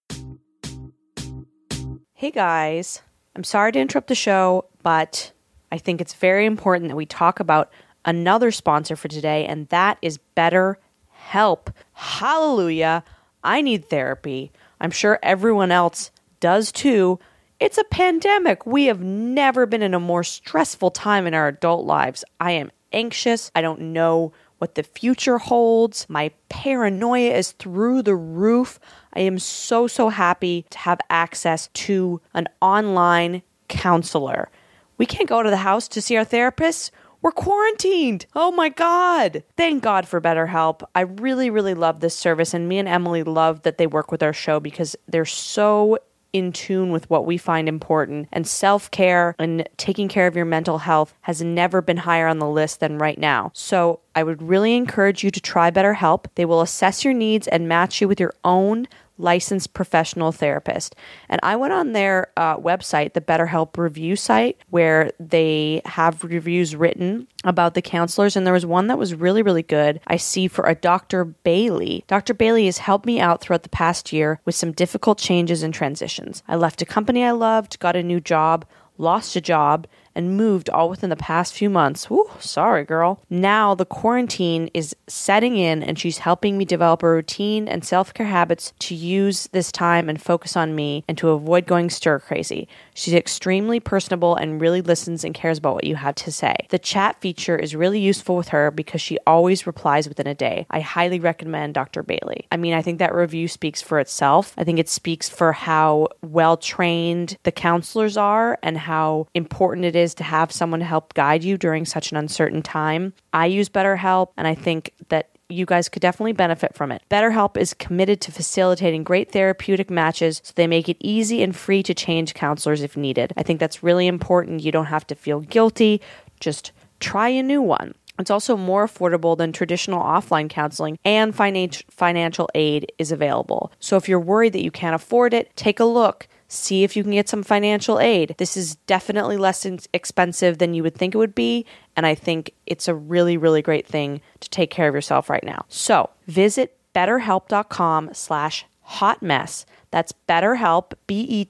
Hey 2.12 2.30
guys, 2.30 3.00
I'm 3.34 3.44
sorry 3.44 3.72
to 3.72 3.78
interrupt 3.80 4.08
the 4.08 4.14
show, 4.14 4.66
but 4.82 5.32
I 5.72 5.78
think 5.78 6.02
it's 6.02 6.12
very 6.12 6.44
important 6.44 6.90
that 6.90 6.96
we 6.96 7.06
talk 7.06 7.40
about 7.40 7.70
another 8.04 8.50
sponsor 8.50 8.96
for 8.96 9.08
today, 9.08 9.46
and 9.46 9.68
that 9.68 9.98
is 10.02 10.18
Better 10.34 10.78
Help. 11.10 11.70
Hallelujah. 11.92 13.04
I 13.44 13.60
need 13.60 13.88
therapy. 13.88 14.52
I'm 14.80 14.90
sure 14.90 15.18
everyone 15.22 15.70
else 15.70 16.10
does 16.40 16.72
too. 16.72 17.18
It's 17.60 17.78
a 17.78 17.84
pandemic. 17.84 18.66
We 18.66 18.86
have 18.86 19.00
never 19.00 19.66
been 19.66 19.82
in 19.82 19.94
a 19.94 20.00
more 20.00 20.24
stressful 20.24 20.90
time 20.90 21.26
in 21.26 21.34
our 21.34 21.48
adult 21.48 21.86
lives. 21.86 22.24
I 22.40 22.52
am 22.52 22.72
anxious. 22.92 23.50
I 23.54 23.60
don't 23.60 23.80
know 23.92 24.32
what 24.58 24.74
the 24.74 24.82
future 24.82 25.38
holds. 25.38 26.08
My 26.08 26.30
paranoia 26.48 27.32
is 27.32 27.52
through 27.52 28.02
the 28.02 28.14
roof. 28.14 28.78
I 29.12 29.20
am 29.20 29.38
so, 29.38 29.86
so 29.86 30.08
happy 30.08 30.66
to 30.70 30.78
have 30.78 31.00
access 31.10 31.68
to 31.74 32.20
an 32.34 32.48
online 32.60 33.42
counselor. 33.68 34.50
We 34.98 35.06
can't 35.06 35.28
go 35.28 35.42
to 35.42 35.50
the 35.50 35.56
house 35.56 35.88
to 35.88 36.02
see 36.02 36.16
our 36.16 36.24
therapist. 36.24 36.92
We're 37.22 37.30
quarantined. 37.30 38.26
Oh 38.34 38.50
my 38.50 38.68
God. 38.68 39.44
Thank 39.56 39.82
God 39.82 40.08
for 40.08 40.20
BetterHelp. 40.20 40.82
I 40.94 41.02
really, 41.02 41.50
really 41.50 41.74
love 41.74 42.00
this 42.00 42.16
service. 42.16 42.52
And 42.52 42.68
me 42.68 42.78
and 42.78 42.88
Emily 42.88 43.22
love 43.22 43.62
that 43.62 43.78
they 43.78 43.86
work 43.86 44.10
with 44.10 44.22
our 44.22 44.32
show 44.32 44.58
because 44.58 44.96
they're 45.06 45.24
so 45.24 45.98
in 46.32 46.50
tune 46.52 46.90
with 46.90 47.08
what 47.10 47.26
we 47.26 47.36
find 47.36 47.68
important. 47.68 48.28
And 48.32 48.46
self 48.46 48.90
care 48.90 49.34
and 49.38 49.68
taking 49.76 50.08
care 50.08 50.26
of 50.26 50.34
your 50.34 50.44
mental 50.44 50.78
health 50.78 51.14
has 51.22 51.42
never 51.42 51.80
been 51.80 51.98
higher 51.98 52.26
on 52.26 52.38
the 52.38 52.48
list 52.48 52.80
than 52.80 52.98
right 52.98 53.18
now. 53.18 53.50
So 53.54 54.00
I 54.14 54.22
would 54.22 54.42
really 54.42 54.74
encourage 54.74 55.22
you 55.22 55.30
to 55.30 55.40
try 55.40 55.70
BetterHelp. 55.70 56.26
They 56.34 56.44
will 56.44 56.60
assess 56.60 57.04
your 57.04 57.14
needs 57.14 57.46
and 57.48 57.68
match 57.68 58.00
you 58.00 58.08
with 58.08 58.20
your 58.20 58.34
own 58.44 58.88
licensed 59.22 59.72
professional 59.72 60.32
therapist. 60.32 60.94
And 61.28 61.40
I 61.42 61.56
went 61.56 61.72
on 61.72 61.92
their 61.92 62.32
uh, 62.36 62.58
website, 62.58 63.14
the 63.14 63.20
BetterHelp 63.20 63.78
review 63.78 64.16
site, 64.16 64.58
where 64.70 65.12
they 65.18 65.80
have 65.84 66.24
reviews 66.24 66.76
written 66.76 67.28
about 67.44 67.74
the 67.74 67.82
counselors. 67.82 68.36
And 68.36 68.46
there 68.46 68.52
was 68.52 68.66
one 68.66 68.88
that 68.88 68.98
was 68.98 69.14
really, 69.14 69.42
really 69.42 69.62
good. 69.62 70.00
I 70.06 70.16
see 70.16 70.48
for 70.48 70.66
a 70.66 70.74
Dr. 70.74 71.24
Bailey. 71.24 72.04
Dr. 72.08 72.34
Bailey 72.34 72.66
has 72.66 72.78
helped 72.78 73.06
me 73.06 73.20
out 73.20 73.40
throughout 73.40 73.62
the 73.62 73.68
past 73.68 74.12
year 74.12 74.40
with 74.44 74.54
some 74.54 74.72
difficult 74.72 75.18
changes 75.18 75.62
and 75.62 75.72
transitions. 75.72 76.42
I 76.48 76.56
left 76.56 76.82
a 76.82 76.86
company 76.86 77.24
I 77.24 77.30
loved, 77.30 77.78
got 77.78 77.96
a 77.96 78.02
new 78.02 78.20
job, 78.20 78.66
lost 78.98 79.36
a 79.36 79.40
job, 79.40 79.86
and 80.14 80.36
moved 80.36 80.70
all 80.70 80.88
within 80.88 81.10
the 81.10 81.16
past 81.16 81.54
few 81.54 81.70
months. 81.70 82.08
Sorry, 82.40 82.84
girl. 82.84 83.22
Now 83.30 83.74
the 83.74 83.84
quarantine 83.84 84.70
is 84.74 84.94
setting 85.06 85.56
in, 85.56 85.82
and 85.82 85.98
she's 85.98 86.18
helping 86.18 86.58
me 86.58 86.64
develop 86.64 87.02
a 87.02 87.10
routine 87.10 87.68
and 87.68 87.84
self 87.84 88.12
care 88.12 88.26
habits 88.26 88.72
to 88.80 88.94
use 88.94 89.48
this 89.52 89.72
time 89.72 90.08
and 90.08 90.20
focus 90.20 90.56
on 90.56 90.74
me 90.74 91.04
and 91.08 91.16
to 91.18 91.30
avoid 91.30 91.66
going 91.66 91.90
stir 91.90 92.18
crazy. 92.18 92.68
She's 92.94 93.14
extremely 93.14 93.80
personable 93.80 94.36
and 94.36 94.60
really 94.60 94.82
listens 94.82 95.24
and 95.24 95.34
cares 95.34 95.58
about 95.58 95.74
what 95.74 95.84
you 95.84 95.96
have 95.96 96.14
to 96.16 96.32
say. 96.32 96.56
The 96.70 96.78
chat 96.78 97.20
feature 97.20 97.56
is 97.56 97.74
really 97.74 98.00
useful 98.00 98.36
with 98.36 98.48
her 98.48 98.70
because 98.70 99.00
she 99.00 99.18
always 99.26 99.66
replies 99.66 100.08
within 100.08 100.26
a 100.26 100.34
day. 100.34 100.66
I 100.70 100.80
highly 100.80 101.20
recommend 101.20 101.74
Dr. 101.74 102.02
Bailey. 102.02 102.46
I 102.50 102.56
mean, 102.56 102.74
I 102.74 102.82
think 102.82 102.98
that 102.98 103.14
review 103.14 103.48
speaks 103.48 103.80
for 103.80 103.98
itself. 103.98 104.54
I 104.58 104.64
think 104.64 104.78
it 104.78 104.88
speaks 104.88 105.28
for 105.28 105.52
how 105.52 106.08
well 106.22 106.56
trained 106.56 107.38
the 107.44 107.52
counselors 107.52 108.16
are 108.16 108.58
and 108.62 108.76
how 108.76 109.28
important 109.34 109.84
it 109.86 109.96
is 109.96 110.01
to 110.14 110.24
have 110.24 110.52
someone 110.52 110.80
help 110.80 111.14
guide 111.14 111.44
you 111.44 111.56
during 111.56 111.84
such 111.84 112.10
an 112.10 112.16
uncertain 112.16 112.62
time. 112.62 113.12
I 113.32 113.46
use 113.46 113.68
BetterHelp, 113.68 114.28
and 114.36 114.46
I 114.46 114.54
think 114.54 114.92
that 115.08 115.30
you 115.48 115.66
guys 115.66 115.88
could 115.88 116.02
definitely 116.02 116.32
benefit 116.32 116.74
from 116.74 116.90
it. 116.90 117.02
BetterHelp 117.10 117.56
is 117.56 117.74
committed 117.74 118.20
to 118.22 118.32
facilitating 118.32 119.04
great 119.04 119.30
therapeutic 119.30 119.90
matches 119.90 120.40
so 120.44 120.52
they 120.56 120.66
make 120.66 120.88
it 120.88 120.96
easy 121.00 121.42
and 121.42 121.54
free 121.54 121.82
to 121.82 121.94
change 121.94 122.34
counselors 122.34 122.82
if 122.82 122.96
needed. 122.96 123.32
I 123.36 123.42
think 123.42 123.60
that's 123.60 123.82
really 123.82 124.06
important. 124.06 124.62
You 124.62 124.72
don't 124.72 124.86
have 124.86 125.06
to 125.08 125.14
feel 125.14 125.40
guilty. 125.40 126.00
Just 126.40 126.72
try 127.00 127.28
a 127.28 127.42
new 127.42 127.62
one. 127.62 127.94
It's 128.18 128.30
also 128.30 128.56
more 128.56 128.86
affordable 128.86 129.36
than 129.36 129.52
traditional 129.52 130.02
offline 130.02 130.48
counseling, 130.48 130.98
and 131.04 131.34
finan- 131.34 131.82
financial 131.90 132.48
aid 132.54 132.92
is 132.98 133.10
available. 133.10 133.72
So 133.80 133.96
if 133.96 134.08
you're 134.08 134.20
worried 134.20 134.52
that 134.52 134.62
you 134.62 134.70
can't 134.70 134.94
afford 134.94 135.34
it, 135.34 135.54
take 135.56 135.80
a 135.80 135.84
look. 135.84 136.28
See 136.52 136.84
if 136.84 136.96
you 136.98 137.02
can 137.02 137.12
get 137.12 137.30
some 137.30 137.42
financial 137.42 137.98
aid. 137.98 138.34
This 138.36 138.58
is 138.58 138.74
definitely 138.74 139.38
less 139.38 139.64
expensive 139.94 140.58
than 140.58 140.74
you 140.74 140.82
would 140.82 140.94
think 140.94 141.14
it 141.14 141.18
would 141.18 141.34
be, 141.34 141.64
and 141.96 142.04
I 142.04 142.14
think 142.14 142.52
it's 142.66 142.88
a 142.88 142.94
really, 142.94 143.38
really 143.38 143.62
great 143.62 143.86
thing 143.86 144.20
to 144.40 144.50
take 144.50 144.70
care 144.70 144.86
of 144.86 144.94
yourself 144.94 145.30
right 145.30 145.42
now. 145.42 145.64
So 145.68 146.10
visit 146.26 146.76
betterhelp.com 146.94 148.10
slash 148.12 148.66
hot 148.82 149.22
mess. 149.22 149.64
That's 149.92 150.12
betterhelp, 150.28 150.92
B-E-T-T-E-R-H-E-L-P 151.06 151.48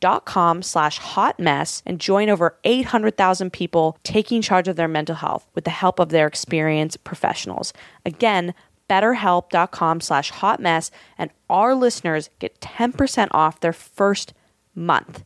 dot 0.00 0.24
com 0.24 0.62
slash 0.62 0.98
hot 0.98 1.40
mess 1.40 1.82
and 1.84 2.00
join 2.00 2.28
over 2.28 2.56
800,000 2.64 3.52
people 3.52 3.98
taking 4.02 4.42
charge 4.42 4.68
of 4.68 4.76
their 4.76 4.88
mental 4.88 5.16
health 5.16 5.48
with 5.54 5.64
the 5.64 5.70
help 5.70 5.98
of 5.98 6.10
their 6.10 6.26
experienced 6.26 7.02
professionals. 7.04 7.72
Again, 8.04 8.54
betterhelp.com 8.88 10.00
slash 10.00 10.30
hot 10.30 10.60
mess 10.60 10.90
and 11.18 11.30
our 11.48 11.74
listeners 11.74 12.30
get 12.38 12.60
10% 12.60 13.28
off 13.30 13.60
their 13.60 13.72
first 13.72 14.32
month. 14.74 15.24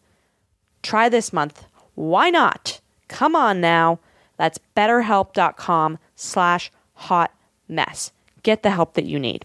Try 0.82 1.08
this 1.08 1.32
month. 1.32 1.64
Why 1.94 2.30
not? 2.30 2.80
Come 3.08 3.36
on 3.36 3.60
now. 3.60 4.00
That's 4.36 4.58
betterhelp.com 4.76 5.98
slash 6.14 6.72
hot 6.94 7.32
mess. 7.68 8.12
Get 8.42 8.62
the 8.62 8.70
help 8.70 8.94
that 8.94 9.04
you 9.04 9.18
need. 9.18 9.44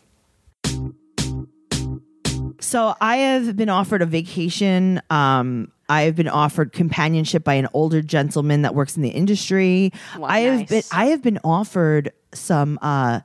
So 2.59 2.95
I 2.99 3.17
have 3.17 3.55
been 3.55 3.69
offered 3.69 4.01
a 4.01 4.05
vacation. 4.05 5.01
Um, 5.09 5.71
I 5.87 6.03
have 6.03 6.15
been 6.15 6.27
offered 6.27 6.73
companionship 6.73 7.43
by 7.43 7.53
an 7.55 7.67
older 7.73 8.01
gentleman 8.01 8.63
that 8.63 8.73
works 8.73 8.95
in 8.95 9.03
the 9.03 9.09
industry. 9.09 9.91
Wow, 10.17 10.27
I 10.27 10.39
have 10.39 10.59
nice. 10.59 10.69
been 10.69 10.83
I 10.91 11.05
have 11.07 11.21
been 11.21 11.39
offered 11.43 12.11
some 12.33 12.79
uh, 12.81 13.21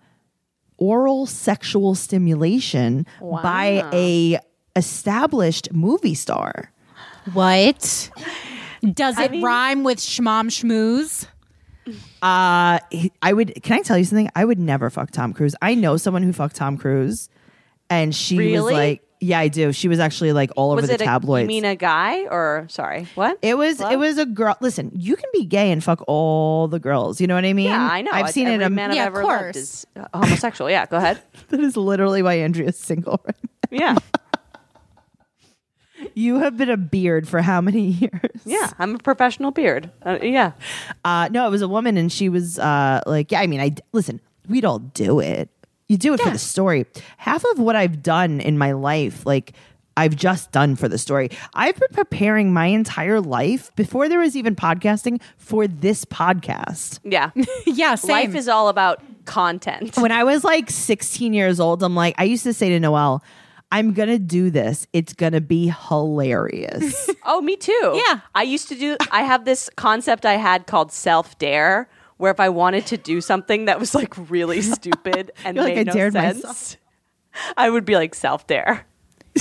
oral 0.81 1.27
sexual 1.27 1.95
stimulation 1.95 3.07
by 3.43 3.89
a 3.93 4.39
established 4.77 5.73
movie 5.73 6.15
star. 6.15 6.73
What? 7.33 8.11
Does 8.95 9.19
it 9.19 9.43
rhyme 9.43 9.85
with 9.85 9.99
schmom 9.99 10.49
schmooze? 10.51 11.27
Uh, 12.23 12.79
he- 12.91 13.13
I 13.23 13.33
would. 13.33 13.63
Can 13.63 13.79
I 13.79 13.83
tell 13.83 13.99
you 13.99 14.05
something? 14.05 14.31
I 14.35 14.45
would 14.45 14.59
never 14.59 14.91
fuck 14.91 15.11
Tom 15.11 15.33
Cruise. 15.33 15.55
I 15.63 15.75
know 15.75 15.97
someone 15.97 16.23
who 16.23 16.33
fucked 16.33 16.57
Tom 16.57 16.77
Cruise, 16.79 17.29
and 17.89 18.15
she 18.15 18.37
was 18.53 18.73
like, 18.73 19.03
"Yeah, 19.21 19.39
I 19.39 19.49
do." 19.49 19.73
She 19.73 19.87
was 19.89 19.99
actually 20.01 20.33
like 20.33 20.51
all 20.57 20.73
over 20.73 20.81
Was 20.81 20.89
the 20.89 20.95
it 20.95 21.01
a, 21.03 21.05
tabloids. 21.05 21.43
you 21.43 21.49
mean 21.49 21.65
a 21.65 21.77
guy 21.77 22.25
or 22.27 22.67
sorry? 22.69 23.07
What? 23.15 23.39
it 23.43 23.57
was. 23.57 23.79
Hello? 23.79 23.91
It 23.91 23.99
was 23.99 24.19
a 24.19 24.27
girl. 24.27 24.57
Listen, 24.61 24.91
you 24.95 25.17
can 25.17 25.29
be 25.33 25.45
gay 25.45 25.71
and 25.71 25.83
fuck 25.85 26.03
all 26.09 26.69
the 26.69 26.79
girls. 26.81 27.21
You 27.21 27.27
know 27.27 27.35
what 27.35 27.45
I 27.45 27.53
mean? 27.53 27.67
yeah, 27.67 27.89
I 27.91 28.03
know. 28.03 28.11
I've 28.13 28.31
seen 28.31 28.47
Every 28.49 28.65
it. 28.65 28.67
A, 28.67 28.71
man 28.71 28.91
I've 28.91 28.97
Yeah, 28.97 29.03
of 29.07 29.15
ever 29.17 29.25
loved 29.25 29.57
is 29.57 29.87
uh, 29.97 30.07
homosexual. 30.15 30.71
Yeah, 30.71 30.87
go 30.87 30.97
ahead. 30.97 31.21
that 31.51 31.61
is 31.61 31.77
literally 31.77 32.23
why 32.23 32.35
Andrea's 32.41 32.79
single. 32.79 33.21
Right 33.25 33.37
now. 33.71 33.79
Yeah, 33.79 33.97
You 36.15 36.39
have 36.39 36.57
been 36.57 36.71
a 36.71 36.79
beard 36.79 37.29
for 37.29 37.43
how 37.43 37.61
many 37.61 37.83
years? 37.83 38.31
yeah. 38.47 38.71
I'm 38.79 38.95
a 38.95 38.99
professional 38.99 39.51
beard. 39.51 39.91
Uh, 40.05 40.19
yeah. 40.23 40.53
Uh, 41.05 41.29
no, 41.31 41.47
it 41.47 41.51
was 41.51 41.61
a 41.63 41.69
woman, 41.69 41.97
and 41.99 42.11
she 42.11 42.29
was 42.31 42.59
uh, 42.59 43.01
like, 43.07 43.31
"Yeah, 43.31 43.41
I 43.41 43.47
mean, 43.47 43.61
I 43.61 43.75
listen. 43.93 44.19
We'd 44.49 44.65
all 44.65 44.79
do 44.79 45.21
it. 45.21 45.51
You 45.91 45.99
do 45.99 46.15
it 46.15 46.21
for 46.21 46.31
the 46.31 46.39
story. 46.39 46.87
Half 47.17 47.45
of 47.45 47.59
what 47.59 47.75
I've 47.75 48.03
done 48.03 48.41
in 48.41 48.57
my 48.57 48.73
life, 48.73 49.27
like." 49.27 49.53
I've 49.97 50.17
just 50.17 50.51
done 50.51 50.77
for 50.77 50.89
the 50.89 50.97
story. 50.97 51.31
I've 51.53 51.79
been 51.79 51.89
preparing 51.93 52.55
my 52.55 52.67
entire 52.67 53.21
life 53.21 53.75
before 53.77 54.09
there 54.09 54.21
was 54.21 54.35
even 54.35 54.55
podcasting 54.57 55.21
for 55.37 55.67
this 55.67 56.07
podcast. 56.07 57.01
Yeah. 57.05 57.33
yeah, 57.67 57.97
same. 57.97 58.11
Life 58.11 58.35
is 58.35 58.49
all 58.49 58.69
about 58.69 59.03
content. 59.27 59.97
When 59.99 60.13
I 60.13 60.25
was 60.25 60.43
like 60.43 60.71
16 60.71 61.35
years 61.35 61.61
old, 61.61 61.83
I'm 61.83 61.95
like, 61.97 62.15
I 62.17 62.25
used 62.25 62.45
to 62.45 62.55
say 62.55 62.71
to 62.71 62.81
Noelle, 62.81 63.23
I'm 63.73 63.93
going 63.93 64.09
to 64.09 64.19
do 64.19 64.49
this. 64.49 64.87
It's 64.95 65.13
going 65.13 65.33
to 65.35 65.41
be 65.41 65.73
hilarious. 65.89 67.11
Oh, 67.27 67.41
me 67.43 67.57
too. 67.57 68.03
Yeah. 68.09 68.21
I 68.35 68.43
used 68.43 68.69
to 68.69 68.75
do, 68.75 68.97
I 69.13 69.23
have 69.23 69.45
this 69.45 69.71
concept 69.77 70.25
I 70.25 70.37
had 70.37 70.67
called 70.67 70.91
self 70.91 71.39
dare, 71.39 71.89
where 72.21 72.31
if 72.31 72.39
I 72.39 72.51
wanted 72.51 72.87
to 72.87 72.97
do 72.97 73.21
something 73.21 73.65
that 73.65 73.81
was 73.81 73.95
like 73.95 74.15
really 74.31 74.61
stupid 74.77 75.33
and 75.45 75.57
You're 75.57 75.65
like, 75.65 75.75
made 75.75 75.89
"I 75.89 75.91
no 75.91 75.93
dared 75.93 76.13
sense, 76.13 76.37
myself." 76.37 76.77
I 77.57 77.71
would 77.71 77.85
be 77.85 77.95
like 77.97 78.15
self 78.15 78.47
dare. 78.47 78.87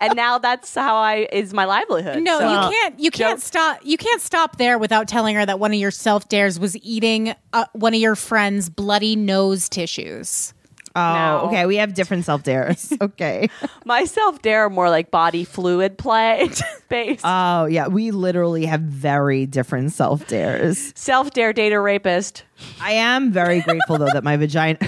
and 0.00 0.14
now 0.14 0.38
that's 0.38 0.74
how 0.74 0.94
I 0.96 1.26
is 1.32 1.52
my 1.52 1.64
livelihood. 1.64 2.22
No, 2.22 2.38
So- 2.38 2.48
you 2.66 2.70
can't. 2.70 3.00
You 3.00 3.10
can't 3.10 3.38
Joke. 3.40 3.44
stop. 3.46 3.78
You 3.82 3.96
can't 3.96 4.20
stop 4.20 4.56
there 4.58 4.78
without 4.78 5.08
telling 5.08 5.34
her 5.36 5.44
that 5.46 5.58
one 5.58 5.72
of 5.72 5.78
your 5.78 5.90
self 5.90 6.28
dares 6.28 6.58
was 6.60 6.76
eating 6.78 7.34
uh, 7.52 7.64
one 7.72 7.94
of 7.94 8.00
your 8.00 8.14
friend's 8.14 8.68
bloody 8.68 9.16
nose 9.16 9.68
tissues. 9.68 10.54
Oh, 10.94 11.12
No. 11.14 11.40
okay. 11.48 11.66
We 11.66 11.76
have 11.76 11.94
different 11.94 12.24
self 12.24 12.42
dares. 12.42 12.92
Okay. 13.02 13.48
My 13.84 14.04
self 14.04 14.42
dare 14.42 14.66
are 14.66 14.70
more 14.70 14.88
like 14.90 15.10
body 15.10 15.44
fluid 15.44 15.98
play 15.98 16.48
based. 16.88 17.22
Oh, 17.24 17.66
yeah. 17.66 17.88
We 17.88 18.10
literally 18.10 18.66
have 18.66 18.80
very 18.80 19.46
different 19.46 19.92
self 19.92 20.26
dares. 20.28 20.92
self 20.94 21.30
dare 21.32 21.52
date 21.52 21.72
a 21.72 21.80
rapist. 21.80 22.44
I 22.80 22.92
am 22.92 23.32
very 23.32 23.60
grateful 23.60 23.98
though 23.98 24.10
that 24.12 24.22
my 24.24 24.36
vagina 24.36 24.78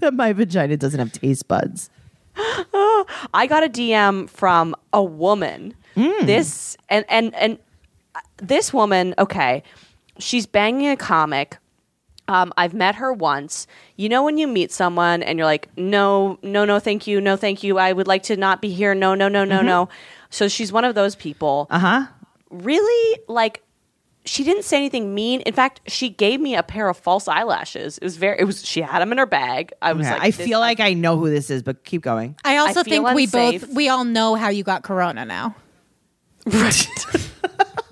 that 0.00 0.14
my 0.14 0.32
vagina 0.32 0.76
doesn't 0.76 0.98
have 1.00 1.12
taste 1.12 1.48
buds. 1.48 1.90
I 2.36 3.46
got 3.48 3.64
a 3.64 3.68
DM 3.68 4.28
from 4.30 4.74
a 4.92 5.02
woman. 5.02 5.74
Hmm. 5.94 6.26
This 6.26 6.76
and 6.88 7.04
and 7.08 7.34
and 7.34 7.58
uh, 8.14 8.20
this 8.36 8.72
woman, 8.72 9.14
okay, 9.18 9.62
she's 10.18 10.46
banging 10.46 10.88
a 10.88 10.96
comic. 10.96 11.58
Um, 12.28 12.52
I've 12.56 12.74
met 12.74 12.96
her 12.96 13.12
once. 13.12 13.66
You 13.96 14.08
know 14.08 14.22
when 14.22 14.36
you 14.36 14.46
meet 14.46 14.70
someone 14.70 15.22
and 15.22 15.38
you're 15.38 15.46
like, 15.46 15.68
no, 15.76 16.38
no, 16.42 16.64
no, 16.64 16.78
thank 16.78 17.06
you, 17.06 17.20
no, 17.20 17.36
thank 17.36 17.62
you. 17.62 17.78
I 17.78 17.92
would 17.92 18.06
like 18.06 18.22
to 18.24 18.36
not 18.36 18.60
be 18.60 18.68
here. 18.68 18.94
No, 18.94 19.14
no, 19.14 19.28
no, 19.28 19.44
no, 19.44 19.62
no. 19.62 19.88
So 20.30 20.46
she's 20.46 20.70
one 20.70 20.84
of 20.84 20.94
those 20.94 21.16
people. 21.16 21.66
Uh 21.70 21.78
huh. 21.78 22.06
Really, 22.50 23.18
like, 23.28 23.62
she 24.26 24.44
didn't 24.44 24.64
say 24.64 24.76
anything 24.76 25.14
mean. 25.14 25.40
In 25.42 25.54
fact, 25.54 25.80
she 25.86 26.10
gave 26.10 26.38
me 26.38 26.54
a 26.54 26.62
pair 26.62 26.88
of 26.88 26.98
false 26.98 27.28
eyelashes. 27.28 27.96
It 27.96 28.04
was 28.04 28.16
very. 28.18 28.38
It 28.38 28.44
was. 28.44 28.64
She 28.64 28.82
had 28.82 29.00
them 29.00 29.10
in 29.10 29.16
her 29.16 29.26
bag. 29.26 29.72
I 29.80 29.94
was 29.94 30.06
like, 30.06 30.20
I 30.20 30.30
feel 30.30 30.60
like 30.60 30.80
I 30.80 30.92
know 30.92 31.16
who 31.16 31.30
this 31.30 31.48
is, 31.48 31.62
but 31.62 31.84
keep 31.84 32.02
going. 32.02 32.36
I 32.44 32.58
also 32.58 32.80
I 32.80 32.82
feel 32.84 33.04
think 33.04 33.14
we 33.14 33.26
both 33.26 33.68
we 33.68 33.88
all 33.88 34.04
know 34.04 34.34
how 34.34 34.50
you 34.50 34.64
got 34.64 34.82
corona 34.82 35.24
now. 35.24 35.56
Right. 36.46 36.88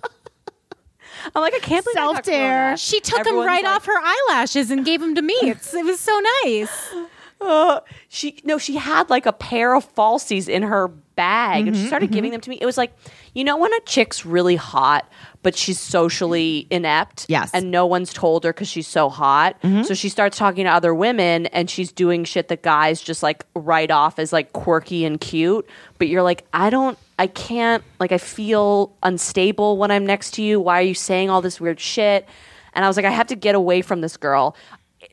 I'm 1.37 1.43
like, 1.43 1.55
I 1.55 1.59
can't 1.59 1.84
believe 1.84 1.95
Self-dare. 1.97 2.76
She 2.78 2.99
took 3.01 3.20
Everyone's 3.20 3.45
them 3.45 3.47
right 3.47 3.64
like- 3.64 3.76
off 3.76 3.84
her 3.87 3.93
eyelashes 4.03 4.70
and 4.70 4.84
gave 4.84 5.01
them 5.01 5.14
to 5.14 5.22
me. 5.22 5.34
It's, 5.43 5.72
it 5.74 5.84
was 5.84 6.01
so 6.01 6.18
nice. 6.45 6.95
Uh, 7.41 7.80
she 8.09 8.41
no, 8.45 8.57
she 8.59 8.76
had 8.76 9.11
like 9.11 9.26
a 9.26 9.32
pair 9.32 9.74
of 9.74 9.95
falsies 9.95 10.49
in 10.49 10.62
her 10.62 10.89
bag, 10.89 11.66
and 11.66 11.76
she 11.76 11.87
started 11.87 12.11
giving 12.11 12.30
them 12.32 12.41
to 12.41 12.49
me. 12.51 12.59
It 12.61 12.64
was 12.66 12.76
like, 12.78 12.95
you 13.34 13.45
know, 13.45 13.57
when 13.59 13.72
a 13.74 13.80
chick's 13.80 14.24
really 14.26 14.57
hot, 14.57 15.07
but 15.43 15.55
she's 15.57 15.78
socially 15.78 16.66
inept, 16.70 17.26
Yes. 17.28 17.51
and 17.55 17.70
no 17.70 17.84
one's 17.87 18.12
told 18.12 18.45
her 18.45 18.53
because 18.53 18.68
she's 18.68 18.87
so 18.87 19.09
hot. 19.11 19.57
So 19.84 19.93
she 19.95 20.09
starts 20.09 20.39
talking 20.39 20.64
to 20.64 20.70
other 20.70 20.95
women, 20.95 21.47
and 21.47 21.68
she's 21.68 21.93
doing 21.93 22.24
shit 22.24 22.49
that 22.49 22.62
guys 22.62 23.01
just 23.03 23.22
like 23.22 23.45
write 23.55 23.91
off 23.91 24.18
as 24.18 24.32
like 24.32 24.53
quirky 24.55 25.05
and 25.05 25.20
cute. 25.20 25.66
But 25.99 26.09
you're 26.09 26.22
like, 26.22 26.47
I 26.55 26.70
don't, 26.70 26.99
I 27.19 27.27
can't, 27.27 27.83
like, 27.99 28.12
I 28.12 28.19
feel 28.19 28.95
unstable 29.03 29.79
when 29.79 29.91
I'm 29.91 30.05
next 30.05 30.33
to 30.35 30.43
you. 30.43 30.61
Why 30.61 30.79
are 30.81 30.83
you 30.85 30.95
saying 30.95 31.31
all 31.31 31.41
this 31.41 31.61
weird 31.61 31.81
shit? 31.81 32.29
And 32.75 32.85
I 32.85 32.89
was 32.89 32.97
like, 32.97 33.07
I 33.07 33.11
have 33.11 33.29
to 33.29 33.37
get 33.37 33.55
away 33.55 33.81
from 33.83 34.03
this 34.03 34.17
girl. 34.17 34.55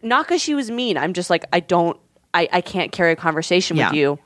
Not 0.02 0.26
because 0.28 0.42
she 0.42 0.54
was 0.54 0.70
mean. 0.70 0.98
I'm 0.98 1.14
just 1.14 1.30
like, 1.30 1.46
I 1.54 1.62
don't, 1.62 1.98
I, 2.34 2.50
I 2.52 2.62
can't 2.62 2.92
carry 2.92 3.14
a 3.14 3.16
conversation 3.16 3.78
Yeah. 3.78 3.88
with 3.90 3.96
you. 3.96 4.20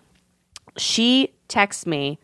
She 0.77 1.33
texts 1.47 1.85
me 1.85 2.19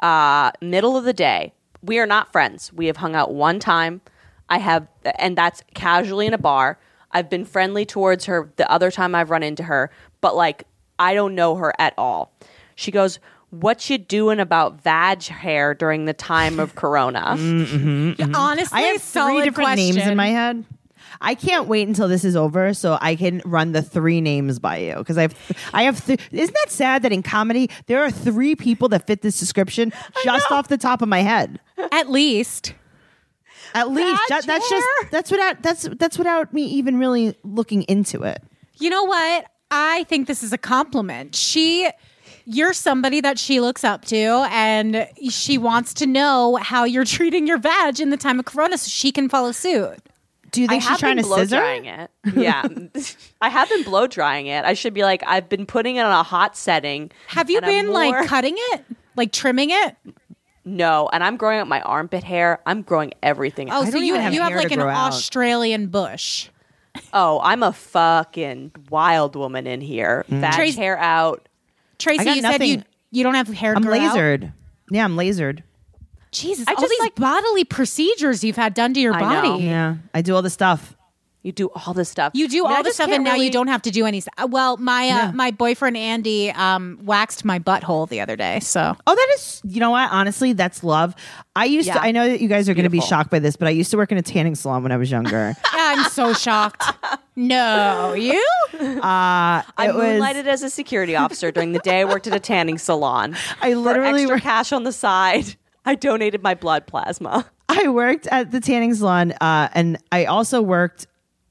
uh, 0.00 0.50
middle 0.60 0.96
of 0.96 1.04
the 1.04 1.12
day. 1.12 1.52
We 1.82 1.98
are 2.00 2.06
not 2.06 2.32
friends. 2.32 2.72
We 2.72 2.86
have 2.86 2.96
hung 2.96 3.14
out 3.14 3.32
one 3.32 3.60
time. 3.60 4.00
I 4.48 4.58
have, 4.58 4.88
and 5.18 5.36
that's 5.36 5.62
casually 5.74 6.26
in 6.26 6.34
a 6.34 6.38
bar. 6.38 6.78
I've 7.12 7.30
been 7.30 7.44
friendly 7.44 7.84
towards 7.86 8.24
her 8.26 8.50
the 8.56 8.70
other 8.70 8.90
time 8.90 9.14
I've 9.14 9.30
run 9.30 9.42
into 9.42 9.62
her, 9.64 9.90
but 10.20 10.34
like 10.36 10.64
I 10.98 11.14
don't 11.14 11.34
know 11.34 11.54
her 11.56 11.72
at 11.78 11.94
all. 11.96 12.32
She 12.74 12.90
goes, 12.90 13.18
"What 13.50 13.88
you 13.88 13.98
doing 13.98 14.40
about 14.40 14.82
vag 14.82 15.24
hair 15.24 15.74
during 15.74 16.04
the 16.04 16.14
time 16.14 16.60
of 16.60 16.74
Corona?" 16.74 17.36
Mm-hmm, 17.46 18.22
mm-hmm. 18.22 18.34
Honestly, 18.34 18.78
I 18.78 18.82
have 18.82 19.02
three 19.02 19.20
solid 19.20 19.44
different 19.44 19.68
question. 19.68 19.96
names 19.96 20.08
in 20.08 20.16
my 20.16 20.28
head. 20.28 20.64
I 21.20 21.34
can't 21.34 21.66
wait 21.66 21.88
until 21.88 22.08
this 22.08 22.24
is 22.24 22.36
over 22.36 22.74
so 22.74 22.98
I 23.00 23.16
can 23.16 23.40
run 23.44 23.72
the 23.72 23.82
three 23.82 24.20
names 24.20 24.58
by 24.58 24.78
you 24.78 24.94
because 24.96 25.18
I 25.18 25.22
have 25.22 25.70
I 25.72 25.82
have 25.84 26.04
th- 26.04 26.20
isn't 26.30 26.54
that 26.54 26.70
sad 26.70 27.02
that 27.02 27.12
in 27.12 27.22
comedy 27.22 27.70
there 27.86 28.02
are 28.04 28.10
three 28.10 28.54
people 28.54 28.88
that 28.90 29.06
fit 29.06 29.22
this 29.22 29.38
description 29.38 29.92
just 30.24 30.50
off 30.50 30.68
the 30.68 30.78
top 30.78 31.02
of 31.02 31.08
my 31.08 31.20
head. 31.20 31.60
At 31.92 32.10
least. 32.10 32.74
At 33.74 33.90
least 33.90 34.22
that, 34.28 34.46
that's 34.46 34.68
just 34.70 34.86
that's 35.10 35.30
without 35.30 35.62
that's 35.62 35.88
that's 35.98 36.18
without 36.18 36.52
me 36.52 36.64
even 36.64 36.98
really 36.98 37.36
looking 37.42 37.82
into 37.82 38.22
it. 38.22 38.42
You 38.78 38.90
know 38.90 39.04
what? 39.04 39.46
I 39.70 40.04
think 40.04 40.28
this 40.28 40.42
is 40.42 40.52
a 40.52 40.58
compliment. 40.58 41.34
She 41.34 41.90
you're 42.46 42.72
somebody 42.72 43.20
that 43.20 43.38
she 43.38 43.60
looks 43.60 43.82
up 43.84 44.04
to 44.06 44.16
and 44.50 45.08
she 45.28 45.58
wants 45.58 45.92
to 45.94 46.06
know 46.06 46.56
how 46.56 46.84
you're 46.84 47.04
treating 47.16 47.46
your 47.46 47.58
vag 47.58 48.00
in 48.00 48.10
the 48.10 48.16
time 48.16 48.38
of 48.38 48.44
corona 48.46 48.78
so 48.78 48.88
she 48.88 49.12
can 49.12 49.28
follow 49.28 49.52
suit. 49.52 49.98
Do 50.52 50.62
you 50.62 50.66
I 50.66 50.70
think 50.70 50.84
she's 50.84 50.98
trying 50.98 51.16
to 51.18 51.22
blow 51.24 51.38
scissor? 51.38 51.56
drying 51.58 51.84
it. 51.86 52.10
Yeah, 52.34 52.62
I 53.42 53.48
have 53.50 53.68
been 53.68 53.82
blow 53.82 54.06
drying 54.06 54.46
it. 54.46 54.64
I 54.64 54.72
should 54.74 54.94
be 54.94 55.02
like, 55.02 55.22
I've 55.26 55.48
been 55.48 55.66
putting 55.66 55.96
it 55.96 56.00
on 56.02 56.12
a 56.12 56.22
hot 56.22 56.56
setting. 56.56 57.10
Have 57.26 57.50
you 57.50 57.60
been 57.60 57.86
more- 57.86 57.94
like 57.94 58.26
cutting 58.28 58.54
it? 58.56 58.84
Like 59.16 59.32
trimming 59.32 59.70
it? 59.70 59.96
No, 60.64 61.08
and 61.12 61.22
I'm 61.22 61.36
growing 61.36 61.60
up 61.60 61.68
my 61.68 61.80
armpit 61.82 62.24
hair. 62.24 62.60
I'm 62.64 62.82
growing 62.82 63.12
everything. 63.22 63.70
Oh, 63.70 63.82
out. 63.82 63.88
so 63.88 63.98
you 63.98 64.14
have 64.14 64.32
you 64.32 64.40
have 64.40 64.54
like 64.54 64.70
an 64.70 64.80
out. 64.80 65.12
Australian 65.12 65.88
bush. 65.88 66.48
oh, 67.12 67.40
I'm 67.42 67.62
a 67.62 67.72
fucking 67.72 68.72
wild 68.88 69.36
woman 69.36 69.66
in 69.66 69.80
here. 69.80 70.24
Vag 70.28 70.54
Trace- 70.54 70.76
hair 70.76 70.96
out. 70.96 71.45
Tracey, 71.98 72.20
I 72.20 72.24
got 72.24 72.36
you 72.36 72.42
said 72.42 72.62
you 72.62 72.82
you 73.10 73.22
don't 73.24 73.34
have 73.34 73.48
hair 73.48 73.74
I'm 73.74 73.82
grow 73.82 73.94
out? 73.98 74.16
lasered. 74.16 74.52
Yeah, 74.90 75.04
I'm 75.04 75.16
lasered. 75.16 75.62
Jesus, 76.32 76.66
I 76.68 76.72
all 76.74 76.80
just, 76.82 76.90
these 76.90 77.00
like- 77.00 77.14
bodily 77.14 77.64
procedures 77.64 78.44
you've 78.44 78.56
had 78.56 78.74
done 78.74 78.92
to 78.94 79.00
your 79.00 79.14
I 79.14 79.20
body. 79.20 79.48
know. 79.48 79.58
Yeah, 79.58 79.96
I 80.12 80.22
do 80.22 80.34
all 80.34 80.42
the 80.42 80.50
stuff. 80.50 80.94
You 81.42 81.52
do 81.52 81.70
all 81.70 81.94
this 81.94 82.08
stuff. 82.08 82.32
You 82.34 82.48
do 82.48 82.66
I 82.66 82.68
mean, 82.68 82.76
all 82.78 82.82
this 82.82 82.88
just 82.90 82.96
stuff, 82.96 83.06
and 83.06 83.24
can't 83.24 83.38
now 83.38 83.42
you 83.42 83.52
don't 83.52 83.68
have 83.68 83.82
to 83.82 83.92
do 83.92 84.04
any. 84.04 84.18
st- 84.20 84.50
Well, 84.50 84.76
my 84.78 85.04
uh, 85.04 85.06
Yeah. 85.06 85.30
my 85.32 85.52
boyfriend 85.52 85.96
Andy 85.96 86.50
um, 86.50 86.98
waxed 87.04 87.44
my 87.44 87.60
butthole 87.60 88.08
the 88.08 88.20
other 88.20 88.34
day. 88.34 88.58
So 88.60 88.96
Oh, 89.06 89.14
that 89.14 89.28
is, 89.36 89.62
you 89.64 89.78
know 89.78 89.90
what? 89.92 90.10
Honestly, 90.10 90.54
that's 90.54 90.82
love. 90.82 91.14
I 91.54 91.66
used 91.66 91.86
Yeah. 91.86 91.94
to, 91.94 92.02
I 92.02 92.10
know 92.10 92.26
that 92.28 92.40
you 92.40 92.48
guys 92.48 92.68
are 92.68 92.74
going 92.74 92.82
to 92.82 92.90
be 92.90 93.00
shocked 93.00 93.30
by 93.30 93.38
this, 93.38 93.54
but 93.54 93.68
I 93.68 93.70
used 93.70 93.92
to 93.92 93.96
work 93.96 94.10
in 94.10 94.18
a 94.18 94.22
tanning 94.22 94.56
salon 94.56 94.82
when 94.82 94.90
I 94.90 94.96
was 94.96 95.08
younger. 95.08 95.54
Yeah, 95.72 95.94
I'm 95.96 96.10
so 96.10 96.32
shocked. 96.34 96.82
No, 97.36 98.14
you? 98.14 98.42
Uh, 98.76 99.62
I 99.78 99.88
it 99.88 99.94
was, 99.94 100.04
moonlighted 100.04 100.46
as 100.46 100.62
a 100.62 100.68
security 100.68 101.16
officer 101.16 101.50
during 101.50 101.72
the 101.72 101.78
day. 101.78 102.00
I 102.00 102.04
worked 102.04 102.26
at 102.26 102.34
a 102.34 102.40
tanning 102.40 102.76
salon. 102.76 103.34
I 103.62 103.72
literally 103.74 104.26
For 104.26 104.34
extra 104.34 104.34
worked- 104.34 104.42
cash 104.42 104.72
on 104.72 104.84
the 104.84 104.92
side. 104.92 105.56
I 105.86 105.94
donated 105.94 106.42
my 106.42 106.54
blood 106.54 106.86
plasma. 106.86 107.46
I 107.70 107.88
worked 107.88 108.26
at 108.26 108.50
the 108.50 108.60
tanning 108.60 108.92
salon, 108.94 109.32
uh, 109.40 109.68
and 109.72 109.96
I 110.12 110.24
also 110.26 110.60
worked 110.60 111.06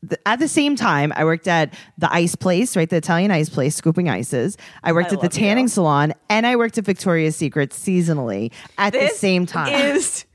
th- 0.08 0.20
at 0.26 0.38
the 0.40 0.48
same 0.48 0.76
time, 0.76 1.14
I 1.16 1.24
worked 1.24 1.48
at 1.48 1.74
the 1.98 2.12
ice 2.14 2.36
place, 2.36 2.76
right? 2.76 2.90
The 2.90 2.98
Italian 2.98 3.32
ice 3.32 3.50
place, 3.50 3.76
scooping 3.76 4.08
ices. 4.10 4.56
I 4.84 4.92
worked 4.92 5.12
I 5.12 5.16
at 5.16 5.22
the 5.22 5.26
love 5.28 5.34
tanning 5.34 5.66
you. 5.66 5.70
salon, 5.70 6.14
and 6.30 6.46
I 6.46 6.58
worked 6.58 6.78
at 6.78 6.86
Victoria's 6.86 7.36
Secret 7.36 7.72
seasonally 7.72 8.52
at 8.78 8.94
the 8.94 9.00
This 9.00 9.20
same 9.20 9.46
time. 9.48 9.74
Is 9.74 10.26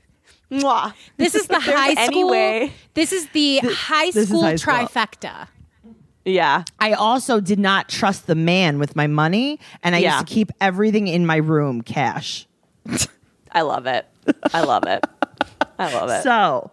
mwah. 0.51 0.93
This 1.17 1.33
is 1.35 1.47
the 1.47 1.59
high 1.59 1.93
school. 2.07 2.29
way- 2.29 2.71
This 2.93 3.11
is 3.11 3.27
the 3.29 3.59
high 3.63 4.11
this 4.11 4.27
school 4.29 4.43
high 4.43 4.55
school. 4.55 4.73
trifecta. 4.73 5.47
Yeah. 6.25 6.63
I 6.79 6.93
also 6.93 7.39
did 7.39 7.57
not 7.57 7.89
trust 7.89 8.27
the 8.27 8.35
man 8.35 8.77
with 8.77 8.95
my 8.95 9.07
money, 9.07 9.59
and 9.81 9.95
I 9.95 9.99
Yeah. 9.99 10.15
used 10.17 10.27
to 10.27 10.33
keep 10.33 10.51
everything 10.61 11.07
in 11.07 11.25
my 11.25 11.37
room 11.37 11.81
cash. 11.81 12.47
I 13.51 13.61
love 13.61 13.85
it. 13.87 14.05
I 14.53 14.61
love 14.63 14.83
it. 14.85 15.03
I 15.79 15.91
love 15.93 16.09
it. 16.11 16.21
So, 16.23 16.69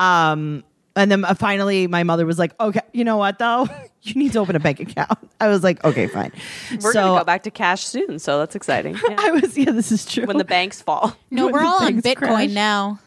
um, 0.00 0.64
and 0.96 1.10
then 1.12 1.24
uh, 1.24 1.34
finally, 1.34 1.86
my 1.86 2.02
mother 2.02 2.26
was 2.26 2.38
like, 2.40 2.58
"Okay, 2.60 2.80
you 2.92 3.04
know 3.04 3.16
what 3.18 3.38
though? 3.38 3.68
you 4.02 4.14
need 4.14 4.32
to 4.32 4.40
open 4.40 4.56
a 4.56 4.60
bank 4.60 4.80
account." 4.80 5.16
I 5.40 5.46
was 5.46 5.62
like, 5.62 5.82
"Okay, 5.84 6.08
fine." 6.08 6.32
We're 6.82 6.92
so 6.92 7.00
gonna 7.04 7.20
go 7.20 7.24
back 7.24 7.44
to 7.44 7.52
cash 7.52 7.86
soon, 7.86 8.18
so 8.18 8.38
that's 8.40 8.56
exciting. 8.56 8.96
Yeah. 9.08 9.16
I 9.16 9.30
was, 9.30 9.56
yeah, 9.56 9.70
this 9.70 9.92
is 9.92 10.04
true. 10.04 10.26
when 10.26 10.38
the 10.38 10.44
banks 10.44 10.82
fall. 10.82 11.16
No, 11.30 11.44
When 11.44 11.54
we're 11.54 11.62
all 11.64 11.84
on 11.84 12.02
Bitcoin 12.02 12.16
crash. 12.16 12.50
now. 12.50 12.98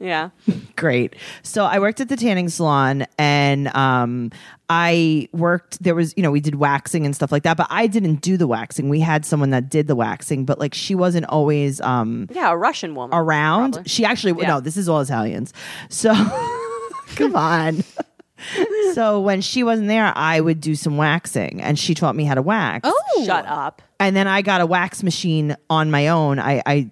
Yeah. 0.00 0.30
Great. 0.76 1.14
So 1.42 1.64
I 1.66 1.78
worked 1.78 2.00
at 2.00 2.08
the 2.08 2.16
tanning 2.16 2.48
salon 2.48 3.06
and 3.18 3.68
um 3.76 4.30
I 4.70 5.28
worked 5.32 5.82
there 5.82 5.94
was 5.94 6.14
you 6.16 6.22
know 6.22 6.30
we 6.30 6.40
did 6.40 6.54
waxing 6.54 7.04
and 7.04 7.14
stuff 7.14 7.30
like 7.30 7.42
that 7.42 7.56
but 7.58 7.66
I 7.70 7.86
didn't 7.86 8.16
do 8.22 8.36
the 8.38 8.46
waxing. 8.46 8.88
We 8.88 9.00
had 9.00 9.26
someone 9.26 9.50
that 9.50 9.68
did 9.68 9.86
the 9.88 9.94
waxing 9.96 10.44
but 10.46 10.58
like 10.58 10.72
she 10.74 10.94
wasn't 10.94 11.26
always 11.26 11.80
um 11.82 12.28
Yeah, 12.32 12.50
a 12.50 12.56
Russian 12.56 12.94
woman. 12.94 13.16
around. 13.16 13.72
probably. 13.74 13.88
She 13.90 14.04
actually 14.06 14.40
Yeah. 14.40 14.48
no, 14.48 14.60
this 14.60 14.76
is 14.78 14.88
all 14.88 15.00
Italians. 15.00 15.52
So 15.90 16.14
come 17.16 17.36
on. 17.36 17.84
so 18.94 19.20
when 19.20 19.42
she 19.42 19.62
wasn't 19.62 19.88
there, 19.88 20.12
I 20.16 20.40
would 20.40 20.60
do 20.62 20.74
some 20.74 20.96
waxing 20.96 21.60
and 21.60 21.78
she 21.78 21.94
taught 21.94 22.16
me 22.16 22.24
how 22.24 22.34
to 22.34 22.42
wax. 22.42 22.88
Oh, 22.90 23.22
Shut 23.26 23.44
up. 23.46 23.82
And 23.98 24.16
then 24.16 24.26
I 24.26 24.40
got 24.40 24.62
a 24.62 24.66
wax 24.66 25.02
machine 25.02 25.56
on 25.68 25.90
my 25.90 26.08
own. 26.08 26.38
I 26.38 26.62
I, 26.64 26.90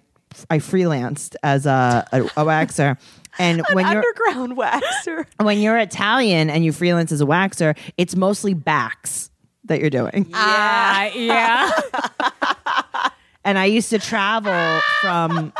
I 0.49 0.57
freelanced 0.57 1.35
as 1.43 1.65
a, 1.65 2.07
a, 2.11 2.21
a 2.23 2.45
waxer. 2.45 2.97
And 3.37 3.63
when 3.73 3.85
An 3.85 3.93
you're 3.93 4.03
underground 4.05 4.57
waxer. 4.57 5.25
when 5.45 5.59
you're 5.59 5.77
Italian 5.77 6.49
and 6.49 6.63
you 6.65 6.71
freelance 6.71 7.11
as 7.11 7.21
a 7.21 7.25
waxer, 7.25 7.77
it's 7.97 8.15
mostly 8.15 8.53
backs 8.53 9.29
that 9.65 9.79
you're 9.81 9.89
doing. 9.89 10.29
Ah, 10.33 11.11
yeah. 11.13 11.71
And 13.45 13.57
I 13.57 13.65
used 13.65 13.89
to 13.91 13.99
travel 13.99 14.81
from 15.01 15.53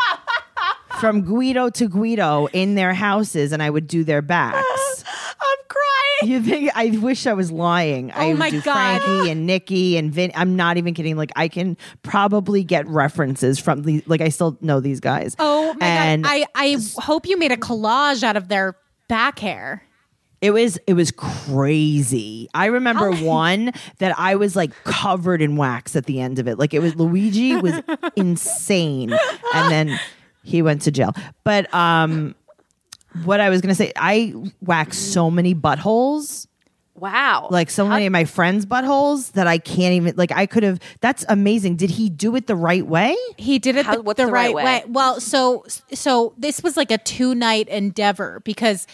from 0.99 1.21
Guido 1.21 1.69
to 1.69 1.87
Guido 1.87 2.47
in 2.53 2.75
their 2.75 2.93
houses 2.93 3.51
and 3.51 3.61
I 3.63 3.69
would 3.69 3.87
do 3.87 4.03
their 4.03 4.21
backs. 4.21 5.03
I'm 5.41 5.57
crying. 5.67 6.31
You 6.31 6.41
think 6.41 6.71
I 6.75 6.97
wish 6.99 7.25
I 7.27 7.33
was 7.33 7.51
lying. 7.51 8.11
Oh 8.11 8.15
I 8.15 8.27
would 8.27 8.33
Oh 8.35 8.37
my 8.37 8.49
do 8.49 8.61
God. 8.61 9.01
Frankie 9.01 9.31
and 9.31 9.45
Nikki 9.45 9.97
and 9.97 10.11
Vin. 10.11 10.31
I'm 10.35 10.55
not 10.55 10.77
even 10.77 10.93
kidding. 10.93 11.15
Like 11.15 11.31
I 11.35 11.47
can 11.47 11.77
probably 12.03 12.63
get 12.63 12.87
references 12.87 13.59
from 13.59 13.83
these. 13.83 14.03
like 14.07 14.21
I 14.21 14.29
still 14.29 14.57
know 14.61 14.79
these 14.79 14.99
guys. 14.99 15.35
Oh 15.39 15.73
my 15.79 15.85
And- 15.87 16.23
god! 16.23 16.29
I 16.33 16.45
I 16.55 16.77
hope 16.97 17.25
you 17.27 17.37
made 17.39 17.51
a 17.51 17.57
collage 17.57 18.23
out 18.23 18.35
of 18.35 18.47
their 18.49 18.75
back 19.07 19.39
hair. 19.39 19.83
It 20.41 20.51
was 20.51 20.77
it 20.87 20.93
was 20.93 21.11
crazy. 21.11 22.47
I 22.53 22.67
remember 22.67 23.11
one 23.11 23.71
that 23.97 24.17
I 24.17 24.35
was 24.35 24.55
like 24.55 24.71
covered 24.85 25.41
in 25.41 25.57
wax 25.57 25.95
at 25.97 26.05
the 26.05 26.21
end 26.21 26.39
of 26.39 26.47
it. 26.47 26.57
Like 26.57 26.73
it 26.73 26.79
was 26.79 26.95
Luigi 26.95 27.55
was 27.57 27.73
insane, 28.15 29.11
and 29.53 29.71
then 29.71 29.99
he 30.49 30.61
went 30.61 30.81
to 30.83 30.91
jail. 30.91 31.13
But 31.43 31.71
um, 31.73 32.35
what 33.23 33.39
I 33.39 33.49
was 33.49 33.61
gonna 33.61 33.75
say, 33.75 33.91
I 33.95 34.33
waxed 34.61 35.13
so 35.13 35.29
many 35.31 35.55
buttholes, 35.55 36.47
Wow. 36.95 37.47
like 37.49 37.69
so 37.69 37.87
many 37.87 38.05
of 38.05 38.11
my 38.11 38.25
friends' 38.25 38.65
buttholes 38.65 39.31
that 39.33 39.47
I 39.47 39.57
can't 39.57 39.93
even 39.93 40.15
like. 40.17 40.31
I 40.33 40.45
could 40.45 40.63
have. 40.63 40.79
That's 40.99 41.23
amazing. 41.29 41.77
Did 41.77 41.91
he 41.91 42.09
do 42.09 42.35
it 42.35 42.47
the 42.47 42.55
right 42.55 42.85
way? 42.85 43.15
He 43.37 43.57
did 43.57 43.77
it 43.77 43.85
How- 43.85 43.95
the, 43.95 44.01
what's 44.01 44.17
the 44.17 44.25
the 44.25 44.31
right 44.31 44.53
right 44.53 44.55
way. 44.55 44.63
way? 44.63 44.83
Well, 44.87 45.19
so 45.21 45.65
so 45.93 46.33
this 46.37 46.61
was 46.61 46.75
like 46.75 46.91
a 46.91 46.97
two 46.97 47.33
night 47.35 47.69
endeavor 47.69 48.41
because 48.43 48.85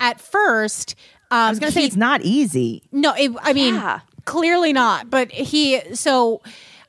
at 0.00 0.20
first 0.20 0.96
um, 1.30 1.38
I 1.38 1.50
was 1.50 1.60
gonna 1.60 1.72
say 1.72 1.84
it's 1.84 1.94
not 1.96 2.20
easy. 2.22 2.82
No, 2.90 3.14
it, 3.14 3.30
I 3.42 3.52
mean 3.52 3.74
Yeah. 3.74 4.00
clearly 4.24 4.72
not. 4.72 5.08
But 5.08 5.30
he 5.30 5.80
so 5.94 6.42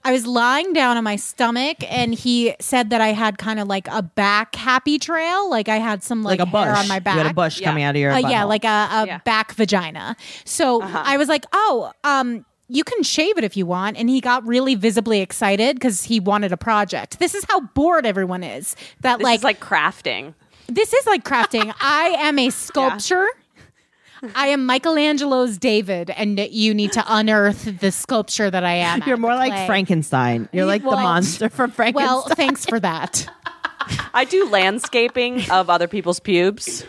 I 0.06 0.12
was 0.12 0.26
lying 0.28 0.74
down 0.74 0.98
on 0.98 1.04
my 1.04 1.16
stomach, 1.16 1.78
and 1.90 2.14
he 2.14 2.56
said 2.60 2.90
that 2.90 3.00
I 3.02 3.10
had 3.14 3.38
kind 3.38 3.60
of 3.60 3.68
like 3.68 3.88
a 3.88 4.02
back 4.02 4.56
happy 4.56 5.00
trail, 5.00 5.50
like 5.50 5.70
I 5.70 5.78
had 5.78 6.04
some 6.04 6.24
like, 6.24 6.40
Like, 6.40 6.48
a 6.48 6.52
bush 6.52 6.66
hair 6.66 6.76
on 6.76 6.88
my 6.88 7.00
back. 7.00 7.16
You 7.16 7.22
had 7.22 7.32
a 7.32 7.34
bush 7.34 7.60
Yeah. 7.60 7.70
coming 7.70 7.84
out 7.84 7.96
of 7.96 8.02
your. 8.02 8.12
Uh, 8.12 8.18
yeah, 8.20 8.44
like 8.44 8.66
a, 8.66 8.68
a 8.92 9.06
Yeah. 9.08 9.18
back 9.20 9.54
vagina. 9.54 10.16
So 10.46 10.82
I 10.82 11.18
was 11.18 11.30
like, 11.30 11.46
oh, 11.54 11.92
um, 12.04 12.46
you 12.68 12.84
can 12.84 13.04
shave 13.04 13.38
it 13.38 13.44
if 13.44 13.56
you 13.56 13.66
want. 13.66 13.98
And 13.98 14.10
he 14.10 14.20
got 14.20 14.46
really 14.46 14.76
visibly 14.76 15.22
excited 15.22 15.76
because 15.76 16.04
he 16.04 16.20
wanted 16.20 16.52
a 16.52 16.58
project. 16.58 17.20
This 17.20 17.36
is 17.36 17.46
how 17.48 17.62
bored 17.62 18.06
everyone 18.06 18.44
is. 18.44 18.76
That 19.02 19.20
this 19.20 19.24
like, 19.26 19.40
is 19.40 19.44
like 19.44 19.60
crafting. 19.60 20.34
this 20.68 20.92
is 20.94 21.06
like 21.06 21.24
crafting. 21.24 21.74
I 21.80 22.16
am 22.20 22.40
a 22.40 22.50
sculpture. 22.50 23.28
I 24.36 24.48
am 24.48 24.66
Michelangelo's 24.66 25.58
David, 25.58 26.10
and 26.10 26.40
you 26.40 26.74
need 26.74 26.92
to 26.94 27.04
unearth 27.08 27.80
the 27.80 27.92
sculpture 27.92 28.50
that 28.50 28.64
I 28.64 28.74
am. 28.74 29.04
You're 29.06 29.18
more 29.18 29.36
like. 29.36 29.66
Frankenstein. 29.66 30.50
You're 30.52 30.66
like 30.66 30.84
the 30.84 30.92
monster 30.92 31.50
from 31.50 31.72
Frankenstein. 31.72 32.08
Well, 32.08 32.22
thanks 32.24 32.66
for 32.66 32.80
that. 32.80 33.28
I 34.14 34.26
do 34.26 34.50
landscaping 34.50 35.50
of 35.52 35.70
other 35.70 35.88
people's 35.88 36.20
pubes. 36.20 36.86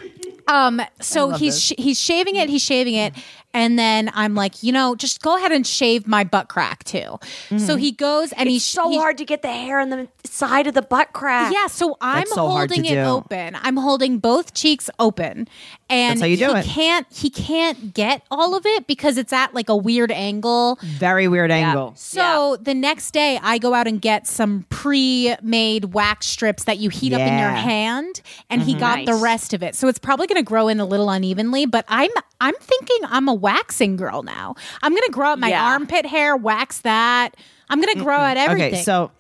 Um, 0.47 0.83
so 1.01 1.31
he's 1.31 1.61
sh- 1.61 1.73
he's 1.79 1.99
shaving 1.99 2.37
it, 2.37 2.49
he's 2.49 2.63
shaving 2.63 2.95
it, 2.95 3.15
and 3.55 3.79
then 3.79 4.11
I'm 4.15 4.35
like, 4.35 4.63
you 4.63 4.73
know, 4.73 4.97
just 4.97 5.23
go 5.23 5.37
ahead 5.37 5.53
and 5.53 5.67
shave 5.67 6.07
my 6.07 6.25
butt 6.25 6.49
crack 6.49 6.85
too. 6.85 7.19
So 7.49 7.55
mm-hmm. 7.55 7.79
he 7.79 7.93
goes 7.93 8.33
and 8.33 8.49
he's 8.49 8.65
so 8.65 8.91
he, 8.91 8.99
hard 8.99 9.17
to 9.19 9.25
get 9.25 9.43
the 9.43 9.53
hair 9.53 9.79
on 9.79 9.91
the 9.91 10.09
side 10.25 10.67
of 10.67 10.75
the 10.75 10.83
butt 10.83 11.13
crack. 11.13 11.53
Yeah, 11.53 11.69
so 11.69 11.97
I'm 12.01 12.27
so 12.27 12.49
holding 12.49 12.85
it 12.85 12.95
do. 12.95 13.01
open. 13.01 13.57
I'm 13.63 13.77
holding 13.77 14.19
both 14.19 14.55
cheeks 14.55 14.91
open, 14.99 15.49
and 15.89 16.19
That's 16.19 16.21
how 16.21 16.27
you 16.27 16.37
do 16.37 16.53
he 16.55 16.61
it. 16.61 16.67
can't 16.67 17.07
he 17.11 17.31
can't 17.31 17.95
get 17.95 18.23
all 18.31 18.57
of 18.57 18.67
it 18.67 18.87
because 18.87 19.17
it's 19.17 19.33
at 19.33 19.55
like 19.55 19.69
a 19.69 19.77
weird 19.77 20.11
angle. 20.11 20.79
very 20.83 21.29
weird 21.29 21.51
angle. 21.51 21.95
So 21.97 22.57
the 22.61 22.75
next 22.75 23.13
day, 23.13 23.39
I 23.41 23.59
go 23.59 23.75
out 23.75 23.87
and 23.87 24.01
get 24.01 24.27
some 24.27 24.67
pre-made 24.69 25.95
wax 25.95 26.27
strips 26.27 26.65
that 26.65 26.79
you 26.79 26.91
heat 26.91 27.13
up 27.13 27.21
in 27.21 27.39
your 27.39 27.51
hand, 27.51 28.21
and 28.51 28.63
he 28.63 28.73
mm-hmm. 28.73 28.81
got 28.81 29.07
the 29.07 29.15
rest 29.15 29.55
of 29.55 29.63
it. 29.63 29.77
So 29.77 29.87
it's 29.87 29.99
probably 29.99 30.27
going 30.27 30.43
to 30.43 30.49
grow 30.49 30.69
in 30.69 30.81
a 30.81 30.85
little 30.85 31.11
unevenly. 31.11 31.67
But 31.67 31.85
I'm 31.89 32.11
I'm 32.41 32.55
thinking 32.61 32.99
I'm 33.05 33.29
a 33.29 33.35
waxing 33.45 33.97
girl 33.97 34.23
now. 34.23 34.55
I'm 34.83 34.93
going 34.93 35.05
to 35.07 35.13
grow 35.13 35.29
out 35.29 35.39
my 35.39 35.51
Yeah. 35.51 35.65
armpit 35.65 36.07
hair, 36.07 36.37
wax 36.37 36.81
that. 36.81 37.37
I'm 37.71 37.81
going 37.81 37.95
to 37.97 38.03
grow 38.03 38.17
out 38.17 38.37
everything. 38.37 38.75
Okay, 38.75 38.83
so 38.83 39.11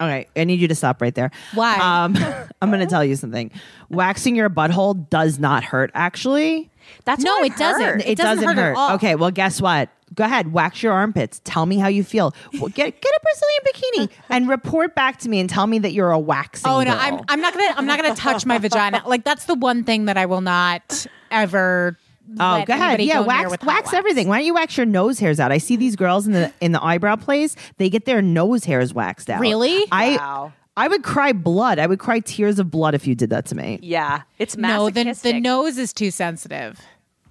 okay, 0.00 0.26
I 0.36 0.44
need 0.44 0.60
you 0.60 0.68
to 0.68 0.74
stop 0.74 1.00
right 1.02 1.14
there. 1.14 1.30
Why? 1.54 1.76
Um, 1.76 2.16
I'm 2.62 2.70
going 2.70 2.80
to 2.80 2.86
tell 2.86 3.04
you 3.04 3.16
something. 3.16 3.50
Waxing 3.88 4.36
your 4.36 4.48
butthole 4.50 5.08
does 5.10 5.38
not 5.38 5.64
hurt. 5.64 5.90
Actually, 5.94 6.70
That's 7.04 7.22
No, 7.24 7.32
what 7.32 7.44
I've 7.44 7.50
it 7.52 7.56
doesn't. 7.58 8.00
It 8.02 8.18
doesn't 8.18 8.44
hurt 8.44 8.58
at 8.58 8.76
all. 8.76 8.92
Okay, 8.96 9.14
well, 9.16 9.30
guess 9.30 9.60
what? 9.60 9.88
Go 10.14 10.24
ahead, 10.24 10.52
wax 10.52 10.82
your 10.82 10.92
armpits. 10.92 11.40
Tell 11.44 11.66
me 11.66 11.78
how 11.78 11.86
you 11.86 12.02
feel. 12.02 12.34
Well, 12.54 12.68
get 12.68 13.00
get 13.00 13.12
a 13.12 13.20
Brazilian 13.22 14.08
bikini 14.08 14.08
and 14.28 14.48
report 14.48 14.96
back 14.96 15.18
to 15.20 15.28
me 15.28 15.38
and 15.38 15.48
tell 15.48 15.68
me 15.68 15.78
that 15.78 15.92
you're 15.92 16.10
a 16.10 16.18
waxing. 16.18 16.68
Oh 16.68 16.78
no, 16.82 16.86
girl. 16.90 16.98
I'm 17.00 17.20
I'm 17.28 17.40
not 17.40 17.52
gonna 17.54 17.74
I'm 17.76 17.86
not 17.86 18.02
gonna 18.02 18.16
touch 18.16 18.44
my 18.44 18.58
vagina. 18.58 19.04
Like 19.06 19.22
that's 19.22 19.44
the 19.44 19.54
one 19.54 19.84
thing 19.84 20.06
that 20.06 20.16
I 20.18 20.26
will 20.26 20.40
not 20.40 21.06
ever. 21.30 21.96
Oh, 22.38 22.64
go 22.64 22.74
ahead. 22.74 23.00
Yeah, 23.00 23.14
go 23.14 23.20
near 23.20 23.48
wax 23.50 23.64
wax 23.64 23.92
everything. 23.94 24.28
Why 24.28 24.38
don't 24.38 24.46
you 24.46 24.54
wax 24.54 24.76
your 24.76 24.86
nose 24.86 25.18
hairs 25.18 25.40
out? 25.40 25.50
I 25.52 25.58
see 25.58 25.76
these 25.76 25.96
girls 25.96 26.26
in 26.26 26.32
the 26.32 26.52
in 26.60 26.72
the 26.72 26.82
eyebrow 26.82 27.16
place. 27.16 27.56
They 27.78 27.90
get 27.90 28.04
their 28.04 28.22
nose 28.22 28.64
hairs 28.64 28.94
waxed 28.94 29.28
out. 29.30 29.40
Really? 29.40 29.84
I 29.90 30.16
Wow. 30.16 30.52
I 30.76 30.88
would 30.88 31.02
cry 31.02 31.32
blood. 31.32 31.78
I 31.78 31.86
would 31.86 31.98
cry 31.98 32.20
tears 32.20 32.58
of 32.58 32.70
blood 32.70 32.94
if 32.94 33.06
you 33.06 33.14
did 33.14 33.30
that 33.30 33.46
to 33.46 33.54
me. 33.54 33.78
Yeah, 33.82 34.22
it's 34.38 34.56
No, 34.56 34.88
the 34.90 35.04
the 35.22 35.40
nose 35.40 35.76
is 35.78 35.92
too 35.92 36.10
sensitive. 36.10 36.80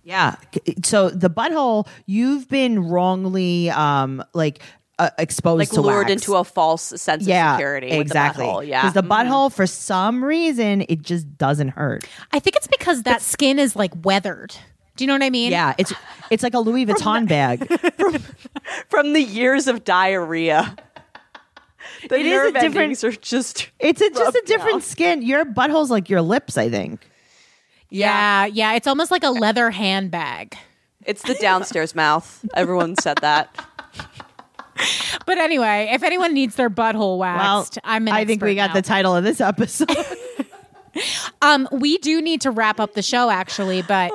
Yeah. 0.04 0.36
So 0.84 1.10
the 1.10 1.30
butthole, 1.30 1.88
you've 2.06 2.48
been 2.50 2.88
wrongly 2.90 3.70
um 3.70 4.24
like 4.34 4.62
uh, 5.00 5.10
exposed 5.18 5.60
like 5.60 5.70
to 5.70 5.82
lured 5.82 6.10
wax. 6.10 6.12
into 6.24 6.36
a 6.36 6.44
false 6.44 6.82
sense 7.02 7.26
yeah, 7.26 7.54
of 7.54 7.58
security. 7.58 7.88
exactly. 7.92 8.44
With 8.46 8.52
the 8.54 8.54
butthole. 8.60 8.68
Yeah, 8.68 8.82
because 8.82 8.94
the 8.96 9.04
Mhm. 9.04 9.08
butthole, 9.30 9.54
for 9.54 9.66
some 9.66 10.24
reason, 10.24 10.84
it 10.90 11.02
just 11.04 11.38
doesn't 11.38 11.70
hurt. 11.70 12.06
I 12.34 12.40
think 12.40 12.58
it's 12.58 12.68
because 12.68 13.04
that 13.04 13.22
skin 13.22 13.60
is 13.60 13.78
like 13.78 13.94
weathered. 14.04 14.56
Do 15.00 15.06
you 15.06 15.08
know 15.08 15.14
what 15.14 15.24
I 15.24 15.30
mean? 15.30 15.52
Yeah, 15.54 15.76
it's 15.78 15.94
it's 16.30 16.44
like 16.44 16.54
a 16.54 16.60
Louis 16.60 16.86
Vuitton 16.88 17.26
bag. 17.26 17.66
from 18.90 19.14
the 19.14 19.22
years 19.24 19.68
of 19.68 19.86
diarrhea. 19.86 20.76
The 22.10 22.20
It 22.20 22.26
is 22.26 22.32
a 22.34 22.36
nerve 22.36 22.54
different- 22.54 22.76
endings 22.76 23.04
are 23.06 23.12
just 23.14 23.70
It's 23.80 24.02
a, 24.02 24.10
just 24.10 24.36
a 24.36 24.44
different 24.46 24.74
down. 24.74 24.82
skin. 24.82 25.22
Your 25.22 25.46
butthole's 25.46 25.90
like 25.90 26.10
your 26.10 26.22
lips, 26.22 26.58
I 26.58 26.70
think. 26.70 27.00
yeah, 27.90 28.46
yeah. 28.46 28.74
It's 28.74 28.88
almost 28.88 29.10
like 29.10 29.24
a 29.24 29.30
leather 29.30 29.72
handbag. 29.72 30.58
it's 31.06 31.22
the 31.24 31.36
downstairs 31.36 31.96
mouth. 31.96 32.44
Everyone 32.56 32.96
said 32.98 33.20
that. 33.22 33.56
But 35.26 35.38
anyway, 35.38 35.90
if 35.94 36.04
anyone 36.04 36.34
needs 36.34 36.56
their 36.56 36.70
butthole 36.70 37.18
Well, 37.18 37.60
waxed, 37.60 37.80
I'm 37.86 38.08
an 38.08 38.14
I 38.14 38.26
think 38.26 38.42
we 38.42 38.56
got 38.56 38.68
now. 38.72 38.74
the 38.76 38.82
title 38.82 39.16
of 39.16 39.24
this 39.24 39.40
episode. 39.42 39.90
Um, 41.42 41.68
we 41.72 41.98
do 42.00 42.22
need 42.22 42.42
to 42.42 42.52
wrap 42.52 42.80
up 42.80 42.94
the 42.94 43.02
show 43.02 43.30
actually, 43.30 43.82
but 43.82 44.12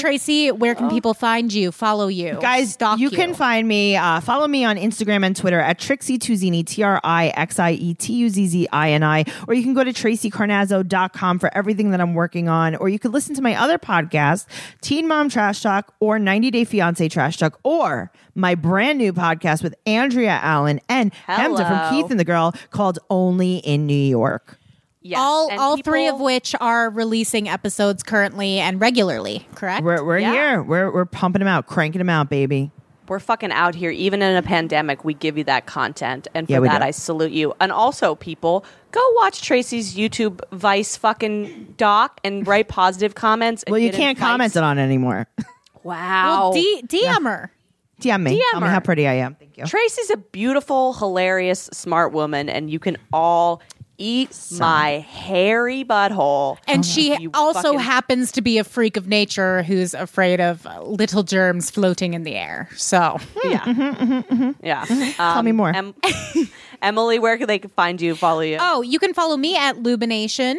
Tracey, 0.00 0.50
where 0.52 0.74
can 0.74 0.88
people 0.90 1.14
find 1.14 1.52
you, 1.52 1.72
follow 1.72 2.08
you, 2.08 2.38
Guys, 2.40 2.74
stalk 2.74 2.98
you 2.98 3.10
can 3.10 3.34
find 3.34 3.66
me, 3.68 3.96
uh, 3.96 4.20
follow 4.20 4.46
me 4.46 4.64
on 4.64 4.76
Instagram 4.76 5.24
and 5.24 5.36
Twitter 5.36 5.60
at 5.60 5.78
Trixie 5.78 6.18
Tuzzini, 6.18 6.64
T 6.66 6.82
R 6.82 7.00
I 7.04 7.28
X 7.28 7.58
I 7.58 7.72
E 7.72 7.94
T 7.94 8.12
U 8.14 8.28
Z 8.28 8.46
Z 8.46 8.68
I 8.72 8.90
N 8.92 9.02
I, 9.02 9.24
or 9.46 9.54
you 9.54 9.62
can 9.62 9.74
go 9.74 9.84
to 9.84 9.92
traceycarnazzo.com 9.92 11.38
for 11.38 11.56
everything 11.56 11.90
that 11.90 12.00
I'm 12.00 12.14
working 12.14 12.48
on, 12.48 12.74
or 12.76 12.88
you 12.88 12.98
could 12.98 13.12
listen 13.12 13.34
to 13.36 13.42
my 13.42 13.54
other 13.54 13.78
podcast, 13.78 14.46
Teen 14.80 15.06
Mom 15.08 15.28
Trash 15.28 15.62
Talk, 15.62 15.94
or 16.00 16.18
90 16.18 16.50
Day 16.50 16.64
Fiance 16.64 17.08
Trash 17.08 17.36
Talk, 17.36 17.58
or 17.62 18.10
my 18.34 18.54
brand 18.54 18.98
new 18.98 19.12
podcast 19.12 19.62
with 19.62 19.74
Andrea 19.86 20.38
Allen 20.42 20.80
and 20.88 21.12
Chemda 21.26 21.66
from 21.66 21.90
Keith 21.94 22.10
and 22.10 22.20
the 22.20 22.24
Girl 22.24 22.54
called 22.70 22.98
Only 23.10 23.56
in 23.58 23.86
New 23.86 23.94
York. 23.94 24.58
Yes. 25.06 25.18
all 25.20 25.48
and 25.50 25.60
all 25.60 25.76
three 25.78 26.06
of 26.08 26.20
which 26.20 26.54
are 26.60 26.90
releasing 26.90 27.48
episodes 27.48 28.02
currently 28.02 28.58
and 28.58 28.80
regularly. 28.80 29.46
Correct. 29.54 29.82
We're, 29.84 30.04
we're 30.04 30.18
Yeah. 30.18 30.32
here. 30.32 30.62
We're, 30.62 30.92
we're 30.92 31.04
pumping 31.04 31.40
them 31.40 31.48
out, 31.48 31.66
cranking 31.66 31.98
them 31.98 32.08
out, 32.10 32.28
baby. 32.30 32.70
we're 33.08 33.20
fucking 33.20 33.52
out 33.52 33.74
here. 33.76 33.90
Even 33.92 34.20
in 34.20 34.34
a 34.36 34.42
pandemic, 34.42 35.04
we 35.04 35.14
give 35.14 35.38
you 35.38 35.44
that 35.44 35.64
content, 35.66 36.26
and 36.34 36.48
for 36.48 36.54
Yeah, 36.54 36.60
that, 36.60 36.78
do. 36.80 36.84
I 36.86 36.90
salute 36.90 37.30
you. 37.30 37.54
And 37.60 37.70
also, 37.70 38.16
people, 38.16 38.64
go 38.90 39.00
watch 39.14 39.42
Tracey's 39.42 39.94
YouTube 39.94 40.40
Vice 40.50 40.96
fucking 40.96 41.74
doc 41.76 42.18
and 42.24 42.44
write 42.46 42.66
positive 42.66 43.14
comments. 43.14 43.62
and 43.62 43.70
Well, 43.72 43.78
you 43.80 43.92
can't 43.92 44.18
advice. 44.18 44.28
comment 44.28 44.56
it 44.56 44.62
on 44.62 44.78
anymore. 44.78 45.28
Wow. 45.84 46.50
well, 46.50 46.52
D- 46.54 46.82
DM 46.88 47.22
her. 47.26 47.52
DM 48.00 48.22
me. 48.24 48.42
Tell 48.50 48.60
me 48.60 48.66
how 48.66 48.80
pretty 48.80 49.06
I 49.06 49.14
am. 49.14 49.36
Thank 49.36 49.56
you. 49.56 49.64
Tracey's 49.66 50.10
a 50.10 50.16
beautiful, 50.16 50.92
hilarious, 50.94 51.70
smart 51.72 52.12
woman, 52.12 52.48
and 52.48 52.68
you 52.68 52.80
can 52.80 52.96
all 53.12 53.62
eat 53.98 54.36
my 54.58 54.98
hairy 55.08 55.84
butthole. 55.84 56.58
And 56.66 56.80
oh, 56.80 56.82
she 56.82 57.28
also 57.34 57.62
fucking- 57.62 57.78
happens 57.80 58.32
to 58.32 58.42
be 58.42 58.58
a 58.58 58.64
freak 58.64 58.96
of 58.96 59.08
nature 59.08 59.62
who's 59.62 59.94
afraid 59.94 60.40
of 60.40 60.66
little 60.82 61.22
germs 61.22 61.70
floating 61.70 62.14
in 62.14 62.22
the 62.24 62.34
air. 62.34 62.68
So 62.76 63.18
Yeah. 63.44 63.60
Mm-hmm, 63.60 63.82
mm-hmm, 63.82 64.34
mm-hmm. 64.42 64.66
Yeah. 64.66 64.84
Tell 65.16 65.42
me 65.42 65.50
Um, 65.50 65.56
more. 65.56 65.74
Em- 65.74 65.94
Emily, 66.82 67.18
where 67.18 67.38
can 67.38 67.46
they 67.48 67.58
find 67.58 68.00
you, 68.00 68.14
follow 68.14 68.40
you? 68.40 68.58
Oh, 68.60 68.82
you 68.82 68.98
can 68.98 69.14
follow 69.14 69.36
me 69.36 69.56
at 69.56 69.76
Lubination 69.76 70.56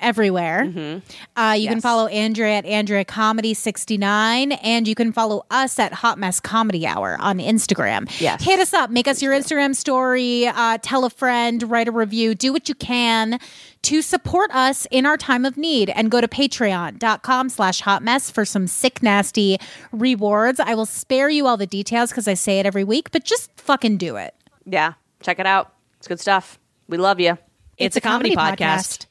everywhere. 0.00 1.02
Uh, 1.36 1.54
you 1.58 1.68
can 1.68 1.80
follow 1.80 2.06
Andrea 2.06 2.58
at 2.58 2.66
Andrea 2.66 3.04
Comedy 3.04 3.54
69 3.54 4.52
and 4.52 4.86
you 4.86 4.94
can 4.94 5.12
follow 5.12 5.44
us 5.50 5.78
at 5.78 5.92
Hot 5.92 6.18
Mess 6.18 6.40
Comedy 6.40 6.86
Hour 6.86 7.16
on 7.20 7.38
Instagram. 7.38 8.08
Yes. 8.20 8.42
Hit 8.42 8.60
us 8.60 8.72
up, 8.72 8.90
make 8.90 9.08
us 9.08 9.20
your 9.22 9.32
Instagram 9.32 9.74
story, 9.74 10.46
uh, 10.46 10.78
tell 10.82 11.04
a 11.04 11.10
friend, 11.10 11.62
write 11.70 11.88
a 11.88 11.92
review, 11.92 12.34
do 12.34 12.52
what 12.52 12.68
you 12.68 12.74
can 12.74 13.38
to 13.82 14.02
support 14.02 14.50
us 14.52 14.86
in 14.90 15.06
our 15.06 15.16
time 15.16 15.44
of 15.44 15.56
need 15.56 15.90
and 15.90 16.10
go 16.10 16.20
to 16.20 16.28
patreon.com 16.28 17.48
slash 17.48 17.80
hot 17.80 18.02
mess 18.02 18.30
for 18.30 18.44
some 18.44 18.66
sick 18.66 19.02
nasty 19.02 19.58
rewards. 19.92 20.60
I 20.60 20.74
will 20.74 20.86
spare 20.86 21.28
you 21.28 21.46
all 21.46 21.56
the 21.56 21.66
details 21.66 22.10
because 22.10 22.28
I 22.28 22.34
say 22.34 22.58
it 22.58 22.66
every 22.66 22.84
week, 22.84 23.10
but 23.10 23.24
just 23.24 23.50
fucking 23.60 23.96
do 23.96 24.16
it. 24.16 24.34
Yeah. 24.64 24.94
Check 25.22 25.38
it 25.38 25.46
out. 25.46 25.72
It's 25.98 26.06
good 26.08 26.20
stuff. 26.20 26.58
We 26.88 26.96
love 26.96 27.20
you. 27.20 27.38
It's 27.76 27.96
a 27.96 28.00
comedy 28.00 28.34
podcast. 28.34 29.06